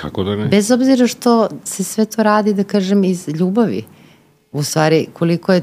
Kako 0.00 0.24
da 0.24 0.36
ne? 0.36 0.48
Bez 0.48 0.70
obzira 0.70 1.06
što 1.06 1.48
se 1.64 1.84
sve 1.84 2.04
to 2.04 2.22
radi, 2.22 2.54
da 2.54 2.64
kažem, 2.64 3.04
iz 3.04 3.28
ljubavi. 3.28 3.84
U 4.52 4.62
stvari, 4.62 5.06
koliko 5.12 5.52
je 5.52 5.62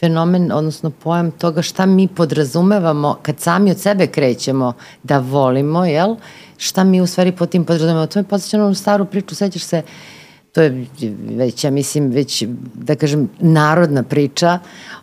fenomen, 0.00 0.52
odnosno 0.52 0.90
pojam 0.90 1.30
toga 1.30 1.62
šta 1.62 1.86
mi 1.86 2.08
podrazumevamo 2.08 3.18
kad 3.22 3.40
sami 3.40 3.70
od 3.70 3.78
sebe 3.78 4.06
krećemo 4.06 4.72
da 5.02 5.18
volimo, 5.18 5.84
jel? 5.84 6.16
Šta 6.56 6.84
mi 6.84 7.00
u 7.00 7.06
stvari 7.06 7.32
po 7.32 7.46
tim 7.46 7.64
podrazumevamo. 7.64 8.06
To 8.06 8.18
me 8.18 8.24
podsjeća 8.24 8.58
na 8.58 8.74
staru 8.74 9.04
priču, 9.04 9.34
sećaš 9.34 9.62
se, 9.62 9.78
uh, 9.78 10.13
to 10.54 10.62
je 10.62 10.86
već, 11.28 11.64
ja 11.64 11.70
mislim, 11.70 12.10
već, 12.10 12.44
da 12.74 12.94
kažem, 12.94 13.28
narodna 13.40 14.02
priča 14.02 14.58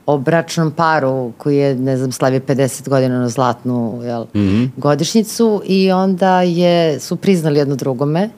o 0.06 0.18
bračnom 0.18 0.72
paru 0.72 1.32
koji 1.38 1.58
je, 1.58 1.76
ne 1.76 1.98
znam, 1.98 2.12
slavio 2.12 2.40
50 2.40 2.90
godina 2.90 3.20
na 3.20 3.30
zlatnu 3.30 4.02
jel, 4.04 4.22
mm 4.22 4.40
-hmm. 4.40 4.70
godišnicu 4.78 5.62
i 5.66 5.92
onda 5.92 6.42
je, 6.42 7.00
su 7.00 7.16
priznali 7.16 7.60
jedno 7.60 7.76
drugome, 7.76 8.30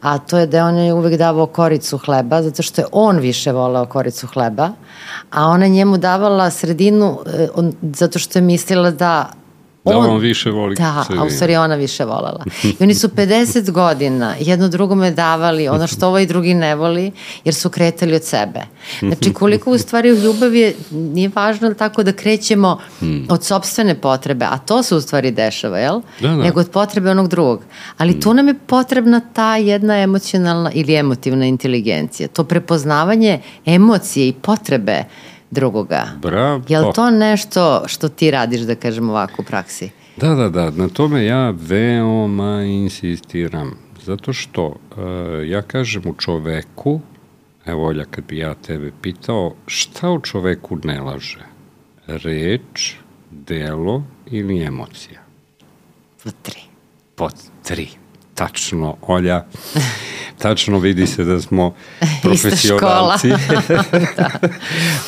a 0.00 0.18
to 0.18 0.38
je 0.38 0.46
da 0.46 0.64
on 0.64 0.76
je 0.76 0.94
uvek 0.94 1.18
davao 1.18 1.46
koricu 1.46 1.98
hleba, 1.98 2.42
zato 2.42 2.62
što 2.62 2.80
je 2.80 2.86
on 2.92 3.18
više 3.18 3.52
voleo 3.52 3.86
koricu 3.86 4.26
hleba, 4.26 4.70
a 5.30 5.46
ona 5.46 5.66
njemu 5.66 5.98
davala 5.98 6.50
sredinu 6.50 7.18
eh, 7.26 7.48
on, 7.54 7.72
zato 7.82 8.18
što 8.18 8.38
je 8.38 8.42
mislila 8.42 8.90
da 8.90 9.41
Da 9.84 9.98
on, 9.98 10.10
on 10.10 10.20
više 10.20 10.50
voli 10.50 10.74
Da, 10.74 11.04
a 11.18 11.24
u 11.24 11.30
stvari 11.30 11.56
ona 11.56 11.74
više 11.74 12.04
volela. 12.04 12.44
I 12.62 12.76
oni 12.80 12.94
su 12.94 13.08
50 13.08 13.70
godina 13.70 14.34
jedno 14.40 14.68
drugome 14.68 15.10
davali 15.10 15.68
ono 15.68 15.86
što 15.86 16.08
ovaj 16.08 16.26
drugi 16.26 16.54
ne 16.54 16.74
voli, 16.74 17.12
jer 17.44 17.54
su 17.54 17.70
kretali 17.70 18.14
od 18.14 18.24
sebe. 18.24 18.60
Znači, 19.00 19.32
koliko 19.32 19.70
u 19.70 19.78
stvari 19.78 20.12
u 20.12 20.16
ljubavi 20.16 20.58
je, 20.58 20.74
nije 20.90 21.30
važno 21.34 21.74
tako 21.74 22.02
da 22.02 22.12
krećemo 22.12 22.78
hmm. 22.98 23.26
od 23.30 23.44
sobstvene 23.44 23.94
potrebe, 23.94 24.44
a 24.44 24.58
to 24.58 24.82
se 24.82 24.94
u 24.94 25.00
stvari 25.00 25.30
dešava, 25.30 25.78
jel? 25.78 26.00
Da, 26.20 26.28
da. 26.28 26.36
Nego 26.36 26.60
od 26.60 26.70
potrebe 26.70 27.10
onog 27.10 27.28
drugog. 27.28 27.62
Ali 27.98 28.20
tu 28.20 28.34
nam 28.34 28.48
je 28.48 28.54
potrebna 28.66 29.20
ta 29.32 29.56
jedna 29.56 29.96
emocionalna 29.98 30.70
ili 30.74 30.94
emotivna 30.94 31.46
inteligencija. 31.46 32.28
To 32.28 32.44
prepoznavanje 32.44 33.40
emocije 33.66 34.28
i 34.28 34.32
potrebe 34.32 35.04
drugoga. 35.52 36.06
Bravo. 36.22 36.62
Je 36.68 36.80
li 36.80 36.92
to 36.94 37.10
nešto 37.10 37.82
što 37.86 38.08
ti 38.08 38.30
radiš, 38.30 38.60
da 38.60 38.74
kažem 38.74 39.10
ovako 39.10 39.42
u 39.42 39.44
praksi? 39.44 39.90
Da, 40.16 40.34
da, 40.34 40.48
da, 40.48 40.70
na 40.70 40.88
tome 40.88 41.24
ja 41.24 41.50
veoma 41.50 42.62
insistiram, 42.62 43.78
zato 44.02 44.32
što 44.32 44.66
uh, 44.66 44.74
ja 45.46 45.62
kažem 45.62 46.02
u 46.06 46.14
čoveku, 46.14 47.00
evo 47.66 47.86
Olja, 47.86 48.04
kad 48.04 48.24
bi 48.24 48.38
ja 48.38 48.54
tebe 48.54 48.92
pitao, 49.02 49.54
šta 49.66 50.10
u 50.10 50.20
čoveku 50.20 50.78
ne 50.84 51.00
laže? 51.00 51.44
Reč, 52.06 52.94
delo 53.30 54.02
ili 54.26 54.62
emocija? 54.62 55.20
Po 56.24 56.30
tri. 56.42 56.60
Po 57.14 57.28
tri. 57.62 57.88
Tačno, 58.34 58.96
Olja. 59.02 59.44
Tačno 60.38 60.78
vidi 60.78 61.06
se 61.06 61.24
da 61.24 61.40
smo 61.40 61.74
profesionalci. 62.22 63.28
da. 64.16 64.30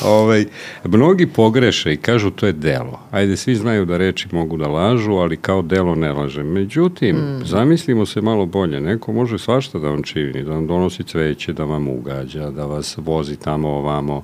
ovaj, 0.05 0.45
mnogi 0.85 1.27
pogreše 1.27 1.93
i 1.93 1.97
kažu 1.97 2.31
to 2.31 2.47
je 2.47 2.53
delo. 2.53 3.01
Ajde, 3.11 3.37
svi 3.37 3.55
znaju 3.55 3.85
da 3.85 3.97
reči 3.97 4.29
mogu 4.33 4.57
da 4.57 4.69
lažu, 4.69 5.13
ali 5.13 5.37
kao 5.37 5.63
delo 5.63 5.95
ne 5.95 6.13
laže. 6.13 6.43
Međutim, 6.43 7.17
mm. 7.17 7.43
zamislimo 7.45 8.07
se 8.07 8.21
malo 8.21 8.47
bolje. 8.47 8.81
Neko 8.81 9.13
može 9.13 9.39
svašta 9.39 9.79
da 9.79 9.89
vam 9.89 10.03
čini, 10.03 10.45
da 10.45 10.51
vam 10.51 10.67
donosi 10.67 11.05
cveće, 11.05 11.53
da 11.53 11.65
vam 11.65 11.89
ugađa, 11.89 12.51
da 12.51 12.67
vas 12.67 12.95
vozi 12.97 13.37
tamo 13.37 13.69
ovamo. 13.69 14.17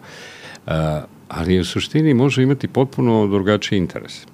Uh, 0.66 0.72
ali 1.28 1.60
u 1.60 1.64
suštini 1.64 2.14
može 2.14 2.43
imati 2.43 2.68
potpuno 2.68 3.27
drugačiji 3.27 3.78
interes 3.78 4.27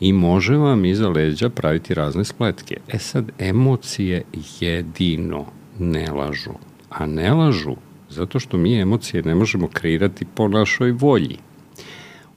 i 0.00 0.12
može 0.12 0.56
vam 0.56 0.84
iza 0.84 1.08
leđa 1.08 1.48
praviti 1.48 1.94
razne 1.94 2.24
spletke. 2.24 2.76
E 2.88 2.98
sad, 2.98 3.30
emocije 3.38 4.22
jedino 4.60 5.46
ne 5.78 6.10
lažu. 6.10 6.52
A 6.90 7.06
ne 7.06 7.32
lažu 7.32 7.76
zato 8.10 8.40
što 8.40 8.56
mi 8.56 8.80
emocije 8.80 9.22
ne 9.22 9.34
možemo 9.34 9.68
kreirati 9.68 10.24
po 10.34 10.48
našoj 10.48 10.92
volji. 10.92 11.36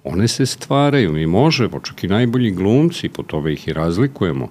One 0.03 0.27
se 0.27 0.45
stvaraju, 0.45 1.11
mi 1.11 1.27
možemo, 1.27 1.79
čak 1.79 2.03
i 2.03 2.07
najbolji 2.07 2.51
glumci, 2.51 3.09
po 3.09 3.23
tome 3.23 3.53
ih 3.53 3.67
i 3.67 3.73
razlikujemo, 3.73 4.49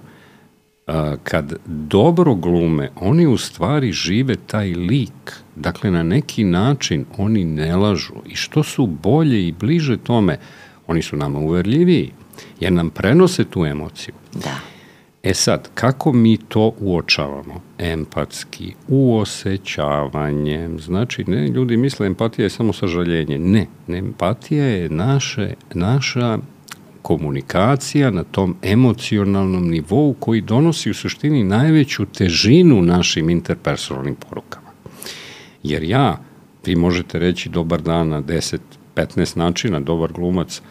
kad 1.23 1.53
dobro 1.65 2.35
glume, 2.35 2.89
oni 2.95 3.27
u 3.27 3.37
stvari 3.37 3.91
žive 3.91 4.35
taj 4.35 4.73
lik. 4.73 5.33
Dakle, 5.55 5.91
na 5.91 6.03
neki 6.03 6.43
način 6.43 7.05
oni 7.17 7.45
ne 7.45 7.75
lažu. 7.75 8.13
I 8.25 8.35
što 8.35 8.63
su 8.63 8.87
bolje 8.87 9.47
i 9.47 9.51
bliže 9.51 9.97
tome, 9.97 10.37
oni 10.87 11.01
su 11.01 11.17
nama 11.17 11.39
uverljiviji, 11.39 12.11
jer 12.59 12.71
nam 12.71 12.89
prenose 12.89 13.43
tu 13.43 13.65
emociju. 13.65 14.13
Da. 14.33 14.59
E 15.23 15.33
sad, 15.33 15.69
kako 15.73 16.13
mi 16.13 16.37
to 16.37 16.73
uočavamo? 16.79 17.61
Empatski, 17.77 18.73
uosećavanjem. 18.87 20.79
Znači, 20.79 21.23
ne, 21.23 21.47
ljudi 21.47 21.77
misle 21.77 22.07
empatija 22.07 22.43
je 22.43 22.49
samo 22.49 22.73
sažaljenje. 22.73 23.39
Ne, 23.39 23.67
ne 23.87 23.97
empatija 23.97 24.65
je 24.65 24.89
naše, 24.89 25.53
naša 25.73 26.37
komunikacija 27.01 28.11
na 28.11 28.23
tom 28.23 28.55
emocionalnom 28.61 29.69
nivou 29.69 30.13
koji 30.19 30.41
donosi 30.41 30.89
u 30.89 30.93
suštini 30.93 31.43
najveću 31.43 32.05
težinu 32.05 32.81
našim 32.81 33.29
interpersonalnim 33.29 34.15
porukama. 34.15 34.69
Jer 35.63 35.83
ja, 35.83 36.19
vi 36.65 36.75
možete 36.75 37.19
reći 37.19 37.49
dobar 37.49 37.81
dan 37.81 38.09
na 38.09 38.21
10, 38.21 38.57
15 38.95 39.37
načina, 39.37 39.79
dobar 39.79 40.13
glumac, 40.13 40.61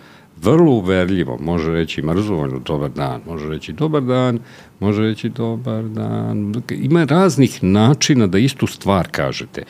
vrlo 0.43 0.73
uverljivo 0.73 1.39
može 1.41 1.73
reći 1.73 2.03
mrzovoljno 2.03 2.59
dobar 2.59 2.91
dan, 2.91 3.21
može 3.27 3.49
reći 3.49 3.73
dobar 3.73 4.03
dan, 4.03 4.39
može 4.81 5.03
reći 5.03 5.29
dobar 5.29 5.85
dan. 5.85 6.55
Ima 6.71 7.05
raznih 7.05 7.65
načina 7.65 8.27
da 8.27 8.39
istu 8.39 8.67
stvar 8.67 9.09
kažete. 9.11 9.63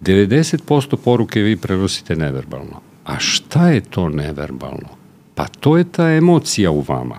90% 0.00 0.96
poruke 0.96 1.40
vi 1.40 1.56
prenosite 1.56 2.16
neverbalno. 2.16 2.80
A 3.04 3.18
šta 3.18 3.68
je 3.68 3.80
to 3.80 4.08
neverbalno? 4.08 4.88
Pa 5.34 5.46
to 5.46 5.76
je 5.78 5.84
ta 5.84 6.10
emocija 6.10 6.70
u 6.70 6.84
vama. 6.88 7.18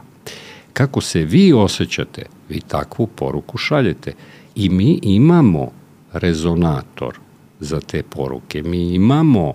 Kako 0.73 1.01
se 1.01 1.19
vi 1.19 1.53
osjećate, 1.53 2.25
vi 2.49 2.61
takvu 2.61 3.07
poruku 3.07 3.57
šaljete. 3.57 4.13
I 4.55 4.69
mi 4.69 4.99
imamo 5.01 5.71
rezonator 6.13 7.19
za 7.59 7.79
te 7.79 8.03
poruke. 8.03 8.63
Mi 8.63 8.93
imamo 8.93 9.53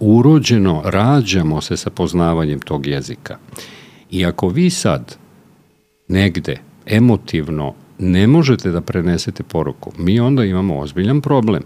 urođeno 0.00 0.82
rađamo 0.84 1.60
se 1.60 1.76
sa 1.76 1.90
poznavanjem 1.90 2.60
tog 2.60 2.86
jezika. 2.86 3.38
I 4.10 4.26
ako 4.26 4.48
vi 4.48 4.70
sad 4.70 5.16
negde 6.08 6.56
emotivno 6.86 7.74
ne 7.98 8.26
možete 8.26 8.70
da 8.70 8.80
prenesete 8.80 9.42
poruku, 9.42 9.92
mi 9.98 10.20
onda 10.20 10.44
imamo 10.44 10.78
ozbiljan 10.78 11.20
problem. 11.20 11.62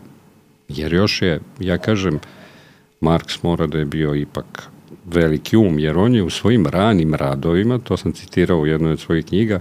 Jer 0.69 0.93
još 0.93 1.23
je, 1.23 1.41
ja 1.61 1.79
kažem, 1.79 2.19
Marks 3.01 3.43
mora 3.43 3.67
da 3.67 3.79
je 3.79 3.85
bio 3.85 4.15
ipak 4.15 4.69
veliki 5.05 5.57
um, 5.57 5.79
jer 5.79 5.99
on 5.99 6.15
je 6.15 6.23
u 6.23 6.31
svojim 6.31 6.67
ranim 6.67 7.15
radovima, 7.15 7.79
to 7.79 7.97
sam 7.97 8.13
citirao 8.13 8.59
u 8.59 8.67
jednoj 8.67 8.93
od 8.93 9.01
svojih 9.01 9.25
knjiga, 9.25 9.61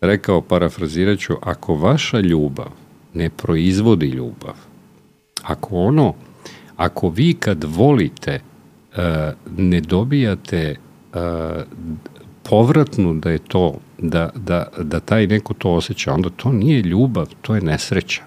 rekao, 0.00 0.40
parafraziraću, 0.40 1.34
ako 1.42 1.74
vaša 1.74 2.20
ljubav 2.20 2.70
ne 3.14 3.30
proizvodi 3.30 4.06
ljubav, 4.06 4.54
ako 5.42 5.76
ono 5.76 6.14
ako 6.76 7.08
vi 7.08 7.34
kad 7.34 7.64
volite 7.64 8.40
uh, 8.40 8.98
ne 9.56 9.80
dobijate 9.80 10.76
uh, 11.14 11.20
povratnu 12.42 13.14
da 13.14 13.30
je 13.30 13.38
to, 13.38 13.74
da, 13.98 14.30
da, 14.34 14.66
da 14.78 15.00
taj 15.00 15.26
neko 15.26 15.54
to 15.54 15.70
osjeća, 15.70 16.12
onda 16.12 16.30
to 16.30 16.52
nije 16.52 16.82
ljubav, 16.82 17.28
to 17.42 17.54
je 17.54 17.60
nesreća. 17.60 18.22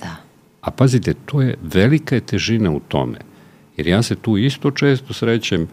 Da. 0.00 0.16
A 0.60 0.70
pazite, 0.70 1.14
to 1.26 1.42
je 1.42 1.54
velika 1.62 2.14
je 2.14 2.20
težina 2.20 2.70
u 2.70 2.80
tome. 2.80 3.18
Jer 3.76 3.86
ja 3.86 4.02
se 4.02 4.14
tu 4.14 4.36
isto 4.36 4.70
često 4.70 5.14
srećem, 5.14 5.68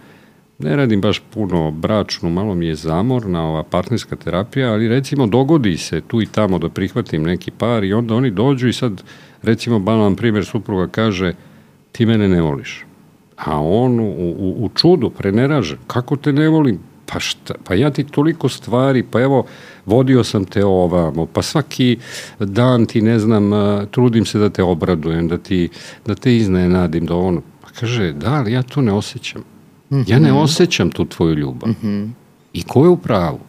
ne 0.60 0.76
radim 0.76 1.02
baš 1.02 1.22
puno 1.34 1.72
bračnu, 1.72 2.30
malo 2.30 2.56
mi 2.56 2.68
je 2.68 2.76
zamorna 2.76 3.44
ova 3.50 3.64
partnerska 3.64 4.16
terapija, 4.16 4.72
ali 4.72 4.88
recimo 4.88 5.28
dogodi 5.28 5.78
se 5.78 6.02
tu 6.02 6.22
i 6.22 6.26
tamo 6.26 6.60
da 6.60 6.70
prihvatim 6.70 7.24
neki 7.24 7.52
par 7.52 7.84
i 7.84 7.94
onda 7.94 8.16
oni 8.16 8.32
dođu 8.32 8.68
i 8.68 8.74
sad 8.74 9.04
recimo 9.42 9.80
banalan 9.80 10.16
primjer 10.16 10.46
supruga 10.46 10.88
kaže 10.88 11.34
ti 11.92 12.06
mene 12.06 12.28
ne 12.28 12.42
voliš. 12.42 12.86
A 13.38 13.60
on 13.62 14.00
u, 14.00 14.04
u, 14.04 14.56
u 14.66 14.70
čudu, 14.76 15.10
preneražen, 15.10 15.78
kako 15.88 16.16
te 16.16 16.34
ne 16.34 16.50
volim? 16.50 16.80
Pa, 17.06 17.20
šta, 17.20 17.54
pa 17.64 17.76
ja 17.76 17.90
ti 17.90 18.04
toliko 18.04 18.50
stvari, 18.50 19.04
pa 19.04 19.22
evo, 19.22 19.46
vodio 19.86 20.24
sam 20.24 20.46
te 20.46 20.66
ovamo, 20.66 21.26
pa 21.26 21.42
svaki 21.42 21.98
dan 22.40 22.86
ti, 22.86 23.02
ne 23.02 23.20
znam, 23.20 23.52
trudim 23.92 24.26
se 24.26 24.40
da 24.40 24.50
te 24.50 24.64
obradujem, 24.64 25.28
da, 25.28 25.38
ti, 25.38 25.70
da 26.06 26.16
te 26.16 26.36
iznenadim, 26.36 27.06
da 27.06 27.16
ono. 27.16 27.42
Pa 27.62 27.70
kaže, 27.80 28.14
da, 28.14 28.34
ali 28.34 28.52
ja 28.52 28.64
to 28.64 28.82
ne 28.82 28.92
osjećam. 28.92 29.42
Mm 29.90 29.98
-hmm. 29.98 30.12
Ja 30.12 30.20
ne 30.20 30.32
mhm. 30.32 30.38
osjećam 30.38 30.92
tu 30.92 31.06
tvoju 31.06 31.36
ljubav. 31.36 31.70
Mm 31.70 31.76
-hmm. 31.84 32.10
I 32.54 32.64
ko 32.64 32.84
je 32.84 32.90
u 32.90 32.98
pravu? 32.98 33.40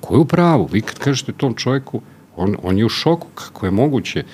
Ko 0.00 0.14
je 0.14 0.18
u 0.18 0.24
pravu? 0.24 0.68
Vi 0.72 0.80
kad 0.80 0.98
kažete 0.98 1.32
tom 1.32 1.54
čovjeku, 1.54 2.00
on, 2.36 2.56
on 2.62 2.78
je 2.78 2.84
u 2.84 2.88
šoku, 2.88 3.26
kako 3.34 3.66
je 3.66 3.70
moguće? 3.70 4.24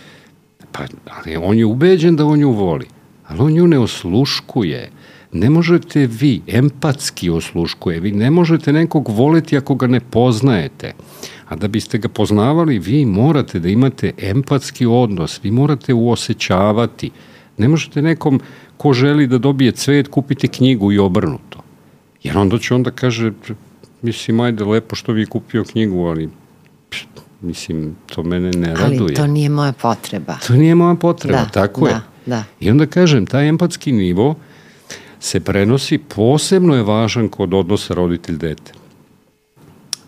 Pa, 0.72 0.82
ali 1.16 1.36
on 1.36 1.58
je 1.58 1.64
ubeđen 1.64 2.16
da 2.16 2.24
on 2.24 2.38
nju 2.38 2.52
voli 2.52 2.86
ali 3.30 3.40
on 3.40 3.52
nju 3.52 3.66
ne 3.66 3.78
osluškuje. 3.78 4.90
Ne 5.32 5.50
možete 5.50 6.06
vi, 6.06 6.42
empatski 6.46 7.30
osluškuje, 7.30 8.00
vi 8.00 8.12
ne 8.12 8.30
možete 8.30 8.72
nekog 8.72 9.08
voleti 9.08 9.56
ako 9.56 9.74
ga 9.74 9.86
ne 9.86 10.00
poznajete. 10.00 10.92
A 11.48 11.56
da 11.56 11.68
biste 11.68 11.98
ga 11.98 12.08
poznavali, 12.08 12.78
vi 12.78 13.04
morate 13.06 13.60
da 13.60 13.68
imate 13.68 14.12
empatski 14.18 14.86
odnos, 14.86 15.40
vi 15.42 15.50
morate 15.50 15.94
uosećavati. 15.94 17.10
Ne 17.58 17.68
možete 17.68 18.02
nekom 18.02 18.40
ko 18.76 18.92
želi 18.92 19.26
da 19.26 19.38
dobije 19.38 19.72
cvet 19.72 20.08
kupiti 20.08 20.48
knjigu 20.48 20.92
i 20.92 20.98
obrnuto. 20.98 21.62
Jer 22.22 22.38
onda 22.38 22.58
će 22.58 22.74
onda 22.74 22.90
kaže, 22.90 23.32
mislim, 24.02 24.40
ajde, 24.40 24.64
lepo 24.64 24.96
što 24.96 25.12
vi 25.12 25.26
kupio 25.26 25.64
knjigu, 25.64 26.04
ali 26.04 26.28
mislim, 27.40 27.96
to 28.06 28.22
mene 28.22 28.50
ne 28.50 28.74
raduje. 28.74 29.00
Ali 29.00 29.14
to 29.14 29.26
nije 29.26 29.48
moja 29.48 29.72
potreba. 29.72 30.38
To 30.46 30.54
nije 30.54 30.74
moja 30.74 30.94
potreba, 30.94 31.38
da, 31.38 31.48
tako 31.48 31.80
da. 31.80 31.90
je. 31.90 32.09
Da. 32.30 32.44
I 32.60 32.70
onda 32.70 32.86
kažem, 32.86 33.26
taj 33.26 33.48
empatski 33.48 33.92
nivo 33.92 34.34
se 35.20 35.40
prenosi, 35.40 35.98
posebno 35.98 36.76
je 36.76 36.82
važan 36.82 37.28
kod 37.28 37.54
odnosa 37.54 37.94
roditelj-dete. 37.94 38.72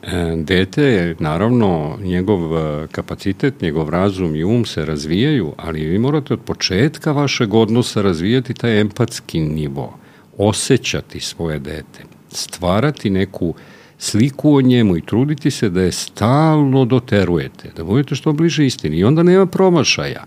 E, 0.03 0.35
dete 0.37 0.83
je, 0.83 1.17
naravno, 1.19 1.99
njegov 2.03 2.57
e, 2.57 2.87
kapacitet, 2.93 3.61
njegov 3.61 3.91
razum 3.91 4.37
i 4.37 4.45
um 4.45 4.65
se 4.65 4.85
razvijaju, 4.85 5.53
ali 5.57 5.87
vi 5.87 5.99
morate 5.99 6.35
od 6.35 6.41
početka 6.41 7.13
vašeg 7.13 7.55
odnosa 7.55 8.03
razvijati 8.03 8.55
taj 8.55 8.81
empatski 8.81 9.41
nivo, 9.41 9.99
osjećati 10.39 11.21
svoje 11.21 11.59
dete, 11.59 12.05
stvarati 12.31 13.11
neku 13.11 13.55
sliku 13.99 14.55
o 14.55 14.61
njemu 14.61 14.97
i 14.97 15.07
truditi 15.07 15.51
se 15.51 15.71
da 15.71 15.83
je 15.83 15.93
stalno 15.93 16.85
doterujete, 16.85 17.71
da 17.77 17.85
budete 17.85 18.15
što 18.15 18.33
bliže 18.33 18.67
istini 18.67 18.97
i 18.97 19.05
onda 19.05 19.23
nema 19.23 19.47
promašaja. 19.47 20.25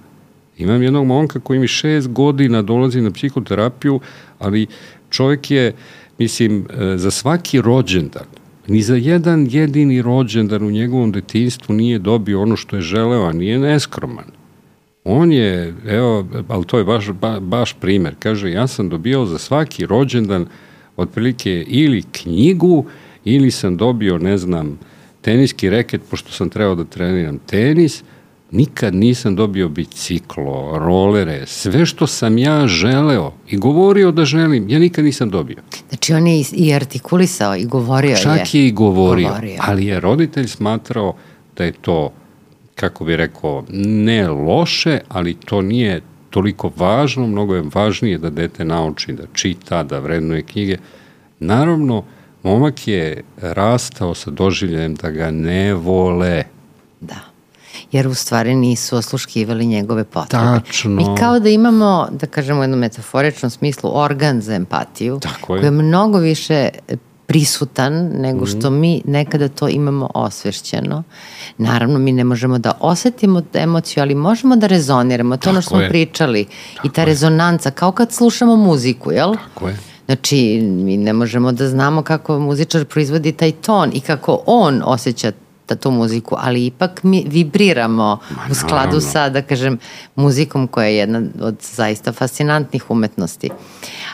Imam 0.57 0.84
jednog 0.84 1.06
momka 1.06 1.40
koji 1.40 1.60
mi 1.60 1.68
šest 1.68 2.07
godina 2.07 2.61
dolazi 2.61 3.02
na 3.02 3.11
psihoterapiju, 3.11 3.99
ali 4.40 4.68
čovjek 5.10 5.52
je, 5.52 5.73
mislim, 6.18 6.68
e, 6.69 6.98
za 6.98 7.11
svaki 7.11 7.61
rođendan, 7.61 8.26
ni 8.68 8.82
za 8.82 8.95
jedan 8.95 9.48
jedini 9.49 10.02
rođendan 10.02 10.64
u 10.64 10.72
njegovom 10.72 11.11
detinstvu 11.11 11.76
nije 11.76 11.99
dobio 11.99 12.41
ono 12.41 12.56
što 12.56 12.76
je 12.76 12.82
želeo, 12.82 13.26
a 13.26 13.34
nije 13.34 13.60
neskroman. 13.60 14.26
On 15.03 15.32
je, 15.32 15.73
evo, 15.88 16.27
ali 16.48 16.65
to 16.65 16.77
je 16.77 16.84
baš, 16.84 17.10
ba, 17.11 17.40
baš 17.40 17.73
primer, 17.73 18.15
kaže, 18.19 18.52
ja 18.52 18.68
sam 18.68 18.90
dobio 18.90 19.26
za 19.26 19.38
svaki 19.38 19.86
rođendan 19.86 20.45
otprilike 20.98 21.65
ili 21.68 22.03
knjigu, 22.11 22.86
ili 23.26 23.52
sam 23.52 23.77
dobio, 23.77 24.18
ne 24.18 24.38
znam, 24.38 24.80
teniski 25.22 25.69
reket, 25.69 26.02
pošto 26.10 26.32
sam 26.32 26.49
trebao 26.49 26.76
da 26.76 26.86
treniram 26.86 27.38
tenis, 27.38 28.03
nikad 28.51 28.95
nisam 28.95 29.35
dobio 29.35 29.69
biciklo, 29.69 30.80
rolere, 30.80 31.43
sve 31.45 31.85
što 31.85 32.07
sam 32.07 32.38
ja 32.38 32.67
želeo 32.67 33.34
i 33.49 33.57
govorio 33.57 34.11
da 34.11 34.26
želim, 34.26 34.69
ja 34.69 34.80
nikad 34.80 35.05
nisam 35.05 35.30
dobio. 35.30 35.57
Znači 35.89 36.13
on 36.13 36.27
je 36.27 36.43
i 36.51 36.73
artikulisao 36.73 37.55
i 37.55 37.65
govorio 37.65 38.15
Čak 38.15 38.38
je. 38.38 38.45
Čak 38.45 38.55
je 38.55 38.67
i 38.67 38.72
govorio, 38.72 39.27
govorio, 39.27 39.57
ali 39.61 39.85
je 39.85 39.99
roditelj 39.99 40.47
smatrao 40.47 41.15
da 41.57 41.63
je 41.63 41.72
to, 41.72 42.11
kako 42.76 43.05
bi 43.05 43.15
rekao, 43.15 43.63
ne 43.69 44.27
loše, 44.27 44.99
ali 45.09 45.34
to 45.34 45.61
nije 45.61 46.01
toliko 46.30 46.72
važno, 46.76 47.27
mnogo 47.27 47.55
je 47.55 47.63
važnije 47.73 48.17
da 48.17 48.30
dete 48.30 48.65
nauči 48.65 49.13
da 49.13 49.23
čita, 49.34 49.84
da 49.84 49.99
vrednuje 49.99 50.41
knjige. 50.41 50.77
Naravno, 51.39 52.03
momak 52.43 52.88
je 52.88 53.23
rastao 53.41 54.15
sa 54.15 54.31
doživljajem 54.31 54.95
da 54.95 55.11
ga 55.11 55.31
ne 55.31 55.73
vole. 55.73 56.43
Da 57.01 57.35
jer 57.91 58.07
u 58.07 58.14
stvari 58.14 58.56
nisu 58.56 58.98
osluškivali 58.98 59.66
njegove 59.66 60.03
potrebe. 60.03 60.44
Tačno. 60.44 60.91
Mi 60.91 61.06
kao 61.20 61.40
da 61.40 61.49
imamo, 61.49 62.07
da 62.12 62.28
kažemo 62.28 62.60
u 62.60 62.64
jednom 62.64 62.80
metaforičnom 62.80 63.49
smislu, 63.49 63.91
organ 63.94 64.41
za 64.41 64.53
empatiju, 64.56 65.20
Tako 65.20 65.56
je. 65.56 65.62
koji 65.62 65.68
je 65.68 65.72
mnogo 65.72 66.18
više 66.18 66.70
prisutan 67.26 67.94
nego 67.94 68.45
što 68.45 68.70
mm. 68.70 68.80
mi 68.80 69.02
nekada 69.06 69.48
to 69.48 69.68
imamo 69.68 70.10
osvešćeno. 70.14 71.03
Naravno, 71.57 71.99
mi 71.99 72.12
ne 72.12 72.24
možemo 72.24 72.57
da 72.57 72.72
osetimo 72.80 73.41
emociju, 73.53 74.03
ali 74.03 74.16
možemo 74.16 74.56
da 74.56 74.68
rezoniramo. 74.68 75.38
To 75.38 75.41
Tako 75.41 75.49
ono 75.49 75.62
što 75.62 75.70
smo 75.70 75.82
je. 75.82 75.90
pričali. 75.90 76.45
Tako 76.76 76.88
I 76.88 76.91
ta 76.91 77.02
je. 77.02 77.06
rezonanca, 77.06 77.72
kao 77.72 77.91
kad 77.91 78.12
slušamo 78.12 78.56
muziku, 78.56 79.12
jel? 79.12 79.36
Tako 79.36 79.68
je. 79.68 79.78
Znači, 80.06 80.62
mi 80.62 80.98
ne 80.98 81.14
možemo 81.14 81.52
da 81.52 81.68
znamo 81.68 82.02
kako 82.02 82.40
muzičar 82.40 82.86
proizvodi 82.86 83.32
taj 83.32 83.52
ton 83.52 83.91
i 83.94 83.99
kako 83.99 84.40
on 84.45 84.82
osjeća 84.86 85.32
da 85.67 85.75
tu 85.75 85.91
muziku, 85.91 86.35
ali 86.39 86.65
ipak 86.65 87.03
mi 87.03 87.25
vibriramo 87.27 88.19
Ma, 88.29 88.41
u 88.51 88.53
skladu 88.53 89.01
sa, 89.01 89.29
da 89.29 89.41
kažem, 89.41 89.77
muzikom 90.15 90.67
koja 90.67 90.87
je 90.87 90.95
jedna 90.95 91.21
od 91.41 91.55
zaista 91.61 92.11
fascinantnih 92.13 92.91
umetnosti. 92.91 93.49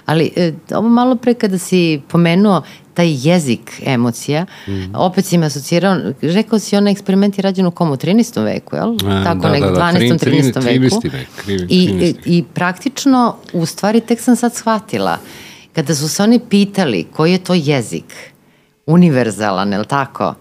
Ali 0.06 0.32
e, 0.36 0.54
ovo 0.76 0.90
malo 0.90 1.16
pre 1.16 1.34
kada 1.34 1.58
si 1.58 2.02
pomenuo 2.08 2.62
taj 2.94 3.28
jezik 3.28 3.82
emocija, 3.86 4.46
mm. 4.68 4.96
opet 4.96 5.26
si 5.26 5.38
me 5.38 5.46
asocirao, 5.46 5.98
rekao 6.22 6.60
si 6.60 6.78
onaj 6.78 6.92
eksperiment 6.92 7.38
je 7.38 7.42
rađen 7.42 7.66
u 7.66 7.72
komu, 7.72 7.96
13. 7.96 8.44
veku, 8.44 8.76
jel? 8.76 8.96
A, 9.06 9.24
Tako, 9.24 9.42
da, 9.42 9.50
nek, 9.50 9.64
da, 9.64 9.72
da, 9.72 9.82
12. 9.82 10.20
13. 10.20 10.54
13. 10.54 10.84
veku. 10.84 11.02
Vek, 11.04 11.28
krivi, 11.36 11.68
I, 11.70 11.84
i, 11.84 12.38
I 12.38 12.44
praktično, 12.54 13.36
u 13.54 13.66
stvari, 13.66 14.02
tek 14.02 14.20
sam 14.20 14.36
sad 14.36 14.56
shvatila, 14.56 15.18
kada 15.76 15.96
su 15.96 16.10
se 16.10 16.24
oni 16.24 16.40
pitali 16.40 17.08
koji 17.14 17.32
je 17.32 17.38
to 17.38 17.54
jezik, 17.54 18.32
univerzalan, 18.86 19.72
je 19.74 19.80
li 19.80 19.86
tako? 19.86 20.34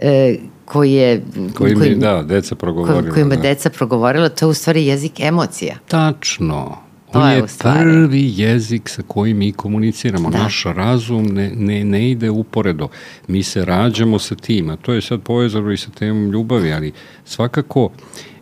E, 0.00 0.36
koji 0.64 0.92
je... 0.92 1.22
Koji 1.54 1.74
mi, 1.74 1.94
da, 1.94 2.22
deca 2.22 2.54
progovorila. 2.54 3.14
Kojima 3.14 3.34
da. 3.34 3.42
deca 3.42 3.70
progovorila, 3.70 4.28
to 4.28 4.46
je 4.46 4.50
u 4.50 4.54
stvari 4.54 4.86
jezik 4.86 5.20
emocija. 5.20 5.76
Tačno. 5.88 6.76
On 7.12 7.30
je, 7.30 7.36
je 7.36 7.44
prvi 7.58 8.32
jezik 8.36 8.88
sa 8.88 9.02
kojim 9.06 9.36
mi 9.36 9.52
komuniciramo. 9.52 10.30
Da. 10.30 10.38
Naš 10.38 10.64
razum 10.64 11.26
ne, 11.26 11.50
ne, 11.56 11.84
ne 11.84 12.10
ide 12.10 12.30
uporedo. 12.30 12.88
Mi 13.28 13.42
se 13.42 13.64
rađamo 13.64 14.18
sa 14.18 14.34
tim, 14.34 14.70
a 14.70 14.76
to 14.76 14.92
je 14.92 15.00
sad 15.00 15.20
povezano 15.20 15.72
i 15.72 15.76
sa 15.76 15.90
temom 15.90 16.30
ljubavi, 16.30 16.72
ali 16.72 16.92
svakako 17.24 17.90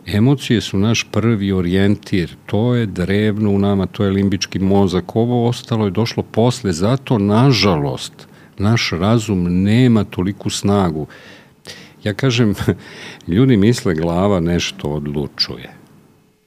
emocije 0.05 0.61
su 0.61 0.77
naš 0.77 1.07
prvi 1.11 1.51
orijentir. 1.51 2.35
To 2.45 2.75
je 2.75 2.85
drevno 2.85 3.51
u 3.51 3.59
nama, 3.59 3.85
to 3.85 4.03
je 4.03 4.11
limbički 4.11 4.59
mozak. 4.59 5.15
Ovo 5.15 5.47
ostalo 5.47 5.85
je 5.85 5.91
došlo 5.91 6.23
posle, 6.23 6.73
zato 6.73 7.17
nažalost 7.17 8.27
naš 8.57 8.91
razum 8.91 9.63
nema 9.63 10.03
toliku 10.03 10.49
snagu 10.49 11.07
Ja 12.03 12.13
kažem, 12.13 12.55
ljudi 13.27 13.57
misle 13.57 13.95
glava 13.95 14.39
nešto 14.39 14.87
odlučuje. 14.87 15.69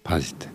Pazite, 0.03 0.49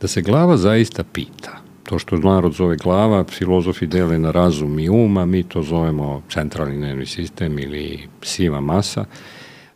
da 0.00 0.08
se 0.08 0.22
glava 0.22 0.56
zaista 0.56 1.04
pita, 1.04 1.60
to 1.82 1.98
što 1.98 2.16
narod 2.16 2.52
zove 2.52 2.76
glava, 2.76 3.24
filozofi 3.24 3.86
dele 3.86 4.18
na 4.18 4.30
razum 4.30 4.78
i 4.78 4.88
uma, 4.88 5.26
mi 5.26 5.42
to 5.42 5.62
zovemo 5.62 6.22
centralni 6.30 6.76
nervni 6.76 7.06
sistem 7.06 7.58
ili 7.58 8.08
siva 8.22 8.60
masa, 8.60 9.04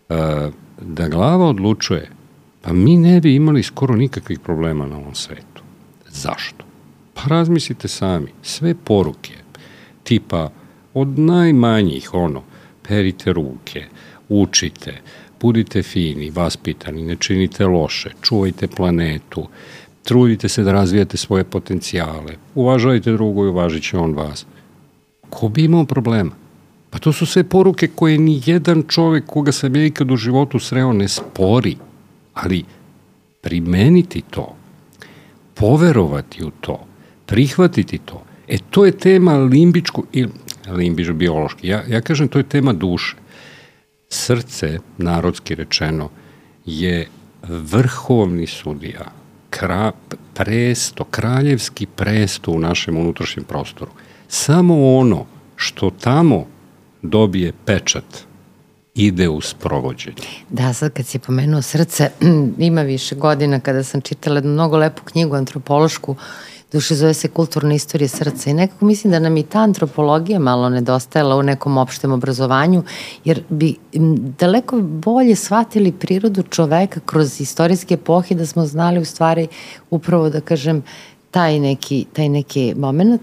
e, 0.08 0.50
da 0.80 1.08
glava 1.08 1.46
odlučuje, 1.46 2.10
pa 2.62 2.72
mi 2.72 2.96
ne 2.96 3.20
bi 3.20 3.34
imali 3.34 3.62
skoro 3.62 3.96
nikakvih 3.96 4.40
problema 4.40 4.86
na 4.86 4.96
ovom 4.96 5.14
svetu. 5.14 5.62
Zašto? 6.08 6.64
Pa 7.14 7.22
razmislite 7.26 7.88
sami, 7.88 8.32
sve 8.42 8.74
poruke, 8.74 9.34
tipa 10.02 10.50
od 10.94 11.18
najmanjih, 11.18 12.14
ono, 12.14 12.42
perite 12.88 13.32
ruke, 13.32 13.84
učite, 14.28 14.94
budite 15.40 15.82
fini, 15.82 16.30
vaspitani, 16.30 17.02
ne 17.02 17.16
činite 17.16 17.66
loše, 17.66 18.10
čuvajte 18.22 18.68
planetu, 18.68 19.48
trudite 20.02 20.48
se 20.48 20.62
da 20.62 20.72
razvijate 20.72 21.16
svoje 21.16 21.44
potencijale, 21.44 22.36
uvažajte 22.54 23.12
drugo 23.12 23.44
i 23.44 23.48
uvažit 23.48 23.82
će 23.82 23.98
on 23.98 24.14
vas. 24.14 24.46
Ko 25.30 25.48
bi 25.48 25.64
imao 25.64 25.84
problema? 25.84 26.30
Pa 26.90 26.98
to 26.98 27.12
su 27.12 27.26
sve 27.26 27.44
poruke 27.44 27.88
koje 27.94 28.18
ni 28.18 28.42
jedan 28.46 28.82
čovek 28.88 29.26
koga 29.26 29.52
sam 29.52 29.76
ja 29.76 29.86
ikad 29.86 30.10
u 30.10 30.16
životu 30.16 30.58
sreo 30.58 30.92
ne 30.92 31.08
spori, 31.08 31.76
ali 32.34 32.64
primeniti 33.40 34.22
to, 34.30 34.56
poverovati 35.54 36.44
u 36.44 36.50
to, 36.50 36.86
prihvatiti 37.26 37.98
to, 37.98 38.22
e 38.48 38.58
to 38.70 38.84
je 38.84 38.92
tema 38.92 39.36
limbičku, 39.36 40.04
limbiš 40.72 41.10
biološki. 41.12 41.68
Ja, 41.68 41.82
ja 41.88 42.00
kažem 42.00 42.28
to 42.28 42.38
je 42.38 42.48
tema 42.48 42.72
duše. 42.72 43.16
Srce, 44.08 44.78
narodski 44.98 45.54
rečeno, 45.54 46.10
je 46.64 47.08
vrhovni 47.48 48.46
sudija, 48.46 49.12
kra, 49.50 49.92
presto, 50.34 51.04
kraljevski 51.04 51.86
presto 51.86 52.50
u 52.50 52.58
našem 52.58 52.96
unutrašnjem 52.96 53.44
prostoru. 53.44 53.90
Samo 54.28 54.96
ono 54.96 55.26
što 55.56 55.90
tamo 55.90 56.46
dobije 57.02 57.52
pečat 57.64 58.28
ide 58.94 59.28
u 59.28 59.40
sprovođenje. 59.40 60.16
Da, 60.48 60.72
sad 60.72 60.92
kad 60.92 61.06
si 61.06 61.18
pomenuo 61.18 61.62
srce, 61.62 62.10
ima 62.58 62.82
više 62.82 63.14
godina 63.14 63.60
kada 63.60 63.84
sam 63.84 64.00
čitala 64.00 64.40
mnogo 64.40 64.76
lepu 64.76 65.02
knjigu 65.04 65.36
antropološku 65.36 66.16
duše 66.72 66.94
zove 66.94 67.14
se 67.14 67.28
kulturna 67.28 67.74
istorija 67.74 68.08
srca 68.08 68.50
i 68.50 68.54
nekako 68.54 68.84
mislim 68.84 69.10
da 69.10 69.18
nam 69.18 69.36
i 69.36 69.42
ta 69.42 69.58
antropologija 69.58 70.38
malo 70.38 70.68
nedostajala 70.68 71.36
u 71.36 71.42
nekom 71.42 71.78
opštem 71.78 72.12
obrazovanju, 72.12 72.82
jer 73.24 73.42
bi 73.48 73.74
daleko 74.38 74.80
bolje 74.80 75.36
shvatili 75.36 75.92
prirodu 75.92 76.42
čoveka 76.42 77.00
kroz 77.00 77.40
istorijske 77.40 77.94
epohe 77.94 78.34
da 78.34 78.46
smo 78.46 78.66
znali 78.66 78.98
u 78.98 79.04
stvari 79.04 79.48
upravo 79.90 80.30
da 80.30 80.40
kažem 80.40 80.82
taj 81.30 81.58
neki, 81.58 82.06
taj 82.12 82.28
neki 82.28 82.74
moment 82.76 83.22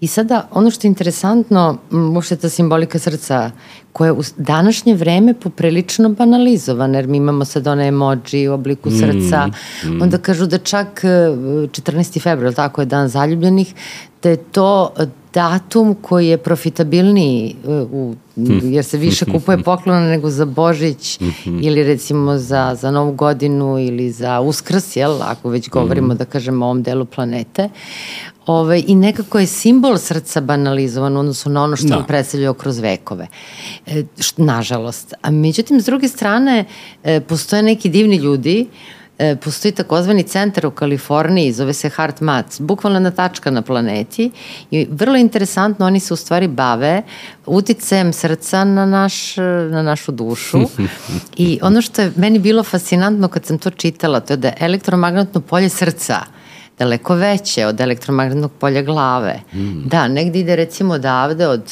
I 0.00 0.06
sada 0.06 0.48
ono 0.50 0.70
što 0.70 0.86
je 0.86 0.88
interesantno, 0.88 1.78
uopšte 2.14 2.36
ta 2.36 2.48
simbolika 2.48 2.98
srca 2.98 3.50
koja 3.92 4.08
je 4.08 4.12
u 4.12 4.22
današnje 4.36 4.94
vreme 4.94 5.34
poprilično 5.34 6.08
banalizovana, 6.08 6.98
jer 6.98 7.06
mi 7.06 7.16
imamo 7.16 7.44
sad 7.44 7.66
one 7.66 7.88
emoji 7.88 8.48
u 8.48 8.52
obliku 8.52 8.90
mm, 8.90 8.98
srca, 8.98 9.46
mm, 9.46 9.88
mm. 9.88 10.02
onda 10.02 10.18
kažu 10.18 10.46
da 10.46 10.58
čak 10.58 11.00
14. 11.04 12.16
E, 12.16 12.20
februar, 12.20 12.54
tako 12.54 12.80
je 12.80 12.86
dan 12.86 13.08
zaljubljenih, 13.08 13.74
da 14.22 14.30
je 14.30 14.36
to 14.36 14.92
datum 15.34 15.94
koji 15.94 16.28
je 16.28 16.38
profitabilniji 16.38 17.56
e, 17.64 17.70
u, 17.92 18.14
jer 18.74 18.84
se 18.84 18.98
više 18.98 19.24
kupuje 19.24 19.62
poklona 19.62 20.08
nego 20.08 20.30
za 20.30 20.44
Božić 20.44 21.20
ili 21.66 21.84
recimo 21.84 22.38
za, 22.38 22.76
za 22.80 22.90
Novu 22.90 23.12
godinu 23.12 23.78
ili 23.78 24.10
za 24.10 24.40
Uskrs, 24.40 24.96
jel, 24.96 25.22
ako 25.22 25.48
već 25.48 25.68
govorimo 25.68 26.08
mhm. 26.08 26.16
da 26.16 26.24
kažemo 26.24 26.66
o 26.66 26.68
ovom 26.68 26.82
delu 26.82 27.04
planete. 27.04 27.68
Ove, 28.50 28.60
ovaj, 28.60 28.84
I 28.86 28.94
nekako 28.94 29.38
je 29.38 29.46
simbol 29.46 29.98
srca 29.98 30.40
banalizovan 30.40 31.16
odnosno 31.16 31.52
na 31.52 31.62
ono 31.62 31.76
što 31.76 31.88
da. 31.88 32.04
predstavljaju 32.08 32.54
kroz 32.54 32.78
vekove. 32.78 33.26
E, 33.86 34.02
što, 34.18 34.44
nažalost. 34.44 35.14
A 35.22 35.30
međutim, 35.30 35.80
s 35.80 35.84
druge 35.84 36.08
strane, 36.08 36.64
e, 37.04 37.20
postoje 37.20 37.62
neki 37.62 37.88
divni 37.88 38.16
ljudi 38.16 38.66
e, 39.18 39.36
postoji 39.36 39.72
takozvani 39.72 40.22
centar 40.22 40.66
u 40.66 40.70
Kaliforniji, 40.70 41.52
zove 41.52 41.72
se 41.72 41.88
Heart 41.88 42.20
Mats, 42.20 42.60
bukvalna 42.60 43.10
tačka 43.10 43.50
na 43.50 43.62
planeti 43.62 44.30
i 44.70 44.86
vrlo 44.90 45.16
interesantno, 45.16 45.86
oni 45.86 46.00
se 46.00 46.14
u 46.14 46.16
stvari 46.16 46.48
bave 46.48 47.02
uticajem 47.46 48.12
srca 48.12 48.64
na, 48.64 48.86
naš, 48.86 49.36
na 49.70 49.82
našu 49.82 50.12
dušu 50.12 50.60
i 51.36 51.58
ono 51.62 51.82
što 51.82 52.02
je 52.02 52.12
meni 52.16 52.38
bilo 52.38 52.62
fascinantno 52.62 53.28
kad 53.28 53.46
sam 53.46 53.58
to 53.58 53.70
čitala, 53.70 54.20
to 54.20 54.32
je 54.32 54.36
da 54.36 54.52
elektromagnetno 54.58 55.40
polje 55.40 55.68
srca 55.68 56.39
daleko 56.80 57.14
veće 57.14 57.66
od 57.66 57.80
elektromagnetnog 57.80 58.50
polja 58.58 58.82
glave. 58.82 59.40
Mm. 59.52 59.88
Da, 59.88 60.08
negde 60.08 60.40
ide 60.40 60.56
recimo 60.56 60.94
odavde 60.94 61.46
od 61.48 61.62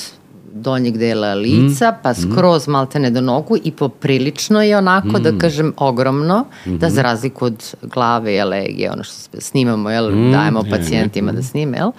donjeg 0.52 0.98
dela 0.98 1.34
lica, 1.34 1.92
pa 2.02 2.14
skroz 2.14 2.68
maltene 2.68 3.10
do 3.10 3.20
nogu 3.20 3.56
i 3.64 3.72
poprilično 3.72 4.62
je 4.62 4.78
onako, 4.78 5.18
da 5.18 5.32
kažem, 5.38 5.72
ogromno, 5.76 6.44
da 6.66 6.90
za 6.90 7.02
razliku 7.02 7.44
od 7.44 7.74
glave, 7.82 8.34
jel, 8.34 8.52
je 8.52 8.90
ono 8.92 9.04
što 9.04 9.40
snimamo, 9.40 9.90
jel, 9.90 10.10
dajemo 10.32 10.64
pacijentima 10.70 11.32
da 11.32 11.42
snime, 11.42 11.78
jel, 11.78 11.92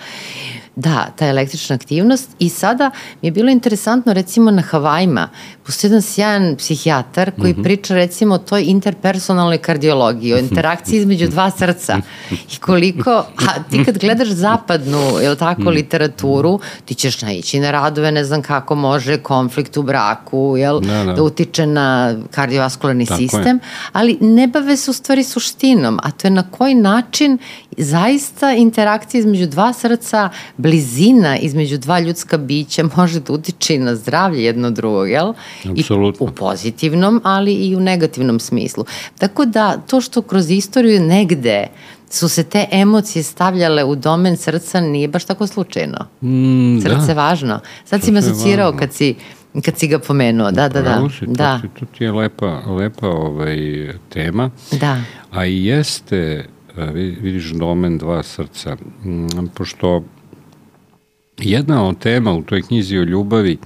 Da, 0.79 1.07
ta 1.15 1.25
električna 1.25 1.75
aktivnost 1.75 2.29
i 2.39 2.49
sada 2.49 2.91
mi 3.21 3.27
je 3.27 3.31
bilo 3.31 3.51
interesantno 3.51 4.13
recimo 4.13 4.51
na 4.51 4.61
Havajima, 4.61 5.29
postoji 5.65 5.89
jedan 5.89 6.01
sjajan 6.01 6.55
psihijatar 6.57 7.31
koji 7.39 7.53
mm 7.53 7.55
-hmm. 7.55 7.63
priča 7.63 7.95
recimo 7.95 8.35
o 8.35 8.37
toj 8.37 8.63
interpersonalnoj 8.63 9.57
kardiologiji, 9.57 10.33
o 10.33 10.37
interakciji 10.37 10.97
između 10.99 11.27
dva 11.27 11.51
srca 11.51 11.97
i 12.31 12.57
koliko, 12.59 13.11
a 13.11 13.63
ti 13.69 13.83
kad 13.85 13.97
gledaš 13.97 14.27
zapadnu, 14.27 14.99
je 15.21 15.35
tako, 15.35 15.61
mhm. 15.61 15.69
literaturu, 15.69 16.59
ti 16.85 16.95
ćeš 16.95 17.21
naići 17.21 17.59
na 17.59 17.71
radove, 17.71 18.11
ne 18.11 18.23
znam 18.23 18.41
kako 18.41 18.75
može 18.75 19.17
konflikt 19.17 19.77
u 19.77 19.83
braku, 19.83 20.55
jel, 20.57 20.79
da, 20.79 21.03
da. 21.03 21.13
da 21.13 21.23
utiče 21.23 21.65
na 21.65 22.15
kardiovaskularni 22.31 23.05
tako 23.05 23.17
sistem, 23.17 23.55
je. 23.55 23.59
ali 23.91 24.17
ne 24.21 24.47
bave 24.47 24.77
se 24.77 24.91
u 24.91 24.93
stvari 24.93 25.23
suštinom, 25.23 25.99
a 26.03 26.11
to 26.11 26.27
je 26.27 26.31
na 26.31 26.43
koji 26.51 26.75
način 26.75 27.37
zaista 27.77 28.51
interakcija 28.51 29.19
između 29.19 29.47
dva 29.47 29.73
srca, 29.73 30.29
blizina 30.69 31.37
između 31.37 31.77
dva 31.77 31.99
ljudska 31.99 32.37
bića 32.37 32.83
može 32.95 33.19
da 33.19 33.33
utiče 33.33 33.77
na 33.79 33.95
zdravlje 33.95 34.43
jedno 34.43 34.71
drugog, 34.71 35.09
jel? 35.09 35.33
Absolutno. 35.65 36.27
I 36.27 36.29
u 36.29 36.33
pozitivnom, 36.35 37.21
ali 37.23 37.53
i 37.53 37.75
u 37.75 37.79
negativnom 37.79 38.39
smislu. 38.39 38.85
Tako 39.17 39.45
da 39.45 39.77
to 39.77 40.01
što 40.01 40.21
kroz 40.21 40.51
istoriju 40.51 41.01
negde 41.01 41.67
su 42.09 42.29
se 42.29 42.43
te 42.43 42.65
emocije 42.71 43.23
stavljale 43.23 43.83
u 43.83 43.95
domen 43.95 44.37
srca 44.37 44.81
nije 44.81 45.07
baš 45.07 45.25
tako 45.25 45.47
slučajno. 45.47 46.05
Mm, 46.21 46.81
Srce 46.81 47.07
da. 47.07 47.13
važno. 47.13 47.59
Sad 47.85 48.03
si 48.03 48.11
me 48.11 48.19
asocirao 48.19 48.73
kad 48.79 48.93
si 48.93 49.15
kad 49.65 49.77
si 49.77 49.87
ga 49.87 49.99
pomenuo, 49.99 50.51
da, 50.51 50.69
da, 50.69 50.81
da. 50.81 51.09
Si, 51.19 51.25
da. 51.27 51.59
To, 51.61 51.67
ti, 51.67 51.79
to 51.79 51.85
ti 51.97 52.03
je 52.03 52.11
lepa, 52.11 52.61
lepa 52.67 53.07
ovaj, 53.07 53.57
tema. 54.09 54.49
Da. 54.71 54.97
A 55.31 55.45
i 55.45 55.65
jeste, 55.65 56.45
vidiš, 56.93 57.51
domen 57.51 57.97
dva 57.97 58.23
srca. 58.23 58.77
Mm, 59.05 59.47
pošto 59.53 60.03
jedna 61.41 61.87
od 61.87 61.99
tema 61.99 62.33
u 62.33 62.41
toj 62.41 62.61
knjizi 62.61 62.97
o 62.97 63.03
ljubavi 63.03 63.57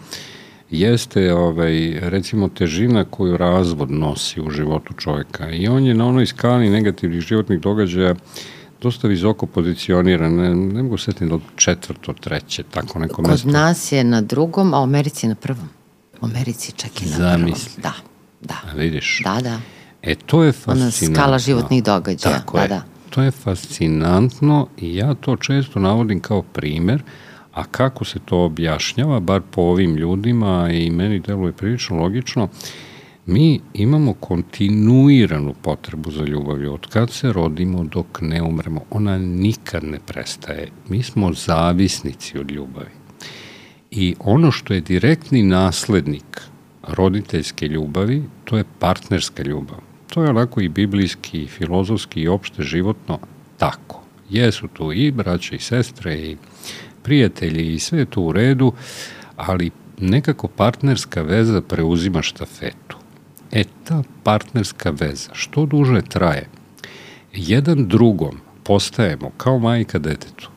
jeste 0.72 1.34
ovaj, 1.34 2.00
recimo 2.02 2.50
težina 2.50 3.06
koju 3.06 3.38
razvod 3.38 3.92
nosi 3.92 4.42
u 4.42 4.50
životu 4.50 4.94
čoveka 4.94 5.50
i 5.50 5.68
on 5.68 5.86
je 5.86 5.94
na 5.94 6.08
onoj 6.08 6.26
skali 6.26 6.70
negativnih 6.70 7.22
životnih 7.22 7.60
događaja 7.60 8.16
dosta 8.82 9.08
visoko 9.08 9.46
pozicioniran, 9.46 10.36
ne, 10.36 10.56
ne 10.56 10.84
mogu 10.84 10.98
setiti 10.98 11.26
da 11.26 11.38
četvrto, 11.56 12.14
treće, 12.14 12.64
tako 12.64 13.00
neko 13.00 13.16
Kod 13.16 13.32
mesto. 13.32 13.48
Kod 13.48 13.54
nas 13.54 13.92
je 13.92 14.04
na 14.04 14.22
drugom, 14.22 14.74
a 14.74 14.80
u 14.80 14.84
Americi 14.84 15.28
na 15.28 15.36
prvom. 15.36 15.70
U 16.22 16.26
Americi 16.26 16.72
čak 16.72 17.02
i 17.02 17.06
na 17.06 17.18
Zamisli. 17.18 17.82
prvom. 17.82 17.82
Da, 17.82 17.94
da. 18.42 18.72
A 18.72 18.76
vidiš? 18.78 19.22
Da, 19.24 19.40
da. 19.42 19.60
E, 20.02 20.16
to 20.16 20.44
je 20.44 20.52
fascinantno. 20.52 21.08
Ona 21.08 21.16
skala 21.16 21.40
životnih 21.40 21.84
događaja. 21.84 22.40
Tako 22.40 22.58
da, 22.58 22.64
je. 22.64 22.70
Da. 22.70 22.82
To 23.10 23.22
je 23.22 23.32
fascinantno 23.32 24.68
i 24.78 24.96
ja 24.96 25.14
to 25.14 25.36
često 25.36 25.80
navodim 25.80 26.20
kao 26.20 26.42
primer, 26.42 27.04
A 27.54 27.64
kako 27.64 28.06
se 28.06 28.20
to 28.26 28.46
objašnjava, 28.46 29.20
bar 29.20 29.42
po 29.52 29.62
ovim 29.62 29.96
ljudima 29.96 30.70
i 30.72 30.90
meni 30.90 31.20
deluje 31.20 31.54
prilično 31.54 31.98
logično, 31.98 32.50
mi 33.26 33.60
imamo 33.74 34.14
kontinuiranu 34.14 35.54
potrebu 35.62 36.12
za 36.12 36.24
ljubavlju 36.24 36.74
od 36.74 36.88
kad 36.88 37.12
se 37.12 37.34
rodimo 37.34 37.84
dok 37.84 38.22
ne 38.22 38.42
umremo. 38.42 38.82
Ona 38.90 39.18
nikad 39.18 39.84
ne 39.84 40.00
prestaje. 40.06 40.68
Mi 40.90 41.04
smo 41.04 41.34
zavisnici 41.34 42.38
od 42.38 42.52
ljubavi. 42.52 42.92
I 43.92 44.16
ono 44.20 44.52
što 44.52 44.74
je 44.74 44.82
direktni 44.82 45.44
naslednik 45.44 46.42
roditeljske 46.88 47.68
ljubavi, 47.68 48.24
to 48.46 48.58
je 48.58 48.64
partnerska 48.80 49.44
ljubav. 49.44 49.78
To 50.14 50.24
je 50.24 50.30
onako 50.30 50.62
i 50.62 50.70
biblijski, 50.70 51.44
i 51.44 51.48
filozofski, 51.48 52.22
i 52.22 52.28
opšte 52.28 52.64
životno 52.64 53.20
tako. 53.58 54.02
Jesu 54.30 54.68
tu 54.68 54.94
i 54.94 55.12
braće 55.12 55.56
i 55.56 55.60
sestre 55.60 56.16
i 56.16 56.38
prijatelji 57.04 57.74
i 57.74 57.80
sve 57.80 58.00
je 58.00 58.06
to 58.06 58.22
u 58.22 58.32
redu, 58.32 58.74
ali 59.36 59.72
nekako 59.98 60.48
partnerska 60.48 61.22
veza 61.22 61.62
preuzima 61.62 62.22
štafetu. 62.22 62.98
E, 63.52 63.64
ta 63.84 64.04
partnerska 64.24 64.90
veza, 64.90 65.30
što 65.34 65.66
duže 65.66 66.02
traje, 66.02 66.50
jedan 67.34 67.88
drugom 67.88 68.38
postajemo 68.64 69.32
kao 69.38 69.60
majka 69.60 70.00
detetu. 70.00 70.50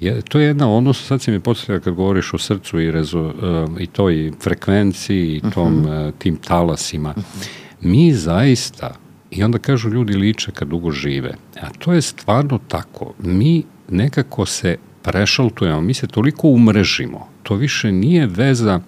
Je, 0.00 0.22
to 0.22 0.38
je 0.38 0.46
jedna 0.46 0.70
odnos, 0.70 1.06
sad 1.06 1.22
si 1.22 1.30
mi 1.30 1.40
podsjetio 1.40 1.80
kad 1.80 1.94
govoriš 1.94 2.34
o 2.34 2.38
srcu 2.38 2.80
i, 2.80 2.90
rezo, 2.90 3.20
uh, 3.20 3.80
i 3.80 3.86
toj 3.86 4.32
frekvenciji 4.40 5.36
i 5.36 5.50
tom, 5.54 5.74
uh 5.74 5.80
mhm. 5.80 5.88
-huh. 5.88 6.08
uh, 6.08 6.14
tim 6.18 6.36
talasima. 6.36 7.14
Uh 7.16 7.22
-huh. 7.22 7.48
Mi 7.80 8.12
zaista, 8.12 8.94
i 9.30 9.44
onda 9.44 9.58
kažu 9.58 9.90
ljudi 9.90 10.16
liče 10.16 10.52
kad 10.52 10.68
dugo 10.68 10.90
žive, 10.90 11.34
a 11.60 11.70
to 11.78 11.92
je 11.92 12.02
stvarno 12.02 12.58
tako, 12.68 13.14
mi 13.18 13.62
nekako 13.88 14.46
se 14.46 14.76
prešaltujemo, 15.02 15.80
mi 15.80 15.94
se 15.94 16.06
toliko 16.06 16.48
umrežimo, 16.48 17.28
to 17.42 17.54
više 17.54 17.92
nije 17.92 18.26
veza, 18.26 18.80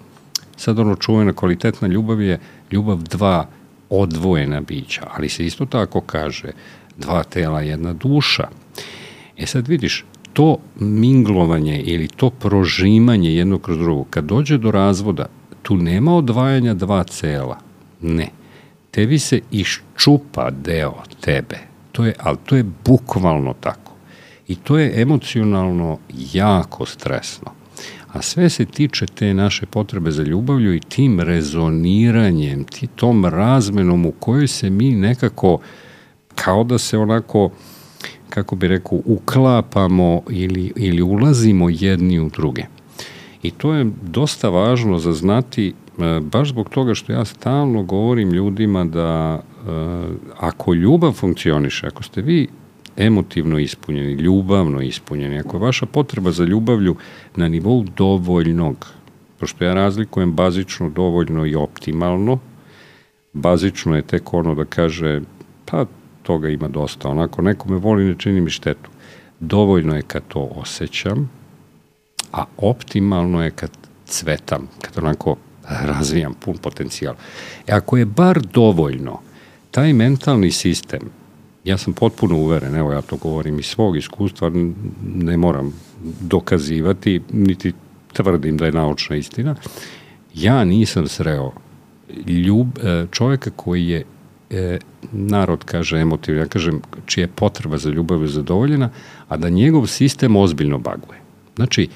sad 0.57 0.79
ono 0.79 0.95
čuvena 0.95 1.33
kvalitetna 1.33 1.87
ljubav 1.87 2.21
je 2.21 2.39
ljubav 2.71 2.97
dva 2.97 3.47
odvojena 3.89 4.61
bića, 4.61 5.07
ali 5.13 5.29
se 5.29 5.45
isto 5.45 5.65
tako 5.65 6.01
kaže 6.01 6.51
dva 6.97 7.23
tela, 7.23 7.61
jedna 7.61 7.93
duša. 7.93 8.47
E 9.37 9.45
sad 9.45 9.67
vidiš, 9.67 10.05
to 10.33 10.57
minglovanje 10.79 11.81
ili 11.81 12.07
to 12.07 12.29
prožimanje 12.29 13.35
jedno 13.35 13.59
kroz 13.59 13.77
drugo, 13.77 14.03
kad 14.03 14.25
dođe 14.25 14.57
do 14.57 14.71
razvoda, 14.71 15.25
tu 15.61 15.77
nema 15.77 16.15
odvajanja 16.15 16.73
dva 16.73 17.03
cela. 17.03 17.57
Ne. 18.01 18.29
Tebi 18.91 19.19
se 19.19 19.39
iščupa 19.51 20.49
deo 20.51 21.03
tebe. 21.21 21.57
To 21.91 22.05
je, 22.05 22.13
ali 22.19 22.37
to 22.45 22.55
je 22.55 22.65
bukvalno 22.85 23.53
tako. 23.59 23.90
I 24.51 24.55
to 24.55 24.77
je 24.77 25.01
emocionalno 25.01 25.97
jako 26.33 26.85
stresno. 26.85 27.51
A 28.13 28.21
sve 28.21 28.49
se 28.49 28.65
tiče 28.65 29.05
te 29.05 29.33
naše 29.33 29.65
potrebe 29.65 30.11
za 30.11 30.23
ljubavlju 30.23 30.75
i 30.75 30.79
tim 30.79 31.19
rezoniranjem, 31.19 32.63
ti, 32.63 32.87
tom 32.87 33.25
razmenom 33.25 34.05
u 34.05 34.11
kojoj 34.11 34.47
se 34.47 34.69
mi 34.69 34.91
nekako, 34.91 35.59
kao 36.35 36.63
da 36.63 36.77
se 36.77 36.97
onako, 36.97 37.49
kako 38.29 38.55
bi 38.55 38.67
rekao, 38.67 38.99
uklapamo 39.05 40.21
ili, 40.29 40.73
ili 40.75 41.01
ulazimo 41.01 41.69
jedni 41.69 42.19
u 42.19 42.29
druge. 42.29 42.63
I 43.43 43.51
to 43.51 43.73
je 43.73 43.91
dosta 44.01 44.49
važno 44.49 44.97
za 44.97 45.13
znati, 45.13 45.67
e, 45.67 45.73
baš 46.19 46.49
zbog 46.49 46.69
toga 46.69 46.93
što 46.93 47.11
ja 47.11 47.25
stalno 47.25 47.83
govorim 47.83 48.31
ljudima 48.31 48.85
da 48.85 49.41
e, 49.41 49.71
ako 50.39 50.73
ljubav 50.73 51.11
funkcioniše, 51.11 51.87
ako 51.87 52.03
ste 52.03 52.21
vi 52.21 52.47
emotivno 53.01 53.59
ispunjeni, 53.59 54.13
ljubavno 54.13 54.81
ispunjeni, 54.81 55.39
ako 55.39 55.57
je 55.57 55.61
vaša 55.61 55.85
potreba 55.85 56.31
za 56.31 56.43
ljubavlju 56.43 56.95
na 57.35 57.47
nivou 57.47 57.83
dovoljnog, 57.97 58.87
pošto 59.39 59.65
ja 59.65 59.73
razlikujem 59.73 60.33
bazično, 60.33 60.89
dovoljno 60.89 61.45
i 61.45 61.55
optimalno, 61.55 62.39
bazično 63.33 63.95
je 63.95 64.01
tek 64.01 64.33
ono 64.33 64.55
da 64.55 64.65
kaže, 64.65 65.21
pa 65.65 65.85
toga 66.23 66.49
ima 66.49 66.67
dosta, 66.67 67.09
onako, 67.09 67.41
neko 67.41 67.69
me 67.69 67.77
voli, 67.77 68.05
ne 68.05 68.15
čini 68.17 68.41
mi 68.41 68.49
štetu. 68.49 68.89
Dovoljno 69.39 69.95
je 69.95 70.01
kad 70.01 70.23
to 70.27 70.49
osjećam, 70.55 71.29
a 72.31 72.45
optimalno 72.57 73.43
je 73.43 73.51
kad 73.51 73.71
cvetam, 74.05 74.67
kad 74.81 74.97
onako 75.03 75.35
razvijam 75.69 76.33
pun 76.33 76.57
potencijal. 76.57 77.15
E 77.67 77.73
ako 77.73 77.97
je 77.97 78.05
bar 78.05 78.41
dovoljno, 78.41 79.19
taj 79.71 79.93
mentalni 79.93 80.51
sistem 80.51 81.20
Ja 81.63 81.77
sam 81.77 81.93
potpuno 81.93 82.37
uveren, 82.37 82.75
evo 82.75 82.91
ja 82.91 83.01
to 83.01 83.17
govorim 83.17 83.59
iz 83.59 83.65
svog 83.65 83.97
iskustva, 83.97 84.51
ne 85.03 85.37
moram 85.37 85.73
dokazivati, 86.21 87.21
niti 87.31 87.73
tvrdim 88.13 88.57
da 88.57 88.65
je 88.65 88.71
naučna 88.71 89.15
istina. 89.15 89.55
Ja 90.33 90.63
nisam 90.63 91.07
sreo 91.07 91.51
ljub, 92.27 92.67
e, 92.83 93.05
čoveka 93.11 93.49
koji 93.55 93.87
je 93.87 94.05
e, 94.49 94.79
narod 95.11 95.63
kaže 95.65 95.99
emotivno, 95.99 96.41
ja 96.41 96.47
kažem 96.47 96.81
čija 97.05 97.23
je 97.23 97.27
potreba 97.35 97.77
za 97.77 97.89
ljubav 97.89 98.21
je 98.21 98.27
zadovoljena, 98.27 98.89
a 99.27 99.37
da 99.37 99.49
njegov 99.49 99.87
sistem 99.87 100.35
ozbiljno 100.35 100.77
baguje. 100.77 101.19
Znači, 101.55 101.87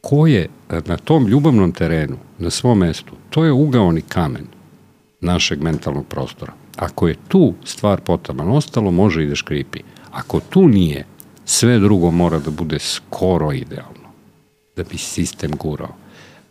ko 0.00 0.26
je 0.26 0.48
na 0.86 0.96
tom 0.96 1.26
ljubavnom 1.26 1.72
terenu, 1.72 2.16
na 2.38 2.50
svom 2.50 2.78
mestu, 2.78 3.12
to 3.30 3.44
je 3.44 3.52
ugaoni 3.52 4.02
kamen 4.02 4.46
našeg 5.20 5.62
mentalnog 5.62 6.06
prostora. 6.06 6.52
Ako 6.76 7.08
je 7.08 7.16
tu 7.28 7.54
stvar 7.64 8.00
potaman, 8.00 8.50
ostalo 8.50 8.90
može 8.90 9.24
i 9.24 9.26
da 9.26 9.34
škripi. 9.34 9.80
Ako 10.10 10.40
tu 10.40 10.68
nije, 10.68 11.04
sve 11.44 11.78
drugo 11.78 12.10
mora 12.10 12.38
da 12.38 12.50
bude 12.50 12.78
skoro 12.78 13.52
idealno, 13.52 14.10
da 14.76 14.82
bi 14.82 14.98
sistem 14.98 15.50
gurao. 15.50 15.94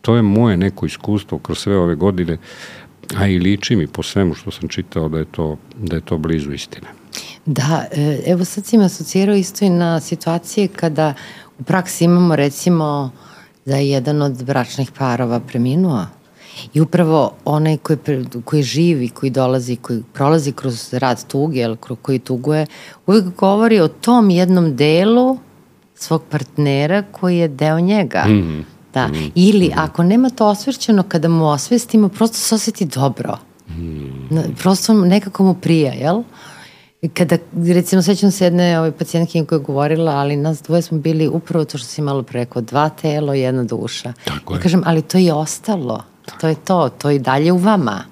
To 0.02 0.16
je 0.16 0.22
moje 0.22 0.58
neko 0.58 0.86
iskustvo 0.86 1.40
kroz 1.40 1.60
sve 1.60 1.78
ove 1.78 1.95
godine, 1.95 2.38
a 3.18 3.28
i 3.28 3.40
liči 3.40 3.76
mi 3.76 3.88
po 3.88 4.04
svemu 4.04 4.34
što 4.34 4.52
sam 4.52 4.70
čitao 4.70 5.10
da 5.10 5.18
je 5.18 5.26
to, 5.26 5.58
da 5.78 5.95
je 5.95 6.02
to 6.02 6.18
blizu 6.18 6.54
istine. 6.54 6.88
Da, 7.45 7.86
e, 7.91 8.24
evo 8.26 8.45
sad 8.45 8.66
si 8.66 8.78
me 8.78 8.86
asocirao 8.86 9.36
isto 9.36 9.66
i 9.66 9.70
na 9.70 10.00
situacije 10.00 10.68
kada 10.68 11.14
u 11.60 11.64
praksi 11.64 12.06
imamo 12.06 12.36
recimo 12.36 13.12
da 13.66 13.76
je 13.76 13.90
jedan 13.90 14.22
od 14.22 14.44
bračnih 14.44 14.91
parova 14.91 15.40
preminuo. 15.40 16.06
I 16.73 16.81
upravo 16.81 17.34
onaj 17.45 17.77
koji, 17.77 17.97
koji 18.45 18.63
živi, 18.63 19.09
koji 19.09 19.30
dolazi, 19.30 19.75
koji 19.75 20.03
prolazi 20.13 20.51
kroz 20.51 20.93
rad 20.93 21.27
tuge, 21.27 21.61
ili 21.61 21.77
koji 22.01 22.19
tuguje, 22.19 22.65
uvijek 23.07 23.25
govori 23.25 23.80
o 23.80 23.88
tom 23.88 24.30
jednom 24.30 24.75
delu 24.75 25.38
svog 25.95 26.23
partnera 26.30 27.03
koji 27.11 27.38
je 27.38 27.47
deo 27.47 27.80
njega. 27.80 28.23
Mm. 28.27 28.65
Da. 28.93 29.07
Mm. 29.07 29.31
Ili 29.35 29.67
mm. 29.67 29.80
ako 29.80 30.03
nema 30.03 30.30
to 30.30 30.47
osvrćeno, 30.47 31.03
kada 31.03 31.27
mu 31.27 31.47
osvestimo, 31.47 32.09
prosto 32.09 32.38
se 32.38 32.55
osjeti 32.55 32.85
dobro. 32.85 33.38
Mm. 33.69 34.38
Prosto 34.57 34.93
nekako 34.93 35.43
mu 35.43 35.53
prija, 35.53 35.93
jel? 35.93 36.23
Kada, 37.13 37.38
recimo, 37.73 38.01
sećam 38.01 38.31
se 38.31 38.43
jedne 38.43 38.80
ovaj, 38.80 38.91
pacijentke 38.91 39.45
koja 39.45 39.57
je 39.57 39.63
govorila, 39.63 40.11
ali 40.11 40.35
nas 40.35 40.61
dvoje 40.61 40.81
smo 40.81 40.97
bili 40.97 41.27
upravo 41.27 41.65
to 41.65 41.77
što 41.77 41.88
si 41.88 42.01
malo 42.01 42.23
preko, 42.23 42.61
dva 42.61 42.89
telo, 42.89 43.34
jedna 43.34 43.63
duša. 43.63 44.13
Tako 44.25 44.53
je. 44.53 44.59
I 44.59 44.61
kažem, 44.61 44.81
ali 44.85 45.01
to 45.01 45.17
je 45.17 45.34
ostalo. 45.34 46.03
To 46.41 46.48
je 46.48 46.56
to, 46.56 46.90
to 46.90 47.10
je 47.10 47.20
dalje 47.20 47.52
u 47.52 47.58
vama. 47.58 48.06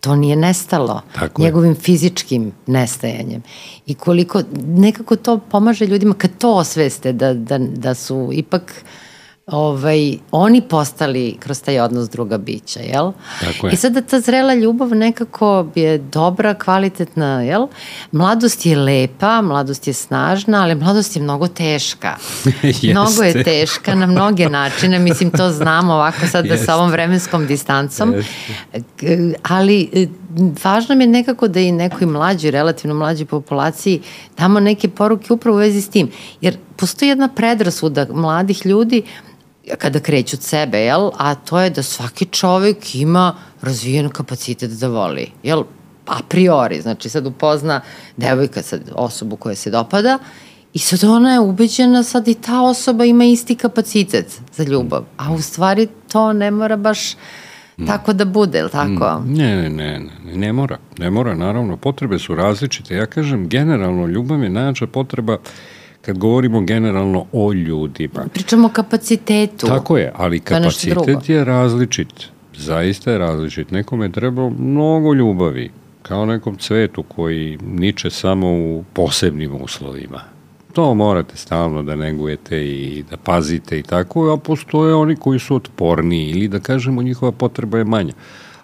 To 0.00 0.16
nije 0.16 0.36
nestalo 0.36 1.02
Tako 1.14 1.42
njegovim 1.42 1.70
je. 1.70 1.74
fizičkim 1.74 2.52
nestajanjem. 2.66 3.42
I 3.86 3.94
koliko, 3.94 4.42
nekako 4.66 5.16
to 5.16 5.38
pomaže 5.38 5.86
ljudima 5.86 6.14
kad 6.14 6.30
to 6.38 6.54
osveste, 6.54 7.12
da, 7.12 7.34
da, 7.34 7.58
da 7.58 7.94
su 7.94 8.30
ipak 8.32 8.62
uh, 8.62 8.88
ovaj, 9.50 10.18
oni 10.30 10.60
postali 10.60 11.36
kroz 11.40 11.62
taj 11.62 11.80
odnos 11.80 12.10
druga 12.10 12.38
bića, 12.38 12.80
jel? 12.80 13.12
Tako 13.40 13.66
je. 13.66 13.72
I 13.72 13.76
sada 13.76 14.00
ta 14.00 14.20
zrela 14.20 14.54
ljubav 14.54 14.88
nekako 14.88 15.66
je 15.74 15.98
dobra, 15.98 16.54
kvalitetna, 16.54 17.42
jel? 17.42 17.66
Mladost 18.12 18.66
je 18.66 18.76
lepa, 18.76 19.42
mladost 19.42 19.86
je 19.86 19.92
snažna, 19.92 20.62
ali 20.62 20.74
mladost 20.74 21.16
je 21.16 21.22
mnogo 21.22 21.48
teška. 21.48 22.16
mnogo 22.92 23.22
je 23.22 23.44
teška 23.44 23.94
na 23.94 24.06
mnoge 24.06 24.48
načine, 24.48 24.98
mislim 24.98 25.30
to 25.30 25.50
znamo 25.50 25.94
ovako 25.94 26.26
sad 26.26 26.46
da 26.46 26.56
sa 26.56 26.74
ovom 26.76 26.90
vremenskom 26.90 27.46
distancom, 27.46 28.14
Jeste. 28.14 29.34
ali 29.42 29.90
e, 29.92 30.06
važno 30.64 30.94
mi 30.94 31.04
je 31.04 31.08
nekako 31.08 31.48
da 31.48 31.60
i 31.60 31.72
nekoj 31.72 32.06
mlađoj, 32.06 32.50
relativno 32.50 32.94
mlađoj 32.94 33.26
populaciji 33.26 34.00
damo 34.38 34.60
neke 34.60 34.88
poruke 34.88 35.32
upravo 35.32 35.56
u 35.56 35.60
vezi 35.60 35.80
s 35.80 35.88
tim, 35.88 36.10
jer 36.40 36.56
postoji 36.76 37.08
jedna 37.08 37.28
predrasuda 37.28 38.06
mladih 38.12 38.66
ljudi 38.66 39.02
kada 39.78 40.00
kreću 40.00 40.36
od 40.36 40.42
sebe, 40.42 40.78
jel? 40.78 41.10
A 41.18 41.34
to 41.34 41.60
je 41.60 41.70
da 41.70 41.82
svaki 41.82 42.24
čovek 42.24 42.94
ima 42.94 43.34
razvijen 43.62 44.08
kapacitet 44.08 44.70
da 44.70 44.88
voli, 44.88 45.30
jel? 45.42 45.64
A 46.06 46.18
priori, 46.28 46.80
znači 46.80 47.08
sad 47.08 47.26
upozna 47.26 47.80
devojka 48.16 48.62
sad 48.62 48.80
osobu 48.94 49.36
koja 49.36 49.54
se 49.54 49.70
dopada 49.70 50.18
i 50.74 50.78
sad 50.78 51.04
ona 51.04 51.32
je 51.32 51.40
ubeđena 51.40 52.02
sad 52.02 52.28
i 52.28 52.34
ta 52.34 52.62
osoba 52.62 53.04
ima 53.04 53.24
isti 53.24 53.54
kapacitet 53.54 54.40
za 54.52 54.64
ljubav, 54.64 55.04
a 55.16 55.32
u 55.32 55.40
stvari 55.40 55.88
to 56.12 56.32
ne 56.32 56.50
mora 56.50 56.76
baš 56.76 57.16
tako 57.86 58.12
da 58.12 58.24
bude, 58.24 58.58
ili 58.58 58.70
tako? 58.70 59.22
Ne, 59.26 59.56
ne, 59.56 59.70
ne, 59.70 59.98
ne, 59.98 60.36
ne 60.36 60.52
mora, 60.52 60.78
ne 60.98 61.10
mora, 61.10 61.34
naravno, 61.34 61.76
potrebe 61.76 62.18
su 62.18 62.34
različite. 62.34 62.94
Ja 62.94 63.06
kažem, 63.06 63.48
generalno, 63.48 64.06
ljubav 64.06 64.42
je 64.42 64.48
najjača 64.50 64.86
potreba 64.86 65.32
uh, 65.32 65.40
kad 66.02 66.18
govorimo 66.18 66.60
generalno 66.60 67.26
o 67.32 67.52
ljudima. 67.52 68.26
Pričamo 68.32 68.66
o 68.66 68.70
kapacitetu. 68.70 69.66
Tako 69.66 69.98
je, 69.98 70.12
ali 70.16 70.40
kapacitet 70.40 71.28
je 71.28 71.44
različit. 71.44 72.12
Zaista 72.56 73.10
je 73.10 73.18
različit. 73.18 73.70
Nekome 73.70 74.06
je 74.06 74.12
trebalo 74.12 74.50
mnogo 74.50 75.14
ljubavi, 75.14 75.70
kao 76.02 76.26
nekom 76.26 76.56
cvetu 76.56 77.02
koji 77.02 77.58
niče 77.62 78.10
samo 78.10 78.48
u 78.48 78.84
posebnim 78.92 79.62
uslovima. 79.62 80.20
To 80.72 80.94
morate 80.94 81.36
stalno 81.36 81.82
da 81.82 81.96
negujete 81.96 82.66
i 82.66 83.04
da 83.10 83.16
pazite 83.16 83.78
i 83.78 83.82
tako, 83.82 84.32
a 84.32 84.36
postoje 84.36 84.94
oni 84.94 85.16
koji 85.16 85.38
su 85.38 85.54
otporniji 85.54 86.30
ili 86.30 86.48
da 86.48 86.60
kažemo 86.60 87.02
njihova 87.02 87.32
potreba 87.32 87.78
je 87.78 87.84
manja. 87.84 88.12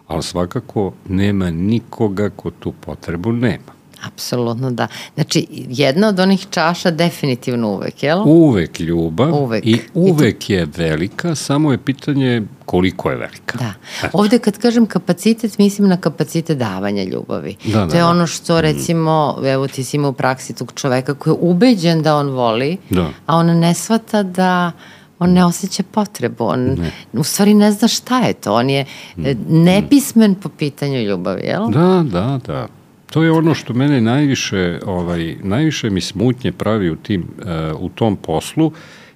Ali 0.07 0.23
svakako 0.23 0.93
nema 1.09 1.51
nikoga 1.51 2.31
ko 2.31 2.51
tu 2.51 2.73
potrebu 2.81 3.33
nema. 3.33 3.74
Apsolutno 4.07 4.71
da. 4.71 4.87
Znači, 5.15 5.47
jedna 5.51 6.09
od 6.09 6.21
onih 6.21 6.47
čaša 6.51 6.91
definitivno 6.91 7.69
uvek, 7.69 8.03
jel? 8.03 8.23
Uvek 8.25 8.81
ljubav 8.81 9.35
uvek. 9.35 9.67
i 9.67 9.79
uvek 9.95 10.51
I 10.51 10.53
je 10.53 10.67
velika, 10.77 11.35
samo 11.35 11.73
je 11.73 11.79
pitanje 11.79 12.43
koliko 12.67 13.11
je 13.11 13.17
velika. 13.17 13.59
Da. 13.59 13.73
Ovde 14.13 14.39
kad 14.39 14.59
kažem 14.59 14.87
kapacitet, 14.87 15.59
mislim 15.59 15.89
na 15.89 15.97
kapacitet 15.97 16.59
davanja 16.59 17.05
ljubavi. 17.05 17.57
Da, 17.65 17.79
da, 17.79 17.89
to 17.89 17.97
je 17.97 18.03
da. 18.03 18.09
ono 18.09 18.27
što 18.27 18.57
mm. 18.57 18.61
recimo, 18.61 19.41
evo 19.45 19.69
ti 19.69 19.85
si 19.85 19.97
ima 19.97 20.09
u 20.09 20.13
praksi 20.13 20.55
tog 20.55 20.73
čoveka 20.75 21.15
koji 21.15 21.33
je 21.33 21.39
ubeđen 21.41 22.03
da 22.03 22.17
on 22.17 22.31
voli, 22.31 22.77
da. 22.91 23.11
a 23.27 23.37
on 23.37 23.47
ne 23.47 23.75
svata 23.75 24.23
da 24.23 24.73
on 25.19 25.33
ne 25.33 25.45
osjeća 25.45 25.83
potrebu, 25.91 26.45
on 26.45 26.61
ne. 26.61 26.91
u 27.13 27.25
stvari 27.25 27.55
ne 27.55 27.73
zna 27.73 27.89
šta 27.89 28.19
je 28.19 28.33
to, 28.33 28.55
on 28.55 28.71
je 28.71 28.85
mm. 29.17 29.23
nepismen 29.49 30.35
po 30.35 30.49
pitanju 30.49 31.03
ljubavi, 31.03 31.43
jel? 31.45 31.71
Da, 31.71 32.05
da, 32.13 32.41
da. 32.47 32.67
To 33.15 33.23
je 33.23 33.33
ono 33.33 33.55
što 33.55 33.75
mene 33.75 34.01
najviše, 34.01 34.79
ovaj, 34.87 35.37
najviše 35.43 35.91
mi 35.91 36.01
smutnje 36.01 36.53
pravi 36.53 36.91
u, 36.91 36.97
tim, 36.97 37.23
uh, 37.23 37.81
u 37.81 37.89
tom 37.89 38.17
poslu, 38.17 38.73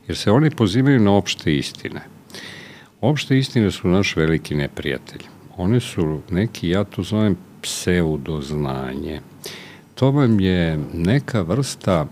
jer 0.09 0.17
se 0.17 0.31
oni 0.31 0.51
pozivaju 0.51 1.01
na 1.01 1.13
opšte 1.13 1.57
istine. 1.57 2.01
Opšte 3.01 3.39
istine 3.39 3.71
su 3.71 3.89
naš 3.89 4.17
veliki 4.17 4.55
neprijatelj. 4.55 5.23
One 5.57 5.81
su 5.81 6.21
neki, 6.31 6.69
ja 6.69 6.85
to 6.85 7.03
zovem 7.03 7.37
pseudoznanje. 7.63 9.21
To 9.95 10.11
vam 10.11 10.41
je 10.41 10.79
neka 10.95 11.43
vrsta 11.43 12.07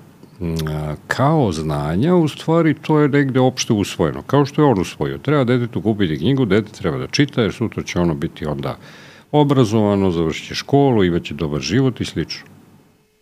kao 1.07 1.53
znanja, 1.53 2.15
u 2.15 2.29
stvari 2.29 2.75
to 2.75 2.99
je 3.01 3.09
negde 3.09 3.41
opšte 3.41 3.73
usvojeno, 3.73 4.23
kao 4.23 4.47
što 4.47 4.63
je 4.63 4.67
on 4.67 4.81
usvojio. 4.81 5.19
Treba 5.19 5.45
detetu 5.45 5.83
kupiti 5.83 6.19
knjigu, 6.19 6.45
dete 6.45 6.73
treba 6.73 6.99
da 6.99 7.07
čita, 7.07 7.43
jer 7.43 7.53
sutra 7.53 7.83
će 7.83 8.01
ono 8.01 8.15
biti 8.15 8.47
onda 8.47 8.71
uh, 8.71 9.06
obrazovano, 9.33 10.11
završit 10.11 10.49
će 10.49 10.55
školu, 10.55 11.05
imaće 11.05 11.35
dobar 11.35 11.61
život 11.61 12.01
i 12.01 12.05
slično. 12.05 12.47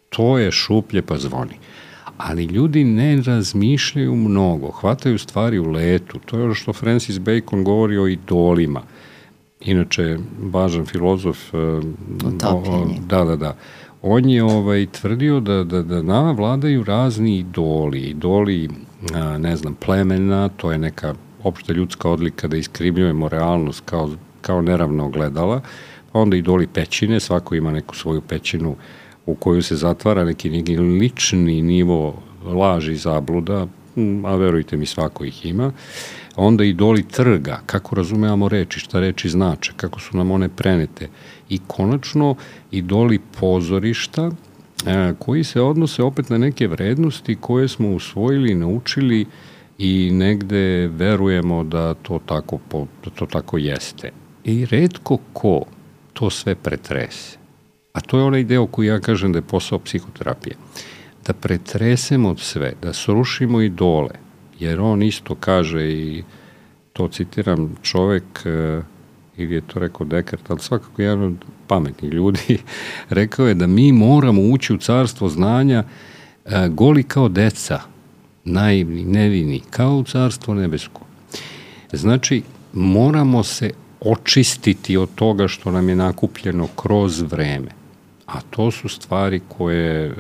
To 0.09 0.39
je 0.39 0.51
šuplje 0.51 1.02
pa 1.02 1.16
zvoni. 1.18 1.55
Ali 2.16 2.44
ljudi 2.44 2.85
ne 2.85 3.22
razmišljaju 3.26 4.14
mnogo, 4.14 4.70
hvataju 4.70 5.18
stvari 5.18 5.59
u 5.59 5.70
letu. 5.70 6.18
To 6.26 6.39
je 6.39 6.44
ono 6.44 6.55
što 6.55 6.72
Francis 6.72 7.18
Bacon 7.18 7.64
govori 7.64 7.98
o 7.98 8.06
idolima. 8.06 8.82
Inače, 9.60 10.18
važan 10.43 10.86
filozof... 10.86 11.55
Utopljenje. 12.24 13.01
Da, 13.09 13.24
da, 13.24 13.36
da. 13.36 13.56
On 14.02 14.28
je 14.28 14.44
ovaj, 14.44 14.86
tvrdio 14.86 15.40
da, 15.40 15.64
da, 15.64 15.82
da 15.82 16.02
nama 16.02 16.32
vladaju 16.32 16.85
razni 16.85 17.39
idoli. 17.39 18.01
Idoli, 18.01 18.68
a, 19.14 19.39
ne 19.39 19.56
znam, 19.56 19.74
plemena, 19.74 20.48
to 20.48 20.72
je 20.72 20.78
neka 20.78 21.14
opšta 21.43 21.72
ljudska 21.72 22.10
odlika 22.10 22.48
da 22.48 22.56
iskrivljujemo 22.56 23.28
realnost 23.28 23.82
kao, 23.85 24.10
kao 24.40 24.62
neravno 24.62 25.09
gledala 25.09 25.60
onda 26.15 26.36
idoli 26.36 26.66
pećine, 26.66 27.20
svako 27.20 27.55
ima 27.55 27.73
neku 27.73 27.97
svoju 27.97 28.20
pećinu 28.20 28.77
u 29.27 29.35
koju 29.35 29.62
se 29.62 29.77
zatvara 29.77 30.24
neki, 30.24 30.51
neki 30.51 30.77
lični 30.77 31.62
nivo 31.62 32.23
laži 32.45 32.93
i 32.93 32.97
zabluda, 32.97 33.66
a 34.24 34.36
verujte 34.36 34.77
mi 34.77 34.86
svako 34.86 35.24
ih 35.24 35.47
ima. 35.47 35.73
Onda 36.36 36.65
idoli 36.65 37.03
trga, 37.09 37.61
kako 37.66 37.95
razumevamo 37.95 38.49
reči, 38.49 38.81
šta 38.81 39.01
reči 39.01 39.28
znače, 39.28 39.73
kako 39.77 40.01
su 40.01 40.16
nam 40.16 40.31
one 40.31 40.49
prenete. 40.49 41.09
I 41.49 41.59
konačno 41.66 42.35
idoli 42.70 43.19
pozorišta, 43.41 44.31
e, 44.86 45.15
koji 45.19 45.45
se 45.45 45.61
odnose 45.61 46.03
opet 46.03 46.31
na 46.31 46.39
neke 46.39 46.69
vrednosti 46.69 47.36
koje 47.41 47.69
smo 47.69 47.91
usvojili 47.91 48.51
i 48.51 48.55
naučili 48.55 49.27
i 49.78 50.11
negde 50.12 50.89
verujemo 50.89 51.65
da 51.65 51.95
to 51.95 52.20
tako, 52.27 52.59
da 53.05 53.11
to 53.11 53.27
tako 53.27 53.59
jeste. 53.59 54.11
I 54.45 54.66
redko 54.66 55.19
ko 55.32 55.65
to 56.15 56.31
sve 56.31 56.55
pretrese. 56.55 57.39
A 57.93 58.01
to 58.01 58.19
je 58.19 58.24
onaj 58.24 58.45
deo 58.45 58.66
koji 58.66 58.86
ja 58.86 59.01
kažem 59.01 59.32
da 59.32 59.39
je 59.39 59.43
posao 59.43 59.78
psihoterapije. 59.78 60.57
Da 61.27 61.32
pretresemo 61.32 62.36
sve, 62.36 62.73
da 62.82 62.93
srušimo 62.93 63.61
i 63.61 63.69
dole, 63.69 64.15
jer 64.59 64.81
on 64.81 65.03
isto 65.03 65.35
kaže 65.35 65.91
i 65.93 66.23
to 66.93 67.09
citiram 67.09 67.77
čovek 67.82 68.24
e, 68.45 68.82
ili 69.36 69.55
je 69.55 69.61
to 69.61 69.78
rekao 69.78 70.07
Descartes, 70.07 70.51
ali 70.51 70.61
svakako 70.61 71.03
jedan 71.03 71.23
od 71.23 71.45
pametnih 71.66 72.12
ljudi, 72.12 72.59
rekao 73.09 73.47
je 73.47 73.55
da 73.55 73.66
mi 73.66 73.93
moramo 73.93 74.43
ući 74.43 74.74
u 74.74 74.78
carstvo 74.78 75.28
znanja 75.28 75.85
e, 76.45 76.69
goli 76.69 77.03
kao 77.03 77.28
deca, 77.28 77.81
naivni, 78.45 79.05
nevini, 79.05 79.62
kao 79.70 79.97
u 79.97 80.05
carstvo 80.05 80.55
nebesko. 80.55 81.01
Znači, 81.93 82.43
moramo 82.73 83.43
se 83.43 83.70
očistiti 84.05 84.97
od 84.97 85.09
toga 85.14 85.48
što 85.48 85.70
nam 85.70 85.89
je 85.89 85.97
nakupljeno 85.97 86.68
kroz 86.76 87.20
vreme. 87.20 87.70
A 88.26 88.40
to 88.51 88.70
su 88.70 88.89
stvari 88.89 89.40
koje 89.48 90.06
e, 90.06 90.12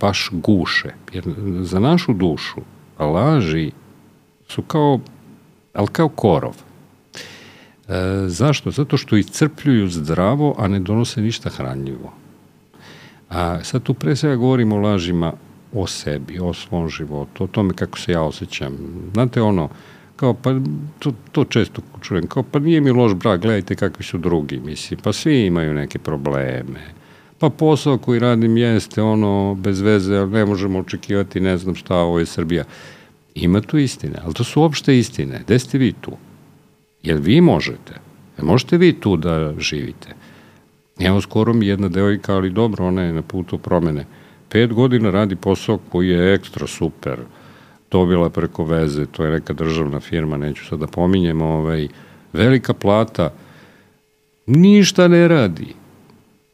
baš 0.00 0.28
guše. 0.32 0.94
Jer 1.12 1.24
za 1.60 1.80
našu 1.80 2.12
dušu 2.12 2.60
laži 2.98 3.70
su 4.48 4.62
kao, 4.62 5.00
ali 5.74 5.88
kao 5.88 6.08
korov. 6.08 6.54
E, 7.88 7.92
zašto? 8.26 8.70
Zato 8.70 8.96
što 8.96 9.16
iscrpljuju 9.16 9.88
zdravo, 9.88 10.54
a 10.58 10.68
ne 10.68 10.80
donose 10.80 11.20
ništa 11.20 11.50
hranljivo. 11.50 12.12
A 13.28 13.64
sad 13.64 13.82
tu 13.82 13.94
pre 13.94 14.16
svega 14.16 14.36
govorimo 14.36 14.76
o 14.76 14.80
lažima 14.80 15.32
o 15.74 15.86
sebi, 15.86 16.38
o 16.38 16.52
svom 16.52 16.88
životu, 16.88 17.44
o 17.44 17.46
tome 17.46 17.74
kako 17.74 17.98
se 17.98 18.12
ja 18.12 18.22
osjećam. 18.22 18.76
Znate 19.12 19.42
ono, 19.42 19.68
kao 20.16 20.34
pa 20.34 20.54
to, 20.98 21.12
to 21.32 21.44
često 21.44 21.82
čujem, 22.00 22.26
kao 22.26 22.42
pa 22.42 22.58
nije 22.58 22.80
mi 22.80 22.90
loš 22.90 23.14
brak, 23.14 23.40
gledajte 23.40 23.74
kakvi 23.74 24.04
su 24.04 24.18
drugi, 24.18 24.60
mislim, 24.60 25.00
pa 25.02 25.12
svi 25.12 25.46
imaju 25.46 25.74
neke 25.74 25.98
probleme. 25.98 26.80
Pa 27.38 27.50
posao 27.50 27.98
koji 27.98 28.20
radim 28.20 28.56
jeste 28.56 29.02
ono 29.02 29.54
bez 29.54 29.80
veze, 29.80 30.16
ali 30.16 30.30
ne 30.30 30.44
možemo 30.46 30.78
očekivati 30.78 31.40
ne 31.40 31.56
znam 31.56 31.74
šta, 31.74 31.96
ovo 31.96 32.18
je 32.18 32.26
Srbija. 32.26 32.64
Ima 33.34 33.60
tu 33.60 33.78
istine, 33.78 34.18
ali 34.24 34.34
to 34.34 34.44
su 34.44 34.62
opšte 34.62 34.98
istine. 34.98 35.40
Gde 35.44 35.58
ste 35.58 35.78
vi 35.78 35.92
tu? 35.92 36.12
Jel 37.02 37.18
vi 37.20 37.40
možete? 37.40 37.94
Jel 38.38 38.46
možete 38.46 38.76
vi 38.76 38.92
tu 39.00 39.16
da 39.16 39.54
živite? 39.58 40.14
Evo 40.98 41.20
skoro 41.20 41.52
mi 41.52 41.66
jedna 41.66 41.88
devojka, 41.88 42.34
ali 42.34 42.50
dobro, 42.50 42.86
ona 42.86 43.02
je 43.02 43.12
na 43.12 43.22
putu 43.22 43.58
promene. 43.58 44.06
Pet 44.48 44.72
godina 44.72 45.10
radi 45.10 45.36
posao 45.36 45.78
koji 45.78 46.08
je 46.08 46.34
ekstra 46.34 46.66
super, 46.66 47.18
dobila 47.92 48.30
preko 48.30 48.64
veze, 48.64 49.06
to 49.06 49.24
je 49.24 49.30
neka 49.30 49.52
državna 49.52 50.00
firma, 50.00 50.36
neću 50.36 50.64
sad 50.66 50.78
da 50.78 50.86
pominjem, 50.86 51.42
ovaj, 51.42 51.88
velika 52.32 52.74
plata, 52.74 53.30
ništa 54.46 55.08
ne 55.08 55.28
radi. 55.28 55.74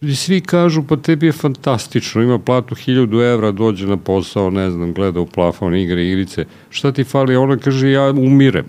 I 0.00 0.14
svi 0.14 0.40
kažu, 0.40 0.82
pa 0.82 0.96
tebi 0.96 1.26
je 1.26 1.32
fantastično, 1.32 2.22
ima 2.22 2.38
platu 2.38 2.74
1000 2.74 3.32
evra, 3.32 3.50
dođe 3.50 3.86
na 3.86 3.96
posao, 3.96 4.50
ne 4.50 4.70
znam, 4.70 4.92
gleda 4.92 5.20
u 5.20 5.26
plafon, 5.26 5.74
igre, 5.74 6.06
igrice. 6.06 6.44
Šta 6.70 6.92
ti 6.92 7.04
fali? 7.04 7.36
Ona 7.36 7.56
kaže, 7.56 7.90
ja 7.90 8.10
umirem. 8.10 8.66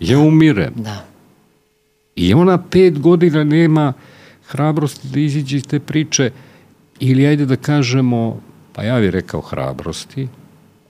Ja 0.00 0.18
umirem. 0.18 0.72
Da. 0.76 1.04
I 2.16 2.34
ona 2.34 2.58
pet 2.58 2.98
godina 2.98 3.44
nema 3.44 3.92
hrabrosti 4.46 5.08
da 5.08 5.20
iziđe 5.20 5.56
iz 5.56 5.66
te 5.66 5.80
priče, 5.80 6.30
ili 7.00 7.26
ajde 7.26 7.46
da 7.46 7.56
kažemo, 7.56 8.40
pa 8.72 8.82
ja 8.82 9.00
bih 9.00 9.10
rekao 9.10 9.40
hrabrosti, 9.40 10.28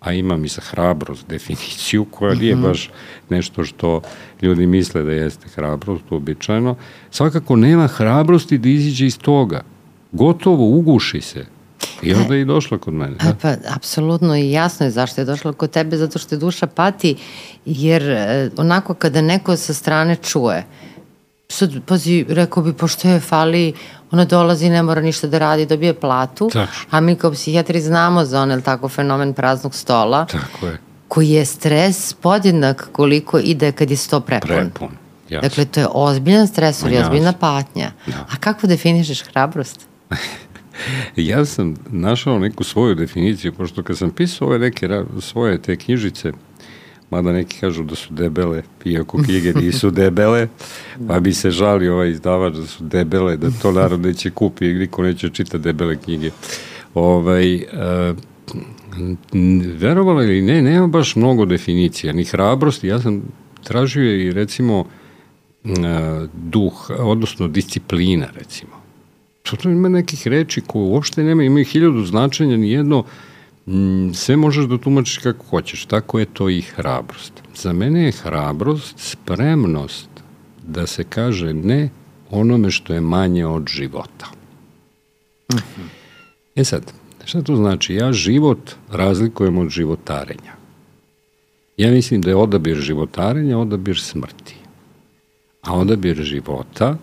a 0.00 0.12
imam 0.12 0.44
i 0.44 0.48
za 0.48 0.60
hrabrost 0.60 1.28
definiciju 1.28 2.04
koja 2.04 2.34
nije 2.34 2.54
mhm. 2.54 2.64
baš 2.64 2.90
nešto 3.28 3.64
što 3.64 4.00
ljudi 4.42 4.66
misle 4.66 5.02
da 5.02 5.12
jeste 5.12 5.48
hrabrost 5.48 6.04
uobičajeno, 6.10 6.76
svakako 7.10 7.56
nema 7.56 7.86
hrabrosti 7.86 8.58
da 8.58 8.68
iziđe 8.68 9.06
iz 9.06 9.18
toga. 9.18 9.62
Gotovo, 10.12 10.64
uguši 10.78 11.20
se. 11.20 11.46
I 12.02 12.14
onda 12.14 12.34
je 12.34 12.40
i 12.40 12.44
došla 12.44 12.78
kod 12.78 12.94
mene. 12.94 13.16
Da? 13.16 13.34
Pa, 13.42 13.54
apsolutno 13.76 14.36
i 14.36 14.50
jasno 14.50 14.86
je 14.86 14.90
zašto 14.90 15.20
je 15.20 15.24
došla 15.24 15.52
kod 15.52 15.70
tebe, 15.70 15.96
zato 15.96 16.18
što 16.18 16.34
je 16.34 16.38
duša 16.38 16.66
pati, 16.66 17.16
jer 17.64 18.02
e, 18.02 18.50
onako 18.56 18.94
kada 18.94 19.20
neko 19.20 19.56
sa 19.56 19.74
strane 19.74 20.16
čuje, 20.16 20.64
sad, 21.50 21.72
pazi, 21.86 22.24
rekao 22.28 22.62
bi, 22.62 22.72
pošto 22.72 23.08
je 23.08 23.20
fali, 23.20 23.72
ona 24.10 24.24
dolazi, 24.24 24.70
ne 24.70 24.82
mora 24.82 25.00
ništa 25.00 25.26
da 25.26 25.38
radi, 25.38 25.66
dobije 25.66 25.94
platu, 25.94 26.48
Tačno. 26.52 26.84
a 26.90 27.00
mi 27.00 27.14
kao 27.16 27.32
psihijatri 27.32 27.80
znamo 27.80 28.24
za 28.24 28.42
onaj 28.42 28.60
tako 28.60 28.88
fenomen 28.88 29.34
praznog 29.34 29.74
stola, 29.74 30.26
Tako 30.26 30.66
je. 30.66 30.78
koji 31.08 31.28
je 31.30 31.44
stres 31.44 32.12
podjednak 32.12 32.88
koliko 32.92 33.38
ide 33.38 33.72
kad 33.72 33.90
je 33.90 33.96
sto 33.96 34.20
prepun. 34.20 34.48
Prepun. 34.48 34.88
Jasno. 35.28 35.48
Dakle, 35.48 35.64
to 35.64 35.80
je 35.80 35.86
ozbiljan 35.92 36.46
stresor 36.46 36.92
i 36.92 36.98
ozbiljna 36.98 37.32
patnja. 37.32 37.90
Da. 38.06 38.26
A 38.30 38.36
kako 38.40 38.66
definišeš 38.66 39.22
hrabrost? 39.22 39.86
ja 41.16 41.44
sam 41.44 41.76
našao 41.90 42.38
neku 42.38 42.64
svoju 42.64 42.94
definiciju, 42.94 43.52
pošto 43.52 43.82
kad 43.82 43.98
sam 43.98 44.10
pisao 44.10 44.48
ove 44.48 44.58
neke 44.58 44.88
svoje 45.20 45.62
te 45.62 45.76
knjižice, 45.76 46.32
mada 47.10 47.32
neki 47.32 47.60
kažu 47.60 47.84
da 47.84 47.94
su 47.94 48.14
debele, 48.14 48.62
iako 48.84 49.22
knjige 49.22 49.52
nisu 49.54 49.90
debele, 50.00 50.48
pa 51.08 51.20
bi 51.20 51.32
se 51.32 51.50
žalio 51.50 51.94
ovaj 51.94 52.10
izdavač 52.10 52.54
da 52.54 52.66
su 52.66 52.84
debele, 52.84 53.36
da 53.36 53.50
to 53.62 53.72
narod 53.72 54.00
neće 54.00 54.30
kupi, 54.30 54.64
niko 54.64 55.02
neće 55.02 55.28
čita 55.28 55.58
debele 55.58 55.96
knjige. 55.96 56.30
Ovaj, 56.94 57.54
uh, 57.54 58.16
verovala 59.78 60.24
ili 60.24 60.42
ne, 60.42 60.62
nema 60.62 60.86
baš 60.86 61.16
mnogo 61.16 61.44
definicija, 61.44 62.12
ni 62.12 62.24
hrabrosti, 62.24 62.88
ja 62.88 62.98
sam 62.98 63.22
tražio 63.64 64.16
i 64.16 64.32
recimo 64.32 64.80
uh, 64.80 65.70
duh, 66.34 66.90
odnosno 66.98 67.48
disciplina 67.48 68.26
recimo. 68.38 68.80
To 69.42 69.68
ima 69.68 69.88
nekih 69.88 70.26
reči 70.26 70.60
koje 70.66 70.82
uopšte 70.82 71.22
nema, 71.22 71.42
imaju 71.42 71.64
hiljadu 71.64 72.04
značenja, 72.04 72.56
nijedno 72.56 73.00
mm, 73.00 73.29
sve 74.14 74.36
možeš 74.36 74.64
da 74.64 74.78
tumačiš 74.78 75.18
kako 75.18 75.46
hoćeš, 75.46 75.84
tako 75.84 76.18
je 76.18 76.24
to 76.26 76.48
i 76.48 76.60
hrabrost. 76.60 77.32
Za 77.54 77.72
mene 77.72 78.04
je 78.04 78.12
hrabrost 78.12 78.94
spremnost 78.98 80.08
da 80.66 80.86
se 80.86 81.04
kaže 81.04 81.54
ne 81.54 81.90
onome 82.30 82.70
što 82.70 82.94
je 82.94 83.00
manje 83.00 83.46
od 83.46 83.66
života. 83.68 84.26
E 86.56 86.64
sad, 86.64 86.92
šta 87.24 87.42
to 87.42 87.56
znači? 87.56 87.94
Ja 87.94 88.12
život 88.12 88.70
razlikujem 88.90 89.58
od 89.58 89.68
životarenja. 89.68 90.52
Ja 91.76 91.90
mislim 91.90 92.22
da 92.22 92.30
je 92.30 92.36
odabir 92.36 92.76
životarenja 92.76 93.58
odabir 93.58 94.00
smrti. 94.00 94.54
A 95.62 95.74
odabir 95.76 96.22
života 96.22 96.98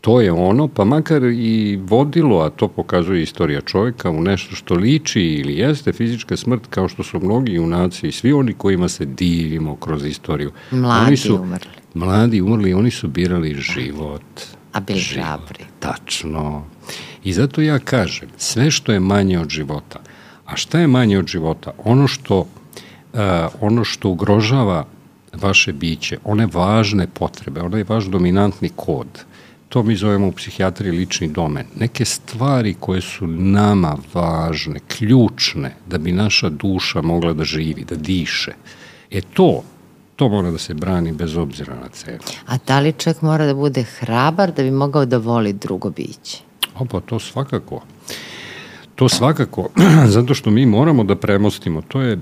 to 0.00 0.20
je 0.20 0.32
ono, 0.32 0.68
pa 0.68 0.84
makar 0.84 1.22
i 1.24 1.78
vodilo, 1.82 2.40
a 2.40 2.50
to 2.50 2.68
pokazuje 2.68 3.22
istorija 3.22 3.60
čovjeka, 3.60 4.10
u 4.10 4.22
nešto 4.22 4.54
što 4.54 4.74
liči 4.74 5.20
ili 5.20 5.56
jeste 5.56 5.92
fizička 5.92 6.36
smrt, 6.36 6.66
kao 6.70 6.88
što 6.88 7.02
su 7.02 7.20
mnogi 7.20 7.52
junaci 7.52 8.08
i 8.08 8.12
svi 8.12 8.32
oni 8.32 8.52
kojima 8.52 8.88
se 8.88 9.04
divimo 9.04 9.76
kroz 9.76 10.04
istoriju. 10.04 10.52
Mladi 10.70 11.06
oni 11.06 11.16
su, 11.16 11.36
umrli. 11.36 11.70
Mladi 11.94 12.40
umrli, 12.40 12.74
oni 12.74 12.90
su 12.90 13.08
birali 13.08 13.54
život. 13.54 14.22
A 14.72 14.80
bili 14.80 14.98
život. 14.98 15.26
hrabri. 15.26 15.64
Tačno. 15.80 16.64
I 17.24 17.32
zato 17.32 17.60
ja 17.60 17.78
kažem, 17.78 18.28
sve 18.36 18.70
što 18.70 18.92
je 18.92 19.00
manje 19.00 19.38
od 19.38 19.48
života, 19.48 20.00
a 20.46 20.56
šta 20.56 20.78
je 20.78 20.86
manje 20.86 21.18
od 21.18 21.26
života? 21.26 21.72
Ono 21.84 22.08
što, 22.08 22.38
uh, 22.38 23.20
ono 23.60 23.84
što 23.84 24.08
ugrožava 24.08 24.86
vaše 25.32 25.72
biće, 25.72 26.18
one 26.24 26.46
važne 26.52 27.06
potrebe, 27.06 27.60
onaj 27.60 27.84
vaš 27.88 28.04
dominantni 28.04 28.70
kod, 28.76 29.24
to 29.70 29.82
mi 29.82 29.96
zovemo 29.96 30.28
u 30.28 30.32
psihijatriji 30.32 30.92
lični 30.92 31.28
domen. 31.28 31.66
Neke 31.76 32.04
stvari 32.04 32.74
koje 32.80 33.00
su 33.00 33.26
nama 33.26 33.96
važne, 34.14 34.80
ključne, 34.88 35.74
da 35.86 35.98
bi 35.98 36.12
naša 36.12 36.48
duša 36.48 37.02
mogla 37.02 37.32
da 37.32 37.44
živi, 37.44 37.84
da 37.84 37.94
diše. 37.94 38.52
E 39.10 39.20
to, 39.20 39.62
to 40.16 40.28
mora 40.28 40.50
da 40.50 40.58
se 40.58 40.74
brani 40.74 41.12
bez 41.12 41.36
obzira 41.36 41.74
na 41.74 41.88
cenu. 41.88 42.18
A 42.46 42.58
da 42.66 42.80
li 42.80 42.92
čovjek 42.92 43.22
mora 43.22 43.46
da 43.46 43.54
bude 43.54 43.82
hrabar 43.82 44.52
da 44.52 44.62
bi 44.62 44.70
mogao 44.70 45.06
da 45.06 45.18
voli 45.18 45.52
drugo 45.52 45.90
biće? 45.90 46.42
Opa, 46.78 47.00
to 47.00 47.18
svakako. 47.18 47.82
To 48.94 49.08
svakako, 49.08 49.68
zato 50.16 50.34
što 50.34 50.50
mi 50.50 50.66
moramo 50.66 51.04
da 51.04 51.16
premostimo. 51.16 51.82
To 51.82 52.00
je, 52.00 52.18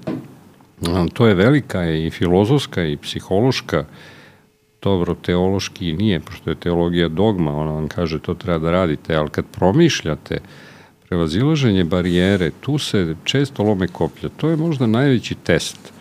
to 1.13 1.27
je 1.27 1.35
velika 1.35 1.91
i 1.91 2.11
filozofska 2.11 2.85
i 2.85 2.97
psihološka 2.97 3.85
dobro, 4.83 5.15
teološki 5.15 5.93
nije, 5.93 6.21
pošto 6.21 6.51
je 6.51 6.57
teologija 6.57 7.09
dogma, 7.09 7.57
ona 7.57 7.73
vam 7.73 7.89
kaže 7.89 8.19
to 8.19 8.35
treba 8.35 8.59
da 8.59 8.71
radite, 8.71 9.17
ali 9.17 9.31
kad 9.31 9.45
promišljate 9.53 10.41
prevazilaženje 11.09 11.85
barijere, 11.85 12.51
tu 12.61 12.79
se 12.79 13.15
često 13.25 13.63
lome 13.63 13.89
koplja. 13.89 14.29
To 14.37 14.51
je 14.51 14.57
možda 14.57 14.87
najveći 14.87 15.35
test 15.35 15.93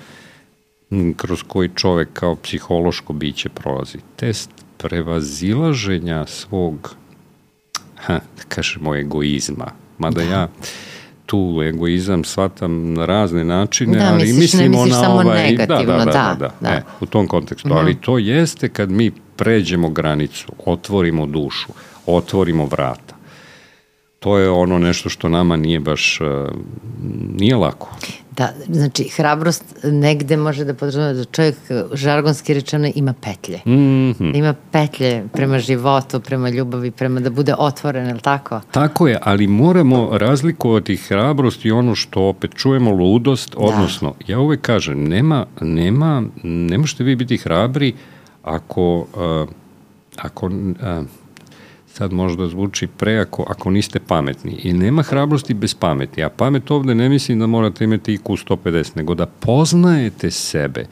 kroz 1.16 1.44
koji 1.48 1.70
čovek 1.76 2.10
kao 2.14 2.36
psihološko 2.36 3.14
biće 3.14 3.50
prolazi. 3.50 3.98
Test 4.16 4.50
prevazilaženja 4.78 6.26
svog, 6.26 6.96
ha, 7.96 8.14
da 8.14 8.44
kažemo, 8.48 8.96
egoizma. 8.96 9.72
Mada 9.98 10.24
da. 10.24 10.30
ja 10.30 10.48
tu 11.28 11.62
egoizam 11.64 12.24
shvatam 12.24 12.94
na 12.94 13.06
razne 13.06 13.44
načine, 13.44 14.00
da, 14.00 14.10
ali 14.14 14.24
misliš, 14.24 14.42
mislimo 14.42 14.64
ne 14.64 14.70
misliš 14.70 14.94
na 14.94 15.02
samo 15.02 15.16
ovaj... 15.16 15.52
negativno, 15.52 15.98
da, 15.98 16.06
da, 16.06 16.12
da, 16.12 16.12
da, 16.12 16.36
da, 16.40 16.52
da. 16.60 16.70
E, 16.70 16.84
u 17.00 17.06
tom 17.06 17.28
kontekstu. 17.28 17.70
-hmm. 17.70 17.78
Ali 17.78 17.96
to 18.02 18.18
jeste 18.18 18.70
kad 18.70 18.92
mi 18.92 19.12
pređemo 19.36 19.90
granicu, 19.90 20.48
otvorimo 20.66 21.26
dušu, 21.26 21.68
otvorimo 22.06 22.66
vrata. 22.66 23.07
To 24.20 24.38
je 24.38 24.50
ono 24.50 24.80
nešto 24.80 25.10
što 25.10 25.30
nama 25.30 25.56
nije 25.56 25.80
baš, 25.80 26.22
uh, 26.22 26.28
nije 27.40 27.56
lako. 27.56 27.90
Da, 28.38 28.50
znači, 28.70 29.04
hrabrost 29.04 29.64
negde 29.84 30.38
može 30.38 30.66
da 30.66 30.74
podrazumeva 30.74 31.14
da 31.14 31.26
čovjek, 31.26 31.56
žargonski 31.94 32.54
rečeno, 32.54 32.92
ima 32.96 33.14
petlje. 33.14 33.58
Mm 33.66 33.72
-hmm. 33.72 34.38
Ima 34.38 34.56
petlje 34.72 35.24
prema 35.34 35.60
životu, 35.60 36.20
prema 36.20 36.50
ljubavi, 36.50 36.92
prema 36.92 37.20
da 37.20 37.30
bude 37.30 37.56
otvoren, 37.58 38.08
je 38.08 38.14
li 38.14 38.20
tako? 38.20 38.62
Tako 38.72 39.08
je, 39.08 39.20
ali 39.22 39.48
moramo 39.48 40.10
razlikovati 40.18 40.96
hrabrost 40.96 41.66
i 41.66 41.72
ono 41.72 41.96
što 41.96 42.22
opet 42.22 42.52
čujemo 42.56 42.92
ludost, 42.92 43.52
da. 43.52 43.60
odnosno, 43.60 44.14
ja 44.28 44.40
uvek 44.40 44.62
kažem, 44.62 45.04
nema, 45.04 45.46
nema, 45.62 46.24
ne 46.44 46.78
možete 46.78 47.04
vi 47.04 47.16
biti 47.16 47.38
hrabri 47.38 47.94
ako, 48.44 48.98
uh, 48.98 49.50
ako 50.18 50.46
uh, 50.46 50.52
sad 51.98 52.14
možda 52.14 52.48
zvuči 52.48 52.88
preako 52.88 53.46
ako 53.48 53.70
niste 53.70 54.00
pametni. 54.00 54.52
I 54.64 54.74
nema 54.74 55.04
hrabrosti 55.04 55.54
bez 55.54 55.74
pameti. 55.74 56.24
A 56.24 56.30
pamet 56.30 56.72
ovde 56.72 56.96
ne 56.96 57.10
mislim 57.10 57.40
da 57.40 57.48
morate 57.48 57.84
imati 57.84 58.18
IQ 58.18 58.46
150, 58.48 58.92
nego 58.96 59.16
da 59.16 59.26
poznajete 59.26 60.32
sebe, 60.32 60.86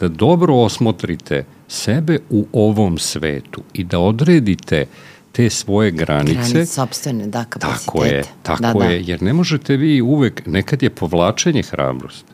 da 0.00 0.08
dobro 0.08 0.54
osmotrite 0.54 1.44
sebe 1.68 2.18
u 2.30 2.46
ovom 2.52 2.98
svetu 2.98 3.62
i 3.72 3.84
da 3.84 3.98
odredite 3.98 4.86
te 5.32 5.50
svoje 5.50 5.90
granice. 5.90 6.34
Granice 6.34 6.66
sobstvene, 6.66 7.26
da, 7.26 7.44
kapacitete. 7.44 7.86
Tako 7.86 8.04
je, 8.04 8.22
tako 8.42 8.78
da, 8.78 8.84
je, 8.84 9.02
jer 9.06 9.22
ne 9.22 9.32
možete 9.32 9.76
vi 9.76 10.00
uvek, 10.02 10.42
nekad 10.46 10.82
je 10.82 10.90
povlačenje 10.90 11.62
hrabrost. 11.62 12.24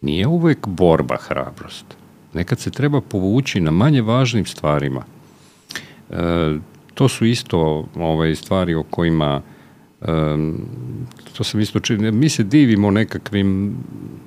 Nije 0.00 0.26
uvek 0.26 0.66
borba 0.66 1.16
hrabrost. 1.16 1.84
nekad 2.34 2.60
se 2.60 2.70
treba 2.70 3.00
povući 3.00 3.60
na 3.60 3.70
manje 3.70 4.02
važnim 4.02 4.46
stvarima. 4.46 5.04
E, 6.10 6.73
to 6.94 7.08
su 7.08 7.26
isto 7.26 7.88
ovaj, 7.96 8.34
stvari 8.34 8.74
o 8.74 8.82
kojima 8.82 9.42
um, 10.08 10.60
to 11.36 11.44
sam 11.44 11.60
isto 11.60 11.80
čini, 11.80 12.12
mi 12.12 12.28
se 12.28 12.42
divimo 12.44 12.90
nekakvim 12.90 13.76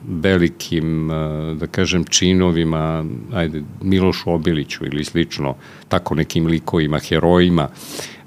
velikim, 0.08 1.10
da 1.60 1.68
kažem, 1.68 2.04
činovima, 2.04 3.06
ajde, 3.34 3.64
Milošu 3.82 4.32
Obiliću 4.32 4.86
ili 4.86 5.04
slično, 5.04 5.56
tako 5.88 6.16
nekim 6.16 6.46
likovima, 6.46 7.00
herojima, 7.00 7.70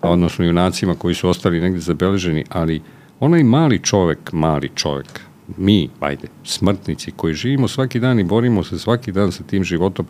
odnosno 0.02 0.44
junacima 0.44 0.94
koji 0.94 1.14
su 1.14 1.28
ostali 1.28 1.60
negde 1.60 1.80
zabeleženi, 1.80 2.44
ali 2.48 2.80
onaj 3.20 3.42
mali 3.44 3.78
čovek, 3.78 4.32
mali 4.32 4.70
čovek, 4.74 5.20
mi, 5.56 5.88
ajde, 6.00 6.28
smrtnici 6.44 7.12
koji 7.16 7.34
živimo 7.34 7.68
svaki 7.68 8.00
dan 8.00 8.20
i 8.20 8.24
borimo 8.24 8.64
se 8.64 8.78
svaki 8.78 9.12
dan 9.12 9.32
sa 9.32 9.44
tim 9.44 9.64
životom, 9.64 10.06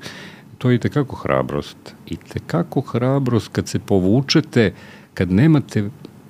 to 0.61 0.71
je 0.71 0.77
i 0.77 0.79
tekako 0.79 1.17
hrabrost. 1.17 1.77
I 2.07 2.17
tekako 2.17 2.81
hrabrost 2.81 3.49
kad 3.53 3.69
se 3.69 3.79
povučete, 3.79 4.73
kad 5.15 5.33
nemate 5.33 5.89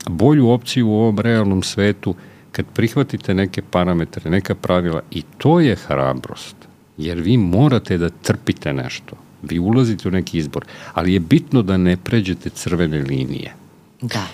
bolju 0.08 0.48
opciju 0.48 0.88
u 0.88 0.94
ovom 0.94 1.18
realnom 1.18 1.62
svetu, 1.62 2.14
kad 2.52 2.66
prihvatite 2.74 3.34
neke 3.34 3.62
parametre, 3.62 4.30
neka 4.30 4.54
pravila 4.54 5.00
i 5.10 5.22
to 5.38 5.60
je 5.60 5.76
hrabrost. 5.76 6.56
Jer 6.96 7.20
vi 7.20 7.36
morate 7.36 7.98
da 7.98 8.08
trpite 8.08 8.72
nešto. 8.72 9.16
Vi 9.42 9.58
ulazite 9.58 10.08
u 10.08 10.10
neki 10.10 10.38
izbor, 10.38 10.64
ali 10.94 11.12
je 11.12 11.20
bitno 11.20 11.62
da 11.62 11.76
ne 11.76 11.96
pređete 11.96 12.50
crvene 12.50 12.98
linije. 12.98 13.54
Da. 14.00 14.26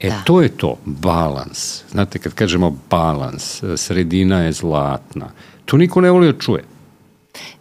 E, 0.00 0.08
da. 0.08 0.22
to 0.24 0.42
je 0.42 0.48
to, 0.48 0.76
balans. 0.84 1.84
Znate, 1.90 2.18
kad 2.18 2.34
kažemo 2.34 2.76
balans, 2.90 3.62
sredina 3.76 4.42
je 4.42 4.52
zlatna, 4.52 5.30
to 5.64 5.76
niko 5.76 6.00
ne 6.00 6.10
voli 6.10 6.32
da 6.32 6.38
čuje. 6.38 6.64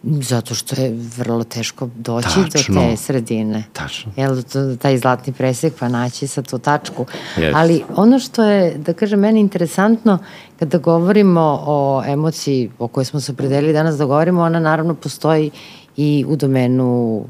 Zato 0.04 0.56
što 0.56 0.82
je 0.82 0.96
vrlo 1.18 1.44
teško 1.44 1.90
doći 1.96 2.28
Tačno. 2.52 2.76
do 2.76 2.82
te 2.82 2.98
sredine. 2.98 3.64
Tačno. 3.74 4.12
Jel, 4.16 4.42
to, 4.44 4.76
taj 4.76 4.98
zlatni 4.98 5.34
presek 5.34 5.74
pa 5.80 5.90
naći 5.90 6.28
sa 6.28 6.42
tu 6.42 6.58
tačku. 6.58 7.06
Yes. 7.38 7.52
Ali 7.56 7.84
ono 7.96 8.20
što 8.20 8.44
je, 8.44 8.78
da 8.78 8.94
kažem, 8.94 9.20
meni 9.20 9.40
interesantno, 9.40 10.18
kada 10.60 10.78
govorimo 10.78 11.64
o 11.66 12.04
emociji 12.06 12.70
o 12.80 12.88
kojoj 12.88 13.06
smo 13.06 13.20
se 13.20 13.36
predelili 13.36 13.74
danas 13.74 13.98
da 13.98 14.06
govorimo, 14.06 14.42
ona 14.42 14.60
naravno 14.60 14.94
postoji 14.96 15.52
i 15.98 16.26
u 16.28 16.36
domenu 16.36 17.26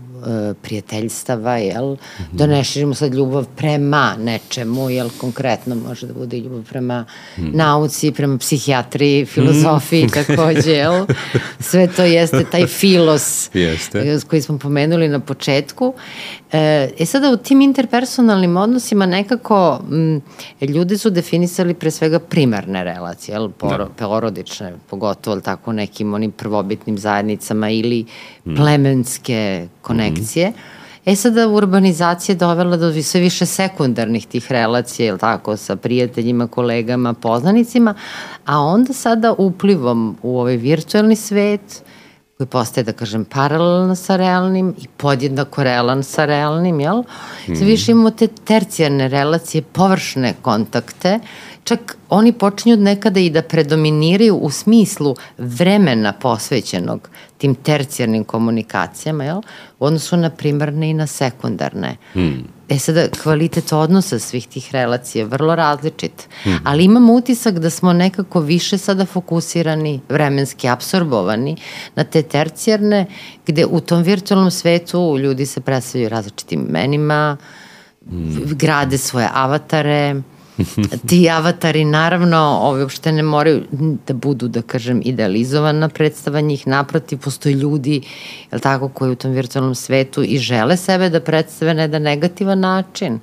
prijateljstava, 0.61 1.57
jel? 1.57 1.85
Mm 1.85 1.95
-hmm. 1.95 2.25
Da 2.31 2.47
ne 2.47 2.63
širimo 2.63 2.93
sad 2.93 3.13
ljubav 3.13 3.45
prema 3.55 4.15
nečemu, 4.19 4.89
jel? 4.89 5.09
Konkretno 5.17 5.75
može 5.75 6.07
da 6.07 6.13
bude 6.13 6.37
ljubav 6.39 6.63
prema 6.69 7.05
mm 7.37 7.41
-hmm. 7.41 7.55
nauci, 7.55 8.11
prema 8.11 8.37
psihijatriji, 8.37 9.25
filozofiji 9.25 10.03
mm 10.03 10.07
-hmm. 10.07 10.27
takođe, 10.35 10.71
jel? 10.71 11.05
Sve 11.59 11.87
to 11.87 12.03
jeste 12.03 12.43
taj 12.51 12.67
filos 12.67 13.49
jeste. 13.53 14.19
koji 14.29 14.41
smo 14.41 14.57
pomenuli 14.57 15.07
na 15.07 15.19
početku. 15.19 15.93
E, 16.51 16.89
e 16.99 17.05
sada 17.05 17.31
u 17.31 17.37
tim 17.37 17.61
interpersonalnim 17.61 18.57
odnosima 18.57 19.05
nekako 19.05 19.79
m, 19.91 20.21
ljudi 20.61 20.97
su 20.97 21.09
definisali 21.09 21.73
pre 21.73 21.91
svega 21.91 22.19
primarne 22.19 22.83
relacije, 22.83 23.33
jel? 23.33 23.49
Poro, 23.49 23.85
da. 23.85 24.07
porodične, 24.07 24.73
pogotovo 24.89 25.39
tako 25.41 25.73
nekim 25.73 26.13
onim 26.13 26.31
prvobitnim 26.31 26.97
zajednicama 26.97 27.69
ili 27.69 28.05
mm. 28.45 28.55
plemenske 28.55 29.67
konekcije. 29.89 30.49
Mm 30.49 30.53
-hmm. 30.53 30.79
E 31.05 31.15
sada 31.15 31.47
urbanizacija 31.47 32.35
dovela 32.35 32.77
do 32.77 33.03
sve 33.03 33.21
više 33.21 33.45
sekundarnih 33.45 34.27
tih 34.27 34.51
relacija, 34.51 35.05
jel 35.05 35.17
tako, 35.17 35.57
sa 35.57 35.75
prijateljima, 35.75 36.47
kolegama, 36.47 37.13
poznanicima, 37.13 37.93
a 38.45 38.59
onda 38.59 38.93
sada 38.93 39.33
uplivom 39.37 40.17
u 40.23 40.39
ovaj 40.39 40.57
virtualni 40.57 41.15
svet, 41.15 41.83
koji 42.37 42.47
postaje, 42.47 42.83
da 42.83 42.93
kažem, 42.93 43.25
paralelno 43.25 43.95
sa 43.95 44.15
realnim 44.15 44.75
i 44.77 44.87
podjednako 44.97 45.63
realan 45.63 46.03
sa 46.03 46.25
realnim, 46.25 46.79
jel? 46.79 47.03
Mm. 47.47 47.55
Sve 47.55 47.65
više 47.65 47.91
imamo 47.91 48.11
te 48.11 48.27
tercijarne 48.27 49.07
relacije, 49.07 49.61
površne 49.61 50.33
kontakte, 50.41 51.19
čak 51.63 51.97
oni 52.09 52.33
počinju 52.33 52.77
nekada 52.77 53.19
i 53.19 53.29
da 53.29 53.41
predominiraju 53.41 54.35
u 54.35 54.49
smislu 54.49 55.15
vremena 55.37 56.13
posvećenog 56.13 57.09
tim 57.39 57.55
tercijarnim 57.55 58.23
komunikacijama, 58.23 59.23
jel? 59.23 59.41
U 59.79 59.85
odnosu 59.85 60.17
na 60.17 60.29
primarne 60.29 60.89
i 60.89 60.93
na 60.93 61.07
sekundarne. 61.07 61.95
Mm. 62.15 62.43
E 62.69 62.79
sada, 62.79 63.07
kvalitet 63.23 63.73
odnosa 63.73 64.19
svih 64.19 64.47
tih 64.47 64.67
relacija 64.71 65.21
je 65.21 65.25
vrlo 65.25 65.55
različit, 65.55 66.27
mm. 66.45 66.49
ali 66.63 66.83
imamo 66.83 67.13
utisak 67.13 67.59
da 67.59 67.69
smo 67.69 67.93
nekako 67.93 68.39
više 68.39 68.77
sada 68.77 69.05
fokusirani, 69.05 69.99
vremenski 70.09 70.67
absorbovani 70.67 71.55
na 71.95 72.03
te 72.03 72.21
tercijarne, 72.21 73.05
gde 73.47 73.65
u 73.65 73.79
tom 73.79 74.03
virtualnom 74.03 74.51
svetu 74.51 75.17
ljudi 75.19 75.45
se 75.45 75.61
predstavljaju 75.61 76.09
različitim 76.09 76.67
menima, 76.69 77.37
mm. 78.05 78.35
grade 78.43 78.97
svoje 78.97 79.29
avatare, 79.33 80.21
Ti 81.07 81.29
avatari 81.29 81.85
naravno 81.85 82.59
ove, 82.61 82.83
uopšte 82.83 83.11
ne 83.11 83.23
moraju 83.23 83.63
da 84.07 84.13
budu, 84.13 84.47
da 84.47 84.61
kažem, 84.61 85.01
idealizovana 85.05 85.89
predstava 85.89 86.41
njih. 86.41 86.67
Naprotiv, 86.67 87.19
postoji 87.19 87.55
ljudi, 87.55 88.01
je 88.51 88.59
tako, 88.59 88.89
koji 88.89 89.11
u 89.11 89.15
tom 89.15 89.31
virtualnom 89.31 89.75
svetu 89.75 90.23
i 90.23 90.37
žele 90.37 90.77
sebe 90.77 91.09
da 91.09 91.19
predstave 91.19 91.73
na 91.73 91.81
jedan 91.81 92.01
negativan 92.01 92.59
način 92.59 93.19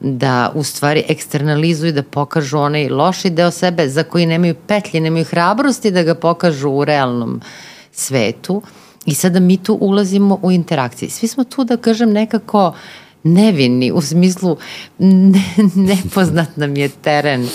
da 0.00 0.52
u 0.54 0.62
stvari 0.62 1.04
eksternalizuju, 1.08 1.92
da 1.92 2.02
pokažu 2.02 2.58
onaj 2.58 2.88
loši 2.88 3.30
deo 3.30 3.50
sebe 3.50 3.88
za 3.88 4.02
koji 4.02 4.26
nemaju 4.26 4.54
petlje, 4.66 5.00
nemaju 5.00 5.24
hrabrosti 5.24 5.90
da 5.90 6.02
ga 6.02 6.14
pokažu 6.14 6.70
u 6.70 6.84
realnom 6.84 7.40
svetu. 7.92 8.62
I 9.06 9.14
sada 9.14 9.40
mi 9.40 9.56
tu 9.56 9.74
ulazimo 9.74 10.38
u 10.42 10.50
interakciji. 10.50 11.10
Svi 11.10 11.28
smo 11.28 11.44
tu, 11.44 11.64
da 11.64 11.76
kažem, 11.76 12.12
nekako 12.12 12.68
uh, 12.68 12.74
nevini, 13.22 13.92
u 13.92 14.00
smislu 14.00 14.56
ne, 14.98 15.42
nepoznat 15.74 16.56
nam 16.56 16.76
je 16.76 16.88
teren. 16.88 17.48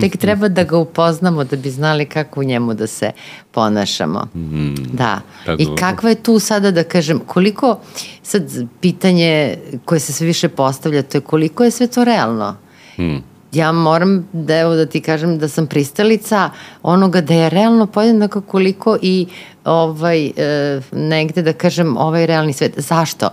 Tek 0.00 0.16
treba 0.16 0.48
da 0.48 0.64
ga 0.64 0.76
upoznamo 0.76 1.44
da 1.44 1.56
bi 1.56 1.70
znali 1.70 2.06
kako 2.06 2.40
u 2.40 2.44
njemu 2.44 2.74
da 2.74 2.86
se 2.86 3.12
ponašamo. 3.50 4.28
Mm, 4.34 4.74
da. 4.92 5.20
Pa 5.46 5.52
I 5.58 5.66
kakva 5.78 6.08
je 6.08 6.22
tu 6.22 6.38
sada 6.38 6.70
da 6.70 6.84
kažem, 6.84 7.20
koliko, 7.26 7.80
sad 8.22 8.42
pitanje 8.80 9.58
koje 9.84 10.00
se 10.00 10.12
sve 10.12 10.26
više 10.26 10.48
postavlja, 10.48 11.02
to 11.02 11.18
je 11.18 11.22
koliko 11.22 11.64
je 11.64 11.70
sve 11.70 11.86
to 11.86 12.04
realno? 12.04 12.56
Mm 12.98 13.29
ja 13.52 13.72
moram 13.72 14.28
da 14.32 14.56
evo 14.56 14.74
da 14.74 14.86
ti 14.86 15.00
kažem 15.00 15.38
da 15.38 15.48
sam 15.48 15.66
pristalica 15.66 16.50
onoga 16.82 17.20
da 17.20 17.34
je 17.34 17.50
realno 17.50 17.86
podjednako 17.86 18.40
koliko 18.40 18.96
i 19.02 19.26
ovaj 19.64 20.26
e, 20.26 20.80
negde 20.92 21.42
da 21.42 21.52
kažem 21.52 21.96
ovaj 21.96 22.26
realni 22.26 22.52
svet. 22.52 22.74
Zašto? 22.76 23.28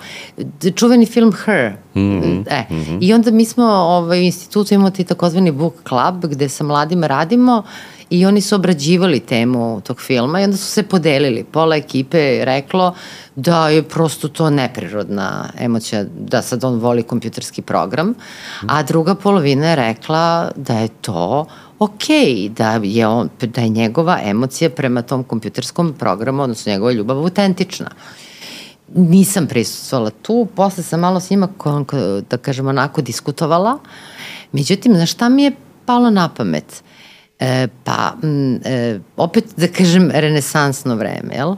Čuveni 0.75 1.05
film 1.05 1.33
Her. 1.33 1.71
Mm 1.95 1.99
-hmm. 1.99 2.43
e, 2.49 2.65
mm 2.69 2.75
-hmm. 2.75 2.97
I 3.01 3.13
onda 3.13 3.31
mi 3.31 3.45
smo 3.45 3.65
ovaj, 3.65 4.19
u 4.19 4.23
institutu 4.23 4.73
imamo 4.73 4.89
ti 4.89 5.03
takozvani 5.03 5.51
book 5.51 5.73
club 5.87 6.25
gde 6.25 6.49
sa 6.49 6.63
mladima 6.63 7.07
radimo 7.07 7.63
i 8.09 8.25
oni 8.25 8.41
su 8.41 8.55
obrađivali 8.55 9.19
temu 9.19 9.81
tog 9.81 10.01
filma 10.01 10.41
i 10.41 10.43
onda 10.43 10.57
su 10.57 10.65
se 10.65 10.83
podelili. 10.83 11.43
Pola 11.43 11.75
ekipe 11.75 12.19
je 12.19 12.45
reklo 12.45 12.95
da 13.35 13.69
je 13.69 13.83
prosto 13.83 14.27
to 14.27 14.49
neprirodna 14.49 15.49
emocija, 15.59 16.05
da 16.19 16.41
sad 16.41 16.63
on 16.63 16.79
voli 16.79 17.03
kompjuterski 17.03 17.61
program, 17.61 18.13
a 18.67 18.83
druga 18.83 19.15
polovina 19.15 19.69
je 19.69 19.75
rekla 19.75 20.51
da 20.55 20.73
je 20.73 20.87
to 20.87 21.45
ok, 21.79 22.07
da 22.49 22.79
je, 22.83 23.07
on, 23.07 23.29
da 23.41 23.61
je 23.61 23.69
njegova 23.69 24.19
emocija 24.23 24.69
prema 24.69 25.01
tom 25.01 25.23
kompjuterskom 25.23 25.93
programu, 25.93 26.43
odnosno 26.43 26.71
njegova 26.71 26.91
ljubav 26.91 27.17
autentična. 27.17 27.89
Nisam 28.95 29.47
prisustvala 29.47 30.09
tu, 30.09 30.47
posle 30.55 30.83
sam 30.83 30.99
malo 30.99 31.19
s 31.19 31.29
njima, 31.29 31.47
da 32.29 32.37
kažem, 32.37 32.67
onako 32.67 33.01
diskutovala. 33.01 33.77
Međutim, 34.51 34.95
znaš 34.95 35.11
šta 35.11 35.29
mi 35.29 35.43
je 35.43 35.51
palo 35.85 36.09
na 36.09 36.29
pamet? 36.29 36.83
E, 37.39 37.67
pa, 37.83 38.15
m, 38.23 38.59
e, 38.65 38.99
opet 39.17 39.45
da 39.57 39.67
kažem, 39.67 40.09
renesansno 40.13 40.95
vreme, 40.95 41.35
jel? 41.35 41.55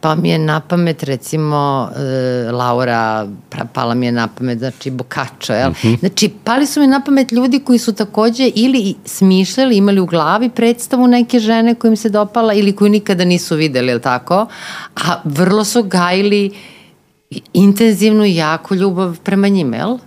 Pa 0.00 0.14
mi 0.14 0.28
je 0.28 0.38
na 0.38 0.60
pamet, 0.60 1.02
recimo, 1.02 1.88
e, 1.96 2.52
Laura, 2.52 3.26
pala 3.72 3.94
mi 3.94 4.06
je 4.06 4.12
na 4.12 4.28
pamet, 4.28 4.58
znači, 4.58 4.90
Bokačo, 4.90 5.52
jel? 5.52 5.70
Mm 5.70 5.74
-hmm. 5.82 5.98
Znači, 5.98 6.30
pali 6.44 6.66
su 6.66 6.80
mi 6.80 6.86
na 6.86 7.00
pamet 7.00 7.32
ljudi 7.32 7.60
koji 7.60 7.78
su 7.78 7.92
takođe 7.92 8.50
ili 8.54 8.94
smišljali, 9.04 9.76
imali 9.76 10.00
u 10.00 10.06
glavi 10.06 10.48
predstavu 10.48 11.06
neke 11.06 11.38
žene 11.38 11.74
kojim 11.74 11.96
se 11.96 12.08
dopala 12.08 12.54
ili 12.54 12.76
koju 12.76 12.88
nikada 12.88 13.24
nisu 13.24 13.56
videli, 13.56 13.88
jel 13.88 14.00
tako? 14.00 14.46
A 14.96 15.20
vrlo 15.24 15.64
su 15.64 15.82
gajili 15.82 16.50
intenzivnu 17.52 18.24
i 18.24 18.36
jako 18.36 18.74
ljubav 18.74 19.18
prema 19.20 19.48
njima, 19.48 19.76
jel? 19.76 19.98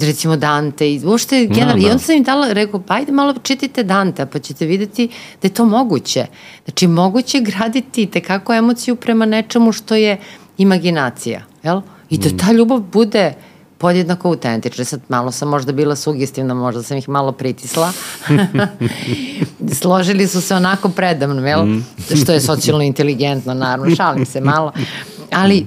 Recimo 0.00 0.36
Dante 0.36 0.92
i 0.92 1.00
uopšte 1.04 1.46
generalno, 1.46 1.76
no, 1.76 1.82
da. 1.82 1.88
i 1.88 1.90
onda 1.90 1.98
sam 1.98 2.16
im 2.16 2.22
dala, 2.22 2.52
rekao, 2.52 2.80
pa 2.80 2.94
ajde 2.94 3.12
malo 3.12 3.34
čitajte 3.42 3.82
Dante, 3.82 4.26
pa 4.26 4.38
ćete 4.38 4.66
videti 4.66 5.08
da 5.42 5.48
je 5.48 5.54
to 5.54 5.64
moguće. 5.64 6.26
Znači, 6.64 6.86
moguće 6.86 7.40
graditi 7.40 8.06
tekako 8.06 8.54
emociju 8.54 8.96
prema 8.96 9.26
nečemu 9.26 9.72
što 9.72 9.94
je 9.94 10.18
imaginacija, 10.58 11.42
jel? 11.62 11.80
I 12.10 12.18
da 12.18 12.28
mm. 12.28 12.38
ta 12.38 12.52
ljubav 12.52 12.80
bude 12.80 13.34
podjednako 13.78 14.28
autentična. 14.28 14.84
Sad 14.84 15.00
malo 15.08 15.32
sam 15.32 15.48
možda 15.48 15.72
bila 15.72 15.96
sugestivna, 15.96 16.54
možda 16.54 16.82
sam 16.82 16.96
ih 16.96 17.08
malo 17.08 17.32
pritisla. 17.32 17.92
Složili 19.80 20.28
su 20.28 20.40
se 20.40 20.54
onako 20.54 20.88
predavno, 20.88 21.46
jel? 21.46 21.64
Mm. 21.66 21.86
Što 22.22 22.32
je 22.32 22.40
socijalno 22.40 22.84
inteligentno, 22.84 23.54
naravno, 23.54 23.96
šalim 23.96 24.26
se 24.26 24.40
malo 24.40 24.72
Ali 25.32 25.66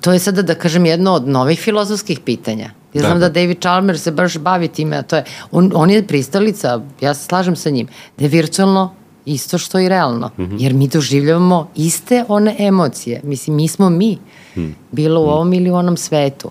to 0.00 0.12
je 0.12 0.18
sada, 0.18 0.42
da 0.42 0.54
kažem, 0.54 0.86
jedno 0.86 1.12
od 1.12 1.28
novih 1.28 1.60
filozofskih 1.60 2.20
pitanja. 2.20 2.70
Ja 2.94 3.00
znam 3.00 3.20
da, 3.20 3.28
da 3.28 3.40
David 3.40 3.60
Chalmers 3.60 4.02
se 4.02 4.10
baš 4.10 4.38
bavi 4.38 4.68
time, 4.68 4.96
a 4.96 5.02
to 5.02 5.16
je, 5.16 5.24
on, 5.50 5.72
on 5.74 5.90
je 5.90 6.06
pristalica, 6.06 6.80
ja 7.00 7.14
se 7.14 7.24
slažem 7.24 7.56
sa 7.56 7.70
njim, 7.70 7.88
da 8.18 8.24
je 8.24 8.28
virtualno 8.28 8.94
isto 9.24 9.58
što 9.58 9.78
i 9.78 9.88
realno. 9.88 10.30
Mm 10.38 10.42
-hmm. 10.42 10.56
Jer 10.58 10.74
mi 10.74 10.88
doživljavamo 10.88 11.68
iste 11.76 12.24
one 12.28 12.56
emocije. 12.58 13.20
Mislim, 13.24 13.56
mi 13.56 13.68
smo 13.68 13.90
mi. 13.90 14.18
Mm. 14.56 14.74
Bilo 14.92 15.20
u 15.20 15.24
mhm. 15.24 15.32
ovom 15.32 15.52
ili 15.52 15.70
u 15.70 15.74
onom 15.74 15.96
svetu. 15.96 16.50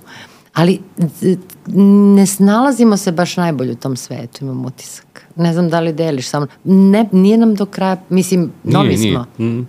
Ali 0.53 0.79
ne 2.15 2.25
snalazimo 2.25 2.97
se 2.97 3.11
baš 3.11 3.37
najbolje 3.37 3.71
u 3.71 3.75
tom 3.75 3.95
svetu, 3.95 4.45
imam 4.45 4.65
utisak. 4.65 5.25
Ne 5.35 5.53
znam 5.53 5.69
da 5.69 5.79
li 5.79 5.93
deliš 5.93 6.27
samo. 6.27 6.47
Ne, 6.63 7.05
nije 7.11 7.37
nam 7.37 7.55
do 7.55 7.65
kraja, 7.65 7.97
mislim, 8.09 8.51
novi 8.63 8.97
nije, 8.97 9.11
smo. 9.11 9.25
Nije. 9.37 9.51
Mm. 9.51 9.67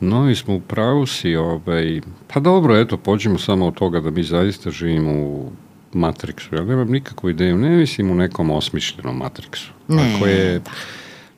Novi 0.00 0.34
smo 0.34 0.56
u 0.56 0.60
pravu 0.60 1.06
si, 1.06 1.36
ovaj, 1.36 2.00
pa 2.34 2.40
dobro, 2.40 2.76
eto, 2.76 2.96
pođemo 2.96 3.38
samo 3.38 3.66
od 3.66 3.74
toga 3.74 4.00
da 4.00 4.10
mi 4.10 4.22
zaista 4.22 4.70
živimo 4.70 5.12
u 5.12 5.50
Matrixu. 5.94 6.54
Ja 6.54 6.64
nemam 6.64 6.90
nikakvu 6.90 7.30
ideju, 7.30 7.58
ne 7.58 7.76
mislim 7.76 8.10
u 8.10 8.14
nekom 8.14 8.50
osmišljenom 8.50 9.22
Matrixu. 9.22 9.70
Ne, 9.88 10.14
Ako 10.16 10.26
je, 10.26 10.60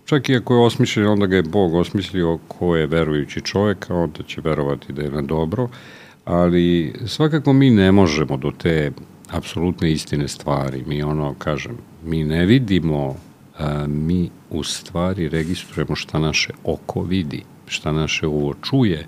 Čak 0.05 0.29
i 0.29 0.37
ako 0.37 0.55
je 0.55 0.61
osmišljen, 0.61 1.07
onda 1.07 1.27
ga 1.27 1.37
je 1.37 1.43
Bog 1.43 1.75
osmislio 1.75 2.39
ko 2.49 2.77
je 2.77 2.87
verujući 2.87 3.41
čovek, 3.41 3.91
a 3.91 3.95
onda 3.95 4.23
će 4.23 4.41
verovati 4.41 4.93
da 4.93 5.03
je 5.03 5.11
na 5.11 5.23
dobro, 5.23 5.69
ali 6.25 6.95
svakako 7.07 7.53
mi 7.53 7.71
ne 7.71 7.93
možemo 7.93 8.37
do 8.37 8.51
te 8.51 8.91
apsolutne 9.31 9.93
istine 9.93 10.29
stvari. 10.29 10.85
Mi 10.87 11.03
ono, 11.03 11.35
kažem, 11.39 11.79
mi 12.05 12.25
ne 12.25 12.47
vidimo, 12.47 13.17
a, 13.59 13.87
mi 13.87 14.31
u 14.51 14.65
stvari 14.65 15.29
registrujemo 15.29 15.97
šta 15.97 16.19
naše 16.19 16.53
oko 16.65 17.03
vidi, 17.03 17.43
šta 17.67 17.93
naše 17.93 18.27
uvo 18.27 18.55
čuje. 18.63 19.07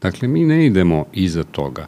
Dakle, 0.00 0.28
mi 0.28 0.44
ne 0.44 0.66
idemo 0.66 1.04
iza 1.12 1.44
toga. 1.44 1.86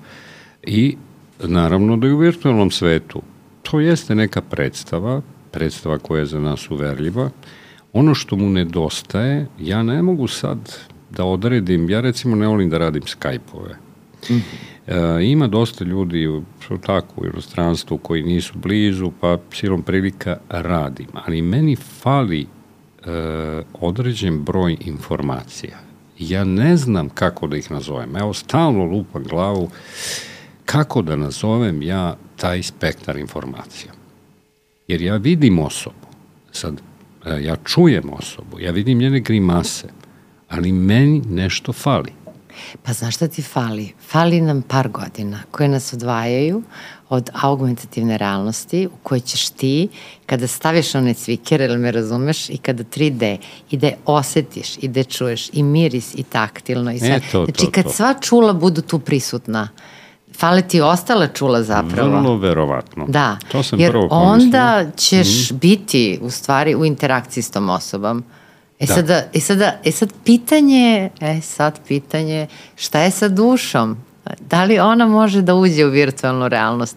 I 0.62 0.97
naravno 1.43 1.97
da 1.97 2.06
je 2.06 2.12
u 2.12 2.19
virtualnom 2.19 2.70
svetu 2.70 3.23
to 3.62 3.81
jeste 3.81 4.15
neka 4.15 4.40
predstava, 4.40 5.20
predstava 5.51 5.98
koja 5.98 6.20
je 6.20 6.27
za 6.27 6.40
nas 6.40 6.70
uverljiva, 6.70 7.31
Ono 7.94 8.15
što 8.15 8.36
mu 8.36 8.51
nedostaje, 8.51 9.47
ja 9.61 9.82
ne 9.82 10.02
mogu 10.02 10.28
sad 10.28 10.59
da 11.11 11.24
odredim, 11.24 11.90
ja 11.90 12.01
recimo 12.01 12.36
ne 12.36 12.47
volim 12.47 12.70
da 12.70 12.78
radim 12.78 13.02
Skype-ove. 13.02 13.77
Mm 14.31 14.35
-hmm. 14.35 15.20
e, 15.20 15.24
ima 15.27 15.47
dosta 15.47 15.85
ljudi 15.85 16.43
što 16.61 16.77
tako 16.77 17.20
u 17.20 17.27
inostranstvu 17.27 17.98
koji 17.98 18.23
nisu 18.23 18.59
blizu, 18.59 19.12
pa 19.20 19.39
silom 19.52 19.82
prilika 19.82 20.36
radim, 20.48 21.06
ali 21.12 21.43
meni 21.43 21.77
fali 21.77 22.40
e, 22.40 22.47
određen 23.73 24.44
broj 24.44 24.77
informacija. 24.81 25.78
Ja 26.19 26.44
ne 26.44 26.77
znam 26.77 27.09
kako 27.09 27.47
da 27.47 27.56
ih 27.56 27.70
nazovem. 27.70 28.16
Evo, 28.16 28.32
stalno 28.32 28.85
lupam 28.85 29.23
glavu 29.23 29.70
kako 30.65 31.03
da 31.03 31.16
nazovem 31.16 31.82
ja 31.82 32.16
taj 32.36 32.62
spektar 32.62 33.16
informacija. 33.16 33.93
Jer 34.89 35.03
ja 35.03 35.16
vidim 35.16 35.59
osobu. 35.59 36.07
Sad, 36.53 36.81
E, 37.27 37.45
ja 37.45 37.57
čujem 37.65 38.11
osobu, 38.12 38.61
ja 38.61 38.70
vidim 38.70 38.99
njene 38.99 39.20
grimase, 39.20 39.89
ali 40.49 40.73
meni 40.73 41.23
nešto 41.28 41.73
fali. 41.73 42.12
Pa 42.82 42.93
znaš 42.93 43.15
šta 43.15 43.28
ti 43.28 43.43
fali? 43.43 43.93
Fali 44.09 44.41
nam 44.41 44.62
par 44.62 44.89
godina 44.89 45.43
koje 45.51 45.69
nas 45.69 45.93
odvajaju 45.93 46.62
od 47.09 47.31
augmentativne 47.43 48.19
realnosti 48.19 48.86
u 48.86 48.97
kojoj 49.03 49.20
ćeš 49.20 49.51
ti, 49.51 49.89
kada 50.27 50.47
staviš 50.47 50.95
one 50.95 51.15
cvikere, 51.15 51.65
ili 51.65 51.78
me 51.78 51.91
razumeš, 51.91 52.51
i 52.51 52.57
kada 52.57 52.85
3D, 52.85 53.36
i 53.70 53.77
da 53.77 53.86
je 53.86 53.97
osetiš, 54.07 54.77
i 54.81 54.89
da 54.89 55.05
čuješ, 55.05 55.51
i 55.53 55.62
miris, 55.62 56.15
i 56.15 56.23
taktilno, 56.23 56.93
i 56.93 56.99
sve. 56.99 57.09
E, 57.09 57.20
to, 57.32 57.45
znači, 57.45 57.65
to, 57.65 57.70
kad 57.70 57.85
to. 57.85 57.91
sva 57.91 58.15
čula 58.20 58.53
budu 58.53 58.82
tu 58.82 58.99
prisutna, 58.99 59.69
fale 60.36 60.62
ti 60.62 60.81
ostala 60.81 61.27
čula 61.27 61.62
zapravo. 61.62 62.09
Vrlo 62.09 62.36
verovatno. 62.36 63.05
Da, 63.09 63.36
to 63.48 63.62
sam 63.62 63.81
jer 63.81 63.90
prvo 63.90 64.09
onda 64.11 64.86
ćeš 64.97 65.51
mm. 65.51 65.59
biti 65.59 66.19
u 66.23 66.31
stvari 66.31 66.74
u 66.74 66.85
interakciji 66.85 67.43
s 67.43 67.51
tom 67.51 67.69
osobom. 67.69 68.24
E, 68.81 68.86
da. 68.86 68.94
sada, 68.94 69.23
e, 69.35 69.40
sada, 69.40 69.81
e 69.85 69.93
sad 69.93 70.12
pitanje, 70.24 71.11
e 71.20 71.40
sad 71.40 71.81
pitanje, 71.89 72.47
šta 72.77 73.01
je 73.01 73.11
sa 73.11 73.28
dušom? 73.28 73.97
Da 74.40 74.65
li 74.65 74.78
ona 74.78 75.06
može 75.06 75.43
da 75.43 75.55
uđe 75.55 75.85
u 75.85 75.90
virtualnu 75.90 76.48
realnost? 76.48 76.97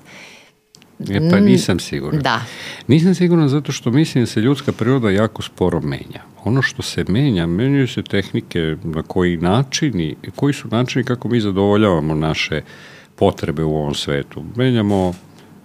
E, 1.10 1.30
pa 1.32 1.40
nisam 1.40 1.80
siguran. 1.80 2.22
Da. 2.22 2.42
Nisam 2.88 3.16
siguran 3.16 3.50
zato 3.50 3.72
što 3.72 3.92
mislim 3.92 4.24
da 4.24 4.28
se 4.28 4.40
ljudska 4.40 4.72
priroda 4.72 5.10
jako 5.10 5.42
sporo 5.42 5.82
menja. 5.82 6.22
Ono 6.44 6.62
što 6.62 6.82
se 6.82 7.06
menja, 7.08 7.46
menjaju 7.46 7.88
se 7.88 8.04
tehnike 8.04 8.76
na 8.84 9.04
koji 9.04 9.38
načini, 9.38 10.16
koji 10.36 10.54
su 10.54 10.68
načini 10.68 11.06
kako 11.06 11.28
mi 11.28 11.40
zadovoljavamo 11.40 12.16
naše 12.16 12.58
uh, 12.58 12.97
potrebe 13.18 13.64
u 13.64 13.76
ovom 13.76 13.94
svetu. 13.94 14.44
Menjamo, 14.56 15.14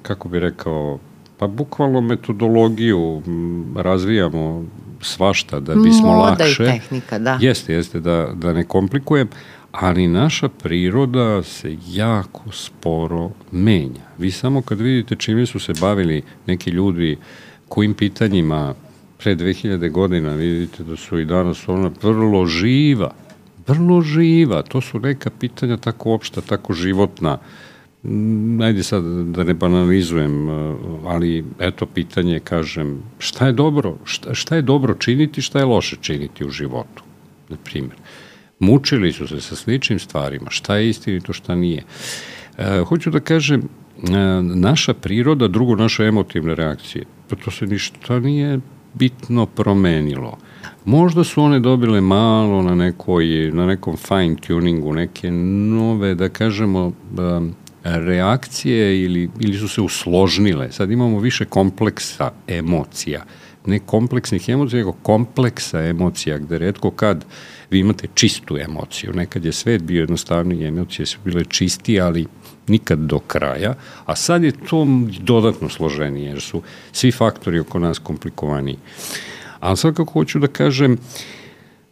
kako 0.02 0.28
bi 0.28 0.40
rekao, 0.40 0.98
pa 1.38 1.46
bukvalno 1.46 2.00
metodologiju 2.00 3.22
razvijamo 3.76 4.64
svašta 5.00 5.60
da 5.60 5.74
bismo 5.74 6.06
Moda 6.06 6.18
lakše. 6.18 6.62
Moda 6.62 6.74
i 6.74 6.78
tehnika, 6.78 7.18
da. 7.18 7.38
Jeste, 7.40 7.72
jeste, 7.74 8.00
da, 8.00 8.28
da 8.34 8.52
ne 8.52 8.64
komplikujem, 8.64 9.28
ali 9.72 10.06
naša 10.06 10.48
priroda 10.48 11.42
se 11.42 11.76
jako 11.88 12.42
sporo 12.52 13.30
menja. 13.52 14.02
Vi 14.18 14.30
samo 14.30 14.62
kad 14.62 14.80
vidite 14.80 15.16
čime 15.16 15.46
su 15.46 15.58
se 15.58 15.72
bavili 15.80 16.22
neki 16.46 16.70
ljudi, 16.70 17.16
kojim 17.68 17.94
pitanjima 17.94 18.74
pre 19.18 19.36
2000 19.36 19.90
godina, 19.90 20.34
vidite 20.34 20.84
da 20.84 20.96
su 20.96 21.18
i 21.18 21.24
danas 21.24 21.68
ona 21.68 21.90
vrlo 22.02 22.46
živa, 22.46 23.10
vrlo 23.66 24.00
živa. 24.00 24.62
To 24.62 24.80
su 24.80 25.00
neka 25.00 25.30
pitanja 25.30 25.76
tako 25.76 26.14
opšta, 26.14 26.40
tako 26.40 26.72
životna. 26.72 27.38
Mm, 28.02 28.60
ajde 28.60 28.82
sad 28.82 29.04
da 29.04 29.44
ne 29.44 29.54
banalizujem, 29.54 30.48
eh, 30.48 30.74
ali 31.04 31.44
eto 31.58 31.86
pitanje, 31.86 32.40
kažem, 32.40 33.02
šta 33.18 33.46
je 33.46 33.52
dobro, 33.52 33.96
šta, 34.04 34.34
šta 34.34 34.56
je 34.56 34.62
dobro 34.62 34.94
činiti, 34.94 35.42
šta 35.42 35.58
je 35.58 35.64
loše 35.64 35.96
činiti 36.00 36.44
u 36.44 36.50
životu, 36.50 37.02
na 37.48 37.56
primjer. 37.64 37.96
Mučili 38.58 39.12
su 39.12 39.26
se 39.26 39.40
sa 39.40 39.56
sličnim 39.56 39.98
stvarima, 39.98 40.50
šta 40.50 40.76
je 40.76 40.88
istinito, 40.88 41.32
šta 41.32 41.54
nije. 41.54 41.82
E, 42.58 42.82
hoću 42.86 43.10
da 43.10 43.20
kažem, 43.20 43.60
e, 43.60 44.08
naša 44.42 44.94
priroda, 44.94 45.48
drugo 45.48 45.76
naše 45.76 46.04
emotivne 46.04 46.54
reakcije, 46.54 47.04
pa 47.28 47.36
to 47.36 47.50
se 47.50 47.66
ništa 47.66 48.20
nije 48.20 48.60
bitno 48.94 49.46
promenilo. 49.46 50.38
Možda 50.84 51.24
su 51.24 51.42
one 51.42 51.60
dobile 51.60 52.00
malo 52.00 52.62
na, 52.62 52.74
nekoj, 52.74 53.50
na 53.52 53.66
nekom 53.66 53.96
fine 53.96 54.36
tuningu, 54.46 54.92
neke 54.92 55.30
nove, 55.30 56.14
da 56.14 56.28
kažemo, 56.28 56.92
reakcije 57.84 59.04
ili, 59.04 59.30
ili 59.40 59.58
su 59.58 59.68
se 59.68 59.80
usložnile. 59.80 60.72
Sad 60.72 60.90
imamo 60.90 61.18
više 61.18 61.44
kompleksa 61.44 62.30
emocija. 62.46 63.24
Ne 63.66 63.78
kompleksnih 63.78 64.48
emocija, 64.48 64.78
nego 64.78 64.92
kompleksa 64.92 65.80
emocija, 65.80 66.38
gde 66.38 66.58
redko 66.58 66.90
kad 66.90 67.24
vi 67.70 67.78
imate 67.78 68.08
čistu 68.14 68.58
emociju. 68.58 69.12
Nekad 69.12 69.44
je 69.44 69.52
svet 69.52 69.82
bio 69.82 70.00
jednostavniji, 70.00 70.66
emocije 70.66 71.06
su 71.06 71.18
bile 71.24 71.44
čistije, 71.44 72.00
ali 72.00 72.26
nikad 72.68 72.98
do 72.98 73.18
kraja, 73.18 73.74
a 74.06 74.16
sad 74.16 74.44
je 74.44 74.52
to 74.52 74.86
dodatno 75.20 75.68
složenije, 75.68 76.28
jer 76.28 76.40
su 76.40 76.62
svi 76.92 77.12
faktori 77.12 77.58
oko 77.58 77.78
nas 77.78 77.98
komplikovaniji. 77.98 78.76
Ali 79.62 79.76
svakako 79.76 80.12
hoću 80.12 80.38
da 80.38 80.46
kažem, 80.46 80.96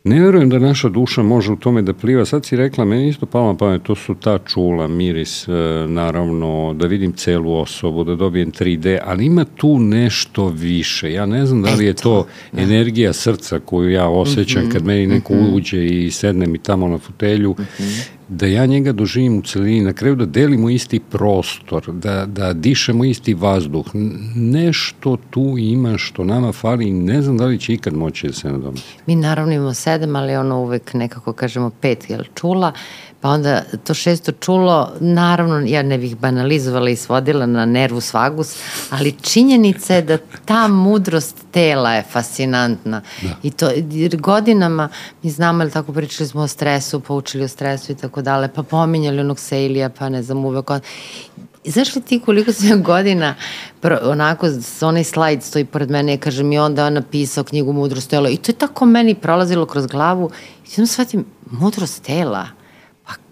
ne 0.05 0.21
verujem 0.21 0.51
da 0.51 0.59
naša 0.59 0.89
duša 0.89 1.23
može 1.23 1.53
u 1.53 1.57
tome 1.57 1.83
da 1.83 1.93
pliva. 1.93 2.25
Sad 2.25 2.45
si 2.45 2.57
rekla, 2.57 2.85
meni 2.85 3.09
isto 3.09 3.27
palo 3.27 3.53
na 3.53 3.57
pamet, 3.57 3.83
to 3.83 3.95
su 3.95 4.15
ta 4.15 4.39
čula, 4.39 4.89
miris, 4.89 5.49
e, 5.49 5.53
naravno, 5.89 6.75
da 6.75 6.87
vidim 6.87 7.13
celu 7.13 7.55
osobu, 7.55 8.05
da 8.05 8.15
dobijem 8.15 8.53
3D, 8.53 8.99
ali 9.05 9.27
ima 9.27 9.45
tu 9.45 9.79
nešto 9.79 10.49
više. 10.49 11.13
Ja 11.13 11.27
ne 11.27 11.47
znam 11.47 11.63
da 11.63 11.75
li 11.75 11.85
je 11.85 11.95
to 11.95 12.27
da. 12.53 12.63
energija 12.63 13.13
srca 13.13 13.61
koju 13.61 13.91
ja 13.91 14.09
osjećam 14.09 14.71
kad 14.73 14.85
meni 14.85 15.07
neko 15.07 15.35
mhm. 15.35 15.55
uđe 15.55 15.87
i 15.87 16.11
sedne 16.11 16.47
mi 16.47 16.59
tamo 16.59 16.89
na 16.89 16.99
fotelju 16.99 17.55
mhm 17.81 18.20
da 18.31 18.47
ja 18.47 18.67
njega 18.67 18.93
doživim 18.93 19.39
u 19.39 19.43
celini, 19.43 19.81
na 19.81 19.93
kraju 19.93 20.17
da 20.17 20.27
delimo 20.27 20.71
isti 20.71 21.01
prostor, 21.01 21.93
da, 21.93 22.27
da 22.27 22.53
dišemo 22.53 23.05
isti 23.05 23.35
vazduh. 23.35 23.87
Nešto 24.35 25.17
tu 25.31 25.55
ima 25.59 25.99
što 25.99 26.25
nama 26.25 26.53
fali 26.53 26.89
i 26.89 26.93
ne 26.93 27.23
znam 27.23 27.37
da 27.37 27.47
li 27.47 27.59
će 27.59 27.73
ikad 27.75 27.95
moći 27.95 28.27
da 28.27 28.33
se 28.33 28.53
nadomi. 28.53 28.79
Mi 29.07 29.17
naravno 29.17 29.53
imamo 29.53 29.75
sedam, 29.75 30.17
ali 30.17 30.37
ono 30.37 30.61
uvek 30.61 30.95
nekako 30.95 31.33
kažemo 31.33 31.71
pet, 31.81 32.11
jel 32.11 32.23
čula, 32.35 32.73
Pa 33.21 33.29
onda 33.29 33.63
to 33.85 33.95
šesto 33.95 34.33
čulo, 34.33 34.93
naravno 35.01 35.61
ja 35.67 35.83
ne 35.83 35.99
bih 35.99 36.17
banalizovala 36.17 36.91
i 36.91 36.97
svodila 36.97 37.47
na 37.47 37.67
nervus 37.67 38.15
vagus, 38.15 38.57
ali 38.91 39.17
činjenica 39.23 39.95
je 39.95 40.03
da 40.03 40.19
ta 40.45 40.69
mudrost 40.69 41.37
tela 41.51 41.93
je 41.93 42.03
fascinantna. 42.03 43.03
Da. 43.23 43.29
I 43.43 43.51
to 43.51 43.71
godinama, 44.19 44.89
mi 45.23 45.31
znamo, 45.31 45.63
ali 45.63 45.71
tako 45.71 45.93
pričali 45.93 46.29
smo 46.29 46.41
o 46.41 46.49
stresu, 46.49 47.01
poučili 47.01 47.45
o 47.45 47.49
stresu 47.49 47.93
i 47.93 47.95
tako 47.95 48.23
dale, 48.23 48.49
pa 48.55 48.63
pominjali 48.63 49.21
onog 49.21 49.39
Sejlija, 49.39 49.89
pa 49.89 50.09
ne 50.09 50.23
znam, 50.23 50.45
uvek 50.45 50.71
Znaš 51.65 51.97
li 51.97 52.03
ti 52.03 52.21
koliko 52.21 52.53
sam 52.53 52.83
godina, 52.93 53.35
pro, 53.81 53.99
onako, 54.03 54.47
onaj 54.81 55.05
slajd 55.05 55.43
stoji 55.43 55.65
pored 55.65 55.91
mene, 55.91 56.17
kaže 56.17 56.43
mi 56.43 56.59
onda 56.59 56.87
on 56.87 56.93
napisao 56.93 57.45
knjigu 57.45 57.73
Mudrost 57.73 58.11
tela 58.11 58.29
i 58.29 58.37
to 58.37 58.53
je 58.53 58.57
tako 58.57 58.87
meni 58.87 59.15
prolazilo 59.15 59.67
kroz 59.67 59.87
glavu 59.87 60.31
i 60.67 60.69
sam 60.69 60.87
shvatim, 60.87 61.25
mudrost 61.51 62.03
tela, 62.03 62.60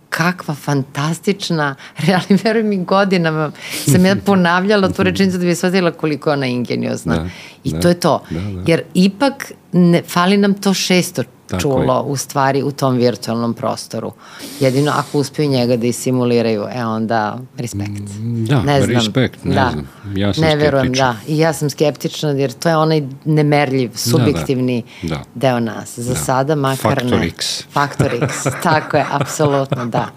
kakva 0.09 0.55
fantastična, 0.55 1.75
realni, 2.07 2.39
veruj 2.45 2.63
mi, 2.63 2.85
godinama 2.85 3.53
sam 3.87 4.07
ja 4.07 4.17
ponavljala 4.27 4.89
tu 4.89 5.03
rečenicu 5.03 5.39
da 5.39 5.45
bi 5.45 5.55
shvatila 5.55 5.91
koliko 5.91 6.31
je 6.31 6.35
ona 6.35 6.47
ingeniozna. 6.47 7.17
Da, 7.17 7.29
I 7.65 7.73
da, 7.73 7.81
to 7.81 7.89
je 7.89 8.01
to. 8.01 8.23
Da, 8.31 8.41
da. 8.41 8.63
Jer 8.67 8.83
ipak 8.95 9.53
ne, 9.73 10.03
fali 10.03 10.37
nam 10.37 10.55
to 10.55 10.75
šesto 10.75 11.23
Tako 11.49 11.63
čulo 11.63 11.95
je. 11.95 12.01
u 12.01 12.17
stvari 12.17 12.63
u 12.63 12.73
tom 12.73 12.97
virtualnom 12.97 13.55
prostoru. 13.55 14.13
Jedino 14.61 14.93
ako 14.95 15.19
uspeju 15.19 15.49
njega 15.49 15.77
da 15.77 15.87
isimuliraju, 15.87 16.67
e 16.73 16.85
onda 16.85 17.39
respekt. 17.57 18.19
Mm, 18.19 18.45
da, 18.45 18.63
ne 18.63 18.83
znam. 18.83 18.97
respekt, 18.97 19.45
ne 19.45 19.55
da. 19.55 19.71
znam. 19.73 19.89
Ja 20.17 20.35
sam 20.35 20.45
ne 20.45 20.57
verujem, 20.57 20.93
da. 20.93 21.17
I 21.27 21.39
ja 21.39 21.53
sam 21.53 21.71
skeptična 21.71 22.31
jer 22.31 22.53
to 22.53 22.69
je 22.69 22.77
onaj 22.77 23.03
nemerljiv, 23.25 23.91
subjektivni 23.95 24.83
da, 25.03 25.09
da. 25.09 25.15
Da. 25.15 25.23
deo 25.35 25.61
nas. 25.61 25.99
Za 25.99 26.13
da. 26.13 26.19
sada 26.19 26.55
makar 26.55 26.95
Faktor 26.95 27.19
ne. 27.21 27.27
X. 27.27 27.65
Faktor 27.73 28.15
X, 28.23 28.43
tako 28.63 28.97
je, 28.97 29.07
apsolutno, 29.11 29.87
da. 29.87 30.09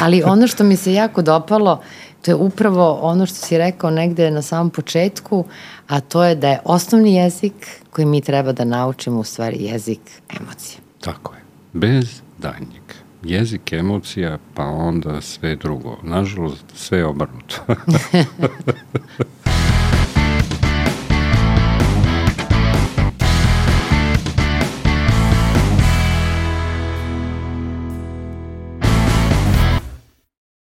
Ali 0.00 0.22
ono 0.22 0.46
što 0.46 0.64
mi 0.64 0.76
se 0.76 0.94
jako 0.94 1.22
dopalo, 1.22 1.80
to 2.24 2.30
je 2.30 2.34
upravo 2.34 2.98
ono 3.02 3.26
što 3.26 3.36
si 3.36 3.58
rekao 3.58 3.90
negde 3.90 4.30
na 4.30 4.42
samom 4.42 4.70
početku, 4.70 5.44
a 5.88 6.00
to 6.00 6.24
je 6.24 6.34
da 6.34 6.48
je 6.48 6.60
osnovni 6.64 7.14
jezik 7.14 7.82
koji 7.90 8.06
mi 8.06 8.20
treba 8.20 8.52
da 8.52 8.64
naučimo 8.64 9.20
u 9.20 9.24
stvari 9.24 9.56
jezik 9.60 10.00
emocije. 10.40 10.80
Tako 11.00 11.34
je. 11.34 11.40
Bez 11.72 12.20
danjeg. 12.38 12.82
Jezik 13.22 13.72
emocija, 13.72 14.38
pa 14.54 14.64
onda 14.64 15.20
sve 15.20 15.56
drugo. 15.56 15.96
Nažalost, 16.02 16.64
sve 16.74 16.98
je 16.98 17.06
obrnuto. 17.06 17.56